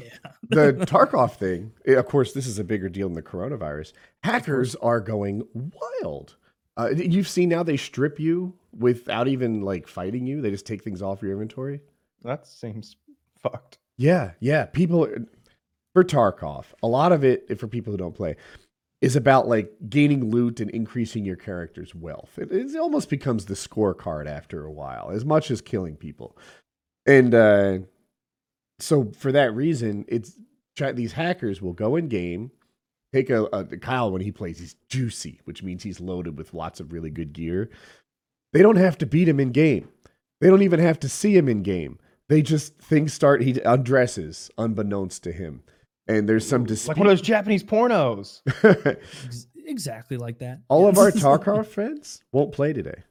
the 0.48 0.72
Tarkov 0.86 1.36
thing, 1.36 1.72
eh, 1.86 1.94
of 1.94 2.06
course, 2.06 2.32
this 2.32 2.46
is 2.46 2.58
a 2.58 2.64
bigger 2.64 2.88
deal 2.88 3.08
than 3.08 3.14
the 3.14 3.22
coronavirus. 3.22 3.92
Hackers 4.22 4.74
are 4.76 5.00
going 5.00 5.42
wild. 6.02 6.36
Uh, 6.76 6.90
you've 6.96 7.28
seen 7.28 7.48
now 7.48 7.62
they 7.62 7.76
strip 7.76 8.18
you 8.20 8.54
without 8.78 9.28
even 9.28 9.60
like 9.62 9.86
fighting 9.88 10.26
you. 10.26 10.40
They 10.40 10.50
just 10.50 10.66
take 10.66 10.82
things 10.82 11.02
off 11.02 11.22
your 11.22 11.32
inventory. 11.32 11.80
That 12.22 12.46
seems 12.46 12.96
fucked. 13.38 13.78
Yeah, 13.98 14.32
yeah. 14.40 14.66
People 14.66 15.08
for 15.92 16.04
Tarkov, 16.04 16.64
a 16.82 16.88
lot 16.88 17.12
of 17.12 17.24
it 17.24 17.58
for 17.58 17.66
people 17.68 17.92
who 17.92 17.98
don't 17.98 18.14
play 18.14 18.36
is 19.02 19.16
about 19.16 19.48
like 19.48 19.72
gaining 19.88 20.30
loot 20.30 20.60
and 20.60 20.70
increasing 20.70 21.24
your 21.24 21.36
character's 21.36 21.94
wealth. 21.94 22.38
It, 22.38 22.52
it 22.52 22.76
almost 22.76 23.10
becomes 23.10 23.44
the 23.44 23.54
scorecard 23.54 24.26
after 24.26 24.64
a 24.64 24.70
while, 24.70 25.10
as 25.10 25.24
much 25.24 25.50
as 25.50 25.60
killing 25.60 25.96
people. 25.96 26.38
And 27.04 27.34
uh, 27.34 27.78
so 28.78 29.10
for 29.18 29.32
that 29.32 29.54
reason, 29.54 30.04
it's 30.08 30.38
these 30.94 31.12
hackers 31.12 31.60
will 31.60 31.72
go 31.72 31.96
in 31.96 32.08
game, 32.08 32.52
take 33.12 33.28
a, 33.28 33.44
a 33.46 33.64
Kyle 33.64 34.10
when 34.10 34.22
he 34.22 34.32
plays, 34.32 34.58
he's 34.58 34.76
juicy, 34.88 35.40
which 35.44 35.62
means 35.62 35.82
he's 35.82 36.00
loaded 36.00 36.38
with 36.38 36.54
lots 36.54 36.80
of 36.80 36.92
really 36.92 37.10
good 37.10 37.32
gear. 37.32 37.70
They 38.52 38.62
don't 38.62 38.76
have 38.76 38.98
to 38.98 39.06
beat 39.06 39.28
him 39.28 39.40
in 39.40 39.50
game. 39.50 39.88
They 40.40 40.48
don't 40.48 40.62
even 40.62 40.80
have 40.80 41.00
to 41.00 41.08
see 41.08 41.36
him 41.36 41.48
in 41.48 41.62
game. 41.62 41.98
They 42.32 42.40
just 42.40 42.78
things 42.78 43.12
start. 43.12 43.42
He 43.42 43.60
undresses 43.60 44.50
unbeknownst 44.56 45.22
to 45.24 45.32
him, 45.32 45.62
and 46.08 46.26
there's 46.26 46.48
some 46.48 46.64
Like 46.64 46.96
one 46.96 47.06
of 47.06 47.10
those 47.10 47.20
Japanese 47.20 47.62
pornos. 47.62 48.40
Exactly 49.64 50.16
like 50.16 50.38
that. 50.38 50.60
All 50.68 50.88
of 50.88 50.98
our 50.98 51.12
Tarkov 51.12 51.66
friends 51.74 52.22
won't 52.32 52.52
play 52.52 52.72
today. 52.72 53.04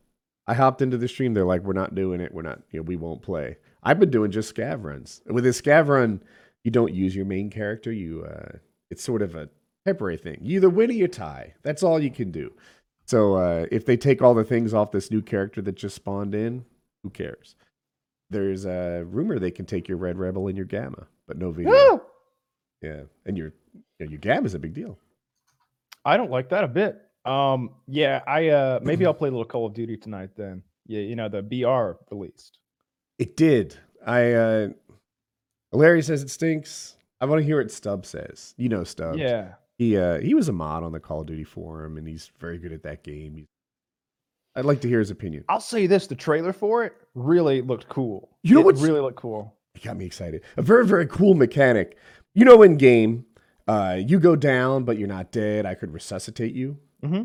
I 0.47 0.53
hopped 0.53 0.81
into 0.81 0.97
the 0.97 1.07
stream. 1.07 1.33
They're 1.33 1.45
like, 1.45 1.61
"We're 1.61 1.73
not 1.73 1.95
doing 1.95 2.19
it. 2.19 2.33
We're 2.33 2.41
not. 2.41 2.61
You 2.71 2.79
know, 2.79 2.83
we 2.83 2.97
won't 2.97 3.21
play." 3.21 3.57
I've 3.83 3.99
been 3.99 4.09
doing 4.09 4.31
just 4.31 4.53
scav 4.53 4.83
runs. 4.83 5.21
With 5.27 5.45
a 5.45 5.49
scav 5.49 5.87
run, 5.87 6.21
you 6.63 6.71
don't 6.71 6.93
use 6.93 7.15
your 7.15 7.25
main 7.25 7.49
character. 7.49 7.91
You, 7.91 8.25
uh, 8.25 8.57
it's 8.89 9.03
sort 9.03 9.21
of 9.21 9.35
a 9.35 9.49
temporary 9.85 10.17
thing. 10.17 10.39
You 10.41 10.57
either 10.57 10.69
win 10.69 10.89
or 10.89 10.93
you 10.93 11.07
tie. 11.07 11.53
That's 11.63 11.83
all 11.83 11.99
you 11.99 12.11
can 12.11 12.31
do. 12.31 12.51
So 13.05 13.35
uh, 13.35 13.65
if 13.71 13.85
they 13.85 13.97
take 13.97 14.21
all 14.21 14.33
the 14.33 14.43
things 14.43 14.73
off 14.73 14.91
this 14.91 15.09
new 15.09 15.21
character 15.21 15.61
that 15.61 15.75
just 15.75 15.95
spawned 15.95 16.35
in, 16.35 16.65
who 17.03 17.11
cares? 17.11 17.55
There's 18.31 18.65
a 18.65 19.03
rumor 19.07 19.37
they 19.37 19.51
can 19.51 19.65
take 19.65 19.87
your 19.87 19.97
red 19.97 20.17
rebel 20.17 20.47
and 20.47 20.55
your 20.57 20.65
gamma, 20.65 21.05
but 21.27 21.37
no 21.37 21.51
video. 21.51 21.71
Woo! 21.71 22.01
Yeah, 22.81 23.01
and 23.25 23.37
your 23.37 23.53
yeah, 23.99 24.07
your 24.07 24.19
gamma 24.19 24.45
is 24.47 24.53
a 24.55 24.59
big 24.59 24.73
deal. 24.73 24.97
I 26.03 26.17
don't 26.17 26.31
like 26.31 26.49
that 26.49 26.63
a 26.63 26.67
bit. 26.67 26.99
Um, 27.25 27.71
yeah, 27.87 28.21
I 28.25 28.47
uh 28.49 28.79
maybe 28.81 29.05
I'll 29.05 29.13
play 29.13 29.27
a 29.29 29.31
little 29.31 29.45
Call 29.45 29.67
of 29.67 29.73
Duty 29.75 29.97
tonight 29.97 30.31
then. 30.35 30.63
Yeah, 30.87 31.01
you 31.01 31.15
know, 31.15 31.29
the 31.29 31.43
BR 31.43 32.01
released. 32.13 32.57
It 33.19 33.37
did. 33.37 33.75
I 34.05 34.31
uh 34.31 34.69
Larry 35.71 36.01
says 36.01 36.23
it 36.23 36.29
stinks. 36.31 36.95
I 37.19 37.25
want 37.25 37.39
to 37.39 37.45
hear 37.45 37.59
what 37.61 37.69
Stubb 37.69 38.05
says. 38.05 38.55
You 38.57 38.69
know 38.69 38.83
Stubb. 38.83 39.17
Yeah. 39.17 39.53
He 39.77 39.97
uh 39.97 40.19
he 40.19 40.33
was 40.33 40.47
a 40.49 40.53
mod 40.53 40.83
on 40.83 40.91
the 40.91 40.99
Call 40.99 41.21
of 41.21 41.27
Duty 41.27 41.43
forum 41.43 41.97
and 41.97 42.07
he's 42.07 42.31
very 42.39 42.57
good 42.57 42.71
at 42.71 42.83
that 42.83 43.03
game. 43.03 43.35
He's- 43.35 43.47
I'd 44.55 44.65
like 44.65 44.81
to 44.81 44.87
hear 44.87 44.99
his 44.99 45.11
opinion. 45.11 45.45
I'll 45.49 45.59
say 45.59 45.87
this, 45.87 46.07
the 46.07 46.15
trailer 46.15 46.53
for 46.53 46.83
it 46.83 46.93
really 47.15 47.61
looked 47.61 47.87
cool. 47.89 48.29
You 48.43 48.55
know 48.55 48.69
it 48.69 48.77
really 48.77 48.99
looked 48.99 49.17
cool. 49.17 49.55
It 49.75 49.83
got 49.83 49.97
me 49.97 50.05
excited. 50.05 50.41
A 50.57 50.61
very, 50.61 50.85
very 50.85 51.07
cool 51.07 51.33
mechanic. 51.33 51.97
You 52.33 52.45
know 52.45 52.61
in 52.63 52.77
game, 52.77 53.25
uh 53.67 53.97
you 53.99 54.19
go 54.19 54.35
down 54.35 54.83
but 54.83 54.97
you're 54.97 55.07
not 55.07 55.31
dead. 55.31 55.65
I 55.65 55.75
could 55.75 55.93
resuscitate 55.93 56.53
you. 56.53 56.77
Mm-hmm. 57.03 57.23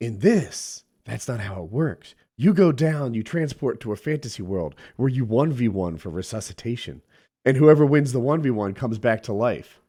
In 0.00 0.18
this, 0.20 0.84
that's 1.04 1.26
not 1.26 1.40
how 1.40 1.62
it 1.62 1.70
works. 1.70 2.14
You 2.36 2.54
go 2.54 2.70
down, 2.70 3.14
you 3.14 3.24
transport 3.24 3.80
to 3.80 3.92
a 3.92 3.96
fantasy 3.96 4.42
world 4.42 4.76
where 4.96 5.08
you 5.08 5.26
1v1 5.26 5.98
for 5.98 6.10
resuscitation. 6.10 7.02
And 7.44 7.56
whoever 7.56 7.84
wins 7.84 8.12
the 8.12 8.20
1v1 8.20 8.76
comes 8.76 8.98
back 8.98 9.24
to 9.24 9.32
life. 9.32 9.80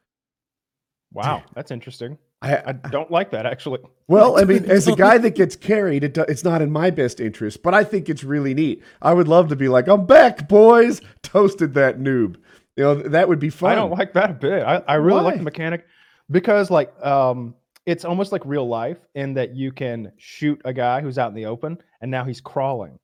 Wow, 1.11 1.43
that's 1.53 1.71
interesting. 1.71 2.17
I, 2.41 2.57
I 2.57 2.71
don't 2.71 3.11
like 3.11 3.31
that 3.31 3.45
actually. 3.45 3.79
Well, 4.07 4.39
I 4.39 4.45
mean, 4.45 4.65
as 4.65 4.87
a 4.87 4.95
guy 4.95 5.17
that 5.19 5.35
gets 5.35 5.55
carried, 5.55 6.03
it 6.03 6.17
it's 6.17 6.43
not 6.43 6.61
in 6.61 6.71
my 6.71 6.89
best 6.89 7.19
interest, 7.19 7.61
but 7.63 7.73
I 7.73 7.83
think 7.83 8.09
it's 8.09 8.23
really 8.23 8.53
neat. 8.53 8.81
I 9.01 9.13
would 9.13 9.27
love 9.27 9.49
to 9.49 9.55
be 9.55 9.67
like, 9.67 9.87
I'm 9.87 10.05
back, 10.05 10.47
boys. 10.47 11.01
Toasted 11.23 11.73
that 11.73 11.99
noob. 11.99 12.37
You 12.77 12.83
know, 12.83 12.95
that 12.95 13.27
would 13.27 13.39
be 13.39 13.49
fun. 13.49 13.73
I 13.73 13.75
don't 13.75 13.91
like 13.91 14.13
that 14.13 14.29
a 14.29 14.33
bit. 14.33 14.63
I, 14.63 14.81
I 14.87 14.95
really 14.95 15.21
like 15.21 15.37
the 15.37 15.43
mechanic 15.43 15.85
because 16.31 16.69
like 16.69 16.93
um 17.05 17.55
it's 17.85 18.05
almost 18.05 18.31
like 18.31 18.41
real 18.45 18.67
life 18.67 18.99
in 19.15 19.33
that 19.33 19.55
you 19.55 19.71
can 19.71 20.11
shoot 20.17 20.61
a 20.63 20.71
guy 20.71 21.01
who's 21.01 21.17
out 21.17 21.29
in 21.29 21.35
the 21.35 21.45
open 21.45 21.77
and 22.01 22.09
now 22.11 22.23
he's 22.23 22.39
crawling. 22.39 22.99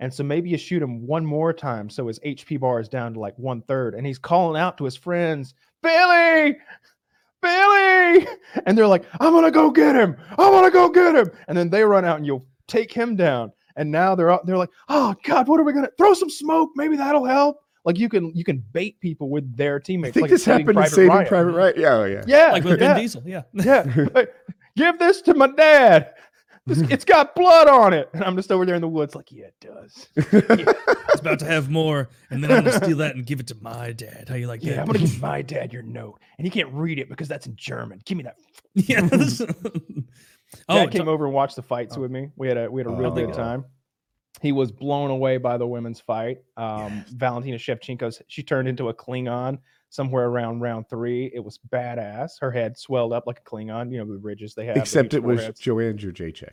And 0.00 0.12
so 0.12 0.22
maybe 0.22 0.50
you 0.50 0.58
shoot 0.58 0.82
him 0.82 1.06
one 1.06 1.24
more 1.24 1.52
time 1.52 1.90
so 1.90 2.06
his 2.06 2.18
HP 2.20 2.60
bar 2.60 2.80
is 2.80 2.88
down 2.88 3.14
to 3.14 3.20
like 3.20 3.38
one 3.38 3.62
third 3.62 3.94
and 3.94 4.06
he's 4.06 4.18
calling 4.18 4.60
out 4.60 4.78
to 4.78 4.84
his 4.84 4.96
friends, 4.96 5.54
Billy, 5.82 6.56
Billy. 7.44 8.26
And 8.66 8.76
they're 8.76 8.86
like, 8.86 9.04
I'm 9.20 9.32
gonna 9.32 9.50
go 9.50 9.70
get 9.70 9.94
him. 9.94 10.16
I'm 10.30 10.52
gonna 10.52 10.70
go 10.70 10.88
get 10.88 11.14
him. 11.14 11.30
And 11.48 11.56
then 11.56 11.70
they 11.70 11.84
run 11.84 12.04
out 12.04 12.16
and 12.16 12.26
you'll 12.26 12.46
take 12.66 12.92
him 12.92 13.16
down. 13.16 13.52
And 13.76 13.90
now 13.90 14.14
they're 14.14 14.30
out, 14.30 14.46
they're 14.46 14.58
like, 14.58 14.70
oh 14.88 15.14
God, 15.24 15.48
what 15.48 15.60
are 15.60 15.64
we 15.64 15.72
gonna 15.72 15.90
throw 15.98 16.14
some 16.14 16.30
smoke? 16.30 16.70
Maybe 16.74 16.96
that'll 16.96 17.24
help. 17.24 17.58
Like 17.84 17.98
you 17.98 18.08
can 18.08 18.34
you 18.34 18.44
can 18.44 18.64
bait 18.72 18.98
people 19.00 19.28
with 19.28 19.56
their 19.56 19.78
teammates. 19.78 20.12
I 20.12 20.14
think 20.14 20.22
like 20.22 20.30
this 20.30 20.44
happened 20.44 20.78
in 20.78 20.86
Saving 20.86 21.08
Ryan. 21.08 21.26
Private 21.26 21.52
Ryan. 21.52 21.74
Yeah, 21.76 21.92
oh, 21.92 22.04
yeah. 22.04 22.24
Yeah, 22.26 22.52
like 22.52 22.64
with 22.64 22.80
yeah, 22.80 22.94
Vin 22.94 23.02
Diesel. 23.02 23.22
Yeah. 23.26 23.42
yeah. 23.52 24.06
Like, 24.14 24.34
Give 24.76 24.98
this 24.98 25.22
to 25.22 25.34
my 25.34 25.46
dad. 25.48 26.14
This, 26.66 26.80
it's 26.90 27.04
got 27.04 27.34
blood 27.34 27.68
on 27.68 27.92
it. 27.92 28.08
And 28.14 28.24
I'm 28.24 28.36
just 28.36 28.50
over 28.50 28.64
there 28.64 28.74
in 28.74 28.80
the 28.80 28.88
woods, 28.88 29.14
like, 29.14 29.30
yeah, 29.30 29.46
it 29.46 29.54
does. 29.60 30.08
It's 30.16 30.64
about 31.26 31.38
to 31.40 31.46
have 31.46 31.70
more, 31.70 32.08
and 32.30 32.42
then 32.42 32.50
I'm 32.52 32.64
gonna 32.64 32.84
steal 32.84 32.96
that 32.98 33.14
and 33.16 33.24
give 33.24 33.40
it 33.40 33.46
to 33.48 33.56
my 33.60 33.92
dad. 33.92 34.28
How 34.28 34.34
you 34.34 34.46
like 34.46 34.62
Yeah, 34.62 34.74
that? 34.76 34.80
I'm 34.80 34.86
gonna 34.86 34.98
give 35.00 35.20
my 35.20 35.42
dad 35.42 35.72
your 35.72 35.82
note, 35.82 36.20
and 36.38 36.46
he 36.46 36.50
can't 36.50 36.72
read 36.72 36.98
it 36.98 37.08
because 37.08 37.28
that's 37.28 37.46
in 37.46 37.56
German. 37.56 38.00
Give 38.04 38.16
me 38.18 38.24
that. 38.24 38.36
yeah. 38.74 39.00
this- 39.02 39.40
oh, 40.68 40.76
Dad 40.76 40.90
came 40.90 41.04
ta- 41.06 41.10
over 41.10 41.24
and 41.26 41.34
watched 41.34 41.56
the 41.56 41.62
fights 41.62 41.96
oh. 41.96 42.00
with 42.00 42.10
me. 42.10 42.30
We 42.36 42.48
had 42.48 42.56
a 42.58 42.70
we 42.70 42.80
had 42.80 42.86
a 42.86 42.90
Oh, 42.90 42.96
real 42.96 43.10
they 43.10 43.22
good 43.22 43.32
go. 43.32 43.36
time. 43.36 43.64
He 44.40 44.52
was 44.52 44.72
blown 44.72 45.10
away 45.10 45.36
by 45.38 45.56
the 45.56 45.66
women's 45.66 46.00
fight. 46.00 46.38
Um, 46.56 47.04
Valentina 47.10 47.56
Shevchenko's 47.56 48.20
she 48.28 48.42
turned 48.42 48.68
into 48.68 48.88
a 48.88 48.94
Klingon 48.94 49.58
somewhere 49.90 50.26
around 50.26 50.60
round 50.60 50.88
three. 50.90 51.30
It 51.32 51.38
was 51.42 51.60
badass. 51.72 52.32
Her 52.40 52.50
head 52.50 52.76
swelled 52.76 53.12
up 53.12 53.26
like 53.26 53.38
a 53.38 53.42
Klingon. 53.48 53.92
You 53.92 53.98
know 53.98 54.12
the 54.12 54.18
ridges 54.18 54.54
they 54.54 54.66
have. 54.66 54.76
Except 54.76 55.14
it 55.14 55.22
was 55.22 55.38
foreheads. 55.38 55.60
Joanne 55.60 55.96
Jedrzejczyk, 55.98 56.50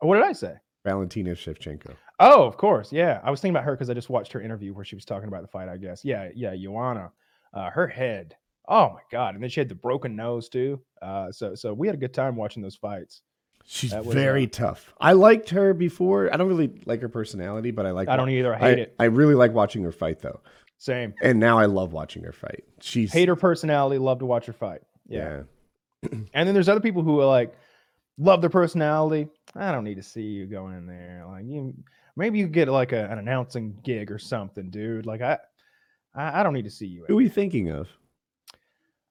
What 0.00 0.16
did 0.16 0.24
I 0.24 0.32
say? 0.32 0.54
Valentina 0.84 1.30
Shevchenko. 1.30 1.94
Oh, 2.20 2.44
of 2.44 2.56
course. 2.56 2.92
Yeah. 2.92 3.20
I 3.22 3.30
was 3.30 3.40
thinking 3.40 3.54
about 3.54 3.64
her 3.64 3.72
because 3.72 3.90
I 3.90 3.94
just 3.94 4.10
watched 4.10 4.32
her 4.32 4.40
interview 4.40 4.72
where 4.72 4.84
she 4.84 4.96
was 4.96 5.04
talking 5.04 5.28
about 5.28 5.42
the 5.42 5.48
fight, 5.48 5.68
I 5.68 5.76
guess. 5.76 6.04
Yeah. 6.04 6.28
Yeah. 6.34 6.54
Joanna, 6.56 7.12
uh, 7.54 7.70
her 7.70 7.86
head. 7.86 8.36
Oh 8.68 8.90
my 8.90 9.00
God. 9.10 9.34
And 9.34 9.42
then 9.42 9.50
she 9.50 9.60
had 9.60 9.68
the 9.68 9.74
broken 9.74 10.16
nose 10.16 10.48
too. 10.48 10.80
Uh, 11.00 11.30
so, 11.32 11.54
so 11.54 11.72
we 11.72 11.86
had 11.86 11.94
a 11.94 11.98
good 11.98 12.14
time 12.14 12.36
watching 12.36 12.62
those 12.62 12.76
fights. 12.76 13.22
She's 13.70 13.94
was, 13.94 14.14
very 14.14 14.46
uh, 14.46 14.50
tough. 14.50 14.94
I 14.98 15.12
liked 15.12 15.50
her 15.50 15.74
before. 15.74 16.32
I 16.32 16.38
don't 16.38 16.48
really 16.48 16.80
like 16.86 17.02
her 17.02 17.08
personality, 17.10 17.70
but 17.70 17.84
I 17.84 17.90
like. 17.90 18.08
I 18.08 18.16
don't 18.16 18.30
either. 18.30 18.54
I 18.54 18.56
I, 18.56 18.60
hate 18.60 18.78
it. 18.78 18.94
I 18.98 19.04
really 19.04 19.34
like 19.34 19.52
watching 19.52 19.82
her 19.82 19.92
fight 19.92 20.20
though, 20.20 20.40
Same. 20.78 21.12
and 21.22 21.38
now 21.38 21.58
I 21.58 21.66
love 21.66 21.92
watching 21.92 22.22
her 22.24 22.32
fight. 22.32 22.64
She's 22.80 23.12
Hate 23.12 23.28
her 23.28 23.36
personality. 23.36 23.98
Love 23.98 24.20
to 24.20 24.26
watch 24.26 24.46
her 24.46 24.54
fight. 24.54 24.80
Yeah. 25.06 25.42
yeah. 26.02 26.18
And 26.32 26.46
then 26.48 26.54
there's 26.54 26.70
other 26.70 26.80
people 26.80 27.02
who 27.02 27.20
are 27.20 27.26
like, 27.26 27.52
love 28.16 28.40
their 28.40 28.48
personality. 28.48 29.28
I 29.56 29.72
don't 29.72 29.84
need 29.84 29.96
to 29.96 30.02
see 30.02 30.22
you 30.22 30.46
going 30.46 30.76
in 30.76 30.86
there. 30.86 31.24
Like 31.26 31.44
you, 31.46 31.74
maybe 32.16 32.38
you 32.38 32.46
get 32.48 32.68
like 32.68 32.92
a, 32.92 33.06
an 33.10 33.18
announcing 33.18 33.76
gig 33.82 34.10
or 34.10 34.18
something, 34.18 34.70
dude. 34.70 35.06
Like 35.06 35.20
I, 35.22 35.38
I, 36.14 36.40
I 36.40 36.42
don't 36.42 36.54
need 36.54 36.64
to 36.64 36.70
see 36.70 36.86
you. 36.86 37.04
Who 37.08 37.18
are 37.18 37.22
you 37.22 37.28
thinking 37.30 37.70
of? 37.70 37.88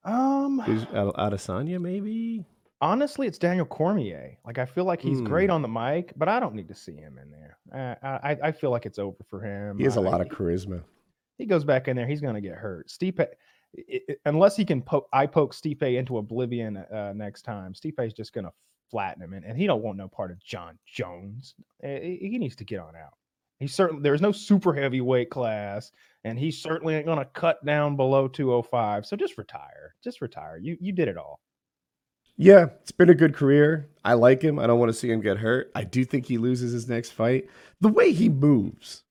Um, 0.03 0.61
Is 0.67 0.83
Ad- 0.93 1.13
Adesanya 1.17 1.81
maybe? 1.81 2.45
honestly, 2.79 3.25
it's 3.27 3.37
Daniel 3.39 3.65
Cormier. 3.65 4.37
Like 4.45 4.57
I 4.59 4.65
feel 4.65 4.85
like 4.85 5.01
he's 5.01 5.19
great 5.21 5.49
Hmm. 5.49 5.55
on 5.55 5.61
the 5.63 5.67
mic, 5.67 6.13
but 6.15 6.29
I 6.29 6.39
don't 6.39 6.53
need 6.55 6.67
to 6.69 6.75
see 6.75 6.95
him 6.95 7.17
in 7.21 7.31
there. 7.31 7.57
I 8.03 8.31
I- 8.31 8.37
I 8.47 8.51
feel 8.51 8.69
like 8.71 8.85
it's 8.85 8.99
over 8.99 9.17
for 9.29 9.41
him. 9.41 9.77
He 9.77 9.83
has 9.83 9.97
a 9.97 10.01
I- 10.01 10.03
lot 10.03 10.21
of 10.21 10.27
charisma. 10.27 10.83
He 11.37 11.45
goes 11.45 11.63
back 11.65 11.87
in 11.87 11.95
there, 11.97 12.07
he's 12.07 12.21
gonna 12.21 12.41
get 12.41 12.55
hurt. 12.55 12.87
Stipe, 12.87 13.19
i- 13.19 14.01
i- 14.09 14.15
unless 14.25 14.55
he 14.55 14.63
can 14.65 14.81
poke, 14.81 15.07
eye 15.11 15.25
poke 15.27 15.53
Stipe 15.53 15.81
into 15.97 16.17
oblivion 16.19 16.77
uh, 16.77 17.13
next 17.15 17.41
time, 17.43 17.73
Stipe's 17.73 18.13
just 18.13 18.31
gonna 18.33 18.51
flatten 18.89 19.21
him, 19.23 19.33
and, 19.33 19.45
and 19.45 19.57
he 19.57 19.67
don't 19.67 19.83
want 19.83 19.97
no 19.97 20.07
part 20.07 20.31
of 20.31 20.39
Jon 20.43 20.77
Jones. 20.85 21.55
Eh, 21.83 22.17
He 22.21 22.37
needs 22.37 22.55
to 22.57 22.65
get 22.65 22.79
on 22.79 22.95
out. 22.95 23.13
He 23.59 23.67
certainly 23.67 24.03
there's 24.03 24.21
no 24.21 24.31
super 24.31 24.73
heavyweight 24.73 25.29
class, 25.31 25.91
and 26.23 26.37
he 26.37 26.51
certainly 26.51 26.95
ain't 26.95 27.05
gonna 27.07 27.25
cut 27.25 27.63
down 27.65 27.95
below 27.95 28.27
205. 28.27 29.05
So 29.05 29.15
just 29.15 29.37
retire. 29.37 29.95
Just 30.03 30.21
retire. 30.21 30.57
You 30.57 30.77
you 30.79 30.91
did 30.91 31.07
it 31.07 31.17
all. 31.17 31.39
Yeah, 32.39 32.67
it's 32.81 32.91
been 32.91 33.09
a 33.09 33.15
good 33.15 33.33
career. 33.35 33.89
I 34.05 34.13
like 34.13 34.43
him. 34.43 34.59
I 34.59 34.67
don't 34.67 34.77
want 34.79 34.89
to 34.89 34.97
see 34.97 35.09
him 35.11 35.21
get 35.21 35.37
hurt. 35.37 35.71
I 35.73 35.83
do 35.83 36.05
think 36.05 36.27
he 36.27 36.37
loses 36.37 36.71
his 36.71 36.87
next 36.87 37.11
fight. 37.11 37.49
The 37.81 37.89
way 37.89 38.11
he 38.13 38.29
moves, 38.29 39.03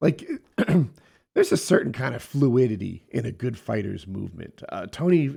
like, 0.00 0.28
there's 1.34 1.50
a 1.50 1.56
certain 1.56 1.92
kind 1.92 2.14
of 2.14 2.22
fluidity 2.22 3.04
in 3.10 3.26
a 3.26 3.32
good 3.32 3.58
fighter's 3.58 4.06
movement. 4.06 4.62
Uh, 4.68 4.86
Tony, 4.86 5.34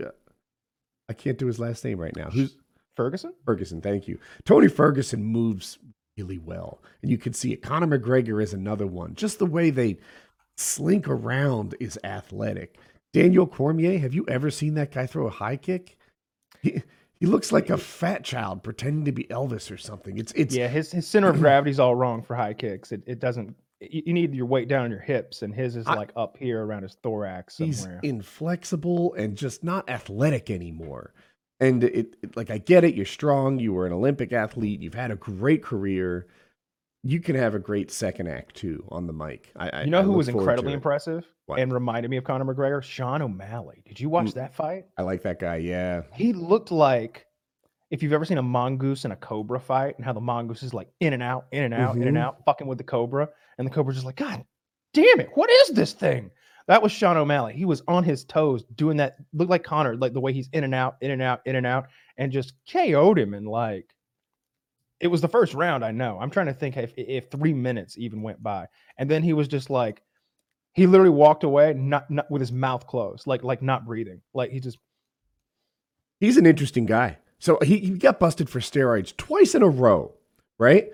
I 1.09 1.13
can't 1.13 1.39
do 1.39 1.47
his 1.47 1.59
last 1.59 1.83
name 1.83 1.99
right 1.99 2.15
now. 2.15 2.29
Who's 2.29 2.55
Ferguson? 2.95 3.33
Ferguson? 3.45 3.81
Thank 3.81 4.07
you. 4.07 4.19
Tony 4.45 4.67
Ferguson 4.67 5.23
moves 5.23 5.79
really 6.17 6.37
well, 6.39 6.81
and 7.01 7.09
you 7.09 7.17
can 7.17 7.33
see 7.33 7.51
it. 7.53 7.61
Conor 7.61 7.97
McGregor 7.97 8.41
is 8.41 8.53
another 8.53 8.87
one. 8.87 9.15
Just 9.15 9.39
the 9.39 9.45
way 9.45 9.69
they 9.69 9.97
slink 10.57 11.07
around 11.07 11.75
is 11.79 11.97
athletic. 12.03 12.77
Daniel 13.13 13.47
Cormier, 13.47 13.97
have 13.99 14.13
you 14.13 14.25
ever 14.27 14.49
seen 14.49 14.73
that 14.75 14.91
guy 14.91 15.05
throw 15.05 15.27
a 15.27 15.31
high 15.31 15.57
kick? 15.57 15.97
He, 16.61 16.81
he 17.19 17.25
looks 17.25 17.51
like 17.51 17.69
a 17.69 17.77
fat 17.77 18.23
child 18.23 18.63
pretending 18.63 19.05
to 19.05 19.11
be 19.11 19.23
Elvis 19.25 19.71
or 19.71 19.77
something. 19.77 20.17
It's 20.17 20.31
it's 20.33 20.55
yeah, 20.55 20.67
his 20.67 20.91
his 20.91 21.07
center 21.07 21.29
of 21.29 21.39
gravity's 21.39 21.79
all 21.79 21.95
wrong 21.95 22.21
for 22.21 22.35
high 22.35 22.53
kicks. 22.53 22.91
It 22.91 23.03
it 23.07 23.19
doesn't. 23.19 23.55
You, 23.81 24.13
need 24.13 24.33
your 24.33 24.45
weight 24.45 24.69
down 24.69 24.85
on 24.85 24.91
your 24.91 25.01
hips, 25.01 25.41
and 25.41 25.53
his 25.53 25.75
is 25.75 25.85
I- 25.87 25.95
like 25.95 26.13
up 26.15 26.37
here 26.37 26.63
around 26.63 26.83
his 26.83 26.95
thorax 27.03 27.57
he's 27.57 27.81
somewhere. 27.81 27.99
inflexible 28.03 29.13
and 29.15 29.35
just 29.35 29.61
not 29.63 29.89
athletic 29.89 30.49
anymore. 30.49 31.13
And 31.63 31.83
it, 31.83 32.15
it 32.21 32.35
like 32.35 32.49
I 32.49 32.57
get 32.57 32.83
it, 32.83 32.93
you're 32.93 33.05
strong, 33.05 33.57
you 33.59 33.71
were 33.73 33.85
an 33.87 33.93
Olympic 33.93 34.33
athlete, 34.33 34.81
you've 34.81 34.93
had 34.93 35.11
a 35.11 35.15
great 35.15 35.63
career. 35.63 36.27
You 37.05 37.19
can 37.19 37.35
have 37.35 37.53
a 37.55 37.59
great 37.59 37.91
second 37.91 38.27
act 38.27 38.55
too 38.55 38.85
on 38.89 39.07
the 39.07 39.13
mic. 39.13 39.51
I, 39.55 39.69
I 39.69 39.83
you 39.83 39.89
know 39.91 39.99
I 39.99 40.03
who 40.03 40.09
look 40.09 40.17
was 40.17 40.27
incredibly 40.29 40.73
impressive 40.73 41.25
What? 41.45 41.59
and 41.59 41.73
reminded 41.73 42.09
me 42.09 42.17
of 42.17 42.23
Conor 42.23 42.45
McGregor? 42.45 42.81
Sean 42.81 43.21
O'Malley. 43.21 43.81
Did 43.85 43.99
you 43.99 44.09
watch 44.09 44.27
Mm. 44.27 44.33
that 44.35 44.55
fight? 44.55 44.85
I 44.97 45.01
like 45.03 45.21
that 45.23 45.39
guy. 45.39 45.57
Yeah, 45.57 46.03
He 46.13 46.33
looked 46.33 46.71
like 46.71 47.25
if 47.91 48.01
you've 48.03 48.13
ever 48.13 48.25
seen 48.25 48.37
a 48.39 48.43
mongoose 48.43 49.03
and 49.03 49.13
a 49.13 49.17
cobra 49.17 49.59
fight, 49.59 49.95
and 49.97 50.05
how 50.05 50.13
the 50.13 50.21
mongoose 50.21 50.63
is 50.63 50.73
like 50.73 50.89
in 50.99 51.13
and 51.13 51.21
out, 51.21 51.45
in 51.51 51.63
and 51.63 51.73
out, 51.73 51.95
in 51.95 52.07
and 52.07 52.17
Mhm. 52.17 52.21
out, 52.21 52.43
fucking 52.45 52.67
with 52.67 52.77
the 52.77 52.83
cobra, 52.83 53.29
and 53.57 53.67
the 53.67 53.71
cobra's 53.71 53.95
just 53.97 54.05
like, 54.05 54.15
God 54.15 54.43
damn 54.93 55.19
it, 55.19 55.29
what 55.35 55.49
is 55.49 55.69
this 55.69 55.93
thing? 55.93 56.31
That 56.67 56.81
was 56.81 56.91
Sean 56.91 57.17
O'Malley. 57.17 57.53
He 57.53 57.65
was 57.65 57.81
on 57.87 58.03
his 58.03 58.23
toes 58.23 58.63
doing 58.75 58.97
that. 58.97 59.17
Looked 59.33 59.51
like 59.51 59.63
Conor, 59.63 59.95
like 59.95 60.13
the 60.13 60.21
way 60.21 60.33
he's 60.33 60.49
in 60.53 60.63
and 60.63 60.73
out, 60.73 60.95
in 61.01 61.11
and 61.11 61.21
out, 61.21 61.41
in 61.45 61.55
and 61.55 61.65
out, 61.65 61.87
and 62.17 62.31
just 62.31 62.53
KO'd 62.71 63.19
him. 63.19 63.33
And 63.33 63.47
like, 63.47 63.93
it 64.99 65.07
was 65.07 65.21
the 65.21 65.27
first 65.27 65.53
round. 65.53 65.83
I 65.83 65.91
know. 65.91 66.17
I'm 66.19 66.29
trying 66.29 66.45
to 66.45 66.53
think 66.53 66.77
if 66.77 66.93
if 66.95 67.29
three 67.29 67.53
minutes 67.53 67.97
even 67.97 68.21
went 68.21 68.41
by, 68.41 68.67
and 68.97 69.09
then 69.09 69.23
he 69.23 69.33
was 69.33 69.49
just 69.49 69.69
like, 69.69 70.01
he 70.73 70.87
literally 70.87 71.09
walked 71.09 71.43
away, 71.43 71.73
not, 71.73 72.09
not 72.09 72.31
with 72.31 72.41
his 72.41 72.51
mouth 72.51 72.87
closed, 72.87 73.27
like 73.27 73.43
like 73.43 73.61
not 73.61 73.85
breathing, 73.85 74.21
like 74.33 74.51
he 74.51 74.61
just 74.61 74.77
he's 76.21 76.37
an 76.37 76.45
interesting 76.45 76.85
guy. 76.85 77.17
So 77.39 77.59
he, 77.61 77.79
he 77.79 77.89
got 77.89 78.21
busted 78.21 78.49
for 78.49 78.61
steroids 78.61 79.15
twice 79.17 79.53
in 79.53 79.63
a 79.63 79.67
row, 79.67 80.13
right? 80.57 80.93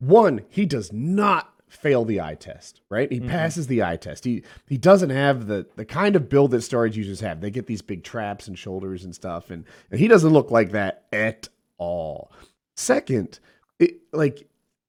One, 0.00 0.42
he 0.48 0.66
does 0.66 0.92
not 0.92 1.53
fail 1.68 2.04
the 2.04 2.20
eye 2.20 2.34
test, 2.34 2.80
right? 2.90 3.10
He 3.10 3.20
Mhm. 3.20 3.28
passes 3.28 3.66
the 3.66 3.82
eye 3.82 3.96
test. 3.96 4.24
He 4.24 4.42
he 4.68 4.78
doesn't 4.78 5.10
have 5.10 5.46
the 5.46 5.66
the 5.76 5.84
kind 5.84 6.14
of 6.16 6.28
build 6.28 6.50
that 6.52 6.58
steroid 6.58 6.94
users 6.94 7.20
have. 7.20 7.40
They 7.40 7.50
get 7.50 7.66
these 7.66 7.82
big 7.82 8.04
traps 8.04 8.46
and 8.48 8.58
shoulders 8.58 9.04
and 9.04 9.14
stuff, 9.14 9.50
and, 9.50 9.64
and 9.90 9.98
he 10.00 10.08
doesn't 10.08 10.32
look 10.32 10.50
like 10.50 10.72
that 10.72 11.04
at 11.12 11.48
all. 11.78 12.30
Second, 12.76 13.38
it, 13.78 13.96
like 14.12 14.46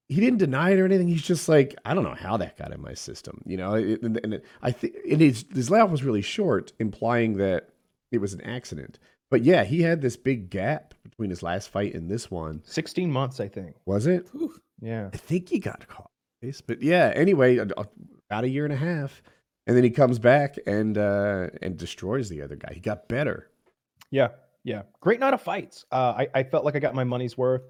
he 0.08 0.20
didn't 0.20 0.38
deny 0.40 0.70
it 0.72 0.80
or 0.80 0.86
anything. 0.86 1.08
He's 1.08 1.24
just 1.24 1.50
like, 1.50 1.76
I 1.84 1.94
don't 1.96 2.04
know 2.04 2.14
how 2.14 2.38
that 2.38 2.58
got 2.58 2.72
in 2.72 2.80
my 2.82 2.94
system, 2.94 3.42
you 3.46 3.58
know. 3.58 3.74
It, 3.74 4.02
and, 4.04 4.20
and 4.24 4.34
it, 4.36 4.46
I 4.62 4.72
think 4.72 4.96
it 5.04 5.22
is 5.22 5.46
his 5.54 5.70
layoff 5.72 5.90
was 5.90 6.04
really 6.04 6.22
short, 6.22 6.74
implying 6.80 7.38
that 7.38 7.70
it 8.12 8.20
was 8.20 8.34
an 8.34 8.42
accident. 8.42 9.00
But 9.32 9.44
yeah, 9.44 9.64
he 9.64 9.82
had 9.82 10.02
this 10.02 10.16
big 10.16 10.52
gap 10.52 10.94
between 11.04 11.32
his 11.32 11.42
last 11.42 11.70
fight 11.70 11.96
and 11.96 12.10
this 12.10 12.30
one. 12.30 12.62
16 12.66 13.12
months, 13.12 13.40
I 13.40 13.48
think. 13.48 13.76
Was 13.86 14.06
it? 14.06 14.30
Yeah. 14.80 15.10
I 15.12 15.18
think 15.18 15.50
he 15.50 15.58
got 15.58 15.88
caught. 15.88 16.12
But 16.68 16.82
yeah, 16.82 17.12
anyway, 17.16 17.58
about 17.58 18.44
a 18.44 18.50
year 18.50 18.66
and 18.66 18.74
a 18.74 18.78
half, 18.78 19.22
and 19.68 19.76
then 19.76 19.84
he 19.84 19.90
comes 19.90 20.20
back 20.20 20.58
and 20.68 20.98
uh, 20.98 21.48
and 21.62 21.78
destroys 21.78 22.30
the 22.30 22.42
other 22.42 22.56
guy. 22.56 22.74
He 22.74 22.80
got 22.80 23.08
better. 23.08 23.50
Yeah, 24.12 24.30
yeah, 24.64 24.84
great 25.00 25.20
night 25.20 25.34
of 25.34 25.42
fights. 25.42 25.86
Uh, 25.92 26.14
I, 26.18 26.28
I 26.34 26.44
felt 26.44 26.66
like 26.66 26.76
I 26.76 26.80
got 26.80 26.96
my 26.96 27.04
money's 27.04 27.38
worth. 27.38 27.64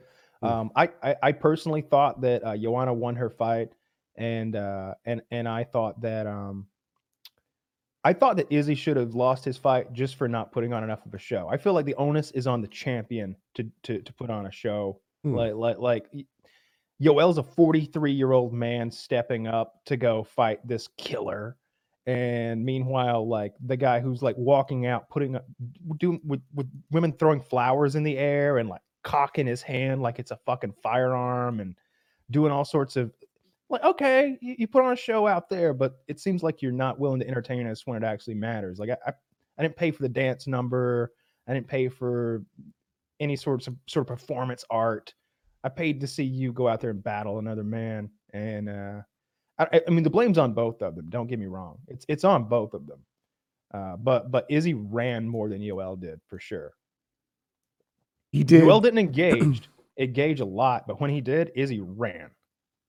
Mm. 0.43 0.49
Um, 0.49 0.71
I, 0.75 0.89
I, 1.01 1.15
I 1.23 1.31
personally 1.31 1.81
thought 1.81 2.21
that 2.21 2.43
uh, 2.43 2.57
Joanna 2.57 2.93
won 2.93 3.15
her 3.15 3.29
fight, 3.29 3.69
and 4.15 4.55
uh, 4.55 4.95
and 5.05 5.21
and 5.31 5.47
I 5.47 5.63
thought 5.63 6.01
that 6.01 6.27
um, 6.27 6.67
I 8.03 8.13
thought 8.13 8.37
that 8.37 8.51
Izzy 8.51 8.75
should 8.75 8.97
have 8.97 9.15
lost 9.15 9.43
his 9.43 9.57
fight 9.57 9.91
just 9.91 10.15
for 10.15 10.27
not 10.27 10.51
putting 10.51 10.73
on 10.73 10.83
enough 10.83 11.05
of 11.05 11.13
a 11.13 11.17
show. 11.17 11.49
I 11.49 11.57
feel 11.57 11.73
like 11.73 11.85
the 11.85 11.95
onus 11.95 12.31
is 12.31 12.45
on 12.45 12.61
the 12.61 12.67
champion 12.67 13.35
to 13.55 13.69
to 13.83 14.01
to 14.01 14.13
put 14.13 14.29
on 14.29 14.45
a 14.45 14.51
show. 14.51 15.01
Hmm. 15.23 15.33
Like 15.33 15.53
like 15.55 15.79
like 15.79 16.27
Yoel's 17.01 17.37
a 17.37 17.43
43 17.43 18.11
year 18.11 18.31
old 18.31 18.53
man 18.53 18.89
stepping 18.89 19.47
up 19.47 19.83
to 19.85 19.97
go 19.97 20.23
fight 20.23 20.65
this 20.65 20.87
killer. 20.97 21.57
And 22.07 22.63
meanwhile, 22.63 23.27
like 23.27 23.53
the 23.65 23.77
guy 23.77 23.99
who's 23.99 24.21
like 24.21 24.37
walking 24.37 24.85
out, 24.85 25.09
putting 25.09 25.35
up, 25.35 25.45
doing 25.97 26.21
with, 26.23 26.41
with 26.53 26.69
women 26.91 27.11
throwing 27.13 27.41
flowers 27.41 27.95
in 27.95 28.03
the 28.03 28.17
air 28.17 28.59
and 28.59 28.69
like 28.69 28.81
cocking 29.03 29.45
his 29.45 29.61
hand 29.61 30.01
like 30.01 30.17
it's 30.17 30.31
a 30.31 30.39
fucking 30.45 30.73
firearm 30.81 31.59
and 31.59 31.75
doing 32.31 32.51
all 32.51 32.65
sorts 32.65 32.95
of 32.95 33.11
like, 33.69 33.83
okay, 33.83 34.37
you, 34.41 34.55
you 34.59 34.67
put 34.67 34.83
on 34.83 34.93
a 34.93 34.97
show 34.97 35.27
out 35.27 35.49
there, 35.49 35.73
but 35.73 35.99
it 36.07 36.19
seems 36.19 36.43
like 36.43 36.61
you're 36.61 36.71
not 36.71 36.99
willing 36.99 37.19
to 37.19 37.27
entertain 37.27 37.65
us 37.67 37.85
when 37.85 38.01
it 38.01 38.05
actually 38.05 38.35
matters. 38.35 38.79
Like 38.79 38.89
I, 38.89 38.97
I, 39.07 39.13
I 39.57 39.61
didn't 39.63 39.75
pay 39.75 39.91
for 39.91 40.03
the 40.03 40.09
dance 40.09 40.47
number. 40.47 41.11
I 41.47 41.53
didn't 41.53 41.67
pay 41.67 41.89
for 41.89 42.43
any 43.19 43.35
sorts 43.35 43.67
of 43.67 43.75
sort 43.87 44.03
of 44.03 44.07
performance 44.07 44.63
art. 44.69 45.13
I 45.65 45.69
paid 45.69 45.99
to 46.01 46.07
see 46.07 46.23
you 46.23 46.53
go 46.53 46.67
out 46.67 46.79
there 46.79 46.91
and 46.91 47.03
battle 47.03 47.39
another 47.39 47.63
man. 47.63 48.11
And 48.33 48.69
uh, 48.69 49.01
I, 49.57 49.81
I- 49.87 49.89
mean, 49.89 50.03
the 50.03 50.09
blame's 50.11 50.37
on 50.37 50.53
both 50.53 50.81
of 50.83 50.95
them. 50.95 51.09
Don't 51.09 51.27
get 51.27 51.39
me 51.39 51.47
wrong; 51.47 51.79
it's 51.87 52.05
it's 52.07 52.23
on 52.23 52.45
both 52.45 52.73
of 52.75 52.85
them. 52.85 52.99
Uh, 53.73 53.97
but 53.97 54.31
but 54.31 54.45
Izzy 54.49 54.75
ran 54.75 55.27
more 55.27 55.49
than 55.49 55.61
Yoel 55.61 55.99
did 55.99 56.21
for 56.27 56.39
sure. 56.39 56.73
He 58.31 58.43
did. 58.43 58.63
Yoel 58.63 58.81
didn't 58.81 58.99
engage 58.99 59.63
engage 59.99 60.39
a 60.39 60.45
lot, 60.45 60.85
but 60.87 61.01
when 61.01 61.09
he 61.09 61.19
did, 61.19 61.51
Izzy 61.55 61.81
ran. 61.81 62.29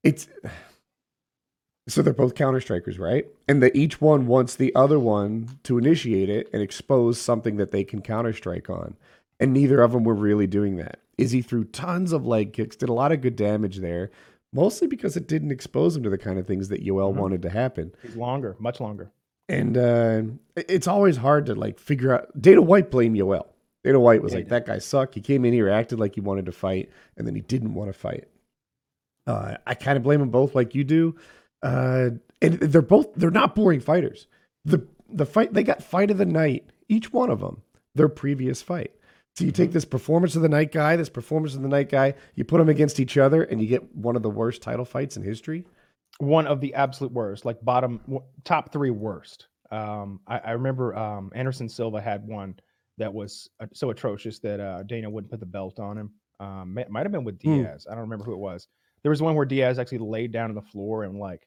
It's 0.04 0.28
so 1.88 2.02
they're 2.02 2.12
both 2.12 2.34
counter 2.34 2.60
strikers, 2.60 2.98
right? 2.98 3.26
And 3.48 3.62
that 3.62 3.74
each 3.74 4.00
one 4.00 4.26
wants 4.26 4.56
the 4.56 4.74
other 4.74 4.98
one 4.98 5.58
to 5.64 5.78
initiate 5.78 6.28
it 6.28 6.50
and 6.52 6.60
expose 6.62 7.18
something 7.18 7.56
that 7.56 7.70
they 7.70 7.84
can 7.84 8.02
counter 8.02 8.34
strike 8.34 8.68
on. 8.68 8.96
And 9.38 9.52
neither 9.52 9.82
of 9.82 9.92
them 9.92 10.04
were 10.04 10.14
really 10.14 10.46
doing 10.46 10.76
that. 10.76 11.00
Izzy 11.18 11.42
threw 11.42 11.64
tons 11.64 12.12
of 12.12 12.26
leg 12.26 12.52
kicks, 12.52 12.76
did 12.76 12.88
a 12.88 12.92
lot 12.94 13.12
of 13.12 13.20
good 13.20 13.36
damage 13.36 13.78
there, 13.78 14.10
mostly 14.52 14.86
because 14.88 15.16
it 15.16 15.26
didn't 15.28 15.50
expose 15.50 15.96
him 15.96 16.02
to 16.04 16.10
the 16.10 16.18
kind 16.18 16.38
of 16.38 16.46
things 16.46 16.68
that 16.68 16.84
Yoel 16.84 17.12
Mhm. 17.12 17.16
wanted 17.16 17.42
to 17.42 17.50
happen. 17.50 17.92
He's 18.02 18.16
longer, 18.16 18.56
much 18.58 18.80
longer. 18.80 19.10
And 19.48 19.76
uh, 19.76 20.22
it's 20.56 20.88
always 20.88 21.18
hard 21.18 21.46
to 21.46 21.54
like 21.54 21.78
figure 21.78 22.12
out. 22.14 22.40
Dana 22.40 22.62
White 22.62 22.90
blamed 22.90 23.16
Yoel. 23.16 23.46
Dana 23.84 24.00
White 24.00 24.22
was 24.22 24.32
Yeah, 24.32 24.38
like, 24.40 24.48
"That 24.48 24.66
guy 24.66 24.78
sucked. 24.78 25.14
He 25.14 25.20
came 25.20 25.44
in 25.44 25.52
here, 25.52 25.68
acted 25.68 26.00
like 26.00 26.14
he 26.16 26.20
wanted 26.20 26.46
to 26.46 26.52
fight, 26.52 26.90
and 27.16 27.26
then 27.26 27.34
he 27.36 27.40
didn't 27.42 27.74
want 27.74 27.88
to 27.88 27.92
fight." 27.92 28.26
Uh, 29.26 29.56
I 29.66 29.74
kind 29.74 29.96
of 29.96 30.02
blame 30.02 30.20
them 30.20 30.30
both, 30.30 30.54
like 30.54 30.74
you 30.74 30.82
do. 30.84 31.14
Uh, 31.62 32.10
and 32.42 32.54
they're 32.54 32.82
both 32.82 33.14
they're 33.14 33.30
not 33.30 33.54
boring 33.54 33.80
fighters. 33.80 34.26
The 34.64 34.84
the 35.08 35.26
fight 35.26 35.52
they 35.54 35.62
got 35.62 35.82
fight 35.82 36.10
of 36.10 36.18
the 36.18 36.26
night, 36.26 36.68
each 36.88 37.12
one 37.12 37.30
of 37.30 37.40
them, 37.40 37.62
their 37.94 38.08
previous 38.08 38.62
fight. 38.62 38.92
So 39.36 39.44
you 39.44 39.52
take 39.52 39.70
this 39.72 39.84
performance 39.84 40.34
of 40.34 40.40
the 40.42 40.48
night 40.48 40.72
guy, 40.72 40.96
this 40.96 41.10
performance 41.10 41.54
of 41.54 41.60
the 41.60 41.68
night 41.68 41.90
guy, 41.90 42.14
you 42.36 42.44
put 42.44 42.56
them 42.56 42.70
against 42.70 42.98
each 43.00 43.18
other, 43.18 43.42
and 43.42 43.60
you 43.60 43.66
get 43.66 43.94
one 43.94 44.16
of 44.16 44.22
the 44.22 44.30
worst 44.30 44.62
title 44.62 44.84
fights 44.86 45.18
in 45.18 45.22
history. 45.22 45.66
One 46.18 46.46
of 46.46 46.62
the 46.62 46.72
absolute 46.72 47.12
worst, 47.12 47.44
like 47.44 47.62
bottom 47.62 48.00
top 48.44 48.72
three 48.72 48.90
worst. 48.90 49.48
Um, 49.70 50.20
I, 50.26 50.38
I 50.38 50.50
remember 50.52 50.96
um, 50.96 51.30
Anderson 51.34 51.68
Silva 51.68 52.00
had 52.00 52.26
one 52.26 52.54
that 52.96 53.12
was 53.12 53.50
uh, 53.60 53.66
so 53.74 53.90
atrocious 53.90 54.38
that 54.38 54.58
uh, 54.58 54.82
Dana 54.84 55.10
wouldn't 55.10 55.30
put 55.30 55.40
the 55.40 55.44
belt 55.46 55.78
on 55.78 55.98
him. 55.98 56.10
Um, 56.40 56.78
might 56.88 57.02
have 57.04 57.12
been 57.12 57.24
with 57.24 57.42
Hmm. 57.42 57.62
Diaz. 57.64 57.86
I 57.86 57.92
don't 57.94 58.02
remember 58.02 58.24
who 58.24 58.32
it 58.32 58.38
was. 58.38 58.68
There 59.02 59.10
was 59.10 59.20
one 59.20 59.34
where 59.34 59.44
Diaz 59.44 59.78
actually 59.78 59.98
laid 59.98 60.32
down 60.32 60.48
on 60.48 60.54
the 60.54 60.62
floor 60.62 61.04
and 61.04 61.18
like, 61.18 61.46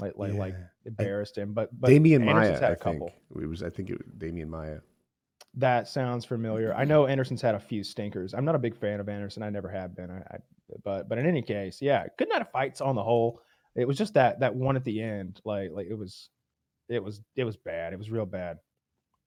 like, 0.00 0.14
like, 0.16 0.32
like 0.32 0.54
Yeah. 0.54 0.64
embarrassed 0.86 1.36
him. 1.36 1.52
But, 1.52 1.68
but 1.78 1.90
Demian 1.90 2.26
Anderson's 2.26 2.60
Maia, 2.60 2.60
had 2.60 2.62
I 2.62 2.72
a 2.72 2.76
couple. 2.76 3.08
think 3.08 3.42
it 3.42 3.46
was. 3.46 3.62
I 3.62 3.68
think 3.68 3.90
it 3.90 3.98
was 3.98 4.06
Demian 4.16 4.48
Maia. 4.48 4.78
That 5.58 5.88
sounds 5.88 6.24
familiar. 6.24 6.72
I 6.72 6.84
know 6.84 7.06
Anderson's 7.06 7.42
had 7.42 7.56
a 7.56 7.60
few 7.60 7.82
stinkers. 7.82 8.32
I'm 8.32 8.44
not 8.44 8.54
a 8.54 8.60
big 8.60 8.76
fan 8.76 9.00
of 9.00 9.08
Anderson. 9.08 9.42
I 9.42 9.50
never 9.50 9.68
have 9.68 9.96
been. 9.96 10.10
I, 10.10 10.18
I 10.18 10.38
but 10.84 11.08
but 11.08 11.18
in 11.18 11.26
any 11.26 11.42
case, 11.42 11.78
yeah, 11.80 12.04
good 12.16 12.28
night 12.28 12.42
of 12.42 12.50
fights 12.50 12.80
on 12.80 12.94
the 12.94 13.02
whole. 13.02 13.40
It 13.74 13.86
was 13.86 13.98
just 13.98 14.14
that 14.14 14.40
that 14.40 14.54
one 14.54 14.76
at 14.76 14.84
the 14.84 15.02
end, 15.02 15.40
like 15.44 15.70
like 15.72 15.88
it 15.88 15.98
was, 15.98 16.28
it 16.88 17.02
was 17.02 17.20
it 17.34 17.44
was 17.44 17.56
bad. 17.56 17.92
It 17.92 17.98
was 17.98 18.10
real 18.10 18.26
bad. 18.26 18.58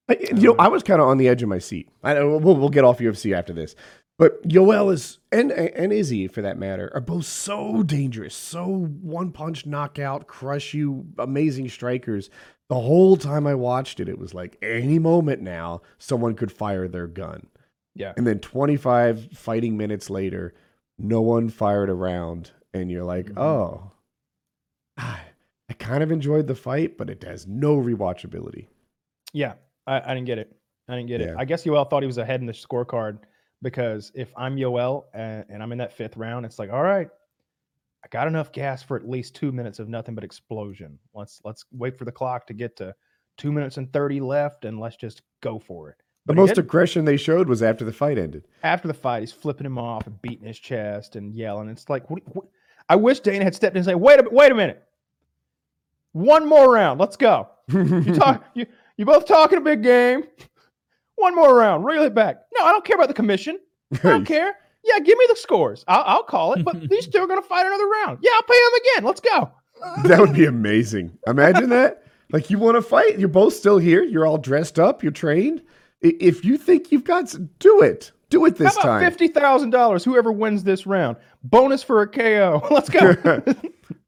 I, 0.10 0.18
you 0.34 0.48
know, 0.50 0.56
I 0.58 0.68
was 0.70 0.84
kind 0.84 1.02
of 1.02 1.08
on 1.08 1.18
the 1.18 1.28
edge 1.28 1.44
of 1.44 1.50
my 1.50 1.60
seat. 1.60 1.90
I 2.04 2.14
know 2.14 2.38
we'll, 2.38 2.56
we'll 2.56 2.70
get 2.70 2.84
off 2.84 3.00
UFC 3.00 3.36
after 3.36 3.54
this, 3.54 3.76
but 4.18 4.42
Yoel 4.48 4.94
is 4.94 5.20
and 5.32 5.52
and 5.52 5.92
Izzy 5.92 6.28
for 6.28 6.42
that 6.44 6.58
matter 6.58 6.92
are 6.94 7.02
both 7.02 7.26
so 7.26 7.84
dangerous, 7.84 8.36
so 8.36 8.66
one 8.68 9.32
punch 9.32 9.66
knockout, 9.66 10.28
crush 10.28 10.74
you, 10.74 11.06
amazing 11.18 11.68
strikers. 11.70 12.30
The 12.72 12.80
whole 12.80 13.18
time 13.18 13.48
I 13.48 13.54
watched 13.54 14.00
it, 14.00 14.08
it 14.08 14.18
was 14.18 14.34
like 14.34 14.58
any 14.62 14.98
moment 14.98 15.42
now 15.42 15.82
someone 15.98 16.36
could 16.36 16.54
fire 16.54 16.88
their 16.88 17.06
gun. 17.06 17.48
Yeah. 17.96 18.14
And 18.16 18.26
then 18.26 18.40
25 18.40 19.34
fighting 19.34 19.76
minutes 19.76 20.10
later, 20.10 20.54
no 20.98 21.20
one 21.20 21.50
fired 21.50 21.90
a 21.90 21.94
round, 21.94 22.52
and 22.74 22.90
you're 22.90 23.04
like, 23.04 23.26
Mhm. 23.26 23.42
oh, 23.42 23.92
I 24.98 25.74
kind 25.80 26.02
of 26.02 26.14
enjoyed 26.14 26.48
the 26.48 26.56
fight, 26.56 26.98
but 26.98 27.10
it 27.10 27.22
has 27.26 27.46
no 27.46 27.76
rewatchability. 27.76 28.68
Yeah, 29.34 29.56
I, 29.86 30.00
I 30.00 30.14
didn't 30.14 30.28
get 30.28 30.38
it. 30.38 30.56
I 30.88 30.96
didn't 30.96 31.10
get 31.10 31.20
Yeah. 31.20 31.32
it. 31.32 31.36
I 31.38 31.44
guess 31.44 31.66
Yoel 31.66 31.90
thought 31.90 32.04
he 32.04 32.08
was 32.08 32.20
ahead 32.20 32.40
in 32.40 32.46
the 32.46 32.54
scorecard 32.54 33.18
because 33.62 34.14
if 34.16 34.32
I'm 34.38 34.56
Yoel 34.56 35.08
and, 35.14 35.44
and 35.50 35.62
I'm 35.62 35.74
in 35.74 35.78
that 35.80 35.92
fifth 35.92 36.16
round, 36.16 36.46
it's 36.46 36.58
like, 36.58 36.72
all 36.72 36.84
right, 36.84 37.10
I 38.04 38.08
got 38.10 38.28
enough 38.28 38.52
gas 38.52 38.82
for 38.82 38.98
at 38.98 39.08
least 39.08 39.36
two 39.36 39.52
minutes 39.52 39.80
of 39.80 39.88
nothing 39.88 40.16
but 40.16 40.24
explosion. 40.24 40.98
Let's 41.14 41.40
let's 41.44 41.66
wait 41.72 41.98
for 41.98 42.06
the 42.06 42.12
clock 42.12 42.48
to 42.48 42.54
get 42.54 42.76
to 42.78 42.96
two 43.38 43.52
minutes 43.52 43.78
and 43.78 43.92
thirty 43.94 44.20
left, 44.20 44.66
and 44.66 44.80
let's 44.80 44.96
just 44.96 45.22
go 45.42 45.60
for 45.60 45.90
it. 45.90 45.98
The 46.26 46.34
But 46.34 46.36
he 46.36 46.40
most 46.42 46.50
didn't. 46.50 46.66
aggression 46.66 47.06
they 47.06 47.18
showed 47.18 47.48
was 47.48 47.62
after 47.64 47.86
the 47.86 47.94
fight 47.94 48.18
ended. 48.18 48.48
After 48.64 48.88
the 48.88 48.94
fight, 48.94 49.22
he's 49.22 49.32
flipping 49.32 49.66
him 49.66 49.78
off 49.78 50.08
and 50.08 50.22
beating 50.22 50.48
his 50.48 50.60
chest 50.60 51.16
and 51.16 51.34
yelling. 51.34 51.70
It's 51.70 51.90
like, 51.90 52.10
what, 52.10 52.22
what- 52.36 52.46
I 52.90 52.96
wish 52.96 53.20
Dana 53.22 53.44
had 53.44 53.56
stepped 53.56 53.76
in 53.76 53.78
and 53.80 53.86
said, 53.86 53.96
"Wait 53.96 54.20
a 54.20 54.28
wait 54.32 54.52
a 54.52 54.56
minute, 54.56 54.84
one 56.14 56.48
more 56.48 56.72
round, 56.74 57.00
let's 57.00 57.16
go." 57.18 57.48
You 57.72 58.16
talk 58.16 58.44
you 58.56 58.66
you 58.98 59.06
both 59.06 59.26
talking 59.26 59.58
a 59.58 59.62
big 59.62 59.84
game. 59.84 60.24
One 61.16 61.36
more 61.36 61.56
round, 61.56 61.86
reel 61.86 62.02
it 62.04 62.16
back. 62.16 62.38
No, 62.58 62.66
I 62.66 62.72
don't 62.72 62.84
care 62.84 62.96
about 62.96 63.08
the 63.08 63.14
commission. 63.14 63.60
I 63.94 63.98
don't 64.04 64.26
care. 64.26 64.56
Yeah, 64.84 65.00
give 65.00 65.18
me 65.18 65.26
the 65.30 65.36
scores. 65.36 65.84
I'll, 65.88 66.04
I'll 66.06 66.24
call 66.24 66.54
it. 66.54 66.64
But 66.66 66.82
these 66.90 67.08
two 67.08 67.20
are 67.20 67.28
gonna 67.28 67.42
fight 67.42 67.66
another 67.66 67.88
round. 67.88 68.20
Yeah, 68.22 68.32
I'll 68.34 68.44
pay 68.44 68.60
them 68.64 68.80
again. 68.82 69.04
Let's 69.06 69.22
go. 69.22 69.52
that 70.10 70.20
would 70.20 70.34
be 70.34 70.46
amazing. 70.46 71.18
Imagine 71.28 71.70
that. 71.70 72.04
Like 72.32 72.50
you 72.50 72.58
want 72.60 72.76
to 72.78 72.82
fight, 72.82 73.20
you're 73.20 73.28
both 73.28 73.54
still 73.54 73.78
here. 73.78 74.04
You're 74.04 74.26
all 74.26 74.38
dressed 74.38 74.80
up. 74.80 75.04
You're 75.04 75.12
trained. 75.12 75.62
If 76.02 76.46
you 76.46 76.58
think 76.58 76.92
you've 76.92 77.04
got, 77.04 77.24
s- 77.26 77.38
do 77.60 77.82
it. 77.82 78.12
Do 78.30 78.46
it 78.46 78.56
this 78.56 78.74
How 78.76 78.82
about 78.82 79.00
time. 79.00 79.10
fifty 79.12 79.28
thousand 79.28 79.72
dollars? 79.72 80.04
Whoever 80.06 80.32
wins 80.32 80.64
this 80.64 80.86
round, 80.88 81.18
bonus 81.44 81.84
for 81.84 82.02
a 82.02 82.08
KO. 82.08 82.66
Let's 82.72 82.90
go. 82.90 83.14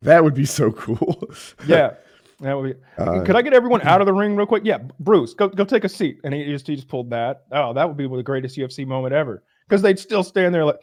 that 0.02 0.24
would 0.24 0.34
be 0.34 0.46
so 0.46 0.72
cool. 0.72 1.30
yeah, 1.68 1.96
that 2.40 2.54
would 2.54 2.74
be. 2.74 2.80
Uh, 2.98 3.24
Could 3.26 3.36
I 3.36 3.42
get 3.42 3.54
everyone 3.54 3.82
out 3.82 4.00
of 4.00 4.08
the 4.08 4.14
ring 4.14 4.38
real 4.38 4.46
quick? 4.46 4.64
Yeah, 4.66 4.78
Bruce, 5.02 5.34
go 5.34 5.50
go 5.50 5.66
take 5.66 5.84
a 5.84 5.90
seat. 5.90 6.20
And 6.24 6.34
he 6.34 6.46
just 6.46 6.66
he 6.66 6.76
just 6.76 6.88
pulled 6.88 7.10
that. 7.10 7.44
Oh, 7.52 7.74
that 7.74 7.86
would 7.86 7.98
be 7.98 8.08
the 8.08 8.24
greatest 8.24 8.58
UFC 8.58 8.88
moment 8.88 9.14
ever. 9.14 9.44
Because 9.68 9.82
they'd 9.82 10.00
still 10.00 10.24
stand 10.24 10.54
there 10.54 10.66
like, 10.66 10.80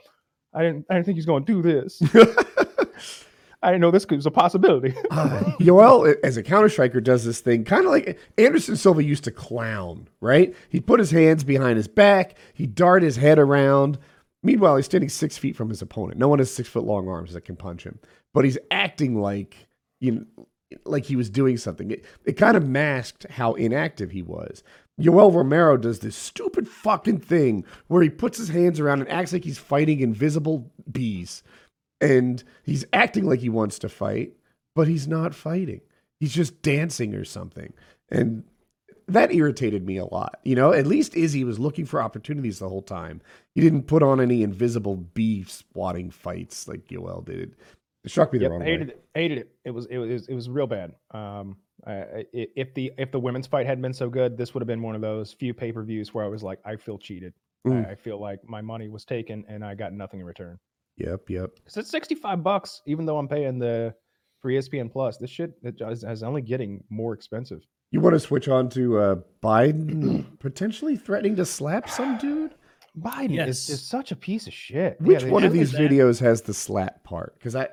I 0.54 0.62
didn't 0.62 0.86
I 0.90 0.94
didn't 0.94 1.06
think 1.06 1.16
he's 1.16 1.26
going 1.26 1.44
to 1.44 1.52
do 1.52 1.62
this. 1.62 2.02
I 3.62 3.68
didn't 3.72 3.82
know 3.82 3.90
this 3.90 4.06
was 4.06 4.26
a 4.26 4.30
possibility. 4.30 4.94
Uh, 5.10 5.52
Yoel, 5.60 6.14
as 6.24 6.36
a 6.36 6.42
counter 6.42 6.68
striker, 6.68 7.00
does 7.00 7.24
this 7.24 7.40
thing 7.40 7.64
kind 7.64 7.84
of 7.84 7.90
like 7.90 8.18
Anderson 8.38 8.76
Silva 8.76 9.02
used 9.02 9.24
to 9.24 9.30
clown, 9.30 10.08
right? 10.20 10.54
He'd 10.70 10.86
put 10.86 11.00
his 11.00 11.10
hands 11.10 11.44
behind 11.44 11.76
his 11.76 11.88
back, 11.88 12.36
he'd 12.54 12.74
dart 12.74 13.02
his 13.02 13.16
head 13.16 13.38
around. 13.38 13.98
Meanwhile, 14.42 14.76
he's 14.76 14.86
standing 14.86 15.10
six 15.10 15.36
feet 15.36 15.56
from 15.56 15.68
his 15.68 15.82
opponent. 15.82 16.18
No 16.18 16.28
one 16.28 16.38
has 16.38 16.50
six 16.50 16.68
foot 16.68 16.84
long 16.84 17.08
arms 17.08 17.34
that 17.34 17.44
can 17.44 17.56
punch 17.56 17.84
him, 17.84 17.98
but 18.32 18.44
he's 18.44 18.56
acting 18.70 19.20
like 19.20 19.68
you 20.00 20.12
know, 20.12 20.46
like 20.84 21.04
he 21.04 21.16
was 21.16 21.28
doing 21.28 21.56
something. 21.56 21.90
It, 21.90 22.04
it 22.24 22.32
kind 22.34 22.56
of 22.56 22.66
masked 22.66 23.26
how 23.30 23.54
inactive 23.54 24.10
he 24.10 24.22
was. 24.22 24.62
Yoel 24.98 25.34
Romero 25.34 25.76
does 25.76 26.00
this 26.00 26.16
stupid 26.16 26.68
fucking 26.68 27.18
thing 27.20 27.64
where 27.88 28.02
he 28.02 28.10
puts 28.10 28.38
his 28.38 28.48
hands 28.48 28.80
around 28.80 29.00
and 29.00 29.10
acts 29.10 29.32
like 29.32 29.44
he's 29.44 29.58
fighting 29.58 30.00
invisible 30.00 30.70
bees 30.90 31.42
and 32.00 32.42
he's 32.64 32.84
acting 32.92 33.24
like 33.26 33.40
he 33.40 33.48
wants 33.48 33.78
to 33.80 33.88
fight, 33.88 34.32
but 34.74 34.88
he's 34.88 35.08
not 35.08 35.34
fighting. 35.34 35.80
He's 36.18 36.34
just 36.34 36.60
dancing 36.62 37.14
or 37.14 37.24
something. 37.24 37.72
And 38.10 38.44
that 39.08 39.32
irritated 39.34 39.86
me 39.86 39.96
a 39.96 40.04
lot. 40.04 40.38
You 40.44 40.54
know, 40.54 40.72
at 40.72 40.86
least 40.86 41.16
Izzy 41.16 41.44
was 41.44 41.58
looking 41.58 41.86
for 41.86 42.02
opportunities 42.02 42.58
the 42.58 42.68
whole 42.68 42.82
time. 42.82 43.20
He 43.54 43.60
didn't 43.60 43.84
put 43.84 44.02
on 44.02 44.20
any 44.20 44.42
invisible 44.42 44.96
bee 44.96 45.44
swatting 45.44 46.10
fights 46.10 46.68
like 46.68 46.86
Yoel 46.88 47.24
did. 47.24 47.56
It 48.04 48.10
struck 48.10 48.32
me 48.32 48.38
the 48.38 48.44
Yep, 48.44 48.52
wrong 48.52 48.60
hated 48.62 48.88
way. 48.88 48.88
it. 48.88 49.04
Hated 49.14 49.38
it. 49.38 49.50
It 49.64 49.70
was 49.72 49.86
it 49.86 49.98
was 49.98 50.26
it 50.28 50.34
was 50.34 50.48
real 50.48 50.66
bad. 50.66 50.94
Um, 51.10 51.56
I, 51.86 51.92
I- 51.92 52.26
i- 52.34 52.48
if 52.56 52.74
the 52.74 52.92
if 52.98 53.10
the 53.12 53.20
women's 53.20 53.46
fight 53.46 53.66
hadn't 53.66 53.82
been 53.82 53.92
so 53.92 54.08
good, 54.08 54.36
this 54.36 54.54
would 54.54 54.60
have 54.60 54.66
been 54.68 54.82
one 54.82 54.94
of 54.94 55.00
those 55.00 55.32
few 55.32 55.54
pay 55.54 55.72
per 55.72 55.82
views 55.82 56.12
where 56.14 56.24
I 56.24 56.28
was 56.28 56.42
like, 56.42 56.58
I 56.64 56.76
feel 56.76 56.98
cheated. 56.98 57.32
Mm. 57.66 57.86
I, 57.86 57.92
I 57.92 57.94
feel 57.94 58.20
like 58.20 58.40
my 58.48 58.60
money 58.60 58.88
was 58.88 59.04
taken 59.04 59.44
and 59.48 59.64
I 59.64 59.74
got 59.74 59.92
nothing 59.92 60.20
in 60.20 60.26
return. 60.26 60.58
Yep, 60.96 61.30
yep. 61.30 61.50
Because 61.56 61.76
it's 61.78 61.90
sixty 61.90 62.14
five 62.14 62.42
bucks, 62.42 62.82
even 62.86 63.06
though 63.06 63.18
I'm 63.18 63.28
paying 63.28 63.58
the 63.58 63.94
for 64.42 64.50
ESPN 64.50 64.90
Plus. 64.90 65.16
This 65.18 65.30
shit 65.30 65.52
it 65.62 65.80
is, 65.80 66.04
is 66.04 66.22
only 66.22 66.42
getting 66.42 66.82
more 66.90 67.12
expensive. 67.14 67.60
You 67.90 68.00
want 68.00 68.14
to 68.14 68.20
switch 68.20 68.48
on 68.48 68.68
to 68.70 68.98
uh, 68.98 69.16
Biden 69.42 70.24
potentially 70.38 70.96
threatening 70.96 71.36
to 71.36 71.44
slap 71.44 71.88
some 71.90 72.16
dude? 72.18 72.54
Biden 72.98 73.34
Yes. 73.34 73.48
is 73.48 73.66
just 73.66 73.88
such 73.88 74.10
a 74.12 74.16
piece 74.16 74.46
of 74.46 74.52
shit. 74.52 74.96
Yeah, 75.00 75.06
Which 75.06 75.22
they- 75.24 75.30
one 75.30 75.44
of 75.44 75.52
these 75.52 75.72
videos 75.72 76.20
has 76.20 76.42
the 76.42 76.54
slap 76.54 77.02
part? 77.04 77.34
Because 77.38 77.54
I, 77.56 77.68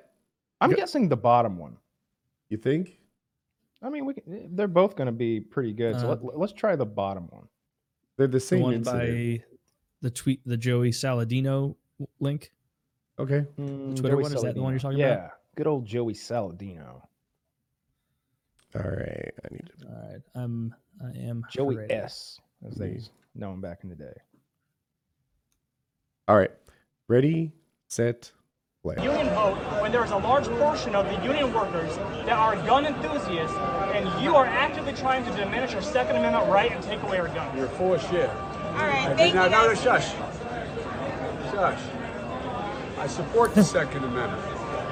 I'm 0.61 0.69
Go- 0.71 0.75
guessing 0.75 1.07
the 1.09 1.17
bottom 1.17 1.57
one. 1.57 1.77
you 2.49 2.57
think? 2.57 2.97
I 3.81 3.89
mean, 3.89 4.05
we 4.05 4.13
can, 4.15 4.55
they're 4.55 4.67
both 4.67 4.95
going 4.95 5.05
to 5.07 5.11
be 5.11 5.39
pretty 5.39 5.71
good. 5.73 5.99
So 5.99 6.11
Uh, 6.11 6.17
let, 6.21 6.37
let's 6.37 6.53
try 6.53 6.75
the 6.75 6.85
bottom 6.85 7.27
one. 7.29 7.47
They're 8.17 8.27
the 8.27 8.33
The 8.33 8.39
same 8.39 8.61
one 8.61 8.73
incident. 8.75 9.39
by 9.41 9.45
the 10.01 10.09
tweet, 10.11 10.41
the 10.45 10.57
Joey 10.57 10.91
Saladino 10.91 11.75
link. 12.19 12.51
Okay. 13.19 13.45
Mm, 13.59 13.95
Twitter 13.95 14.15
Joey 14.15 14.23
one, 14.23 14.33
is 14.35 14.41
that 14.41 14.55
the 14.55 14.61
one 14.61 14.73
you're 14.73 14.79
Saladino. 14.79 14.81
talking 14.81 14.97
yeah, 14.99 15.13
about? 15.13 15.31
good 15.55 15.67
old 15.67 15.85
Joey 15.85 16.13
Saladino. 16.13 17.01
All 18.75 18.81
right. 18.81 19.33
I 19.45 19.47
need 19.53 19.69
to. 19.79 19.87
All 19.87 20.09
right, 20.11 20.21
I'm 20.35 20.75
I 21.03 21.17
am 21.19 21.43
Joey 21.51 21.75
ready. 21.77 21.93
S, 21.93 22.39
as 22.67 22.75
they 22.75 22.89
Mhm. 22.89 22.93
used 22.95 23.07
to 23.33 23.39
know 23.39 23.51
him 23.53 23.61
back 23.61 23.79
in 23.83 23.89
the 23.89 23.95
day. 23.95 24.13
All 26.27 26.37
right. 26.37 26.51
Ready, 27.07 27.53
set, 27.87 28.31
play. 28.83 28.95
union 29.03 29.27
vote 29.29 29.57
when 29.81 29.91
there 29.91 30.03
is 30.03 30.11
a 30.11 30.17
large 30.17 30.45
portion 30.59 30.95
of 30.95 31.05
the 31.05 31.23
union 31.25 31.53
workers 31.53 31.95
that 32.25 32.37
are 32.37 32.55
gun 32.57 32.85
enthusiasts, 32.85 33.55
and 33.93 34.23
you 34.23 34.35
are 34.35 34.45
actively 34.45 34.93
trying 34.93 35.23
to 35.25 35.31
diminish 35.35 35.73
our 35.73 35.81
Second 35.81 36.17
Amendment 36.17 36.47
right 36.51 36.71
and 36.71 36.83
take 36.83 37.01
away 37.03 37.19
our 37.19 37.27
guns. 37.29 37.57
You're 37.57 37.67
full 37.69 37.93
of 37.95 38.01
shit. 38.01 38.29
All 38.29 38.73
right, 38.85 39.07
I 39.07 39.15
thank 39.15 39.33
now, 39.35 39.45
you. 39.45 39.49
no, 39.51 39.61
no, 39.67 39.73
guys. 39.73 39.81
shush. 39.83 40.11
Shush. 41.51 41.81
I 42.99 43.07
support 43.07 43.55
the 43.55 43.63
Second 43.63 44.03
Amendment. 44.03 44.41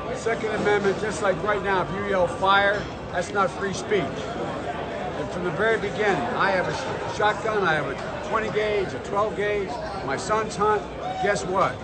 The 0.10 0.16
Second 0.16 0.52
Amendment, 0.56 1.00
just 1.02 1.22
like 1.22 1.42
right 1.44 1.64
now, 1.64 1.84
if 1.84 1.92
you 1.96 2.10
yell 2.10 2.28
fire, 2.28 2.82
that's 3.12 3.32
not 3.32 3.52
free 3.52 3.74
speech. 3.74 4.02
And 4.02 5.30
from 5.32 5.44
the 5.44 5.52
very 5.52 5.78
beginning, 5.80 6.22
I 6.36 6.52
have 6.52 6.68
a 6.68 6.74
sh- 7.14 7.18
shotgun, 7.18 7.64
I 7.64 7.74
have 7.74 7.88
a 7.88 8.30
20 8.30 8.50
gauge, 8.52 8.88
a 8.94 9.00
12 9.00 9.36
gauge, 9.36 9.70
my 10.06 10.18
son's 10.18 10.56
hunt. 10.56 10.82
Guess 11.24 11.46
what? 11.46 11.76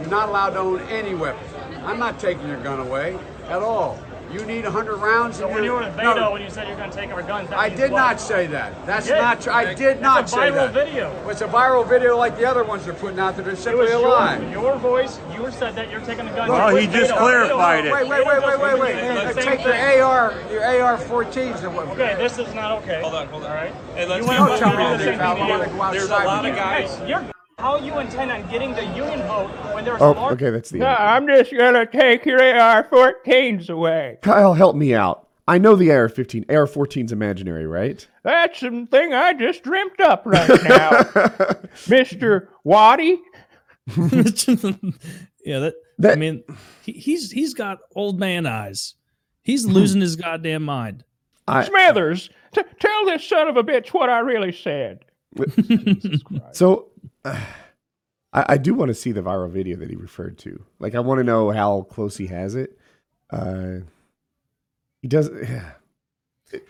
You're 0.00 0.08
not 0.10 0.28
allowed 0.28 0.50
to 0.50 0.58
own 0.60 0.80
any 0.88 1.14
weapon. 1.14 1.44
I'm 1.84 1.98
not 1.98 2.18
taking 2.18 2.46
your 2.48 2.58
gun 2.62 2.80
away 2.80 3.18
at 3.48 3.62
all. 3.62 3.98
You 4.32 4.44
need 4.46 4.62
100 4.62 4.94
rounds. 4.98 5.38
So 5.38 5.48
in 5.48 5.54
when 5.54 5.64
you 5.64 5.70
your- 5.72 5.80
were 5.80 5.88
in 5.88 5.96
No, 5.96 6.30
when 6.30 6.40
you 6.40 6.50
said 6.50 6.68
you're 6.68 6.76
going 6.76 6.88
to 6.90 6.96
take 6.96 7.10
our 7.10 7.20
guns, 7.20 7.50
that 7.50 7.58
I 7.58 7.66
means 7.68 7.80
did 7.80 7.90
what? 7.90 7.98
not 7.98 8.20
say 8.20 8.46
that. 8.46 8.86
That's 8.86 9.08
did. 9.08 9.18
not 9.18 9.40
true. 9.40 9.52
I 9.52 9.74
did 9.74 10.00
That's 10.00 10.02
not 10.02 10.30
say 10.30 10.50
that. 10.50 10.56
It's 10.56 10.56
a 10.56 10.60
viral 10.70 10.72
that. 10.72 10.84
video. 10.86 11.28
It's 11.28 11.40
a 11.40 11.46
viral 11.48 11.88
video 11.88 12.16
like 12.16 12.36
the 12.38 12.48
other 12.48 12.62
ones 12.62 12.84
they're 12.84 12.94
putting 12.94 13.18
out 13.18 13.36
that 13.38 13.48
are 13.48 13.50
It 13.50 13.58
simply 13.58 13.86
was 13.86 13.90
a 13.90 13.98
your, 13.98 14.08
lie. 14.08 14.38
your 14.52 14.76
voice. 14.76 15.18
You 15.34 15.50
said 15.50 15.74
that 15.74 15.90
you're 15.90 15.98
taking 16.02 16.26
the 16.26 16.30
guns. 16.30 16.48
Well, 16.48 16.76
he 16.76 16.86
just 16.86 17.10
Beto. 17.12 17.18
clarified 17.18 17.84
Beto- 17.84 17.86
it. 17.88 17.92
Wait, 17.92 18.08
wait, 18.08 18.26
wait, 18.26 18.42
wait, 18.46 18.60
wait, 18.60 18.78
wait. 18.80 18.94
It's 18.94 19.36
Hey, 19.36 19.42
same 19.42 19.56
Take 19.56 19.64
your 19.64 19.72
thing. 19.74 20.00
AR, 20.00 20.34
your 20.52 20.64
AR-14s. 20.64 21.64
and 21.64 21.74
what- 21.74 21.88
Okay, 21.88 22.14
this 22.16 22.38
is 22.38 22.54
not 22.54 22.70
okay. 22.82 23.00
Hold 23.02 23.14
on, 23.16 23.26
hold 23.28 23.42
on. 23.42 23.50
All 23.50 23.56
right. 23.56 23.72
Hey, 23.96 24.06
let's 24.06 24.24
you 24.24 24.30
be 24.30 24.38
went 24.38 24.48
Don't 24.48 24.58
tell 24.60 24.70
me 24.70 24.76
video 24.76 24.96
this, 24.96 25.06
saying 25.06 25.20
I'm 25.20 25.36
gonna 25.38 25.64
did. 25.66 25.76
go. 25.76 25.90
There's 25.90 26.04
a 26.04 26.08
lot 26.24 26.46
of 26.46 26.54
guys. 26.54 26.94
Hey, 26.98 27.08
you're, 27.08 27.24
how 27.60 27.76
you 27.78 27.98
intend 27.98 28.30
on 28.30 28.48
getting 28.50 28.74
the 28.74 28.84
union 28.86 29.20
vote 29.28 29.50
when 29.74 29.84
there's 29.84 30.00
a 30.00 30.04
Oh, 30.04 30.12
large 30.12 30.34
okay. 30.34 30.50
That's 30.50 30.70
the 30.70 30.78
No, 30.78 30.86
end. 30.88 30.96
I'm 30.98 31.26
just 31.26 31.52
gonna 31.56 31.86
take 31.86 32.24
your 32.24 32.38
AR-14s 32.42 33.68
away. 33.68 34.18
Kyle, 34.22 34.54
help 34.54 34.74
me 34.76 34.94
out. 34.94 35.28
I 35.46 35.58
know 35.58 35.74
the 35.76 35.90
AR-15, 35.90 36.50
AR-14's 36.50 37.12
imaginary, 37.12 37.66
right? 37.66 38.06
That's 38.22 38.60
something 38.60 39.12
I 39.12 39.32
just 39.34 39.62
dreamt 39.62 40.00
up 40.00 40.22
right 40.24 40.48
now, 40.64 41.56
Mister 41.88 42.48
Waddy. 42.64 43.20
yeah, 43.96 45.58
that, 45.58 45.74
That- 45.98 46.12
I 46.12 46.16
mean, 46.16 46.42
he, 46.82 46.92
he's 46.92 47.30
he's 47.30 47.54
got 47.54 47.78
old 47.94 48.18
man 48.18 48.46
eyes. 48.46 48.94
He's 49.42 49.66
losing 49.66 50.00
his 50.00 50.16
goddamn 50.16 50.62
mind. 50.64 51.04
I, 51.48 51.64
Smithers, 51.64 52.30
t- 52.54 52.62
tell 52.78 53.04
this 53.06 53.24
son 53.26 53.48
of 53.48 53.56
a 53.56 53.64
bitch 53.64 53.88
what 53.88 54.08
I 54.08 54.20
really 54.20 54.52
said. 54.52 55.04
Jesus 55.66 56.20
so 56.52 56.88
I, 57.24 57.44
I 58.32 58.56
do 58.58 58.74
want 58.74 58.88
to 58.88 58.94
see 58.94 59.12
the 59.12 59.22
viral 59.22 59.50
video 59.50 59.76
that 59.76 59.90
he 59.90 59.96
referred 59.96 60.38
to. 60.38 60.64
Like, 60.78 60.94
I 60.94 61.00
want 61.00 61.18
to 61.18 61.24
know 61.24 61.50
how 61.50 61.82
close 61.82 62.16
he 62.16 62.26
has 62.28 62.54
it. 62.54 62.78
Uh, 63.30 63.80
he 65.02 65.08
does. 65.08 65.30
Yeah. 65.42 65.72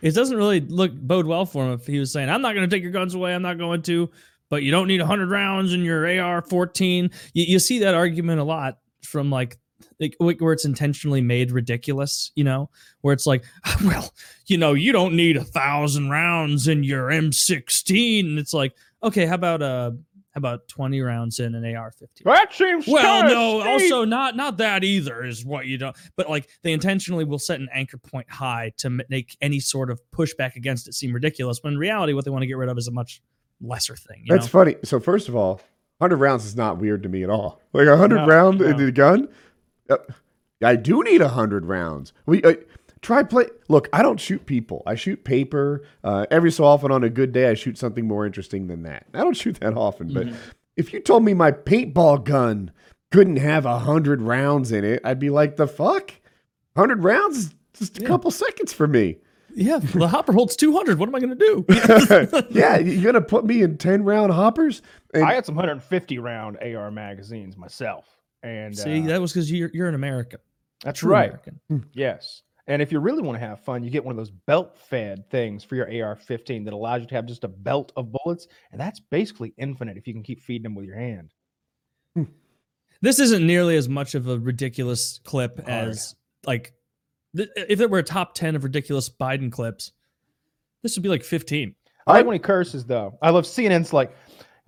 It 0.02 0.14
doesn't 0.14 0.36
really 0.36 0.60
look 0.60 0.92
bode 0.92 1.24
well 1.24 1.46
for 1.46 1.64
him 1.64 1.72
if 1.72 1.86
he 1.86 1.98
was 1.98 2.12
saying, 2.12 2.28
"I'm 2.28 2.42
not 2.42 2.54
going 2.54 2.68
to 2.68 2.76
take 2.76 2.82
your 2.82 2.92
guns 2.92 3.14
away. 3.14 3.34
I'm 3.34 3.40
not 3.40 3.56
going 3.56 3.80
to." 3.84 4.10
But 4.50 4.62
you 4.62 4.70
don't 4.70 4.88
need 4.88 5.00
100 5.00 5.30
rounds 5.30 5.72
in 5.72 5.84
your 5.84 6.04
AR-14. 6.04 7.10
You, 7.32 7.44
you 7.44 7.58
see 7.58 7.78
that 7.78 7.94
argument 7.94 8.40
a 8.40 8.44
lot 8.44 8.76
from 9.02 9.30
like, 9.30 9.58
like 9.98 10.16
where 10.18 10.52
it's 10.52 10.66
intentionally 10.66 11.22
made 11.22 11.50
ridiculous. 11.50 12.30
You 12.34 12.44
know, 12.44 12.68
where 13.00 13.14
it's 13.14 13.26
like, 13.26 13.42
well, 13.86 14.12
you 14.48 14.58
know, 14.58 14.74
you 14.74 14.92
don't 14.92 15.16
need 15.16 15.38
a 15.38 15.44
thousand 15.44 16.10
rounds 16.10 16.68
in 16.68 16.84
your 16.84 17.08
M16. 17.08 18.20
And 18.20 18.38
it's 18.38 18.52
like, 18.52 18.74
okay, 19.02 19.24
how 19.24 19.34
about 19.34 19.62
uh, 19.62 19.92
how 19.92 19.96
about 20.34 20.68
20 20.68 21.00
rounds 21.00 21.40
in 21.40 21.54
an 21.54 21.64
AR-15? 21.76 22.22
That 22.24 22.52
seems 22.54 22.86
Well, 22.86 23.24
no, 23.24 23.60
steep. 23.60 23.70
also 23.90 24.04
not 24.04 24.36
not 24.36 24.56
that 24.58 24.84
either 24.84 25.24
is 25.24 25.44
what 25.44 25.66
you 25.66 25.76
don't. 25.78 25.96
But 26.16 26.28
like 26.30 26.48
they 26.62 26.72
intentionally 26.72 27.24
will 27.24 27.38
set 27.38 27.60
an 27.60 27.68
anchor 27.72 27.98
point 27.98 28.30
high 28.30 28.72
to 28.78 28.90
make 29.08 29.36
any 29.40 29.60
sort 29.60 29.90
of 29.90 30.00
pushback 30.12 30.56
against 30.56 30.88
it 30.88 30.94
seem 30.94 31.12
ridiculous. 31.12 31.62
When 31.62 31.72
in 31.74 31.78
reality, 31.78 32.12
what 32.12 32.24
they 32.24 32.30
want 32.30 32.42
to 32.42 32.46
get 32.46 32.56
rid 32.56 32.68
of 32.68 32.78
is 32.78 32.88
a 32.88 32.92
much 32.92 33.20
lesser 33.60 33.96
thing. 33.96 34.22
You 34.24 34.34
That's 34.34 34.46
know? 34.46 34.60
funny. 34.60 34.76
So 34.84 35.00
first 35.00 35.28
of 35.28 35.36
all, 35.36 35.60
hundred 36.00 36.16
rounds 36.16 36.44
is 36.46 36.56
not 36.56 36.78
weird 36.78 37.02
to 37.02 37.08
me 37.08 37.22
at 37.24 37.30
all. 37.30 37.60
Like 37.72 37.86
a 37.88 37.96
hundred 37.96 38.16
No, 38.22 38.26
round 38.26 38.60
no. 38.60 38.66
in 38.68 38.76
the 38.76 38.92
gun. 38.92 39.28
uh, 39.90 39.96
I 40.62 40.76
do 40.76 41.02
need 41.02 41.20
a 41.22 41.28
hundred 41.28 41.64
rounds. 41.66 42.12
We 42.26 42.42
uh, 42.42 42.54
try 43.02 43.22
play. 43.22 43.46
Look, 43.68 43.88
I 43.92 44.02
don't 44.02 44.20
shoot 44.20 44.44
people. 44.46 44.82
I 44.86 44.94
shoot 44.94 45.24
paper. 45.24 45.84
Uh, 46.04 46.26
every 46.30 46.50
so 46.52 46.64
often, 46.64 46.90
on 46.90 47.04
a 47.04 47.10
good 47.10 47.32
day, 47.32 47.48
I 47.48 47.54
shoot 47.54 47.78
something 47.78 48.06
more 48.06 48.26
interesting 48.26 48.66
than 48.66 48.82
that. 48.84 49.06
I 49.14 49.18
don't 49.18 49.36
shoot 49.36 49.58
that 49.60 49.74
often, 49.76 50.12
but 50.12 50.28
if 50.76 50.92
you 50.92 51.00
told 51.00 51.24
me 51.24 51.34
my 51.34 51.50
paintball 51.52 52.24
gun 52.24 52.70
couldn't 53.12 53.36
have 53.36 53.66
a 53.66 53.78
hundred 53.78 54.22
rounds 54.22 54.70
in 54.72 54.84
it, 54.84 55.00
I'd 55.04 55.18
be 55.18 55.30
like, 55.30 55.56
the 55.56 55.66
fuck. 55.66 56.12
Hundred 56.76 57.02
rounds 57.02 57.36
is 57.38 57.54
just 57.76 57.98
a 57.98 58.02
Yeah. 58.02 58.08
couple 58.08 58.30
seconds 58.30 58.72
for 58.72 58.86
me. 58.86 59.16
Yeah, 59.52 59.78
the 59.82 60.06
hopper 60.06 60.32
holds 60.32 60.54
200. 60.54 60.98
What 61.00 61.08
am 61.08 61.14
I 61.16 61.18
going 61.18 61.36
to 61.36 61.44
do? 61.44 62.46
yeah, 62.50 62.78
you're 62.78 63.02
gonna 63.12 63.20
put 63.24 63.44
me 63.44 63.62
in 63.62 63.76
ten 63.78 64.04
round 64.04 64.32
hoppers. 64.32 64.80
And 65.12 65.24
I 65.24 65.34
had 65.34 65.44
some 65.44 65.56
150 65.56 66.18
round 66.20 66.56
AR 66.62 66.92
magazines 66.92 67.56
myself, 67.56 68.04
and 68.44 68.78
See, 68.78 69.02
uh, 69.02 69.06
that 69.08 69.20
was 69.20 69.32
because 69.32 69.50
you're 69.50 69.70
you're 69.74 69.88
an 69.88 69.96
American. 69.96 70.38
that's 70.84 71.00
True 71.00 71.10
right. 71.10 71.30
American. 71.30 71.60
Yes. 71.92 72.42
And 72.66 72.80
if 72.80 72.92
you 72.92 73.00
really 73.00 73.22
want 73.22 73.38
to 73.38 73.46
have 73.46 73.64
fun, 73.64 73.82
you 73.82 73.90
get 73.90 74.04
one 74.04 74.12
of 74.12 74.16
those 74.16 74.30
belt 74.30 74.76
fed 74.78 75.28
things 75.30 75.64
for 75.64 75.76
your 75.76 76.04
AR 76.04 76.16
15 76.16 76.64
that 76.64 76.74
allows 76.74 77.00
you 77.00 77.08
to 77.08 77.14
have 77.14 77.26
just 77.26 77.44
a 77.44 77.48
belt 77.48 77.92
of 77.96 78.12
bullets. 78.12 78.46
And 78.72 78.80
that's 78.80 79.00
basically 79.00 79.54
infinite 79.56 79.96
if 79.96 80.06
you 80.06 80.12
can 80.12 80.22
keep 80.22 80.40
feeding 80.40 80.64
them 80.64 80.74
with 80.74 80.86
your 80.86 80.96
hand. 80.96 81.32
Hmm. 82.14 82.24
This 83.02 83.18
isn't 83.18 83.46
nearly 83.46 83.76
as 83.76 83.88
much 83.88 84.14
of 84.14 84.28
a 84.28 84.38
ridiculous 84.38 85.20
clip 85.24 85.60
oh, 85.60 85.70
Hard. 85.70 85.88
as 85.88 86.14
like 86.46 86.74
th- 87.36 87.48
if 87.56 87.80
it 87.80 87.90
were 87.90 87.98
a 87.98 88.02
top 88.02 88.34
10 88.34 88.56
of 88.56 88.64
ridiculous 88.64 89.08
Biden 89.08 89.50
clips. 89.50 89.92
This 90.82 90.96
would 90.96 91.02
be 91.02 91.08
like 91.08 91.24
15. 91.24 91.74
I 92.06 92.10
I- 92.10 92.16
like 92.16 92.26
when 92.26 92.34
he 92.34 92.38
curses, 92.38 92.84
though. 92.84 93.18
I 93.22 93.30
love 93.30 93.44
CNN's 93.44 93.92
like, 93.92 94.14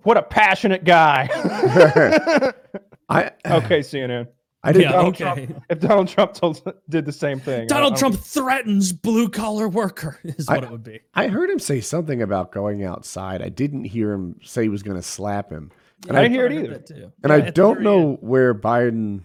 what 0.03 0.17
a 0.17 0.21
passionate 0.21 0.83
guy. 0.83 1.29
I 3.09 3.31
okay, 3.45 3.79
CNN. 3.79 4.27
I 4.65 4.71
didn't. 4.71 4.83
Yeah, 4.85 4.91
Donald 4.93 5.15
okay. 5.21 5.45
Trump, 5.45 5.63
if 5.69 5.79
Donald 5.79 6.07
Trump 6.07 6.33
told, 6.33 6.73
did 6.89 7.05
the 7.05 7.11
same 7.11 7.39
thing, 7.39 7.67
Donald 7.67 7.93
I 7.93 7.97
Trump 7.97 8.15
don't- 8.15 8.23
threatens 8.25 8.93
blue 8.93 9.27
collar 9.29 9.67
worker 9.67 10.19
is 10.23 10.47
I- 10.47 10.55
what 10.55 10.63
it 10.63 10.71
would 10.71 10.83
be. 10.83 11.01
I 11.13 11.27
heard 11.27 11.49
him 11.49 11.59
say 11.59 11.81
something 11.81 12.21
about 12.21 12.51
going 12.51 12.83
outside. 12.83 13.41
I 13.41 13.49
didn't 13.49 13.83
hear 13.85 14.11
him 14.13 14.39
say 14.43 14.63
he 14.63 14.69
was 14.69 14.81
going 14.83 14.95
to 14.97 15.03
slap 15.03 15.49
him, 15.51 15.71
and 16.07 16.15
I 16.17 16.21
I, 16.21 16.23
didn't 16.23 16.33
hear 16.35 16.45
it 16.45 16.53
either. 16.53 16.79
too. 16.79 17.11
and 17.23 17.29
Yeah, 17.29 17.33
I 17.35 17.49
don't 17.49 17.81
know 17.81 18.11
end. 18.11 18.17
where 18.21 18.53
Biden. 18.55 19.21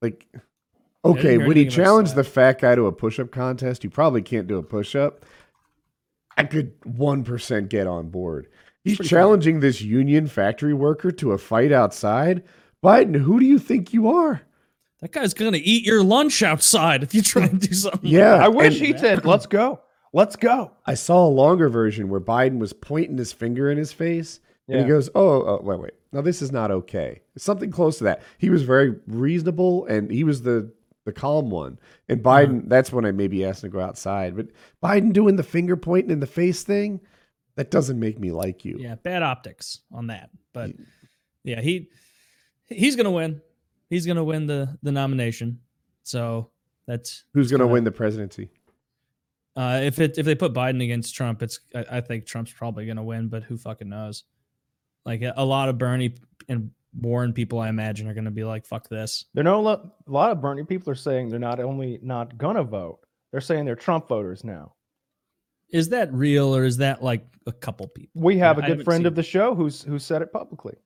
Like, 0.00 0.26
okay, 1.04 1.38
when 1.38 1.56
he 1.56 1.66
challenged 1.66 2.14
the 2.14 2.24
fat 2.24 2.60
guy 2.60 2.74
to 2.76 2.86
a 2.86 2.92
push-up 2.92 3.30
contest, 3.32 3.82
you 3.84 3.90
probably 3.90 4.22
can't 4.22 4.46
do 4.46 4.56
a 4.58 4.62
push-up. 4.62 5.24
I 6.36 6.44
could 6.44 6.72
one 6.84 7.24
percent 7.24 7.68
get 7.68 7.86
on 7.88 8.10
board. 8.10 8.46
He's 8.84 8.96
pretty 8.96 9.08
funny. 9.08 9.20
challenging 9.20 9.60
this 9.60 9.80
union 9.82 10.28
factory 10.28 10.72
worker 10.72 11.10
to 11.10 11.32
a 11.32 11.38
fight 11.38 11.72
outside. 11.72 12.44
Biden, 12.82 13.16
who 13.16 13.40
do 13.40 13.46
you 13.46 13.58
think 13.58 13.92
you 13.92 14.08
are? 14.08 14.42
That 15.00 15.12
guy's 15.12 15.34
gonna 15.34 15.60
eat 15.60 15.84
your 15.84 16.02
lunch 16.02 16.42
outside 16.42 17.02
if 17.02 17.14
you 17.14 17.22
try 17.22 17.44
and 17.44 17.60
do 17.60 17.72
something. 17.72 18.10
Yeah. 18.10 18.34
I 18.34 18.48
wish 18.48 18.78
and- 18.78 18.86
he 18.86 18.98
said, 18.98 19.24
let's 19.24 19.46
go. 19.46 19.80
Let's 20.12 20.36
go. 20.36 20.72
I 20.86 20.94
saw 20.94 21.26
a 21.26 21.28
longer 21.28 21.68
version 21.68 22.08
where 22.08 22.20
Biden 22.20 22.58
was 22.58 22.72
pointing 22.72 23.18
his 23.18 23.32
finger 23.32 23.70
in 23.70 23.76
his 23.76 23.92
face, 23.92 24.40
and 24.66 24.80
he 24.80 24.86
goes, 24.86 25.10
"Oh, 25.14 25.42
oh, 25.42 25.60
wait, 25.62 25.80
wait. 25.80 25.92
Now 26.12 26.22
this 26.22 26.40
is 26.40 26.50
not 26.50 26.70
okay." 26.70 27.20
Something 27.36 27.70
close 27.70 27.98
to 27.98 28.04
that. 28.04 28.22
He 28.38 28.48
was 28.48 28.62
very 28.62 28.96
reasonable, 29.06 29.84
and 29.84 30.10
he 30.10 30.24
was 30.24 30.40
the 30.42 30.72
the 31.04 31.12
calm 31.12 31.50
one. 31.50 31.78
And 32.08 32.22
Biden, 32.22 32.68
that's 32.68 32.90
when 32.90 33.04
I 33.04 33.12
maybe 33.12 33.44
asked 33.44 33.64
him 33.64 33.70
to 33.70 33.76
go 33.76 33.82
outside. 33.82 34.34
But 34.34 34.48
Biden 34.82 35.12
doing 35.12 35.36
the 35.36 35.42
finger 35.42 35.76
pointing 35.76 36.10
in 36.10 36.20
the 36.20 36.26
face 36.26 36.62
thing, 36.62 37.00
that 37.56 37.70
doesn't 37.70 38.00
make 38.00 38.18
me 38.18 38.30
like 38.32 38.64
you. 38.64 38.76
Yeah, 38.78 38.94
bad 38.94 39.22
optics 39.22 39.80
on 39.92 40.06
that. 40.06 40.30
But 40.54 40.72
yeah, 41.44 41.60
he 41.60 41.90
he's 42.68 42.96
gonna 42.96 43.10
win. 43.10 43.40
He's 43.90 44.06
gonna 44.06 44.24
win 44.24 44.46
the 44.46 44.76
the 44.82 44.92
nomination. 44.92 45.60
So 46.02 46.50
that's 46.86 47.24
Who's 47.34 47.50
going 47.50 47.58
to 47.60 47.64
Kinda- 47.64 47.72
win 47.74 47.84
the 47.84 47.92
presidency? 47.92 48.50
uh 49.56 49.80
if 49.82 49.98
it 49.98 50.18
if 50.18 50.24
they 50.26 50.34
put 50.34 50.52
Biden 50.54 50.82
against 50.82 51.14
Trump, 51.14 51.42
it's 51.42 51.60
I, 51.74 51.84
I 51.92 52.00
think 52.00 52.26
Trump's 52.26 52.52
probably 52.52 52.86
gonna 52.86 53.02
win, 53.04 53.28
but 53.28 53.42
who 53.42 53.56
fucking 53.56 53.88
knows? 53.88 54.24
Like 55.04 55.22
a, 55.22 55.34
a 55.36 55.44
lot 55.44 55.68
of 55.68 55.78
Bernie 55.78 56.14
and 56.48 56.70
Warren 56.98 57.32
people, 57.32 57.58
I 57.58 57.68
imagine, 57.68 58.08
are 58.08 58.14
gonna 58.14 58.30
be 58.30 58.44
like, 58.44 58.64
"Fuck 58.66 58.88
this." 58.88 59.24
There 59.34 59.44
no 59.44 59.60
lo- 59.60 59.92
a 60.06 60.10
lot 60.10 60.30
of 60.30 60.40
Bernie 60.40 60.64
people 60.64 60.90
are 60.92 60.96
saying 60.96 61.28
they're 61.30 61.38
not 61.38 61.60
only 61.60 61.98
not 62.02 62.38
gonna 62.38 62.62
vote, 62.64 63.00
they're 63.32 63.40
saying 63.40 63.64
they're 63.64 63.74
Trump 63.76 64.08
voters 64.08 64.44
now. 64.44 64.74
Is 65.70 65.88
that 65.90 66.12
real 66.14 66.54
or 66.56 66.64
is 66.64 66.78
that 66.78 67.02
like 67.02 67.26
a 67.46 67.52
couple 67.52 67.86
people? 67.88 68.22
We 68.22 68.38
have 68.38 68.58
I 68.58 68.64
a 68.66 68.74
good 68.76 68.84
friend 68.84 69.06
of 69.06 69.14
the 69.14 69.22
show 69.22 69.54
who's 69.54 69.82
who 69.82 69.98
said 69.98 70.22
it 70.22 70.32
publicly. 70.32 70.76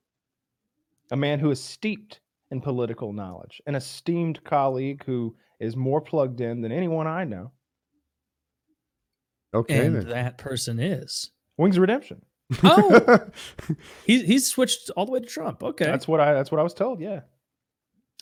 A 1.13 1.15
man 1.15 1.39
who 1.39 1.51
is 1.51 1.63
steeped 1.63 2.19
in 2.51 2.59
political 2.59 3.13
knowledge, 3.13 3.61
an 3.67 3.75
esteemed 3.75 4.43
colleague 4.43 5.03
who 5.05 5.35
is 5.59 5.75
more 5.75 6.01
plugged 6.01 6.41
in 6.41 6.59
than 6.61 6.71
anyone 6.71 7.07
I 7.07 7.23
know. 7.23 7.51
Okay, 9.53 9.85
and 9.85 9.95
then. 9.95 10.09
that 10.09 10.37
person 10.37 10.79
is. 10.79 11.31
Wings 11.57 11.77
of 11.77 11.81
Redemption. 11.81 12.21
Oh, 12.63 13.19
he 14.05 14.23
he's 14.23 14.47
switched 14.47 14.89
all 14.97 15.05
the 15.05 15.11
way 15.11 15.19
to 15.19 15.25
Trump. 15.25 15.63
Okay. 15.63 15.85
That's 15.85 16.07
what 16.07 16.19
I 16.19 16.33
that's 16.33 16.51
what 16.51 16.59
I 16.59 16.63
was 16.63 16.73
told. 16.73 16.99
Yeah. 16.99 17.21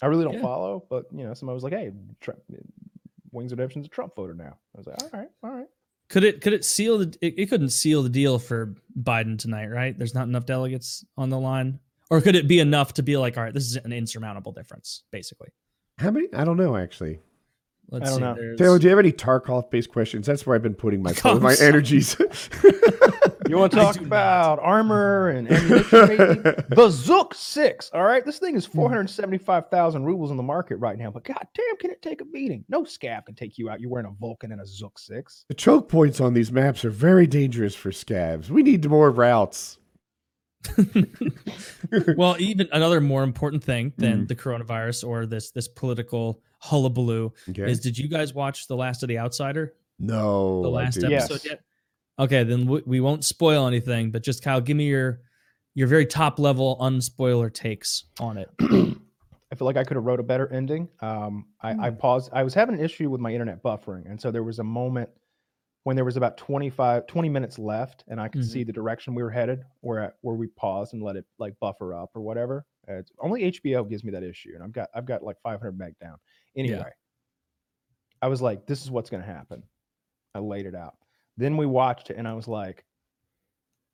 I 0.02 0.08
really 0.08 0.24
don't 0.26 0.36
Yeah. 0.36 0.42
follow, 0.42 0.86
but 0.90 1.06
you 1.16 1.24
know, 1.24 1.34
somebody 1.34 1.54
was 1.54 1.64
like, 1.64 1.74
"Hey, 1.74 1.92
Trump, 2.20 2.40
Wings 3.32 3.52
of 3.52 3.58
Redemption's 3.60 3.86
a 3.86 3.90
Trump 3.90 4.16
voter 4.16 4.34
now." 4.34 4.58
I 4.76 4.78
was 4.78 4.88
like, 4.88 5.02
"All 5.02 5.10
right, 5.20 5.30
all 5.44 5.52
right." 5.52 5.68
Could 6.10 6.24
it 6.26 6.42
could 6.42 6.54
it 6.54 6.66
seal 6.66 6.98
the 6.98 7.18
it, 7.22 7.36
it 7.38 7.46
couldn't 7.50 7.70
seal 7.70 8.04
the 8.04 8.10
deal 8.10 8.38
for 8.38 8.76
Biden 9.02 9.38
tonight, 9.40 9.68
right? 9.68 9.98
There's 9.98 10.14
not 10.14 10.28
enough 10.28 10.46
delegates 10.46 11.06
on 11.18 11.30
the 11.30 11.40
line. 11.40 11.80
Or 12.12 12.22
could 12.22 12.36
it 12.36 12.48
be 12.48 12.60
enough 12.60 12.94
to 12.96 13.04
be 13.04 13.18
like, 13.18 13.38
all 13.38 13.44
right, 13.44 13.54
this 13.54 13.66
is 13.66 13.78
an 13.78 13.92
insurmountable 13.94 14.52
difference, 14.52 15.04
basically? 15.12 15.48
How 15.98 16.12
many? 16.12 16.28
I 16.34 16.44
don't 16.44 16.58
know 16.58 16.76
actually. 16.78 17.20
Let's 17.90 18.10
don't 18.10 18.16
see. 18.20 18.22
know. 18.22 18.36
there's- 18.36 18.58
Taylor, 18.60 18.78
do 18.80 18.84
you 18.84 18.90
have 18.92 19.00
any 19.00 19.12
Tarkov 19.12 19.70
based 19.72 19.90
questions? 19.92 20.28
That's 20.28 20.46
where 20.46 20.56
I've 20.56 20.62
been 20.62 20.76
putting 20.76 21.02
my 21.02 21.14
Oh, 21.26 21.40
my 21.40 21.56
energies. 21.60 22.16
You 23.50 23.58
want 23.58 23.74
to 23.74 23.80
talk 23.80 23.96
do 23.96 24.02
not. 24.02 24.08
about 24.08 24.60
armor 24.62 25.28
and 25.30 25.52
ammunition? 25.52 26.08
maybe? 26.08 26.26
the 26.70 26.88
Zhuk 26.90 27.34
Six. 27.34 27.90
All 27.94 28.04
right, 28.04 28.24
this 28.26 28.40
thing 28.40 28.56
is 28.56 28.66
Hmm. 28.66 28.78
four 28.78 28.90
hundred 28.90 29.10
seventy-five 29.10 29.68
thousand 29.70 30.06
rubles 30.06 30.32
on 30.32 30.38
the 30.38 30.44
market 30.44 30.78
right 30.78 30.98
now. 30.98 31.12
But 31.12 31.26
god 31.26 31.46
damn, 31.54 31.76
can 31.78 31.92
it 31.92 32.02
take 32.02 32.22
a 32.22 32.26
beating? 32.26 32.64
No 32.70 32.84
scav 32.84 33.26
can 33.26 33.36
take 33.36 33.58
you 33.58 33.70
out. 33.70 33.82
You're 33.82 33.90
wearing 33.90 34.08
a 34.08 34.24
Vulkan 34.24 34.54
and 34.54 34.62
a 34.62 34.64
Zhuk 34.64 34.98
Six. 34.98 35.44
the 35.50 35.54
choke 35.54 35.90
points 35.90 36.22
on 36.22 36.34
these 36.34 36.50
maps 36.50 36.86
are 36.86 36.92
very 36.92 37.28
dangerous 37.28 37.76
for 37.76 37.90
scavs. 37.92 38.50
We 38.50 38.64
need 38.64 38.86
more 38.90 39.12
routes. 39.12 39.78
well, 42.16 42.36
even 42.40 42.68
another 42.72 43.02
more 43.02 43.24
important 43.24 43.64
thing 43.64 43.94
Hmm. 43.96 44.02
than 44.02 44.28
the 44.28 44.36
coronavirus 44.36 45.08
or 45.08 45.26
this 45.26 45.52
this 45.52 45.68
political 45.68 46.42
hullabaloo 46.60 47.32
Okay. 47.50 47.64
is: 47.64 47.80
Did 47.80 47.98
you 47.98 48.08
guys 48.08 48.34
watch 48.34 48.68
the 48.68 48.76
last 48.76 49.04
of 49.04 49.10
the 49.10 49.20
Outsider? 49.20 49.74
no, 50.00 50.62
the 50.64 50.70
last 50.70 50.98
episode 51.04 51.10
Yes. 51.12 51.46
yet? 51.46 51.60
Okay, 52.20 52.44
then 52.44 52.66
we, 52.68 52.82
we 52.86 53.00
won't 53.00 53.24
spoil 53.26 53.68
anything, 53.68 54.12
but 54.12 54.24
just 54.24 54.44
Kyle, 54.44 54.62
give 54.62 54.78
me 54.78 54.86
your 54.86 55.22
your 55.74 55.88
very 55.88 56.06
top 56.06 56.38
level 56.40 56.78
unspoiler 56.82 57.52
takes 57.54 58.06
on 58.20 58.38
it. 58.38 58.50
I 58.60 59.56
feel 59.56 59.66
like 59.66 59.78
I 59.78 59.84
could 59.84 59.96
have 59.96 60.06
wrote 60.06 60.20
a 60.20 60.24
better 60.24 60.48
ending. 60.52 60.88
Um, 61.02 61.48
I, 61.62 61.88
I 61.88 61.90
paused. 61.90 62.30
I 62.34 62.44
was 62.44 62.54
having 62.54 62.76
an 62.76 62.84
issue 62.84 63.10
with 63.10 63.20
my 63.22 63.32
internet 63.34 63.62
buffering, 63.64 64.10
and 64.10 64.20
so 64.22 64.32
there 64.32 64.44
was 64.44 64.60
a 64.60 64.64
moment 64.64 65.10
when 65.84 65.96
there 65.96 66.06
was 66.06 66.18
about 66.18 66.38
25, 66.38 67.08
20 67.08 67.30
minutes 67.30 67.58
left, 67.60 68.04
and 68.08 68.22
I 68.22 68.28
could 68.28 68.44
Mhm. 68.44 68.44
see 68.44 68.64
the 68.64 68.74
direction 68.74 69.16
we 69.16 69.24
were 69.24 69.32
headed, 69.32 69.64
where 69.82 70.16
where 70.22 70.36
we 70.36 70.48
paused 70.48 70.94
and 70.94 71.04
let 71.04 71.16
it 71.16 71.26
like 71.40 71.60
buffer 71.60 71.94
up 71.94 72.12
or 72.16 72.22
whatever. 72.22 72.66
It's, 72.88 73.12
only 73.20 73.44
HBO 73.44 73.84
gives 73.84 74.04
me 74.04 74.12
that 74.12 74.24
issue, 74.24 74.52
and 74.56 74.64
I've 74.64 74.72
got 74.74 74.90
I've 74.96 75.06
got 75.06 75.24
like 75.24 75.38
500 75.42 75.78
meg 75.78 75.98
down. 76.00 76.18
Anyway, 76.56 76.92
I 78.22 78.28
was 78.28 78.42
like, 78.42 78.66
this 78.66 78.84
is 78.84 78.92
what's 78.92 79.10
going 79.10 79.22
to 79.24 79.28
happen. 79.32 79.64
I 80.36 80.40
laid 80.40 80.68
it 80.68 80.76
out. 80.76 80.98
Then 81.38 81.58
we 81.58 81.66
watched 81.68 82.12
it, 82.12 82.18
and 82.18 82.28
I 82.28 82.34
was 82.36 82.48
like, 82.48 82.86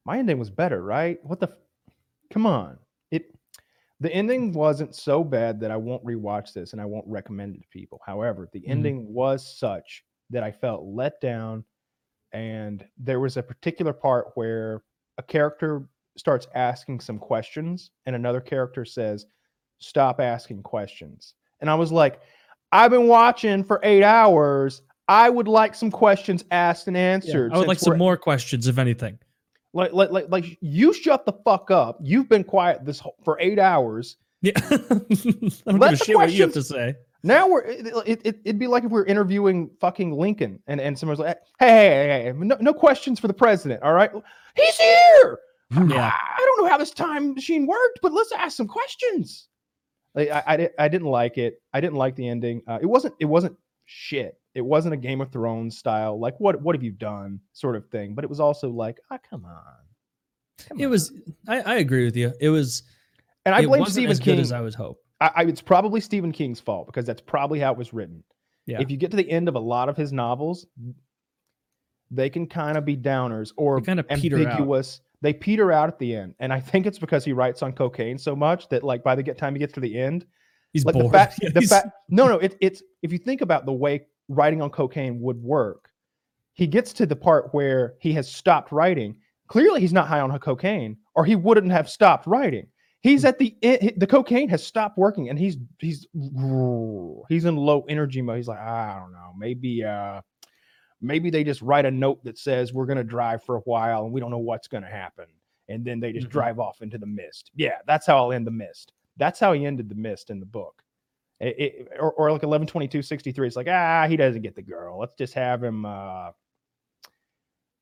my 0.06 0.18
ending 0.20 0.40
was 0.40 0.50
better, 0.50 0.82
right? 0.82 1.24
What 1.24 1.40
the? 1.40 1.48
F- 1.50 1.58
Come 2.32 2.46
on, 2.48 2.80
it 3.12 3.36
the 4.00 4.14
ending 4.14 4.54
wasn't 4.54 4.96
so 4.96 5.24
bad 5.24 5.60
that 5.62 5.72
I 5.72 5.78
won't 5.78 6.06
rewatch 6.06 6.54
this 6.54 6.74
and 6.74 6.82
I 6.82 6.86
won't 6.86 7.08
recommend 7.08 7.56
it 7.56 7.62
to 7.64 7.70
people. 7.70 8.02
However, 8.06 8.50
the 8.54 8.68
Mhm. 8.68 8.68
ending 8.68 9.14
was 9.14 9.58
such 9.60 10.06
that 10.32 10.44
I 10.44 10.52
felt 10.52 10.86
let 10.86 11.22
down 11.22 11.66
and 12.34 12.86
there 12.98 13.20
was 13.20 13.38
a 13.38 13.44
particular 13.44 13.94
part 13.94 14.28
where 14.36 14.84
a 15.18 15.24
character 15.24 15.84
starts 16.18 16.48
asking 16.56 17.00
some 17.00 17.20
questions, 17.20 17.92
and 18.06 18.16
another 18.16 18.42
character 18.42 18.86
says, 18.86 19.26
"Stop 19.80 20.20
asking 20.20 20.64
questions." 20.64 21.34
And 21.62 21.70
I 21.70 21.76
was 21.76 21.92
like, 21.92 22.20
"I've 22.72 22.92
been 22.92 23.08
watching 23.08 23.64
for 23.64 23.80
eight 23.84 24.04
hours. 24.04 24.82
I 25.08 25.30
would 25.30 25.48
like 25.48 25.74
some 25.74 25.92
questions 25.92 26.44
asked 26.52 26.88
and 26.88 26.98
Yeah, 26.98 27.14
answered." 27.14 27.54
I 27.54 27.58
would 27.58 27.68
like 27.68 27.80
some 27.80 27.98
more 27.98 28.18
questions, 28.18 28.68
if 28.68 28.78
anything. 28.78 29.20
like, 29.74 29.94
like, 29.94 30.12
like, 30.12 30.26
like, 30.30 30.58
you 30.62 30.92
shut 30.94 31.26
the 31.26 31.34
fuck 31.46 31.70
up. 31.72 32.00
You've 32.02 32.28
been 32.30 32.44
quiet 32.44 32.84
this 32.86 33.00
whole, 33.00 33.16
for 33.24 33.38
eight 33.40 33.60
hours. 33.60 34.18
Yeah, 34.42 34.54
I 34.56 34.78
don't 34.78 35.10
give 35.10 35.62
Let 35.66 35.94
a 35.94 35.98
the 35.98 36.04
shit 36.04 36.16
what 36.16 36.32
you 36.32 36.44
have 36.44 36.54
to 36.54 36.64
say. 36.64 36.96
Now 37.24 37.47
we're 37.47 37.61
it, 37.63 38.22
it, 38.24 38.39
it'd 38.45 38.59
be 38.59 38.68
like 38.68 38.84
if 38.84 38.91
we 38.91 38.99
are 38.99 39.05
interviewing 39.05 39.70
fucking 39.80 40.11
Lincoln 40.13 40.59
and, 40.68 40.80
and 40.80 40.97
someone's 40.97 41.20
like, 41.20 41.38
hey, 41.59 41.68
hey, 41.68 42.07
hey, 42.07 42.24
hey, 42.26 42.34
no, 42.36 42.57
no 42.59 42.74
questions 42.74 43.20
for 43.20 43.28
the 43.28 43.34
president. 43.34 43.82
All 43.84 43.93
right. 43.93 44.11
He's 44.55 44.78
here. 44.78 45.39
Yeah. 45.72 46.13
I 46.13 46.38
don't 46.39 46.63
know 46.63 46.70
how 46.70 46.78
this 46.78 46.91
time 46.91 47.34
machine 47.34 47.65
worked, 47.68 47.99
but 48.01 48.13
let's 48.13 48.32
ask 48.32 48.55
some 48.55 48.68
questions. 48.68 49.47
Like 50.15 50.30
I, 50.30 50.43
I, 50.47 50.70
I 50.86 50.88
didn't 50.88 51.07
like 51.07 51.38
it. 51.38 51.61
I 51.74 51.82
didn't 51.82 51.97
like 51.97 52.15
the 52.15 52.28
ending. 52.28 52.61
Uh, 52.68 52.80
it 52.82 52.86
wasn't 52.86 53.15
it 53.20 53.26
wasn't 53.26 53.57
shit. 53.86 54.39
It 54.55 54.61
wasn't 54.61 54.93
a 54.93 54.97
Game 54.97 55.22
of 55.22 55.32
Thrones 55.32 55.78
style, 55.78 56.20
like 56.20 56.39
what 56.39 56.61
what 56.61 56.76
have 56.76 56.84
you 56.84 56.91
done 56.91 57.39
sort 57.53 57.76
of 57.76 57.88
thing. 57.89 58.15
But 58.15 58.24
it 58.24 58.30
was 58.30 58.39
also 58.39 58.70
like, 58.70 58.99
ah, 59.11 59.20
come 59.30 59.45
on. 59.45 60.68
Come 60.70 60.80
It 60.80 60.86
on." 60.86 60.91
was. 60.91 61.13
I, 61.47 61.61
I 61.61 61.76
agree 61.76 62.05
with 62.05 62.15
you. 62.15 62.34
It 62.39 62.49
was. 62.49 62.84
and 63.45 63.53
I 63.53 63.65
blame 63.65 63.86
Stephen 63.86 64.11
as 64.11 64.20
King. 64.20 64.39
as 64.39 64.51
I 64.51 64.61
would 64.61 64.74
hope. 64.74 64.99
I, 65.20 65.32
I, 65.36 65.43
it's 65.43 65.61
probably 65.61 66.01
Stephen 66.01 66.32
King's 66.32 66.59
fault 66.59 66.88
because 66.88 67.05
that's 67.05 67.22
probably 67.22 67.59
how 67.59 67.72
it 67.72 67.78
was 67.78 67.93
written. 67.93 68.24
Yeah. 68.65 68.82
If 68.82 68.91
you 68.91 68.97
get 68.97 69.11
to 69.11 69.18
the 69.18 69.30
end 69.30 69.47
of 69.47 69.55
a 69.55 69.59
lot 69.59 69.89
of 69.89 69.97
his 69.97 70.11
novels, 70.11 70.65
they 72.11 72.30
can 72.30 72.47
kind 72.47 72.78
of 72.78 72.86
be 72.86 72.97
downers 72.97 73.51
or 73.57 73.82
They 73.82 73.95
peter 74.15 74.38
out. 74.39 74.45
ambiguous. 74.51 75.01
They 75.22 75.34
peter 75.34 75.72
out 75.72 75.89
at 75.89 75.97
the 75.97 76.15
end, 76.15 76.36
and 76.39 76.53
I 76.53 76.59
think 76.59 76.86
it's 76.86 76.99
because 76.99 77.26
he 77.26 77.34
writes 77.34 77.63
on 77.63 77.74
cocaine 77.74 78.20
so 78.20 78.36
much 78.36 78.70
that, 78.70 78.84
like, 78.84 79.03
by 79.03 79.15
the 79.15 79.24
time 79.34 79.55
he 79.55 79.59
gets 79.59 79.74
to 79.74 79.80
the 79.80 79.97
end, 79.97 80.26
He's 80.74 80.86
like 80.86 80.93
bored. 80.93 81.05
the 81.07 81.11
fact, 81.11 81.39
the 81.53 81.61
fact, 81.61 81.88
no, 82.09 82.28
no, 82.28 82.38
it, 82.38 82.55
it's 82.61 82.84
if 83.01 83.11
you 83.11 83.18
think 83.18 83.41
about 83.41 83.65
the 83.65 83.74
way 83.74 84.05
writing 84.28 84.61
on 84.61 84.70
cocaine 84.70 85.20
would 85.22 85.41
work, 85.41 85.89
he 86.53 86.68
gets 86.68 86.93
to 86.93 87.05
the 87.05 87.15
part 87.15 87.53
where 87.53 87.95
he 87.99 88.13
has 88.13 88.32
stopped 88.32 88.72
writing. 88.72 89.15
Clearly, 89.47 89.82
he's 89.82 89.93
not 89.93 90.07
high 90.07 90.20
on 90.20 90.38
cocaine, 90.39 90.97
or 91.15 91.26
he 91.26 91.36
wouldn't 91.36 91.72
have 91.72 91.89
stopped 91.89 92.28
writing. 92.28 92.68
He's 93.02 93.26
at 93.26 93.38
the 93.39 93.56
end, 93.62 93.93
the 93.98 94.08
cocaine 94.08 94.50
has 94.50 94.64
stopped 94.66 94.98
working, 94.98 95.30
and 95.30 95.38
he's 95.39 95.58
he's 95.80 96.08
he's 97.30 97.45
in 97.45 97.56
low 97.56 97.86
energy 97.88 98.22
mode. 98.22 98.38
He's 98.38 98.48
like, 98.48 98.60
I 98.60 99.00
don't 99.00 99.12
know, 99.14 99.34
maybe 99.38 99.84
uh 99.84 100.22
maybe 101.00 101.30
they 101.30 101.43
just 101.43 101.62
write 101.62 101.86
a 101.86 101.91
note 101.91 102.24
that 102.24 102.38
says 102.38 102.74
we're 102.74 102.88
gonna 102.88 103.04
drive 103.04 103.43
for 103.43 103.58
a 103.58 103.62
while 103.62 104.04
and 104.06 104.12
we 104.12 104.20
don't 104.20 104.32
know 104.32 104.38
what's 104.39 104.68
gonna 104.68 104.89
happen, 104.89 105.26
and 105.70 105.86
then 105.86 106.00
they 106.00 106.12
just 106.12 106.28
Mhm. 106.28 106.32
drive 106.32 106.60
off 106.60 106.82
into 106.82 106.98
the 106.98 107.06
mist. 107.06 107.52
Yeah, 107.56 107.78
that's 107.86 108.08
how 108.08 108.18
I'll 108.18 108.32
end 108.34 108.48
the 108.48 108.52
mist. 108.52 108.93
That's 109.18 109.39
how 109.39 109.54
he 109.54 109.66
ended 109.66 109.89
the 109.89 109.95
mist 109.95 110.30
in 110.32 110.39
the 110.39 110.45
book. 110.45 110.84
It, 111.39 111.60
it- 111.60 111.88
or, 112.00 112.12
or 112.14 112.32
like 112.32 112.41
11 112.41 112.66
22 112.68 113.04
63 113.04 113.45
it's 113.45 113.56
like 113.56 113.68
ah 113.70 114.08
he 114.10 114.18
doesn't 114.18 114.41
get 114.41 114.56
the 114.56 114.62
girl 114.64 114.98
let's 114.98 115.14
just 115.16 115.36
have 115.36 115.64
him 115.64 115.86
uh 115.86 116.32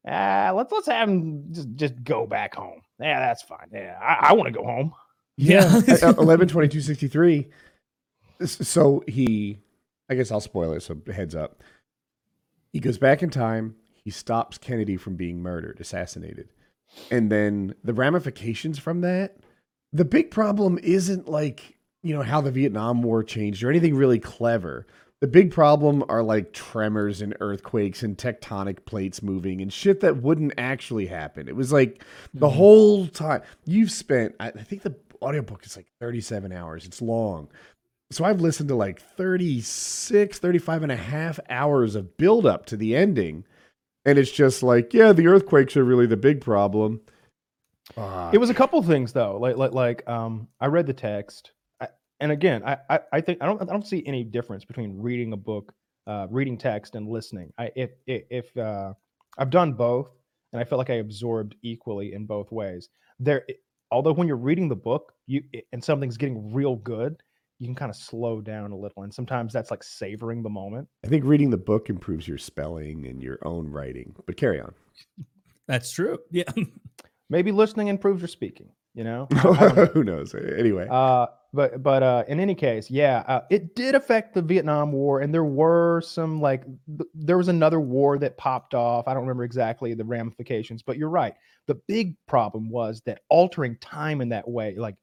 ah 0.08 0.52
let's 0.54 0.72
let's 0.74 0.88
have 0.88 1.08
him 1.10 1.46
just, 1.54 1.74
just 1.76 2.04
go 2.04 2.28
back 2.28 2.54
home 2.54 2.82
yeah 3.00 3.20
that's 3.22 3.42
fine 3.42 3.68
yeah 3.72 3.98
i, 4.02 4.30
I 4.30 4.34
want 4.34 4.48
to 4.48 4.52
go 4.60 4.66
home 4.66 4.94
Yeah. 5.38 5.82
At, 5.88 6.04
uh, 6.04 6.14
11 6.18 6.48
22 6.48 6.82
63 6.82 7.48
S- 8.42 8.68
so 8.68 9.04
he 9.08 9.60
i 10.10 10.16
guess 10.16 10.32
i'll 10.32 10.42
spoil 10.42 10.74
it 10.74 10.82
so 10.82 10.98
heads 11.14 11.36
up. 11.36 11.62
He 12.74 12.80
goes 12.82 12.98
back 12.98 13.24
in 13.24 13.30
time. 13.30 13.76
He 14.04 14.12
stops 14.12 14.58
kennedy 14.58 14.98
from 14.98 15.16
being 15.16 15.42
murdered 15.42 15.80
assassinated. 15.80 16.50
And 17.10 17.32
then 17.32 17.74
the 17.84 17.94
ramifications 17.94 18.78
from 18.80 19.02
that 19.02 19.38
the 19.94 20.06
big 20.06 20.32
problem 20.32 20.78
isn't 20.84 21.28
like 21.30 21.76
you 22.04 22.14
know 22.16 22.22
how 22.22 22.40
the 22.42 22.52
vietnam 22.52 23.02
war 23.02 23.24
changed 23.24 23.64
or 23.64 23.70
anything 23.70 23.96
really 23.96 24.20
clever. 24.20 24.86
The 25.22 25.28
big 25.28 25.52
problem 25.52 26.04
are 26.10 26.22
like 26.22 26.52
tremors 26.54 27.22
and 27.22 27.36
earthquakes 27.40 28.04
and 28.04 28.18
tectonic 28.18 28.84
plates 28.86 29.24
moving 29.24 29.62
and 29.62 29.72
shit 29.72 30.02
that 30.02 30.18
wouldn't 30.18 30.54
actually 30.58 31.08
happen. 31.08 31.48
It 31.48 31.56
was 31.56 31.72
like 31.72 32.04
the 32.34 32.48
Mhm. 32.48 32.54
whole 32.54 33.08
time 33.08 33.42
you've 33.66 33.92
spent 33.92 34.36
I 34.40 34.52
think 34.52 34.84
the 34.84 34.96
audiobook 35.22 35.66
is 35.66 35.76
like 35.76 35.88
37 36.00 36.52
hours. 36.52 36.86
It's 36.86 37.02
long. 37.02 37.50
So 38.12 38.24
i've 38.24 38.42
listened 38.42 38.70
to 38.70 38.76
like 38.76 39.02
36 39.02 40.38
35 40.40 40.84
and 40.84 40.92
a 40.92 40.96
half 40.96 41.40
hours 41.50 41.96
of 41.96 42.18
build 42.18 42.46
up 42.46 42.66
to 42.68 42.78
the 42.78 42.96
ending 42.96 43.44
and 44.06 44.18
it's 44.20 44.32
just 44.32 44.64
like 44.64 44.94
yeah 44.94 45.12
the 45.12 45.28
earthquakes 45.28 45.76
are 45.76 45.84
really 45.84 46.06
the 46.06 46.18
big 46.18 46.42
problem. 46.42 47.02
It 48.34 48.40
was 48.40 48.50
a 48.50 48.54
couple 48.54 48.82
things 48.84 49.14
though. 49.14 49.38
Like 49.40 49.58
like 49.58 49.74
like 49.74 50.08
um 50.10 50.48
i 50.60 50.68
read 50.68 50.88
the 50.88 50.94
text. 50.94 51.52
I, 51.82 51.88
and 52.20 52.32
again 52.32 52.64
I, 52.66 52.78
I 52.90 53.00
i 53.14 53.22
think 53.22 53.42
i 53.42 53.46
don't 53.46 53.62
i 53.62 53.66
don't 53.66 53.88
see 53.88 54.06
any 54.06 54.24
difference 54.24 54.66
between 54.66 55.02
reading 55.02 55.34
a 55.34 55.38
book 55.38 55.74
uh 56.08 56.28
reading 56.30 56.58
text 56.58 56.96
and 56.96 57.08
listening. 57.08 57.52
I 57.58 57.72
if 57.76 57.92
if, 58.06 58.24
if 58.30 58.58
uh 58.58 58.94
i've 59.38 59.50
done 59.50 59.74
both 59.74 60.12
and 60.54 60.62
i 60.62 60.64
felt 60.64 60.78
like 60.78 60.90
i 60.92 60.96
absorbed 60.96 61.56
equally 61.64 62.14
in 62.14 62.26
both 62.26 62.52
ways. 62.52 62.90
There 63.20 63.46
although 63.92 64.14
when 64.14 64.28
you're 64.28 64.38
reading 64.38 64.68
the 64.70 64.76
book 64.76 65.14
you 65.28 65.42
and 65.72 65.84
something's 65.84 66.18
getting 66.18 66.54
real 66.54 66.76
good 66.78 67.16
you 67.60 67.68
can 67.68 67.76
kind 67.76 67.90
of 67.90 67.96
slow 67.96 68.42
down 68.42 68.72
a 68.72 68.76
little 68.78 69.04
and 69.04 69.14
sometimes 69.14 69.54
that's 69.54 69.72
like 69.72 69.84
savoring 69.84 70.44
the 70.44 70.50
moment 70.50 70.88
i 71.06 71.08
think 71.08 71.24
reading 71.26 71.50
the 71.50 71.58
book 71.58 71.90
improves 71.90 72.28
your 72.28 72.38
spelling 72.38 73.06
and 73.08 73.22
your 73.24 73.38
own 73.44 73.70
writing 73.70 74.14
but 74.26 74.36
carry 74.38 74.60
on 74.60 74.74
That's 75.68 75.92
true. 75.92 76.20
Yeah. 76.32 76.44
maybe 77.30 77.52
listening 77.52 77.88
improves 77.88 78.22
your 78.22 78.28
speaking 78.28 78.70
you 78.94 79.04
know 79.04 79.28
I- 79.32 79.36
I 79.40 79.42
don't 79.42 79.76
know. 79.78 79.86
who 79.88 80.04
knows 80.04 80.36
anyway 80.36 80.88
Uh, 80.90 81.28
but 81.56 81.82
but 81.82 82.04
uh, 82.04 82.24
in 82.28 82.40
any 82.40 82.54
case, 82.54 82.90
yeah, 82.92 83.24
uh, 83.28 83.42
it 83.50 83.76
did 83.76 83.96
affect 83.96 84.34
the 84.34 84.42
Vietnam 84.42 84.92
War, 84.92 85.22
and 85.22 85.34
there 85.34 85.44
were 85.46 86.02
some 86.02 86.42
like 86.42 86.66
th- 86.66 87.10
there 87.14 87.38
was 87.38 87.48
another 87.48 87.80
war 87.80 88.18
that 88.20 88.38
popped 88.38 88.74
off. 88.76 89.08
I 89.08 89.14
don't 89.14 89.24
remember 89.24 89.44
exactly 89.44 89.94
the 89.94 90.04
ramifications, 90.04 90.84
but 90.84 90.98
you're 90.98 91.10
right. 91.10 91.34
The 91.68 91.76
big 91.88 92.16
problem 92.28 92.70
was 92.70 93.02
that 93.06 93.22
altering 93.30 93.78
time 93.78 94.22
in 94.22 94.30
that 94.30 94.48
way, 94.48 94.76
like 94.78 94.96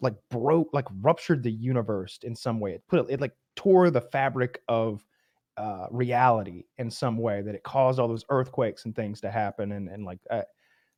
like 0.00 0.14
broke, 0.30 0.68
like 0.72 0.86
ruptured 1.00 1.42
the 1.42 1.52
universe 1.52 2.18
in 2.22 2.36
some 2.36 2.60
way. 2.60 2.72
It 2.72 2.84
put 2.88 3.10
it, 3.10 3.20
like 3.20 3.34
tore 3.56 3.90
the 3.90 4.02
fabric 4.02 4.62
of 4.68 5.04
uh, 5.56 5.86
reality 5.90 6.64
in 6.76 6.90
some 6.90 7.16
way 7.16 7.40
that 7.42 7.54
it 7.54 7.62
caused 7.62 7.98
all 7.98 8.08
those 8.08 8.26
earthquakes 8.28 8.84
and 8.84 8.94
things 8.94 9.20
to 9.22 9.30
happen, 9.30 9.72
and 9.72 9.88
and 9.88 10.04
like. 10.04 10.20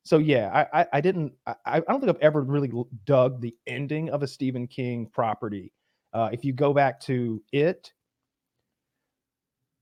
So 0.03 0.17
yeah, 0.17 0.65
I 0.71 0.81
I, 0.81 0.87
I 0.93 1.01
didn't 1.01 1.33
I, 1.45 1.55
I 1.65 1.79
don't 1.81 1.99
think 1.99 2.09
I've 2.09 2.21
ever 2.21 2.41
really 2.41 2.71
dug 3.05 3.41
the 3.41 3.55
ending 3.67 4.09
of 4.09 4.23
a 4.23 4.27
Stephen 4.27 4.67
King 4.67 5.07
property. 5.07 5.73
Uh, 6.13 6.29
if 6.31 6.43
you 6.43 6.53
go 6.53 6.73
back 6.73 6.99
to 7.01 7.41
it, 7.51 7.93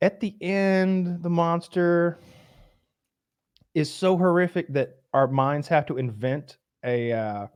at 0.02 0.20
the 0.20 0.36
end, 0.42 1.24
the 1.24 1.30
monster 1.30 2.20
is 3.74 3.94
so 3.94 4.18
horrific 4.18 4.68
that 4.74 4.98
our 5.14 5.28
minds 5.28 5.68
have 5.68 5.86
to 5.86 5.98
invent 5.98 6.58
a 6.84 7.12
uh, 7.14 7.48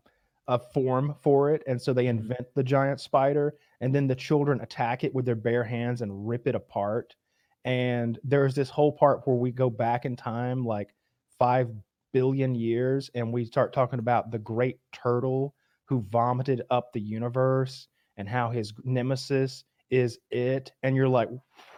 a 0.48 0.60
form 0.60 1.16
for 1.22 1.54
it, 1.54 1.64
and 1.68 1.82
so 1.82 1.94
they 1.94 2.08
invent 2.08 2.48
the 2.56 2.64
giant 2.64 3.00
spider, 3.00 3.56
and 3.80 3.94
then 3.94 4.08
the 4.08 4.16
children 4.16 4.62
attack 4.62 5.04
it 5.04 5.14
with 5.14 5.26
their 5.26 5.36
bare 5.36 5.64
hands 5.64 6.02
and 6.02 6.28
rip 6.28 6.48
it 6.48 6.56
apart. 6.56 7.16
And 7.64 8.20
there's 8.24 8.56
this 8.56 8.70
whole 8.70 8.92
part 8.92 9.26
where 9.26 9.36
we 9.36 9.52
go 9.52 9.70
back 9.70 10.06
in 10.06 10.16
time, 10.16 10.66
like 10.66 10.96
five 11.38 11.70
billion 12.14 12.56
years, 12.56 13.10
and 13.16 13.32
we 13.32 13.46
start 13.46 13.74
talking 13.74 14.00
about 14.00 14.32
the 14.32 14.40
great 14.40 14.80
turtle 14.94 15.56
who 15.86 16.02
vomited 16.10 16.62
up 16.70 16.92
the 16.94 17.02
universe 17.02 17.88
and 18.18 18.28
how 18.28 18.50
his 18.50 18.74
nemesis 18.84 19.64
is 19.90 20.20
it. 20.30 20.72
And 20.84 20.96
you're 20.96 21.10
like, 21.10 21.30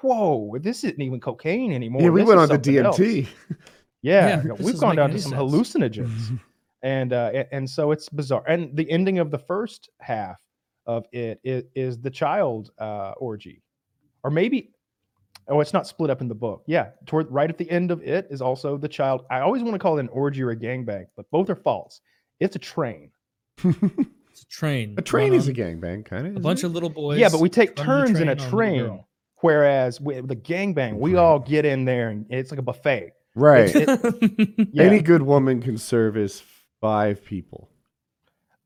whoa, 0.02 0.58
this 0.60 0.84
isn't 0.84 1.02
even 1.02 1.20
cocaine 1.20 1.74
anymore. 1.74 2.02
yeah 2.02 2.10
we 2.10 2.22
This 2.22 2.28
went 2.28 2.40
on 2.40 2.50
to 2.50 2.58
dmt 2.60 3.28
Yeah, 4.02 4.28
Yeah, 4.28 4.42
you 4.44 4.50
know, 4.50 4.56
this 4.56 4.66
we've 4.66 4.78
gone 4.80 4.96
down 4.98 5.12
to 5.12 5.20
some 5.20 5.32
sense. 5.32 5.42
hallucinogens, 5.42 6.40
and 6.84 7.14
uh, 7.14 7.46
and 7.52 7.70
so 7.70 7.92
it's 7.92 8.10
bizarre. 8.10 8.44
And 8.48 8.76
the 8.76 8.90
ending 8.92 9.20
of 9.20 9.32
the 9.32 9.40
first 9.40 9.90
half 10.00 10.42
of 10.86 11.06
it 11.14 11.40
is, 11.44 11.64
is 11.76 12.00
the 12.00 12.12
child 12.12 12.72
uh, 12.80 13.14
orgy, 13.18 13.64
or 14.24 14.30
maybe. 14.32 14.72
Oh, 15.48 15.60
it's 15.60 15.74
not 15.74 15.88
split 15.88 16.10
up 16.10 16.22
in 16.22 16.28
the 16.28 16.36
book. 16.36 16.64
Yeah, 16.68 16.89
toward 17.06 17.30
right 17.32 17.50
at 17.50 17.58
the 17.58 17.70
end 17.70 17.91
of 17.91 18.02
it 18.02 18.28
is 18.30 18.41
also 18.41 18.78
the 18.78 18.88
child. 18.88 19.26
I 19.30 19.39
always 19.41 19.62
want 19.64 19.74
to 19.76 19.80
call 19.80 19.98
it 19.98 20.02
an 20.02 20.10
orgy 20.10 20.41
or 20.44 20.52
a 20.52 20.56
gangbang, 20.56 21.08
but 21.18 21.30
both 21.32 21.50
are 21.50 21.56
false. 21.56 22.02
It's 22.39 22.56
a 22.56 22.60
train. 22.60 23.12
It's 24.34 24.41
a 24.41 24.48
train. 24.48 24.96
a 24.98 25.02
train 25.04 25.28
going 25.30 25.39
is 25.39 25.48
a 25.48 25.52
on. 25.52 25.56
gangbang 25.56 26.06
kind 26.06 26.26
of 26.26 26.36
A 26.36 26.39
bunch 26.39 26.64
of 26.64 26.72
little 26.72 26.89
boys. 26.89 27.20
yeah, 27.20 27.30
but 27.30 27.39
we 27.39 27.50
take 27.50 27.78
from 27.78 27.86
the 27.86 27.94
turns 28.08 28.20
in 28.20 28.30
a 28.30 28.36
train 28.36 28.39
on 28.41 28.46
the 28.46 28.50
train. 28.58 28.80
girl. 28.88 29.08
Whereas 29.41 30.02
with 30.02 30.28
the 30.28 30.36
gangbang, 30.36 30.98
we 30.98 31.18
all 31.18 31.38
get 31.38 31.66
in 31.66 31.86
there 31.86 32.10
and 32.10 32.26
it's 32.32 32.50
like 32.50 32.58
a 32.58 32.64
buffet. 32.64 33.12
right 33.36 33.72
It- 33.76 34.70
Yeah. 34.74 34.84
any 34.86 35.02
good 35.02 35.22
woman 35.22 35.62
can 35.62 35.78
service 35.78 36.41
five 36.82 37.24
people 37.24 37.70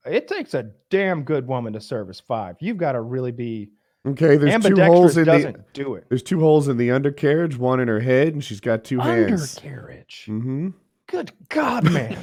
it 0.05 0.29
takes 0.29 0.53
a 0.53 0.71
damn 0.89 1.23
good 1.23 1.45
woman 1.45 1.73
to 1.73 1.81
service 1.81 2.21
five. 2.21 2.55
You've 2.61 2.77
got 2.77 2.93
to 2.93 3.01
really 3.01 3.33
be 3.33 3.71
Okay, 4.07 4.37
there's 4.37 4.63
two 4.63 4.75
holes 4.81 5.17
in 5.17 5.25
doesn't 5.25 5.57
the 5.57 5.63
do 5.73 5.95
it. 5.95 6.05
there's 6.09 6.23
two 6.23 6.39
holes 6.39 6.67
in 6.67 6.77
the 6.77 6.91
undercarriage, 6.91 7.57
one 7.57 7.79
in 7.79 7.87
her 7.87 7.99
head, 7.99 8.29
and 8.29 8.43
she's 8.43 8.59
got 8.61 8.83
two 8.83 8.99
hands. 8.99 9.57
Undercarriage. 9.57 10.25
Mm-hmm. 10.27 10.69
Good 11.07 11.31
God, 11.49 11.83
man. 11.91 12.17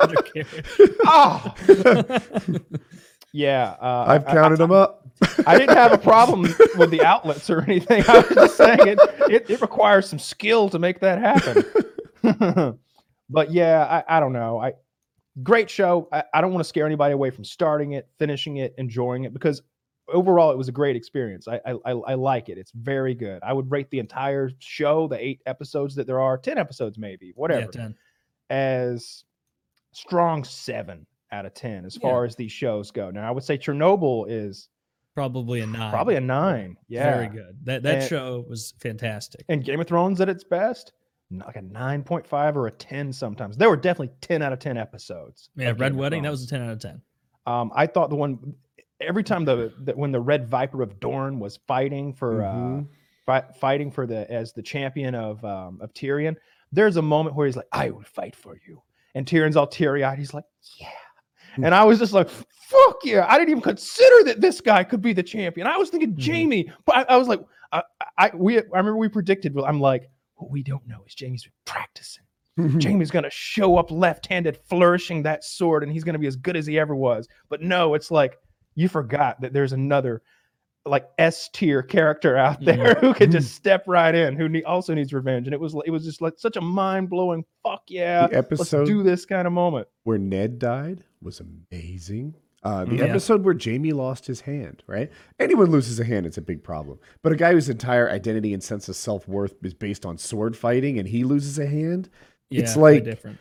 Undercarriage. 0.00 0.64
Ah. 1.06 1.54
yeah. 3.32 3.76
Uh, 3.80 4.04
I've 4.08 4.26
I- 4.26 4.32
counted 4.32 4.56
them 4.58 4.72
up. 4.72 5.00
I 5.46 5.58
didn't 5.58 5.76
have 5.76 5.92
a 5.92 5.98
problem 5.98 6.42
with 6.76 6.90
the 6.90 7.02
outlets 7.04 7.48
or 7.48 7.60
anything. 7.62 8.02
I 8.08 8.18
was 8.18 8.28
just 8.28 8.56
saying 8.56 8.78
it, 8.88 8.98
it, 9.30 9.50
it 9.50 9.60
requires 9.60 10.08
some 10.08 10.18
skill 10.18 10.68
to 10.70 10.78
make 10.78 11.00
that 11.00 11.18
happen. 11.18 12.78
but 13.30 13.52
yeah, 13.52 14.02
I, 14.08 14.16
I 14.16 14.20
don't 14.20 14.32
know. 14.32 14.58
I 14.58 14.72
great 15.42 15.70
show. 15.70 16.08
I, 16.12 16.24
I 16.34 16.40
don't 16.40 16.50
want 16.52 16.60
to 16.64 16.68
scare 16.68 16.84
anybody 16.84 17.12
away 17.14 17.30
from 17.30 17.44
starting 17.44 17.92
it, 17.92 18.08
finishing 18.18 18.56
it, 18.56 18.74
enjoying 18.76 19.24
it 19.24 19.32
because 19.32 19.62
overall 20.08 20.50
it 20.50 20.58
was 20.58 20.68
a 20.68 20.72
great 20.72 20.96
experience. 20.96 21.48
I, 21.48 21.60
I 21.66 21.90
I 21.90 22.14
like 22.14 22.48
it. 22.48 22.58
It's 22.58 22.72
very 22.72 23.14
good. 23.14 23.42
I 23.42 23.52
would 23.52 23.70
rate 23.70 23.90
the 23.90 23.98
entire 23.98 24.50
show, 24.58 25.08
the 25.08 25.18
eight 25.24 25.40
episodes 25.46 25.94
that 25.96 26.06
there 26.06 26.20
are, 26.20 26.36
ten 26.38 26.58
episodes 26.58 26.98
maybe, 26.98 27.32
whatever, 27.36 27.62
Yeah, 27.62 27.80
10. 27.82 27.94
as 28.50 29.24
strong 29.92 30.44
seven 30.44 31.06
out 31.32 31.46
of 31.46 31.54
ten 31.54 31.84
as 31.84 31.96
Yeah. 31.96 32.02
far 32.08 32.24
as 32.24 32.36
these 32.36 32.52
shows 32.52 32.90
go. 32.90 33.10
Now 33.10 33.28
I 33.28 33.30
would 33.30 33.44
say 33.44 33.56
Chernobyl 33.58 34.26
is 34.28 34.68
Probably 35.14 35.60
a 35.60 35.66
nine. 35.66 35.92
Probably 35.92 36.16
a 36.16 36.20
nine. 36.20 36.76
Yeah. 36.88 37.14
Very 37.14 37.28
good. 37.28 37.56
That 37.64 37.84
that 37.84 37.94
And- 38.00 38.04
show 38.08 38.44
was 38.48 38.74
fantastic. 38.80 39.44
And 39.48 39.64
Game 39.64 39.78
of 39.80 39.86
Thrones 39.86 40.20
at 40.20 40.28
its 40.28 40.42
best, 40.42 40.92
like 41.30 41.54
a 41.54 41.62
9.5 41.62 42.56
or 42.56 42.66
a 42.66 42.72
10 42.72 43.12
sometimes. 43.12 43.56
There 43.56 43.68
were 43.70 43.76
definitely 43.76 44.12
10 44.22 44.42
out 44.42 44.52
of 44.52 44.58
10 44.58 44.76
episodes. 44.76 45.50
Yeah, 45.54 45.72
Red 45.78 45.94
Wedding, 45.94 46.24
that 46.24 46.30
was 46.30 46.42
a 46.42 46.48
10 46.48 46.62
out 46.62 46.70
of 46.70 46.80
10. 46.80 47.00
Um, 47.46 47.70
I 47.76 47.86
thought 47.86 48.10
the 48.10 48.16
one 48.16 48.56
every 49.06 49.22
time 49.24 49.44
the, 49.44 49.72
the 49.84 49.92
when 49.92 50.12
the 50.12 50.20
Red 50.20 50.46
Viper 50.48 50.82
of 50.82 50.98
Dorne 51.00 51.38
was 51.38 51.58
fighting 51.66 52.12
for 52.12 52.40
Mhm. 52.40 52.80
uh 52.82 52.84
fi- 53.26 53.52
fighting 53.60 53.90
for 53.90 54.06
the 54.06 54.30
as 54.30 54.52
the 54.52 54.62
champion 54.62 55.14
of 55.14 55.44
um 55.44 55.78
of 55.80 55.92
Tyrion, 55.94 56.36
there's 56.72 56.96
a 56.96 57.02
moment 57.02 57.36
where 57.36 57.46
he's 57.46 57.56
like, 57.56 57.68
I 57.72 57.90
will 57.90 58.02
fight 58.02 58.34
for 58.36 58.58
you. 58.66 58.82
And 59.14 59.26
Tyrion's 59.26 59.56
all 59.56 59.66
teary 59.66 60.02
eyed. 60.04 60.18
He's 60.18 60.34
like, 60.34 60.44
Yeah. 60.80 60.88
Hmm. 61.56 61.64
And 61.64 61.74
I 61.74 61.84
was 61.84 61.98
just 62.00 62.12
like, 62.12 62.28
fuck 62.28 62.96
yeah. 63.04 63.26
I 63.28 63.38
didn't 63.38 63.50
even 63.50 63.62
consider 63.62 64.24
that 64.24 64.40
this 64.40 64.60
guy 64.60 64.82
could 64.84 65.00
be 65.00 65.12
the 65.12 65.22
champion. 65.22 65.66
I 65.66 65.76
was 65.76 65.90
thinking 65.90 66.14
Mhm. 66.14 66.26
Jaime, 66.26 66.72
but 66.84 66.96
I, 66.96 67.14
I 67.14 67.16
was 67.16 67.28
like, 67.28 67.40
I, 67.72 67.82
I 68.18 68.30
we 68.34 68.58
I 68.58 68.62
remember 68.72 68.96
we 68.96 69.08
predicted, 69.08 69.54
well, 69.54 69.64
I'm 69.64 69.80
like, 69.80 70.08
what 70.36 70.50
we 70.50 70.62
don't 70.62 70.86
know 70.86 71.02
is 71.06 71.14
Jaime's 71.18 71.44
been 71.44 71.52
practicing. 71.64 72.24
Jaime's 72.56 73.10
gonna 73.10 73.30
show 73.30 73.76
up 73.78 73.90
left-handed, 73.90 74.56
flourishing 74.68 75.22
that 75.24 75.42
sword, 75.42 75.82
and 75.82 75.90
he's 75.92 76.04
gonna 76.04 76.20
be 76.20 76.28
as 76.28 76.36
good 76.36 76.56
as 76.56 76.66
he 76.66 76.78
ever 76.78 76.94
was. 76.94 77.26
But 77.48 77.62
no, 77.62 77.94
it's 77.94 78.10
like 78.12 78.36
you 78.74 78.88
forgot 78.88 79.40
that 79.40 79.52
there's 79.52 79.72
another 79.72 80.22
like 80.86 81.08
S 81.18 81.48
tier 81.48 81.82
character 81.82 82.36
out 82.36 82.62
there 82.62 82.94
who 83.00 83.14
can 83.14 83.30
just 83.32 83.54
step 83.54 83.84
right 83.86 84.14
in, 84.14 84.36
who 84.36 84.48
need, 84.50 84.64
also 84.64 84.92
needs 84.92 85.14
revenge. 85.14 85.46
And 85.46 85.54
it 85.54 85.60
was 85.60 85.74
it 85.86 85.90
was 85.90 86.04
just 86.04 86.20
like 86.20 86.34
such 86.36 86.56
a 86.56 86.60
mind 86.60 87.08
blowing 87.08 87.44
fuck 87.62 87.82
yeah, 87.88 88.26
the 88.26 88.34
let's 88.36 88.46
episode 88.52 88.86
do 88.86 89.02
this 89.02 89.24
kind 89.24 89.46
of 89.46 89.52
moment. 89.52 89.88
where 90.02 90.18
Ned 90.18 90.58
died 90.58 91.02
was 91.22 91.40
amazing. 91.40 92.34
Uh, 92.62 92.84
the 92.86 92.96
Yeah. 92.96 93.04
episode 93.04 93.44
where 93.44 93.54
Jaime 93.62 93.92
lost 93.92 94.26
his 94.26 94.40
hand, 94.40 94.82
right? 94.86 95.10
Anyone 95.38 95.70
loses 95.70 96.00
a 96.00 96.04
hand, 96.04 96.24
it's 96.26 96.38
a 96.38 96.42
big 96.42 96.62
problem. 96.62 96.98
But 97.22 97.32
a 97.32 97.36
guy 97.36 97.52
whose 97.52 97.68
entire 97.68 98.08
identity 98.10 98.54
and 98.54 98.62
sense 98.62 98.88
of 98.88 98.96
self 98.96 99.26
worth 99.28 99.54
is 99.62 99.74
based 99.74 100.04
on 100.06 100.16
sword 100.18 100.56
fighting 100.56 100.98
and 100.98 101.06
he 101.08 101.24
loses 101.24 101.58
a 101.58 101.66
hand, 101.66 102.08
Yeah, 102.50 102.62
It's 102.62 102.76
like- 102.76 103.04
different. 103.04 103.38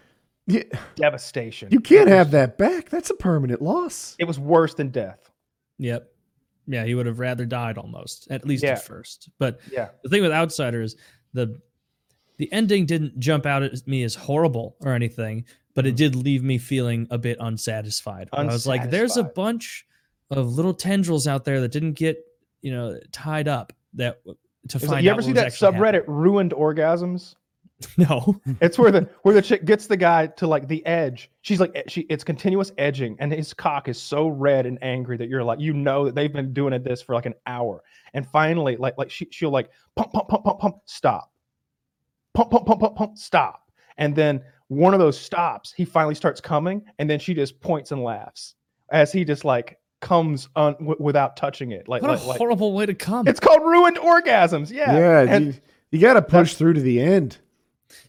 Yeah, 0.48 0.64
Devastation. 0.96 1.70
you 1.72 1.80
can't 1.80 2.10
have 2.10 2.32
that 2.32 2.58
back. 2.58 2.90
That's 2.90 3.10
a 3.10 3.16
permanent 3.16 3.62
loss. 3.62 4.16
It 4.20 4.26
was 4.26 4.40
worse 4.40 4.74
than 4.74 4.90
death. 4.90 5.30
Yep. 5.80 6.10
Yeah, 6.68 6.86
he 6.86 6.96
would 6.96 7.06
have 7.06 7.20
rather 7.20 7.46
died 7.46 7.78
almost, 7.78 8.28
at 8.32 8.46
least 8.46 8.64
Yeah. 8.64 8.72
at 8.72 8.84
first. 8.86 9.30
But 9.38 9.60
Yeah. 9.72 9.90
the 10.04 10.10
thing 10.10 10.22
with 10.22 10.32
Outsiders, 10.32 10.96
the 11.34 11.60
the 12.38 12.52
ending 12.52 12.86
didn't 12.88 13.20
jump 13.20 13.46
out 13.46 13.62
at 13.62 13.88
me 13.88 14.04
as 14.04 14.16
horrible 14.16 14.76
or 14.80 14.94
anything, 14.94 15.46
but 15.76 15.86
Mm. 15.86 15.90
it 15.90 15.96
did 15.96 16.16
leave 16.16 16.44
me 16.44 16.58
feeling 16.58 17.08
a 17.12 17.18
bit 17.18 17.38
unsatisfied. 17.40 18.28
I 18.34 18.44
was 18.44 18.66
like, 18.66 18.90
there's 18.90 19.18
a 19.18 19.24
bunch 19.24 19.86
of 20.32 20.52
little 20.56 20.74
tendrils 20.74 21.28
out 21.28 21.46
there 21.46 21.62
that 21.62 21.72
didn't 21.72 21.94
get, 21.94 22.18
you 22.62 22.72
know, 22.72 23.00
tied 23.12 23.48
up 23.48 23.72
that 23.94 24.20
to 24.26 24.78
Is 24.78 24.84
it- 24.84 24.88
find 24.88 25.06
you 25.06 25.12
out 25.12 25.14
ever 25.14 25.18
what 25.18 25.24
see 25.26 25.32
was 25.32 25.36
that 25.36 25.46
actually 25.46 25.78
subreddit 25.78 26.04
ruined 26.08 26.52
orgasms? 26.54 27.36
Happening. 27.86 28.08
No. 28.48 28.56
It's 28.62 28.78
where 28.78 28.92
the 28.92 29.10
where 29.22 29.34
the 29.34 29.42
chick 29.42 29.66
gets 29.66 29.88
the 29.88 29.98
guy 29.98 30.28
to 30.28 30.48
like 30.48 30.68
the 30.68 30.86
edge. 30.86 31.30
She's 31.42 31.60
like 31.60 31.84
she 31.88 32.02
it's 32.10 32.24
continuous 32.24 32.72
edging, 32.78 33.16
and 33.20 33.32
his 33.32 33.54
cock 33.54 33.88
is 33.88 34.02
so 34.02 34.28
red 34.28 34.66
and 34.66 34.78
angry 34.84 35.18
that 35.18 35.30
you're 35.30 35.44
like 35.44 35.60
you 35.60 35.74
know 35.74 36.06
that 36.06 36.16
they've 36.16 36.32
been 36.32 36.54
doing 36.54 36.74
it 36.74 36.84
this 36.84 37.02
for 37.02 37.16
like 37.16 37.26
an 37.26 37.36
hour, 37.48 37.84
and 38.14 38.28
finally 38.28 38.76
like 38.78 38.98
like 38.98 39.10
she 39.12 39.28
she'll 39.32 39.52
like 39.52 39.70
pump 39.96 40.12
pump 40.12 40.28
pump 40.30 40.44
pump 40.44 40.60
pump 40.60 40.76
stop, 40.86 41.32
pump 42.34 42.52
pump 42.52 42.66
pump 42.66 42.80
pump 42.82 42.96
pump 42.96 43.18
stop, 43.18 43.72
and 43.98 44.16
then 44.16 44.42
one 44.68 44.94
of 44.94 45.00
those 45.00 45.20
stops 45.20 45.72
he 45.74 45.86
finally 45.86 46.16
starts 46.16 46.42
coming, 46.42 46.84
and 47.00 47.10
then 47.10 47.20
she 47.20 47.34
just 47.34 47.60
points 47.62 47.92
and 47.92 48.04
laughs 48.04 48.56
as 48.92 49.12
he 49.12 49.24
just 49.24 49.46
like 49.46 49.80
comes 50.02 50.50
on 50.56 50.74
w- 50.74 50.98
without 51.00 51.38
touching 51.38 51.72
it 51.72 51.88
like 51.88 52.02
What 52.02 52.12
a 52.12 52.16
like, 52.16 52.26
like 52.26 52.38
horrible 52.38 52.74
way 52.74 52.86
to 52.86 52.94
come. 52.94 53.26
it's 53.28 53.40
called 53.40 53.62
ruined 53.62 53.96
orgasms 53.98 54.70
yeah 54.70 54.92
Yeah, 54.98 55.22
and 55.22 55.46
you, 55.46 55.54
you 55.92 56.00
got 56.00 56.16
to 56.16 56.22
push 56.22 56.56
through 56.56 56.74
to 56.74 56.82
the 56.82 57.00
end. 57.00 57.38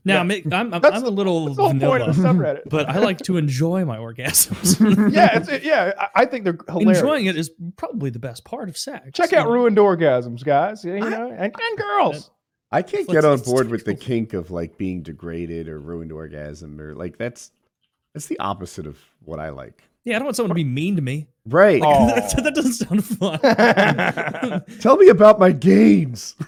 Now, 0.04 0.22
yeah. 0.22 0.40
I'm, 0.52 0.74
I'm, 0.74 0.80
That's 0.80 0.96
I'm 0.96 1.04
a 1.04 1.10
little 1.10 1.46
that's 1.46 1.56
the 1.56 1.62
whole 1.62 1.78
point 1.78 2.02
of 2.02 2.16
the 2.16 2.22
vanilla, 2.22 2.34
subreddit 2.34 2.62
but 2.66 2.88
I 2.88 2.98
like 2.98 3.18
to 3.22 3.36
enjoy 3.36 3.84
my 3.84 3.98
orgasms. 3.98 4.78
yeah, 5.12 5.36
it's, 5.38 5.48
it, 5.50 5.62
yeah. 5.62 5.92
I, 5.98 6.22
I 6.22 6.24
think 6.26 6.44
they're 6.44 6.58
hilarious. 6.68 6.98
Enjoying 6.98 7.26
it 7.26 7.36
is 7.36 7.50
probably 7.76 8.10
the 8.10 8.18
best 8.18 8.44
part 8.44 8.68
of 8.68 8.76
sex. 8.76 9.10
Check 9.12 9.32
out 9.32 9.46
know? 9.46 9.52
ruined 9.52 9.76
orgasms, 9.76 10.44
guys. 10.44 10.84
You 10.84 10.96
I- 10.96 11.08
know, 11.08 11.30
and, 11.30 11.54
and 11.58 11.78
girls. 11.78 12.30
I 12.72 12.82
can't 12.82 13.06
get 13.08 13.24
on 13.24 13.38
board 13.40 13.70
with 13.70 13.84
the 13.84 13.94
kink 13.94 14.32
of 14.32 14.50
like 14.50 14.76
being 14.76 15.02
degraded 15.02 15.68
or 15.68 15.78
ruined 15.78 16.10
orgasm 16.10 16.80
or 16.80 16.92
like 16.94 17.16
that's 17.18 17.52
that's 18.14 18.26
the 18.26 18.38
opposite 18.40 18.86
of 18.86 18.98
what 19.24 19.38
I 19.38 19.50
like. 19.50 19.82
Yeah, 20.04 20.16
I 20.16 20.18
don't 20.18 20.26
want 20.26 20.36
someone 20.36 20.50
to 20.50 20.54
be 20.54 20.64
mean 20.64 20.96
to 20.96 21.02
me. 21.02 21.28
Right. 21.46 21.82
Oh. 21.84 22.06
that, 22.14 22.42
that 22.42 22.54
doesn't 22.54 22.72
sound 22.72 23.04
fun. 23.04 23.38
Tell 24.80 24.96
me 24.96 25.08
about 25.08 25.38
my 25.38 25.52
gains. 25.52 26.34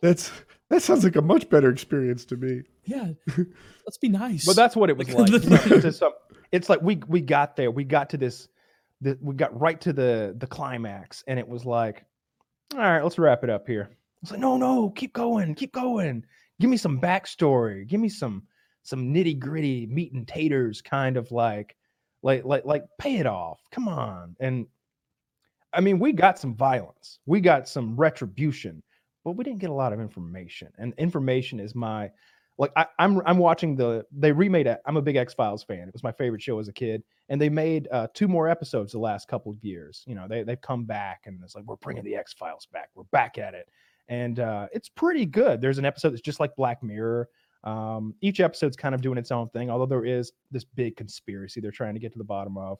That's 0.00 0.30
that 0.70 0.82
sounds 0.82 1.02
like 1.04 1.16
a 1.16 1.22
much 1.22 1.48
better 1.48 1.70
experience 1.70 2.24
to 2.26 2.36
me. 2.36 2.62
yeah, 2.84 3.08
let's 3.86 3.98
be 3.98 4.08
nice. 4.08 4.44
but 4.46 4.54
that's 4.54 4.76
what 4.76 4.90
it 4.90 4.96
was 4.96 5.08
Like- 5.08 5.30
like. 5.30 5.42
you 5.44 5.50
know, 5.50 5.56
it's, 5.56 5.82
just 5.82 5.98
some- 5.98 6.12
it's 6.52 6.68
like 6.68 6.80
we 6.82 7.00
we 7.08 7.20
got 7.20 7.56
there. 7.56 7.70
We 7.70 7.84
got 7.84 8.10
to 8.10 8.16
this. 8.16 8.48
The, 9.00 9.16
we 9.20 9.34
got 9.34 9.58
right 9.58 9.80
to 9.82 9.92
the 9.92 10.34
the 10.38 10.46
climax, 10.46 11.22
and 11.26 11.38
it 11.38 11.48
was 11.48 11.64
like, 11.64 12.04
all 12.74 12.80
right, 12.80 13.02
let's 13.02 13.18
wrap 13.18 13.44
it 13.44 13.50
up 13.50 13.66
here. 13.66 13.90
It's 14.22 14.30
like, 14.32 14.40
no, 14.40 14.56
no, 14.56 14.90
keep 14.90 15.12
going, 15.12 15.54
keep 15.54 15.72
going. 15.72 16.24
Give 16.60 16.68
me 16.68 16.76
some 16.76 17.00
backstory. 17.00 17.86
Give 17.86 18.00
me 18.00 18.08
some 18.08 18.42
some 18.82 19.12
nitty 19.12 19.38
gritty 19.38 19.86
meat 19.86 20.12
and 20.12 20.26
taters, 20.26 20.80
kind 20.82 21.16
of 21.16 21.30
like, 21.32 21.76
like 22.22 22.44
like 22.44 22.64
like 22.64 22.84
pay 22.98 23.16
it 23.18 23.26
off. 23.26 23.60
Come 23.70 23.88
on, 23.88 24.36
and 24.40 24.66
I 25.72 25.80
mean, 25.80 25.98
we 25.98 26.12
got 26.12 26.38
some 26.38 26.54
violence, 26.54 27.18
we 27.26 27.40
got 27.40 27.68
some 27.68 27.96
retribution, 27.96 28.82
but 29.24 29.32
we 29.32 29.44
didn't 29.44 29.60
get 29.60 29.70
a 29.70 29.74
lot 29.74 29.92
of 29.92 30.00
information. 30.00 30.68
And 30.78 30.94
information 30.98 31.60
is 31.60 31.74
my 31.74 32.10
like 32.58 32.72
I, 32.76 32.86
I'm 32.98 33.22
I'm 33.24 33.38
watching 33.38 33.76
the 33.76 34.04
they 34.10 34.32
remade 34.32 34.66
it. 34.66 34.80
I'm 34.84 34.96
a 34.96 35.02
big 35.02 35.16
X 35.16 35.32
Files 35.32 35.62
fan. 35.62 35.86
It 35.86 35.92
was 35.92 36.02
my 36.02 36.12
favorite 36.12 36.42
show 36.42 36.58
as 36.58 36.68
a 36.68 36.72
kid, 36.72 37.04
and 37.28 37.40
they 37.40 37.48
made 37.48 37.88
uh, 37.92 38.08
two 38.14 38.26
more 38.26 38.48
episodes 38.48 38.92
the 38.92 38.98
last 38.98 39.28
couple 39.28 39.52
of 39.52 39.62
years. 39.62 40.02
You 40.06 40.16
know, 40.16 40.26
they 40.28 40.42
they've 40.42 40.60
come 40.60 40.84
back 40.84 41.22
and 41.26 41.40
it's 41.42 41.54
like 41.54 41.64
we're 41.64 41.76
bringing 41.76 42.04
the 42.04 42.16
X 42.16 42.32
Files 42.32 42.66
back. 42.72 42.88
We're 42.94 43.04
back 43.04 43.38
at 43.38 43.54
it, 43.54 43.68
and 44.08 44.40
uh, 44.40 44.66
it's 44.72 44.88
pretty 44.88 45.24
good. 45.24 45.60
There's 45.60 45.78
an 45.78 45.84
episode 45.84 46.10
that's 46.10 46.20
just 46.20 46.40
like 46.40 46.56
Black 46.56 46.82
Mirror. 46.82 47.28
Um, 47.64 48.14
each 48.20 48.40
episode's 48.40 48.76
kind 48.76 48.94
of 48.94 49.02
doing 49.02 49.18
its 49.18 49.30
own 49.30 49.48
thing, 49.48 49.70
although 49.70 49.86
there 49.86 50.04
is 50.04 50.32
this 50.50 50.64
big 50.64 50.96
conspiracy 50.96 51.60
they're 51.60 51.70
trying 51.70 51.94
to 51.94 52.00
get 52.00 52.12
to 52.12 52.18
the 52.18 52.24
bottom 52.24 52.56
of, 52.56 52.78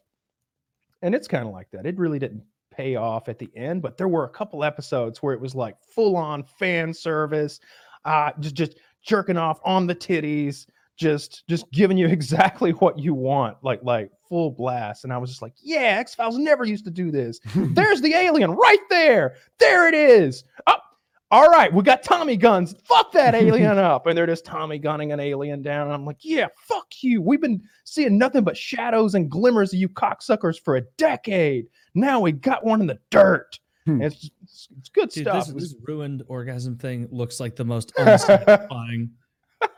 and 1.03 1.15
it's 1.15 1.29
kind 1.29 1.47
of 1.47 1.53
like 1.53 1.71
that. 1.73 1.87
It 1.87 1.99
really 1.99 2.19
didn't 2.19 2.43
pay 2.71 2.97
off 2.97 3.29
at 3.29 3.39
the 3.39 3.51
end, 3.57 3.83
but 3.83 3.97
there 3.97 4.09
were 4.09 4.25
a 4.25 4.29
couple 4.29 4.65
episodes 4.65 5.23
where 5.23 5.35
it 5.35 5.41
was 5.41 5.55
like 5.55 5.77
full 5.83 6.17
on 6.17 6.43
fan 6.43 6.95
service, 6.95 7.61
uh, 8.05 8.31
just 8.41 8.55
just 8.55 8.77
jerking 9.03 9.37
off 9.37 9.61
on 9.65 9.87
the 9.87 9.95
titties, 9.95 10.67
just 10.97 11.47
just 11.49 11.71
giving 11.73 11.97
you 11.97 12.07
exactly 12.09 12.71
what 12.73 12.99
you 12.99 13.15
want, 13.15 13.57
like 13.63 13.81
like 13.83 14.11
full 14.29 14.51
blast. 14.51 15.05
And 15.05 15.13
I 15.13 15.19
was 15.19 15.31
just 15.31 15.43
like, 15.43 15.55
yeah, 15.61 15.99
X 15.99 16.15
Files 16.15 16.39
never 16.39 16.65
used 16.65 16.85
to 16.85 16.91
do 16.91 17.11
this. 17.11 17.41
There's 17.55 18.01
the 18.01 18.15
alien 18.15 18.53
right 18.53 18.89
there. 18.91 19.35
There 19.59 19.89
it 19.89 19.95
is. 19.95 20.45
Up. 20.67 20.85
All 21.31 21.49
right, 21.49 21.71
we 21.73 21.83
got 21.83 22.03
Tommy 22.03 22.39
guns. 22.39 22.75
Fuck 22.85 23.13
that 23.13 23.35
alien 23.35 23.79
up. 23.79 24.07
And 24.07 24.17
they're 24.17 24.27
just 24.27 24.47
Tommy 24.47 24.79
gunning 24.79 25.13
an 25.13 25.21
alien 25.21 25.61
down. 25.61 25.87
And 25.87 25.93
I'm 25.93 26.07
like, 26.07 26.19
yeah, 26.21 26.47
fuck 26.57 26.87
you. 27.03 27.21
We've 27.21 27.41
been 27.41 27.63
seeing 27.85 28.17
nothing 28.17 28.45
but 28.45 28.57
shadows 28.57 29.15
and 29.15 29.31
glimmers 29.31 29.75
of 29.75 29.79
you 29.79 29.89
cocksuckers 29.89 30.59
for 30.59 30.77
a 30.77 30.83
decade. 30.97 31.67
Now 31.95 32.21
we 32.21 32.33
got 32.33 32.65
one 32.65 32.81
in 32.81 32.87
the 32.87 32.99
dirt. 33.11 33.59
Hmm. 33.85 34.01
It's, 34.01 34.31
it's, 34.43 34.69
it's 34.79 34.89
good 34.89 35.11
Dude, 35.11 35.25
stuff. 35.25 35.47
this, 35.49 35.55
this 35.55 35.75
ruined 35.87 36.23
orgasm 36.29 36.77
thing 36.79 37.09
looks 37.11 37.41
like 37.41 37.57
the 37.57 37.65
most 37.65 37.93
unsatisfying. 37.99 39.11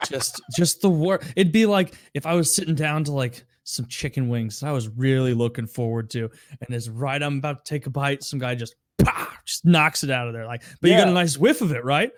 just, 0.05 0.41
just 0.57 0.83
the 0.83 0.91
word. 0.91 1.25
It'd 1.35 1.53
be 1.53 1.67
like 1.67 1.95
if 2.15 2.27
I 2.27 2.35
was 2.35 2.55
sitting 2.55 2.77
down 2.77 3.03
to 3.05 3.13
like 3.13 3.45
some 3.65 3.87
chicken 3.87 4.29
wings. 4.29 4.63
I 4.63 4.73
was 4.73 4.89
really 4.89 5.35
looking 5.35 5.67
forward 5.67 6.11
to, 6.11 6.31
and 6.61 6.75
as 6.75 6.91
right 6.91 7.23
I'm 7.23 7.39
about 7.39 7.65
to 7.65 7.69
take 7.75 7.87
a 7.87 7.91
bite, 7.91 8.23
some 8.23 8.39
guy 8.39 8.55
just 8.55 8.75
pah, 9.05 9.29
just 9.45 9.65
knocks 9.65 10.03
it 10.05 10.11
out 10.11 10.27
of 10.29 10.33
there. 10.35 10.47
Like, 10.47 10.63
but 10.81 10.91
you 10.91 10.97
got 10.97 11.09
a 11.09 11.13
nice 11.13 11.37
whiff 11.39 11.61
of 11.61 11.73
it, 11.73 11.85
right? 11.85 12.11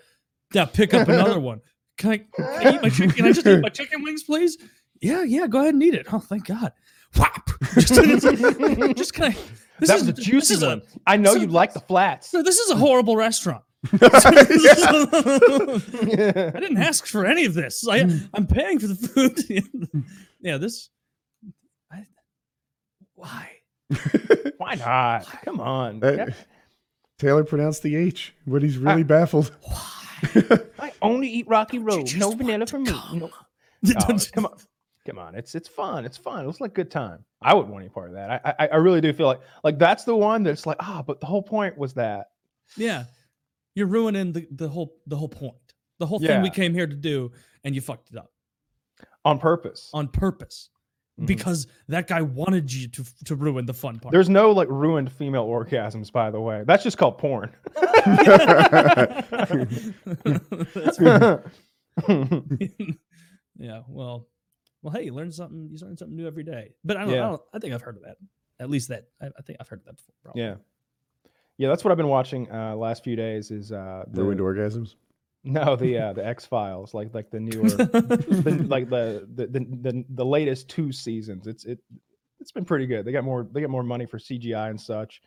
Now 0.55 0.65
pick 0.67 0.93
up 0.95 1.09
another 1.09 1.41
one. 1.51 1.61
Can 1.99 2.11
I, 2.13 2.17
can 2.19 2.27
I 2.45 2.75
eat 2.75 2.83
my 2.83 2.89
chicken? 2.89 3.11
Can 3.13 3.25
I 3.27 3.33
just 3.33 3.47
eat 3.47 3.61
my 3.61 3.69
chicken 3.81 4.03
wings, 4.03 4.23
please? 4.23 4.57
Yeah, 5.01 5.23
yeah. 5.23 5.47
Go 5.47 5.61
ahead 5.61 5.75
and 5.75 5.83
eat 5.83 5.95
it. 5.95 6.07
Oh, 6.13 6.19
thank 6.21 6.47
God. 6.47 6.73
Whop. 7.17 7.51
Just, 7.75 7.93
just 7.95 9.13
kind 9.15 9.35
of. 9.37 9.53
This 9.81 9.89
that 9.91 9.97
is 9.97 10.03
was 10.03 10.09
a 10.09 10.13
this 10.13 10.25
juicy 10.25 10.65
one. 10.67 10.81
I 11.07 11.17
know 11.19 11.35
so- 11.35 11.41
you 11.41 11.47
like 11.49 11.75
the 11.75 11.81
flats. 11.81 12.31
so 12.31 12.43
this 12.43 12.59
is 12.59 12.71
a 12.71 12.77
horrible 12.77 13.17
restaurant. 13.17 13.63
Yeah. 13.93 14.01
I 16.55 16.61
didn't 16.61 16.79
ask 16.79 17.07
for 17.07 17.27
any 17.27 17.45
of 17.45 17.55
this. 17.55 17.87
I, 17.89 17.99
I'm 18.33 18.47
paying 18.47 18.79
for 18.79 18.87
the 18.87 18.95
food. 18.95 20.05
yeah, 20.41 20.57
this. 20.59 20.89
I, 21.93 22.07
why? 23.15 23.51
Why 24.57 24.75
not? 24.77 25.27
Come 25.45 25.61
on. 25.61 26.03
Uh, 26.03 26.13
Yeah. 26.13 26.27
Taylor 27.23 27.45
pronounced 27.45 27.85
the 27.85 27.95
H, 27.95 28.35
but 28.49 28.63
he's 28.63 28.77
really 28.77 29.05
baffled. 29.05 29.53
Why? 29.63 30.59
I 30.81 30.93
only 31.01 31.29
eat 31.29 31.47
Rocky 31.47 31.79
Road. 31.79 32.13
No 32.17 32.29
want 32.29 32.39
vanilla 32.39 32.67
for 32.67 32.81
me. 32.81 32.91
come. 32.91 33.19
No. 33.21 33.31
Oh, 34.09 34.19
come 34.33 34.47
on. 34.47 34.57
Come 35.07 35.19
on. 35.19 35.35
It's 35.37 35.55
it's 35.55 35.69
fun. 35.69 36.05
It's 36.05 36.17
fun. 36.17 36.45
It 36.45 36.47
looks 36.47 36.61
like 36.61 36.71
a 36.73 36.75
good 36.75 36.91
time. 36.91 37.25
I 37.41 37.55
wouldn't 37.55 37.73
want 37.73 37.83
any 37.83 37.91
part 37.91 38.09
of 38.09 38.15
that. 38.15 38.31
I, 38.45 38.55
I 38.59 38.69
I 38.73 38.77
really 38.77 39.01
do 39.01 39.13
feel 39.13 39.27
like 39.27 39.41
like 39.65 39.79
that's 39.79 40.05
the 40.05 40.15
one 40.17 40.43
that's 40.43 40.67
like, 40.67 40.77
ah, 40.81 41.03
but 41.05 41.21
the 41.21 41.27
whole 41.27 41.43
point 41.43 41.77
was 41.79 41.95
that. 41.95 42.31
Yeah, 42.77 43.05
you're 43.75 43.87
ruining 43.89 44.33
the, 44.33 44.47
the 44.53 44.69
whole 44.69 44.95
the 45.07 45.17
whole 45.17 45.29
point, 45.29 45.55
the 45.99 46.07
whole 46.07 46.19
thing 46.21 46.43
we 46.43 46.51
came 46.51 46.75
here 46.75 46.87
to 46.87 46.95
do, 46.97 47.31
and 47.65 47.75
you 47.75 47.81
fucked 47.81 48.11
it 48.13 48.19
up 48.19 48.31
On 49.25 49.39
purpose. 49.39 49.91
on 49.93 50.07
purpose 50.09 50.71
Mhm. 51.21 51.27
because 51.27 51.67
that 51.89 52.07
guy 52.07 52.23
wanted 52.23 52.73
you 52.73 52.89
to 52.89 53.05
to 53.27 53.35
ruin 53.37 53.67
the 53.67 53.75
fun 53.75 53.99
part. 53.99 54.13
There's 54.13 54.31
no 54.31 54.51
like 54.51 54.69
ruined 54.71 55.13
female 55.13 55.47
orgasms, 55.47 56.11
by 56.11 56.31
the 56.31 56.41
way. 56.41 56.65
That's 56.67 56.83
just 56.83 56.97
called 56.97 57.19
porn. 57.19 57.51
That's 60.75 61.01
right. 61.01 61.41
yeah. 63.59 63.83
Well, 63.89 64.29
well. 64.83 64.93
Hey, 64.93 65.05
you 65.05 65.15
learn 65.15 65.33
something. 65.33 65.69
You 65.71 65.79
learn 65.85 65.97
something 65.97 66.17
new 66.17 66.27
every 66.27 66.45
day. 66.45 66.73
But 66.85 66.97
I 66.97 67.05
don't. 67.05 67.15
I, 67.15 67.17
don't, 67.17 67.43
I 67.55 67.59
think 67.59 67.75
I've 67.75 67.83
heard 67.83 67.97
of 67.97 68.03
that. 68.05 68.17
At 68.61 68.71
least 68.71 68.89
that. 68.89 69.09
I, 69.21 69.27
I 69.27 69.43
think 69.43 69.59
I've 69.61 69.69
heard 69.69 69.81
of 69.81 69.85
that 69.87 69.97
before. 69.97 70.15
probably. 70.23 70.43
yeah. 70.43 70.55
Yeah, 71.59 71.69
that's 71.69 71.85
what 71.85 71.91
I've 71.91 71.99
been 71.99 72.09
watching 72.09 72.51
uh 72.51 72.75
last 72.75 73.05
few 73.05 73.15
days 73.15 73.51
is 73.51 73.71
uh 73.73 74.05
the, 74.11 74.23
Ruined 74.23 74.41
orgasms. 74.41 74.95
No 75.45 75.77
the 75.77 75.99
uh 75.99 76.13
the 76.13 76.25
X 76.25 76.47
Files, 76.47 76.95
like 76.95 77.15
like 77.15 77.31
the 77.31 77.41
newer 77.41 77.69
the, 77.69 78.65
like 78.69 78.89
the, 78.89 79.27
the 79.35 79.47
the 79.47 79.61
the 79.61 80.05
the 80.11 80.25
latest 80.25 80.69
two 80.69 80.93
seasons. 80.93 81.47
It's 81.47 81.65
it 81.65 81.79
it's 82.41 82.53
been 82.53 82.65
pretty 82.65 82.87
good. 82.87 83.05
They 83.05 83.13
got 83.13 83.25
more 83.25 83.47
they 83.51 83.61
got 83.61 83.71
more 83.71 83.83
money 83.83 84.07
for 84.07 84.19
CGI 84.19 84.71
and 84.71 84.81
such. 84.81 85.23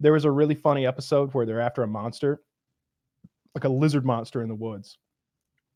There 0.00 0.12
was 0.12 0.24
a 0.24 0.30
really 0.30 0.54
funny 0.54 0.86
episode 0.86 1.32
where 1.32 1.46
they're 1.46 1.60
after 1.60 1.82
a 1.82 1.86
monster, 1.86 2.42
like 3.54 3.64
a 3.64 3.68
lizard 3.68 4.04
monster 4.04 4.42
in 4.42 4.48
the 4.48 4.54
woods. 4.54 4.98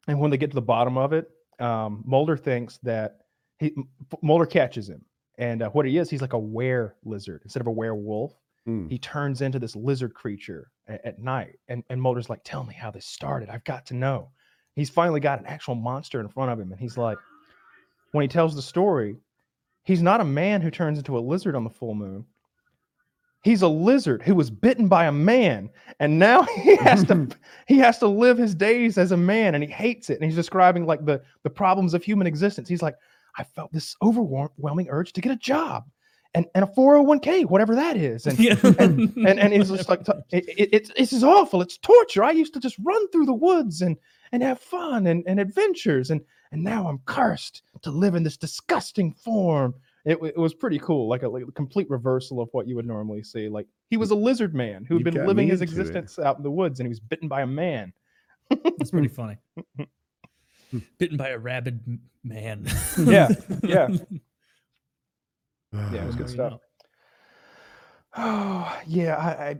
And 0.08 0.18
when 0.18 0.30
they 0.30 0.38
get 0.38 0.50
to 0.50 0.54
the 0.54 0.62
bottom 0.62 0.96
of 0.96 1.12
it, 1.12 1.30
um, 1.60 2.02
Mulder 2.06 2.36
thinks 2.36 2.78
that 2.78 3.18
he 3.58 3.74
M- 3.76 3.88
Mulder 4.22 4.46
catches 4.46 4.88
him, 4.88 5.04
and 5.36 5.62
uh, 5.62 5.70
what 5.70 5.86
he 5.86 5.98
is, 5.98 6.08
he's 6.08 6.22
like 6.22 6.32
a 6.32 6.38
were 6.38 6.96
lizard 7.04 7.42
instead 7.44 7.60
of 7.60 7.66
a 7.66 7.72
werewolf. 7.72 8.34
Mm. 8.66 8.90
He 8.90 8.98
turns 8.98 9.40
into 9.40 9.58
this 9.58 9.76
lizard 9.76 10.14
creature 10.14 10.70
at, 10.88 11.04
at 11.04 11.18
night, 11.18 11.58
and 11.68 11.84
and 11.90 12.00
Mulder's 12.00 12.30
like, 12.30 12.42
"Tell 12.44 12.64
me 12.64 12.74
how 12.74 12.90
this 12.90 13.06
started. 13.06 13.48
I've 13.48 13.64
got 13.64 13.86
to 13.86 13.94
know." 13.94 14.30
He's 14.74 14.90
finally 14.90 15.18
got 15.18 15.40
an 15.40 15.46
actual 15.46 15.74
monster 15.74 16.20
in 16.20 16.28
front 16.28 16.52
of 16.52 16.60
him, 16.60 16.70
and 16.70 16.80
he's 16.80 16.96
like, 16.96 17.18
when 18.12 18.22
he 18.22 18.28
tells 18.28 18.54
the 18.54 18.62
story, 18.62 19.16
he's 19.84 20.02
not 20.02 20.20
a 20.20 20.24
man 20.24 20.60
who 20.60 20.70
turns 20.70 20.98
into 20.98 21.18
a 21.18 21.20
lizard 21.20 21.54
on 21.54 21.64
the 21.64 21.70
full 21.70 21.94
moon. 21.94 22.24
He's 23.42 23.62
a 23.62 23.68
lizard 23.68 24.22
who 24.22 24.34
was 24.34 24.50
bitten 24.50 24.88
by 24.88 25.06
a 25.06 25.12
man, 25.12 25.70
and 26.00 26.18
now 26.18 26.42
he 26.62 26.76
has 26.76 27.04
to 27.04 27.28
he 27.66 27.78
has 27.78 27.98
to 27.98 28.08
live 28.08 28.38
his 28.38 28.54
days 28.54 28.98
as 28.98 29.12
a 29.12 29.16
man, 29.16 29.54
and 29.54 29.62
he 29.62 29.70
hates 29.70 30.10
it. 30.10 30.14
And 30.14 30.24
he's 30.24 30.34
describing 30.34 30.86
like 30.86 31.04
the 31.04 31.22
the 31.44 31.50
problems 31.50 31.94
of 31.94 32.02
human 32.02 32.26
existence. 32.26 32.68
He's 32.68 32.82
like, 32.82 32.96
I 33.36 33.44
felt 33.44 33.72
this 33.72 33.94
overwhelming 34.02 34.88
urge 34.90 35.12
to 35.12 35.20
get 35.20 35.32
a 35.32 35.36
job, 35.36 35.84
and 36.38 36.46
and 36.54 36.64
a 36.64 36.66
four 36.66 36.94
hundred 36.94 37.08
one 37.08 37.20
k, 37.20 37.44
whatever 37.44 37.74
that 37.74 37.96
is, 37.96 38.26
and 38.26 38.38
Yeah. 38.38 38.54
and 38.78 39.14
and, 39.16 39.38
and 39.40 39.52
he's 39.52 39.68
just 39.70 39.88
like, 39.88 40.04
t- 40.06 40.12
it, 40.30 40.44
it, 40.48 40.68
it's 40.72 40.90
this 40.96 41.12
is 41.12 41.24
awful. 41.24 41.60
It's 41.62 41.76
torture. 41.78 42.22
I 42.24 42.30
used 42.30 42.54
to 42.54 42.60
just 42.60 42.76
run 42.82 43.08
through 43.10 43.26
the 43.26 43.34
woods 43.34 43.82
and 43.82 43.96
and 44.32 44.42
have 44.42 44.60
fun 44.60 45.06
and, 45.06 45.24
and 45.26 45.40
adventures, 45.40 46.10
and 46.10 46.20
and 46.52 46.62
now 46.64 46.88
I'm 46.88 47.00
cursed 47.06 47.62
to 47.82 47.90
live 47.90 48.14
in 48.14 48.22
this 48.22 48.36
disgusting 48.36 49.12
form. 49.12 49.74
It, 50.04 50.18
it 50.22 50.38
was 50.38 50.54
pretty 50.54 50.78
cool, 50.78 51.06
like 51.08 51.22
a, 51.22 51.28
like 51.28 51.42
a 51.46 51.52
complete 51.52 51.90
reversal 51.90 52.40
of 52.40 52.48
what 52.52 52.66
you 52.66 52.76
would 52.76 52.86
normally 52.86 53.22
see. 53.22 53.48
Like 53.50 53.66
he 53.90 53.96
was 53.98 54.10
a 54.10 54.14
lizard 54.14 54.54
man 54.54 54.84
who 54.86 54.94
You 54.98 55.04
had 55.04 55.12
been 55.12 55.26
living 55.26 55.48
his 55.48 55.60
into 55.60 55.74
it. 55.74 55.78
existence 55.80 56.18
out 56.18 56.38
in 56.38 56.42
the 56.42 56.50
woods, 56.50 56.80
and 56.80 56.86
he 56.86 56.88
was 56.88 57.00
bitten 57.00 57.28
by 57.28 57.42
a 57.42 57.46
man. 57.46 57.92
That's 58.48 58.90
pretty 58.92 59.08
funny. 59.20 59.36
Hmm. 60.70 60.78
Bitten 60.98 61.16
by 61.16 61.30
a 61.30 61.38
rabid 61.38 61.80
man. 62.24 62.66
Yeah, 62.98 63.28
yeah. 63.62 63.88
Ah, 65.74 65.92
Yeah, 65.92 66.02
it 66.02 66.06
was 66.06 66.16
good 66.16 66.30
stuff. 66.30 66.60
Oh 68.16 68.80
yeah, 68.86 69.16
I, 69.16 69.56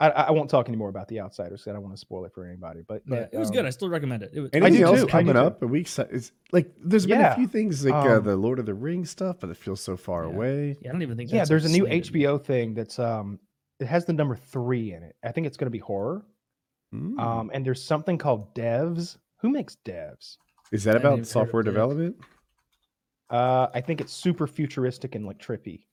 I 0.00 0.08
I 0.08 0.10
I 0.10 0.30
won't 0.30 0.50
talk 0.50 0.68
anymore 0.68 0.88
about 0.88 1.08
the 1.08 1.20
Outsiders. 1.20 1.62
'cause 1.64 1.70
I 1.70 1.72
don't 1.74 1.82
want 1.82 1.94
to 1.94 2.00
spoil 2.00 2.24
it 2.24 2.32
for 2.34 2.44
anybody. 2.46 2.82
But, 2.86 3.02
Yeah, 3.06 3.26
it 3.32 3.38
was 3.38 3.48
um, 3.48 3.54
good. 3.54 3.66
I 3.66 3.70
still 3.70 3.88
recommend 3.88 4.22
it. 4.22 4.30
it 4.34 4.40
was, 4.40 4.50
Anything 4.52 4.80
do 4.80 4.84
else 4.86 5.00
too, 5.00 5.06
I 5.06 5.22
do 5.22 5.32
coming 5.32 5.34
too. 5.34 5.40
up? 5.40 5.62
A 5.62 5.66
week. 5.66 5.88
It's 5.98 6.32
like 6.52 6.72
there's 6.82 7.06
been 7.06 7.20
Yeah, 7.20 7.32
a 7.32 7.36
few 7.36 7.46
things 7.46 7.84
like 7.84 7.94
uh, 7.94 8.16
um, 8.18 8.24
the 8.24 8.36
Lord 8.36 8.58
of 8.58 8.66
the 8.66 8.74
Rings 8.74 9.10
stuff, 9.10 9.36
but 9.40 9.50
it 9.50 9.56
feels 9.56 9.80
so 9.80 9.96
far 9.96 10.24
Yeah. 10.26 10.34
away. 10.34 10.76
yeah, 10.80 10.90
I 10.90 10.92
don't 10.92 11.02
even 11.02 11.16
think. 11.16 11.30
yeah, 11.30 11.38
that's 11.38 11.48
there's 11.50 11.64
a 11.64 11.68
new 11.68 11.86
slated. 11.86 12.12
HBO 12.12 12.42
thing 12.42 12.74
that's 12.74 12.98
um 12.98 13.38
it 13.78 13.86
has 13.86 14.04
the 14.06 14.12
number 14.14 14.36
three 14.36 14.92
in 14.94 15.02
it. 15.02 15.16
I 15.22 15.32
think 15.32 15.46
it's 15.46 15.56
going 15.58 15.66
to 15.66 15.70
be 15.70 15.78
horror. 15.78 16.24
Mm. 16.94 17.20
Um, 17.20 17.50
and 17.52 17.64
there's 17.64 17.82
something 17.82 18.16
called 18.16 18.54
Devs. 18.54 19.18
Who 19.40 19.50
makes 19.50 19.76
Devs? 19.84 20.38
Is 20.72 20.84
that 20.84 20.96
I 20.96 21.00
haven't 21.00 21.02
even 21.02 21.02
heard 21.02 21.12
about 21.12 21.20
of 21.20 21.26
software 21.28 21.62
Dev. 21.62 21.72
development? 21.74 22.16
Uh, 23.30 23.66
I 23.74 23.80
think 23.80 24.00
it's 24.00 24.12
super 24.12 24.46
futuristic 24.46 25.14
and 25.14 25.26
like 25.26 25.38
trippy. 25.38 25.84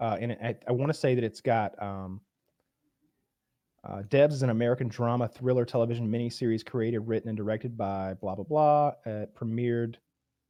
Uh, 0.00 0.16
and 0.20 0.32
it, 0.32 0.38
I, 0.42 0.56
I 0.68 0.72
want 0.72 0.92
to 0.92 0.98
say 0.98 1.14
that 1.14 1.24
it's 1.24 1.40
got 1.40 1.80
um, 1.82 2.20
uh, 3.84 4.02
Devs 4.08 4.32
is 4.32 4.42
an 4.42 4.50
American 4.50 4.88
drama 4.88 5.28
thriller 5.28 5.64
television 5.64 6.08
miniseries 6.08 6.64
created, 6.64 7.00
written, 7.00 7.28
and 7.28 7.36
directed 7.36 7.76
by 7.76 8.14
blah 8.14 8.34
blah 8.34 8.44
blah. 8.44 8.88
Uh, 9.06 9.26
premiered 9.34 9.96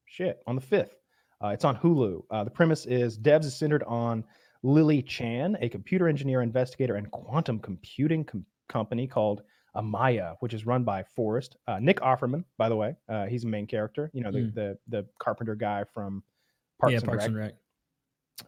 shit 0.07 0.43
on 0.47 0.55
the 0.55 0.61
fifth. 0.61 0.97
Uh, 1.43 1.49
it's 1.49 1.65
on 1.65 1.77
Hulu. 1.77 2.23
Uh, 2.31 2.45
the 2.45 2.51
premise 2.51 2.87
is 2.87 3.19
Devs 3.19 3.45
is 3.45 3.57
centered 3.57 3.83
on 3.85 4.25
Lily 4.63 5.03
Chan, 5.03 5.57
a 5.61 5.69
computer 5.69 6.09
engineer, 6.09 6.43
investigator, 6.43 6.97
and 6.97 7.11
quantum 7.11 7.59
computing 7.59 8.25
com- 8.25 8.47
company 8.69 9.07
called 9.07 9.43
Amaya, 9.77 10.37
which 10.41 10.55
is 10.55 10.67
run 10.67 10.85
by 10.85 11.03
Forrest. 11.03 11.57
Uh, 11.67 11.79
Nick 11.81 12.01
Offerman, 12.01 12.45
by 12.59 12.69
the 12.69 12.77
way, 12.77 12.95
uh, 13.09 13.27
he's 13.27 13.45
a 13.45 13.49
main 13.49 13.67
character. 13.67 14.11
You 14.13 14.23
know, 14.23 14.31
the, 14.31 14.39
Mm. 14.39 14.55
the 14.55 14.79
the 14.89 15.07
carpenter 15.19 15.55
guy 15.55 15.85
from 15.93 16.23
Parks 16.83 16.93
yeah, 16.93 16.99
and 16.99 17.07
Parks 17.07 17.21
Rec. 17.23 17.29
and 17.29 17.37
Rec. 17.37 17.55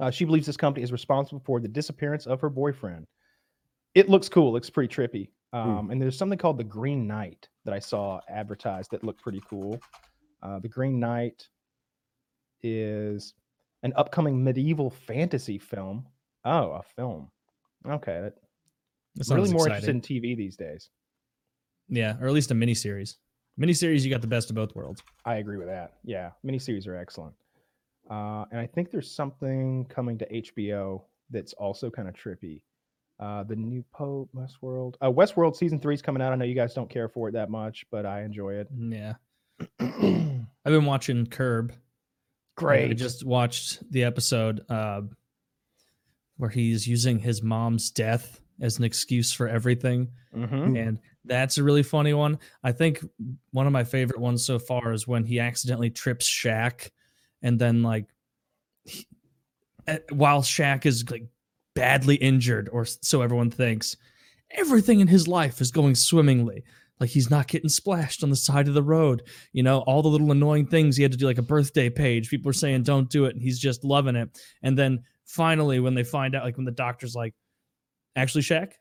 Uh, 0.01 0.11
she 0.11 0.24
believes 0.24 0.45
this 0.45 0.57
company 0.57 0.82
is 0.82 0.91
responsible 0.91 1.41
for 1.45 1.61
the 1.61 1.68
disappearance 1.68 2.26
of 2.26 2.41
her 2.41 2.51
boyfriend. 2.51 3.07
It 3.95 4.09
looks 4.09 4.28
cool. 4.28 4.53
Looks 4.53 4.68
pretty 4.68 4.93
trippy. 4.93 5.28
Um, 5.53 5.89
And 5.93 6.03
there's 6.03 6.18
something 6.18 6.37
called 6.39 6.59
the 6.59 6.64
Green 6.64 7.07
Knight 7.07 7.49
that 7.64 7.72
I 7.72 7.78
saw 7.78 8.20
advertised 8.28 8.91
that 8.91 9.05
looked 9.05 9.22
pretty 9.22 9.41
cool. 9.49 9.78
Uh, 10.43 10.59
the 10.59 10.68
Green 10.68 10.99
Knight 10.99 11.47
is 12.64 13.35
an 13.85 13.93
upcoming 13.95 14.43
medieval 14.43 14.91
fantasy 14.91 15.59
film. 15.59 16.07
Oh, 16.45 16.72
a 16.72 16.82
film. 16.82 17.30
Okay, 17.87 18.20
that, 18.20 18.35
That 19.14 19.32
really 19.35 19.53
more 19.53 19.68
exciting. 19.68 19.97
interested 19.97 20.16
in 20.20 20.22
TV 20.32 20.37
these 20.37 20.57
days. 20.57 20.91
Yeah, 21.89 22.16
or 22.20 22.26
at 22.26 22.32
least 22.32 22.51
a 22.51 22.55
miniseries. 22.55 23.14
Miniseries, 23.61 24.01
you 24.03 24.11
got 24.11 24.22
the 24.22 24.26
best 24.26 24.51
of 24.51 24.57
both 24.57 24.74
worlds. 24.74 25.03
I 25.24 25.37
agree 25.37 25.59
with 25.59 25.68
that. 25.68 25.93
Yeah, 26.03 26.30
miniseries 26.45 26.89
are 26.89 26.97
excellent. 26.97 27.35
Uh, 28.11 28.45
and 28.51 28.61
I 28.61 28.67
think 28.67 28.91
there's 28.91 29.11
something 29.11 29.87
coming 29.87 30.19
to 30.19 30.27
HBO 30.33 31.03
that's 31.31 31.53
also 31.55 31.91
kind 31.91 32.09
of 32.09 32.15
trippy. 32.15 32.63
Uh, 33.21 33.45
the 33.45 33.57
new 33.57 33.85
Pope, 33.93 34.29
Westworld. 34.35 34.95
Uh, 35.01 35.11
Westworld 35.11 35.57
season 35.57 35.79
three 35.81 35.95
is 35.95 36.03
coming 36.03 36.21
out. 36.23 36.33
I 36.33 36.37
know 36.37 36.45
you 36.45 36.55
guys 36.55 36.75
don't 36.75 36.91
care 36.91 37.09
for 37.09 37.29
it 37.29 37.33
that 37.33 37.49
much, 37.51 37.87
but 37.91 38.05
I 38.05 38.23
enjoy 38.23 38.55
it. 38.55 38.69
Yeah, 38.77 39.15
I've 39.81 40.47
been 40.65 40.85
watching 40.85 41.27
Curb. 41.27 41.73
Great. 42.57 42.91
I 42.91 42.95
just 42.95 43.25
watched 43.25 43.91
the 43.91 44.05
episode 44.05 44.65
uh, 44.69 45.03
where 46.37 46.51
he's 46.51 46.87
using 46.87 47.19
his 47.19 47.43
mom's 47.43 47.91
death 47.91 48.41
as 48.61 48.79
an 48.79 48.85
excuse 48.85 49.33
for 49.33 49.49
everything. 49.49 50.11
Mhm. 50.35 50.77
and 50.77 50.99
that's 51.25 51.59
a 51.59 51.63
really 51.63 51.85
funny 51.85 52.13
one. 52.13 52.39
I 52.65 52.73
think 52.73 52.99
one 53.53 53.69
of 53.69 53.73
my 53.73 53.85
favorite 53.85 54.21
ones 54.21 54.45
so 54.45 54.59
far 54.59 54.93
is 54.93 55.07
when 55.07 55.25
he 55.25 55.39
accidentally 55.39 55.89
trips 55.91 56.29
Shaq, 56.29 56.91
and 57.45 57.61
then 57.61 57.83
like 57.85 58.07
he- 58.85 59.07
eh, 59.87 59.99
while 60.11 60.43
Shaq 60.43 60.87
is 60.87 61.09
like 61.09 61.27
badly 61.75 62.17
injured, 62.17 62.69
or 62.73 62.85
so 62.85 63.23
everyone 63.23 63.51
thinks, 63.51 63.97
everything 64.51 64.99
in 65.01 65.07
his 65.09 65.29
life 65.29 65.61
is 65.61 65.71
going 65.71 65.95
swimmingly. 65.95 66.65
like 67.01 67.11
he's 67.11 67.29
not 67.29 67.49
getting 67.49 67.69
splashed 67.69 68.23
on 68.23 68.31
the 68.31 68.37
side 68.37 68.69
of 68.69 68.75
the 68.75 68.83
road. 68.83 69.23
You 69.53 69.65
know, 69.65 69.81
all 69.81 70.01
the 70.01 70.09
little 70.09 70.31
annoying 70.31 70.67
things 70.67 70.97
he 70.97 71.03
had 71.03 71.11
to 71.13 71.19
do, 71.19 71.27
like 71.27 71.39
a 71.39 71.43
birthday 71.43 71.91
page. 71.91 72.31
People 72.31 72.49
are 72.51 72.53
saying 72.55 72.85
don't 72.85 73.11
do 73.11 73.25
it, 73.27 73.35
and 73.35 73.43
he's 73.43 73.59
just 73.59 73.85
loving 73.85 74.15
it. 74.17 74.29
And 74.63 74.79
then 74.79 75.03
finally, 75.27 75.81
when 75.81 75.95
they 75.95 76.05
find 76.05 76.35
out, 76.37 76.45
like 76.45 76.57
when 76.57 76.65
the 76.65 76.71
doctor's 76.71 77.17
like, 77.17 77.35
actually, 78.15 78.43
Shaq, 78.43 78.73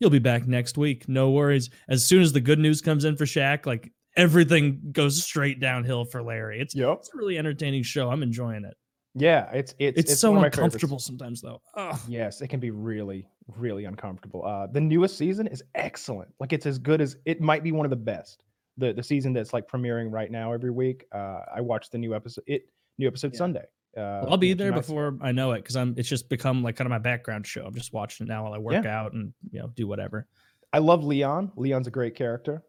you'll 0.00 0.10
be 0.10 0.18
back 0.18 0.48
next 0.48 0.76
week. 0.76 1.08
No 1.08 1.30
worries. 1.30 1.70
As 1.88 2.04
soon 2.04 2.20
as 2.20 2.32
the 2.32 2.40
good 2.40 2.58
news 2.58 2.82
comes 2.82 3.04
in 3.04 3.16
for 3.16 3.26
Shaq, 3.26 3.64
like 3.64 3.92
everything 4.16 4.80
goes 4.92 5.22
straight 5.22 5.60
downhill 5.60 6.04
for 6.04 6.22
Larry. 6.22 6.60
It's 6.60 6.74
Yep. 6.74 6.98
it's 7.00 7.10
a 7.14 7.16
really 7.16 7.38
entertaining 7.38 7.82
show. 7.82 8.10
I'm 8.10 8.22
enjoying 8.22 8.64
it. 8.64 8.74
Yeah, 9.14 9.50
it's 9.52 9.74
it's 9.78 9.98
It's, 9.98 10.20
so 10.20 10.32
my 10.32 10.40
favorites. 10.40 10.56
uncomfortable 10.58 10.98
sometimes, 10.98 11.40
though. 11.40 11.60
Ugh. 11.74 11.98
Yes, 12.06 12.42
it 12.42 12.48
can 12.48 12.60
be 12.60 12.70
really, 12.70 13.26
really 13.56 13.86
uncomfortable. 13.86 14.44
Uh, 14.44 14.66
the 14.66 14.80
newest 14.80 15.16
season 15.16 15.46
is 15.46 15.62
excellent. 15.74 16.30
Like 16.38 16.52
it's 16.52 16.66
as 16.66 16.78
good 16.78 17.00
as 17.00 17.16
it 17.24 17.40
might 17.40 17.62
be 17.62 17.72
one 17.72 17.86
of 17.86 17.90
the 17.90 17.96
best. 17.96 18.42
The 18.76 18.92
the 18.92 19.02
season 19.02 19.32
that's 19.32 19.54
like 19.54 19.66
premiering 19.68 20.12
right 20.12 20.30
now 20.30 20.52
every 20.52 20.70
week. 20.70 21.06
Uh, 21.12 21.40
I 21.54 21.62
watched 21.62 21.92
the 21.92 21.98
new 21.98 22.14
episode. 22.14 22.44
It 22.46 22.68
new 22.98 23.06
episode 23.06 23.32
Yeah. 23.32 23.38
Sunday. 23.38 23.64
Uh, 23.96 24.26
I'll 24.28 24.36
be 24.36 24.52
there 24.52 24.72
before 24.72 25.16
I 25.22 25.32
know 25.32 25.52
it 25.52 25.60
because 25.62 25.76
I'm. 25.76 25.94
It's 25.96 26.10
just 26.10 26.28
become 26.28 26.62
like 26.62 26.76
kind 26.76 26.84
of 26.86 26.90
my 26.90 26.98
background 26.98 27.46
show. 27.46 27.64
I'm 27.64 27.74
just 27.74 27.94
watching 27.94 28.26
it 28.26 28.28
now 28.28 28.44
while 28.44 28.52
I 28.52 28.58
work 28.58 28.84
out 28.84 29.14
and 29.14 29.32
you 29.50 29.60
know 29.60 29.68
do 29.74 29.86
whatever. 29.86 30.26
I 30.74 30.80
love 30.80 31.02
Leon. 31.04 31.52
Leon's 31.56 31.86
a 31.86 31.90
great 31.90 32.14
character. 32.14 32.62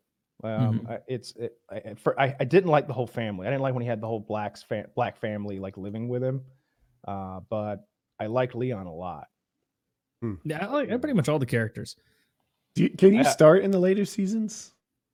Um, 0.43 0.79
Mm-hmm. 0.79 0.91
I, 0.91 0.99
it's 1.07 1.35
it, 1.35 1.53
I, 1.71 1.75
I- 1.77 1.93
for, 1.95 2.19
I, 2.19 2.35
I 2.39 2.43
didn't 2.45 2.69
like 2.69 2.87
the 2.87 2.93
whole 2.93 3.07
family. 3.07 3.47
I 3.47 3.49
didn't 3.49 3.63
like 3.63 3.73
when 3.73 3.81
he 3.83 3.89
had 3.89 4.01
the 4.01 4.07
whole 4.07 4.19
blacks 4.19 4.61
fa- 4.63 4.87
black 4.95 5.17
family 5.17 5.59
like 5.59 5.77
living 5.77 6.07
with 6.09 6.23
him. 6.23 6.41
Uh, 7.07 7.39
but 7.49 7.87
I 8.19 8.27
liked 8.27 8.53
Leon 8.55 8.85
a 8.87 8.93
lot. 8.93 9.27
Yeah, 10.43 10.65
I 10.67 10.71
like 10.71 10.89
pretty 11.01 11.13
much 11.13 11.29
all 11.29 11.39
the 11.39 11.45
characters. 11.45 11.95
Do 12.75 12.83
you, 12.83 12.89
can 12.89 13.13
you 13.13 13.19
I- 13.21 13.23
start 13.23 13.63
in 13.63 13.71
the 13.71 13.79
later 13.79 14.05
seasons? 14.05 14.73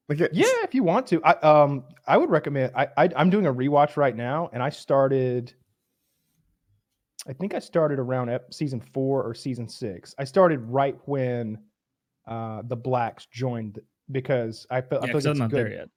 Like 0.09 0.19
it's- 0.19 0.37
Yeah, 0.37 0.63
if 0.65 0.73
you 0.75 0.83
want 0.83 1.07
to, 1.07 1.23
I 1.23 1.33
um 1.39 1.83
I 2.05 2.17
would 2.17 2.29
recommend. 2.29 2.73
I, 2.75 2.87
I 2.97 3.09
I'm 3.15 3.29
doing 3.29 3.45
a 3.45 3.53
rewatch 3.53 3.95
right 3.95 4.15
now, 4.15 4.49
and 4.51 4.61
I 4.61 4.69
started. 4.69 5.53
I 7.27 7.31
think 7.33 7.53
I 7.53 7.59
started 7.59 7.99
around 7.99 8.29
ep- 8.29 8.53
season 8.53 8.81
four 8.81 9.23
or 9.23 9.33
season 9.33 9.69
six. 9.69 10.13
I 10.17 10.25
started 10.25 10.59
right 10.69 10.97
when 11.05 11.57
uh 12.27 12.63
the 12.65 12.75
blacks 12.75 13.25
joined 13.31 13.79
because 14.11 14.65
I 14.69 14.81
felt 14.81 15.03
Yeah, 15.03 15.09
I 15.09 15.11
feel 15.11 15.13
because 15.13 15.25
like 15.25 15.31
I'm 15.33 15.39
not 15.39 15.49
good. 15.51 15.65
there 15.65 15.73
yet. 15.73 15.89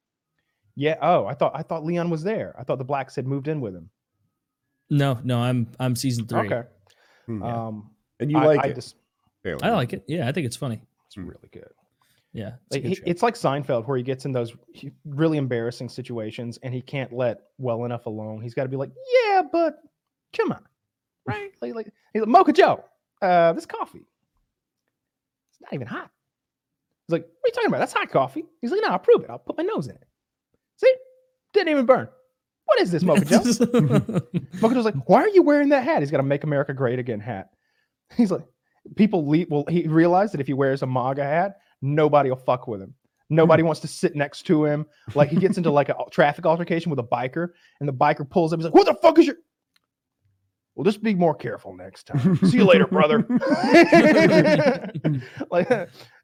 Yeah. 0.74 0.96
Oh, 1.00 1.26
I 1.26 1.34
thought 1.34 1.52
I 1.54 1.62
thought 1.62 1.84
Leon 1.84 2.10
was 2.10 2.22
there. 2.22 2.54
I 2.58 2.64
thought 2.64 2.78
the 2.78 2.84
blacks 2.84 3.16
had 3.16 3.26
moved 3.26 3.48
in 3.48 3.60
with 3.60 3.74
him. 3.74 3.90
No, 4.90 5.18
no, 5.24 5.38
I'm 5.38 5.68
I'm 5.80 5.96
season 5.96 6.26
three. 6.26 6.46
Okay. 6.52 6.62
Hmm, 7.26 7.42
yeah. 7.42 7.66
Um, 7.66 7.90
and 8.20 8.30
you 8.30 8.38
I, 8.38 8.44
like 8.46 8.60
I 8.64 8.68
it? 8.68 8.74
just 8.74 8.94
I 9.62 9.70
like 9.70 9.92
it. 9.92 10.04
Yeah, 10.08 10.28
I 10.28 10.32
think 10.32 10.46
it's 10.46 10.56
funny. 10.56 10.80
it's 11.06 11.16
really 11.16 11.48
good. 11.52 11.68
Yeah, 12.32 12.56
it's, 12.66 12.74
Like, 12.74 12.82
good 12.82 12.88
he- 12.90 13.02
it's 13.10 13.22
like 13.22 13.34
Seinfeld, 13.34 13.86
where 13.88 13.96
he 13.96 14.02
gets 14.02 14.26
in 14.26 14.32
those 14.32 14.52
really 15.06 15.38
embarrassing 15.38 15.88
situations, 15.88 16.58
and 16.62 16.74
he 16.74 16.82
can't 16.82 17.10
let 17.12 17.38
well 17.56 17.84
enough 17.86 18.04
alone. 18.06 18.42
He's 18.42 18.52
got 18.52 18.64
to 18.64 18.68
be 18.68 18.76
like, 18.76 18.90
"Yeah, 19.24 19.42
but 19.50 19.78
come 20.36 20.52
on, 20.52 20.62
right?" 21.26 21.52
Like, 21.62 21.74
like 21.74 21.86
he's 22.12 22.20
like, 22.20 22.28
"Mocha 22.28 22.52
Joe, 22.52 22.84
uh, 23.22 23.54
this 23.54 23.64
coffee, 23.64 24.04
it's 25.50 25.60
not 25.62 25.72
even 25.72 25.86
hot." 25.86 26.10
He's 27.06 27.12
like, 27.12 27.22
"What 27.22 27.28
are 27.28 27.48
you 27.48 27.52
talking 27.52 27.68
about? 27.68 27.78
That's 27.78 27.92
hot 27.92 28.10
coffee." 28.10 28.44
He's 28.60 28.70
like, 28.70 28.80
"No, 28.82 28.88
I'll 28.88 28.98
prove 28.98 29.22
it. 29.22 29.30
I'll 29.30 29.38
put 29.38 29.56
my 29.56 29.62
nose 29.62 29.86
in 29.86 29.94
it. 29.94 30.06
See, 30.76 30.92
didn't 31.52 31.70
even 31.70 31.86
burn. 31.86 32.08
What 32.64 32.80
is 32.80 32.90
this, 32.90 33.02
Mocha 33.02 33.24
Joe?" 33.24 33.38
Mocha 34.60 34.74
Joe's 34.74 34.84
like, 34.84 35.08
"Why 35.08 35.22
are 35.22 35.28
you 35.28 35.42
wearing 35.42 35.68
that 35.70 35.84
hat?" 35.84 36.00
He's 36.00 36.10
got 36.10 36.20
a 36.20 36.24
"Make 36.24 36.44
America 36.44 36.74
Great 36.74 36.98
Again" 36.98 37.20
hat. 37.20 37.50
He's 38.16 38.30
like, 38.30 38.44
people 38.94 39.26
leave. 39.26 39.48
Well, 39.50 39.64
he 39.68 39.86
realized 39.86 40.32
that 40.34 40.40
if 40.40 40.46
he 40.46 40.54
wears 40.54 40.82
a 40.82 40.86
MAGA 40.86 41.24
hat, 41.24 41.56
nobody 41.82 42.30
will 42.30 42.36
fuck 42.36 42.68
with 42.68 42.80
him. 42.80 42.94
Nobody 43.28 43.62
hmm. 43.62 43.66
wants 43.66 43.80
to 43.80 43.88
sit 43.88 44.14
next 44.14 44.42
to 44.44 44.64
him. 44.64 44.86
Like 45.14 45.30
he 45.30 45.36
gets 45.36 45.58
into 45.58 45.70
like 45.70 45.88
a 45.88 45.96
traffic 46.12 46.46
altercation 46.46 46.90
with 46.90 47.00
a 47.00 47.04
biker, 47.04 47.48
and 47.80 47.88
the 47.88 47.92
biker 47.92 48.28
pulls 48.28 48.52
up. 48.52 48.60
He's 48.60 48.64
like, 48.64 48.74
"What 48.74 48.86
the 48.86 48.94
fuck 48.94 49.18
is 49.18 49.26
your?" 49.26 49.36
Well, 50.76 50.84
just 50.84 51.02
be 51.02 51.14
more 51.14 51.34
careful 51.34 51.74
next 51.74 52.06
time. 52.06 52.36
See 52.46 52.58
you 52.58 52.64
later, 52.64 52.86
brother. 52.86 53.26
like 55.50 55.68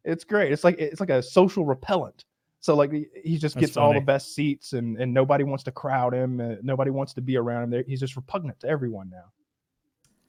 it's 0.04 0.24
great. 0.24 0.52
It's 0.52 0.64
like 0.64 0.78
it's 0.78 1.00
like 1.00 1.10
a 1.10 1.22
social 1.22 1.64
repellent. 1.64 2.24
So 2.60 2.76
like 2.76 2.92
he, 2.92 3.38
just 3.38 3.56
That's 3.56 3.66
gets 3.66 3.76
all 3.76 3.92
the 3.92 4.00
best 4.00 4.34
seats, 4.34 4.72
and 4.74 4.96
and 5.00 5.12
nobody 5.12 5.42
wants 5.44 5.64
to 5.64 5.72
crowd 5.72 6.14
him. 6.14 6.40
Uh, 6.40 6.54
nobody 6.62 6.90
wants 6.90 7.12
to 7.14 7.20
be 7.20 7.36
around 7.36 7.64
him. 7.64 7.70
There, 7.70 7.84
he's 7.86 8.00
just 8.00 8.14
repugnant 8.14 8.60
to 8.60 8.68
everyone 8.68 9.10
now. 9.10 9.24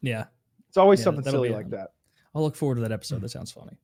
yeah, 0.01 0.25
It's 0.69 0.77
always 0.77 0.99
Yeah, 0.99 1.03
something 1.05 1.23
silly 1.25 1.49
like 1.49 1.69
that. 1.71 1.89
I'll 2.33 2.41
look 2.41 2.55
forward 2.55 2.75
to 2.75 2.81
that 2.81 2.91
episode. 2.91 3.21
That 3.21 3.29
sounds 3.29 3.51
funny. 3.51 3.77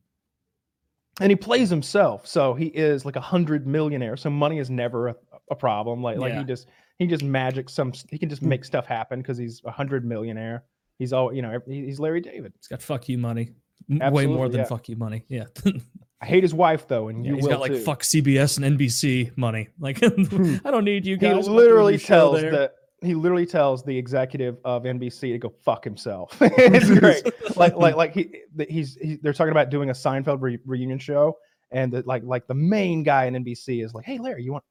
and 1.22 1.30
he 1.32 1.36
plays 1.36 1.70
himself 1.70 2.26
so 2.26 2.54
he 2.56 2.68
is 2.68 3.06
like 3.06 3.18
a 3.18 3.22
hundred 3.22 3.68
millionaire 3.68 4.16
so 4.18 4.30
money 4.30 4.58
is 4.58 4.70
never 4.70 5.10
a, 5.10 5.16
a 5.52 5.56
problem 5.56 6.02
like 6.02 6.18
like 6.18 6.32
Yeah. 6.34 6.40
he 6.40 6.46
just 6.46 6.68
he 7.00 7.08
just 7.08 7.24
magic 7.24 7.70
some 7.70 7.92
he 8.10 8.18
can 8.18 8.30
just 8.30 8.42
hmm. 8.42 8.50
make 8.50 8.64
stuff 8.64 8.86
happen 8.86 9.22
because 9.22 9.38
he's 9.38 9.62
a 9.66 9.72
hundred 9.72 10.06
millionaire 10.06 10.64
he's 11.00 11.14
all 11.14 11.34
you 11.34 11.42
know 11.42 11.60
he's 11.66 12.00
larry 12.00 12.22
david 12.22 12.54
He's 12.58 12.68
got 12.68 12.82
fuck 12.82 13.10
you 13.10 13.18
money. 13.18 13.54
M- 13.90 14.14
Way 14.14 14.28
more 14.28 14.50
than 14.50 14.60
yeah. 14.60 14.66
fuck 14.68 14.88
you 14.88 14.96
money. 14.98 15.24
Yeah. 15.30 15.46
i 16.22 16.26
hate 16.26 16.44
his 16.44 16.54
wife 16.54 16.88
though 16.88 17.08
and 17.08 17.26
Yeah, 17.26 17.30
you 17.30 17.36
he's 17.38 17.44
will 17.44 17.52
got 17.52 17.62
like 17.62 17.72
too. 17.72 17.80
fuck 17.80 18.04
CBS 18.04 18.62
and 18.62 18.78
NBC 18.78 19.36
money. 19.38 19.70
Like 19.80 20.00
hmm. 20.00 20.58
I 20.64 20.70
don't 20.70 20.84
need 20.84 21.06
you 21.06 21.16
he 21.16 21.22
guys. 21.22 21.46
Doing 21.46 21.58
literally 21.58 21.98
tells 21.98 22.42
the 22.42 22.72
he 23.02 23.16
literally 23.16 23.46
tells 23.46 23.82
the 23.84 23.98
executive 23.98 24.58
of 24.66 24.84
nbc 24.84 25.22
to 25.22 25.38
go 25.38 25.54
fuck 25.64 25.86
himself 25.86 26.36
it's 26.42 26.90
great 27.00 27.24
like 27.56 27.74
like 27.78 27.96
like 27.96 28.14
he 28.14 28.30
he's 28.68 28.96
he, 28.96 29.16
they're 29.22 29.32
talking 29.32 29.52
about 29.52 29.70
doing 29.70 29.90
a 29.90 29.94
seinfeld 29.94 30.42
re- 30.42 30.60
reunion 30.66 31.00
show 31.00 31.38
and 31.72 31.94
the, 31.94 32.04
like 32.06 32.24
like 32.26 32.46
the 32.48 32.54
main 32.54 33.02
guy 33.02 33.24
in 33.24 33.36
nbc 33.36 33.86
is 33.86 33.94
like 33.94 34.04
hey 34.04 34.18
larry 34.18 34.44
you 34.44 34.52
want 34.52 34.66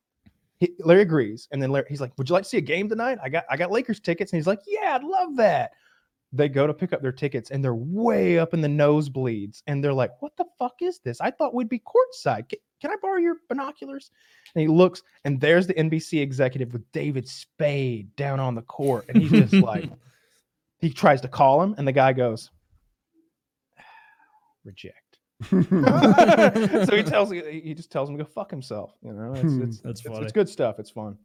he, 0.58 0.72
larry 0.80 1.02
agrees 1.02 1.48
and 1.52 1.62
then 1.62 1.70
larry, 1.70 1.86
he's 1.88 2.00
like 2.00 2.12
would 2.18 2.28
you 2.28 2.32
like 2.32 2.42
to 2.42 2.48
see 2.48 2.58
a 2.58 2.62
game 2.62 2.88
tonight? 2.88 3.18
I 3.22 3.28
got 3.28 3.44
i 3.50 3.56
got 3.56 3.70
lakers 3.70 4.00
tickets. 4.00 4.32
And 4.32 4.38
he's 4.38 4.46
like 4.46 4.60
yeah 4.66 4.96
i'd 4.96 5.04
love 5.04 5.36
that. 5.36 5.72
They 6.32 6.48
go 6.48 6.66
to 6.66 6.74
pick 6.74 6.92
up 6.92 7.00
their 7.00 7.12
tickets 7.12 7.50
and 7.50 7.64
they're 7.64 7.74
way 7.74 8.38
up 8.38 8.52
in 8.52 8.60
the 8.60 8.68
nosebleeds 8.68 9.62
and 9.66 9.82
they're 9.82 9.94
like 9.94 10.10
what 10.20 10.36
the 10.36 10.44
fuck 10.58 10.74
is 10.80 10.98
this? 11.00 11.20
I 11.20 11.30
thought 11.30 11.54
we'd 11.54 11.68
be 11.68 11.80
courtside. 11.80 12.48
Can, 12.48 12.58
can 12.80 12.90
i 12.90 12.96
borrow 13.00 13.18
your 13.18 13.36
binoculars? 13.48 14.10
And 14.54 14.62
he 14.62 14.68
looks 14.68 15.02
and 15.24 15.40
there's 15.40 15.66
the 15.66 15.74
nbc 15.74 16.20
executive 16.20 16.72
with 16.72 16.90
david 16.92 17.28
spade 17.28 18.14
down 18.16 18.40
on 18.40 18.54
the 18.54 18.62
court 18.62 19.06
and 19.08 19.22
he's 19.22 19.30
just 19.30 19.52
like 19.54 19.90
he 20.78 20.90
tries 20.90 21.20
to 21.22 21.28
call 21.28 21.62
him 21.62 21.74
and 21.78 21.86
the 21.86 21.92
guy 21.92 22.12
goes 22.12 22.50
reject 24.64 25.07
so 25.50 26.96
he 26.96 27.02
tells 27.02 27.30
he 27.30 27.60
he 27.60 27.74
just 27.74 27.92
tells 27.92 28.08
him 28.10 28.18
to 28.18 28.24
go 28.24 28.28
fuck 28.30 28.50
himself 28.50 28.92
you 29.02 29.12
know 29.12 29.32
it's 29.34 29.42
it's, 29.54 29.80
That's 29.80 30.00
it's, 30.00 30.08
funny. 30.08 30.22
it's 30.24 30.32
good 30.32 30.48
stuff 30.48 30.78
it's 30.78 30.90
fun 30.90 31.16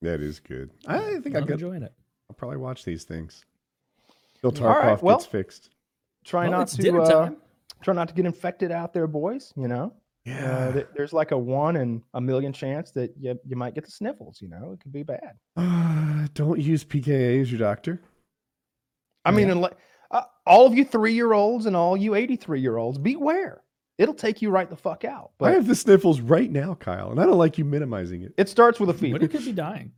that 0.00 0.20
is 0.20 0.38
good. 0.38 0.70
I 0.86 1.18
think 1.20 1.34
I 1.34 1.40
I'm 1.40 1.44
could. 1.44 1.54
enjoying 1.54 1.82
it. 1.82 1.92
I'll 2.30 2.36
probably 2.36 2.58
watch 2.58 2.84
these 2.84 3.02
things. 3.02 3.44
Bill 4.42 4.52
All 4.60 4.66
right, 4.68 4.96
Tarkoff 4.96 5.02
well- 5.02 5.16
gets 5.16 5.26
fixed. 5.26 5.70
try 6.24 6.42
Well, 6.42 6.52
not 6.52 6.62
it's 6.62 6.76
to 6.76 6.82
dinner 6.82 7.00
uh, 7.00 7.10
time. 7.10 7.36
try 7.82 7.94
not 7.94 8.06
to 8.08 8.14
get 8.14 8.24
infected 8.24 8.70
out 8.70 8.92
there 8.94 9.06
boys 9.08 9.52
you 9.56 9.66
know 9.68 9.92
uh, 10.30 10.72
th- 10.72 10.86
there's 10.96 11.12
like 11.12 11.32
a 11.32 11.38
one 11.38 11.74
in 11.76 12.02
a 12.14 12.20
million 12.20 12.52
chance 12.52 12.90
that 12.92 13.12
you, 13.18 13.36
you 13.44 13.56
might 13.56 13.74
get 13.74 13.84
the 13.84 13.90
sniffles 13.90 14.40
you 14.40 14.48
know 14.48 14.70
it 14.72 14.80
could 14.80 14.92
be 14.92 15.02
bad 15.02 15.32
Uh, 15.56 16.26
don't 16.34 16.60
use 16.60 16.84
PKA 16.84 17.40
as 17.42 17.50
your 17.50 17.58
doctor. 17.58 18.00
I 19.24 19.30
mean, 19.32 19.48
Yeah. 19.48 19.54
unle- 19.54 19.72
uh, 19.72 19.74
all 20.48 20.66
of 20.66 20.74
you 20.74 20.84
three 20.84 21.12
year 21.12 21.32
olds 21.32 21.66
and 21.66 21.76
all 21.76 21.96
you 21.96 22.14
83 22.14 22.60
year 22.60 22.76
olds, 22.76 22.98
beware. 22.98 23.62
It'll 23.98 24.14
take 24.14 24.40
you 24.40 24.50
right 24.50 24.68
the 24.70 24.76
fuck 24.76 25.04
out. 25.04 25.32
I 25.40 25.50
have 25.52 25.66
the 25.66 25.74
sniffles 25.74 26.20
right 26.20 26.50
now, 26.50 26.74
Kyle, 26.74 27.10
and 27.10 27.20
I 27.20 27.26
don't 27.26 27.38
like 27.38 27.58
you 27.58 27.64
minimizing 27.64 28.22
it. 28.22 28.32
it 28.36 28.48
starts 28.48 28.78
with 28.78 28.90
a 28.90 28.92
Woody 28.92 29.12
fever. 29.12 29.28
could 29.28 29.44
be 29.44 29.52
dying. 29.52 29.92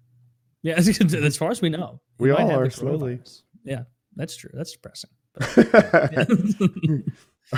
Yeah, 0.62 0.74
as, 0.78 0.88
as 1.14 1.36
far 1.36 1.50
as 1.50 1.60
we 1.60 1.68
know, 1.68 2.00
We 2.18 2.30
all 2.30 2.50
are 2.50 2.70
slowly. 2.70 3.20
Yeah, 3.64 3.84
that's 4.16 4.36
true. 4.36 4.50
That's 4.54 4.72
depressing. 4.72 5.10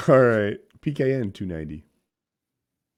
all 0.09 0.21
right, 0.21 0.59
PKN 0.81 1.33
290. 1.33 1.85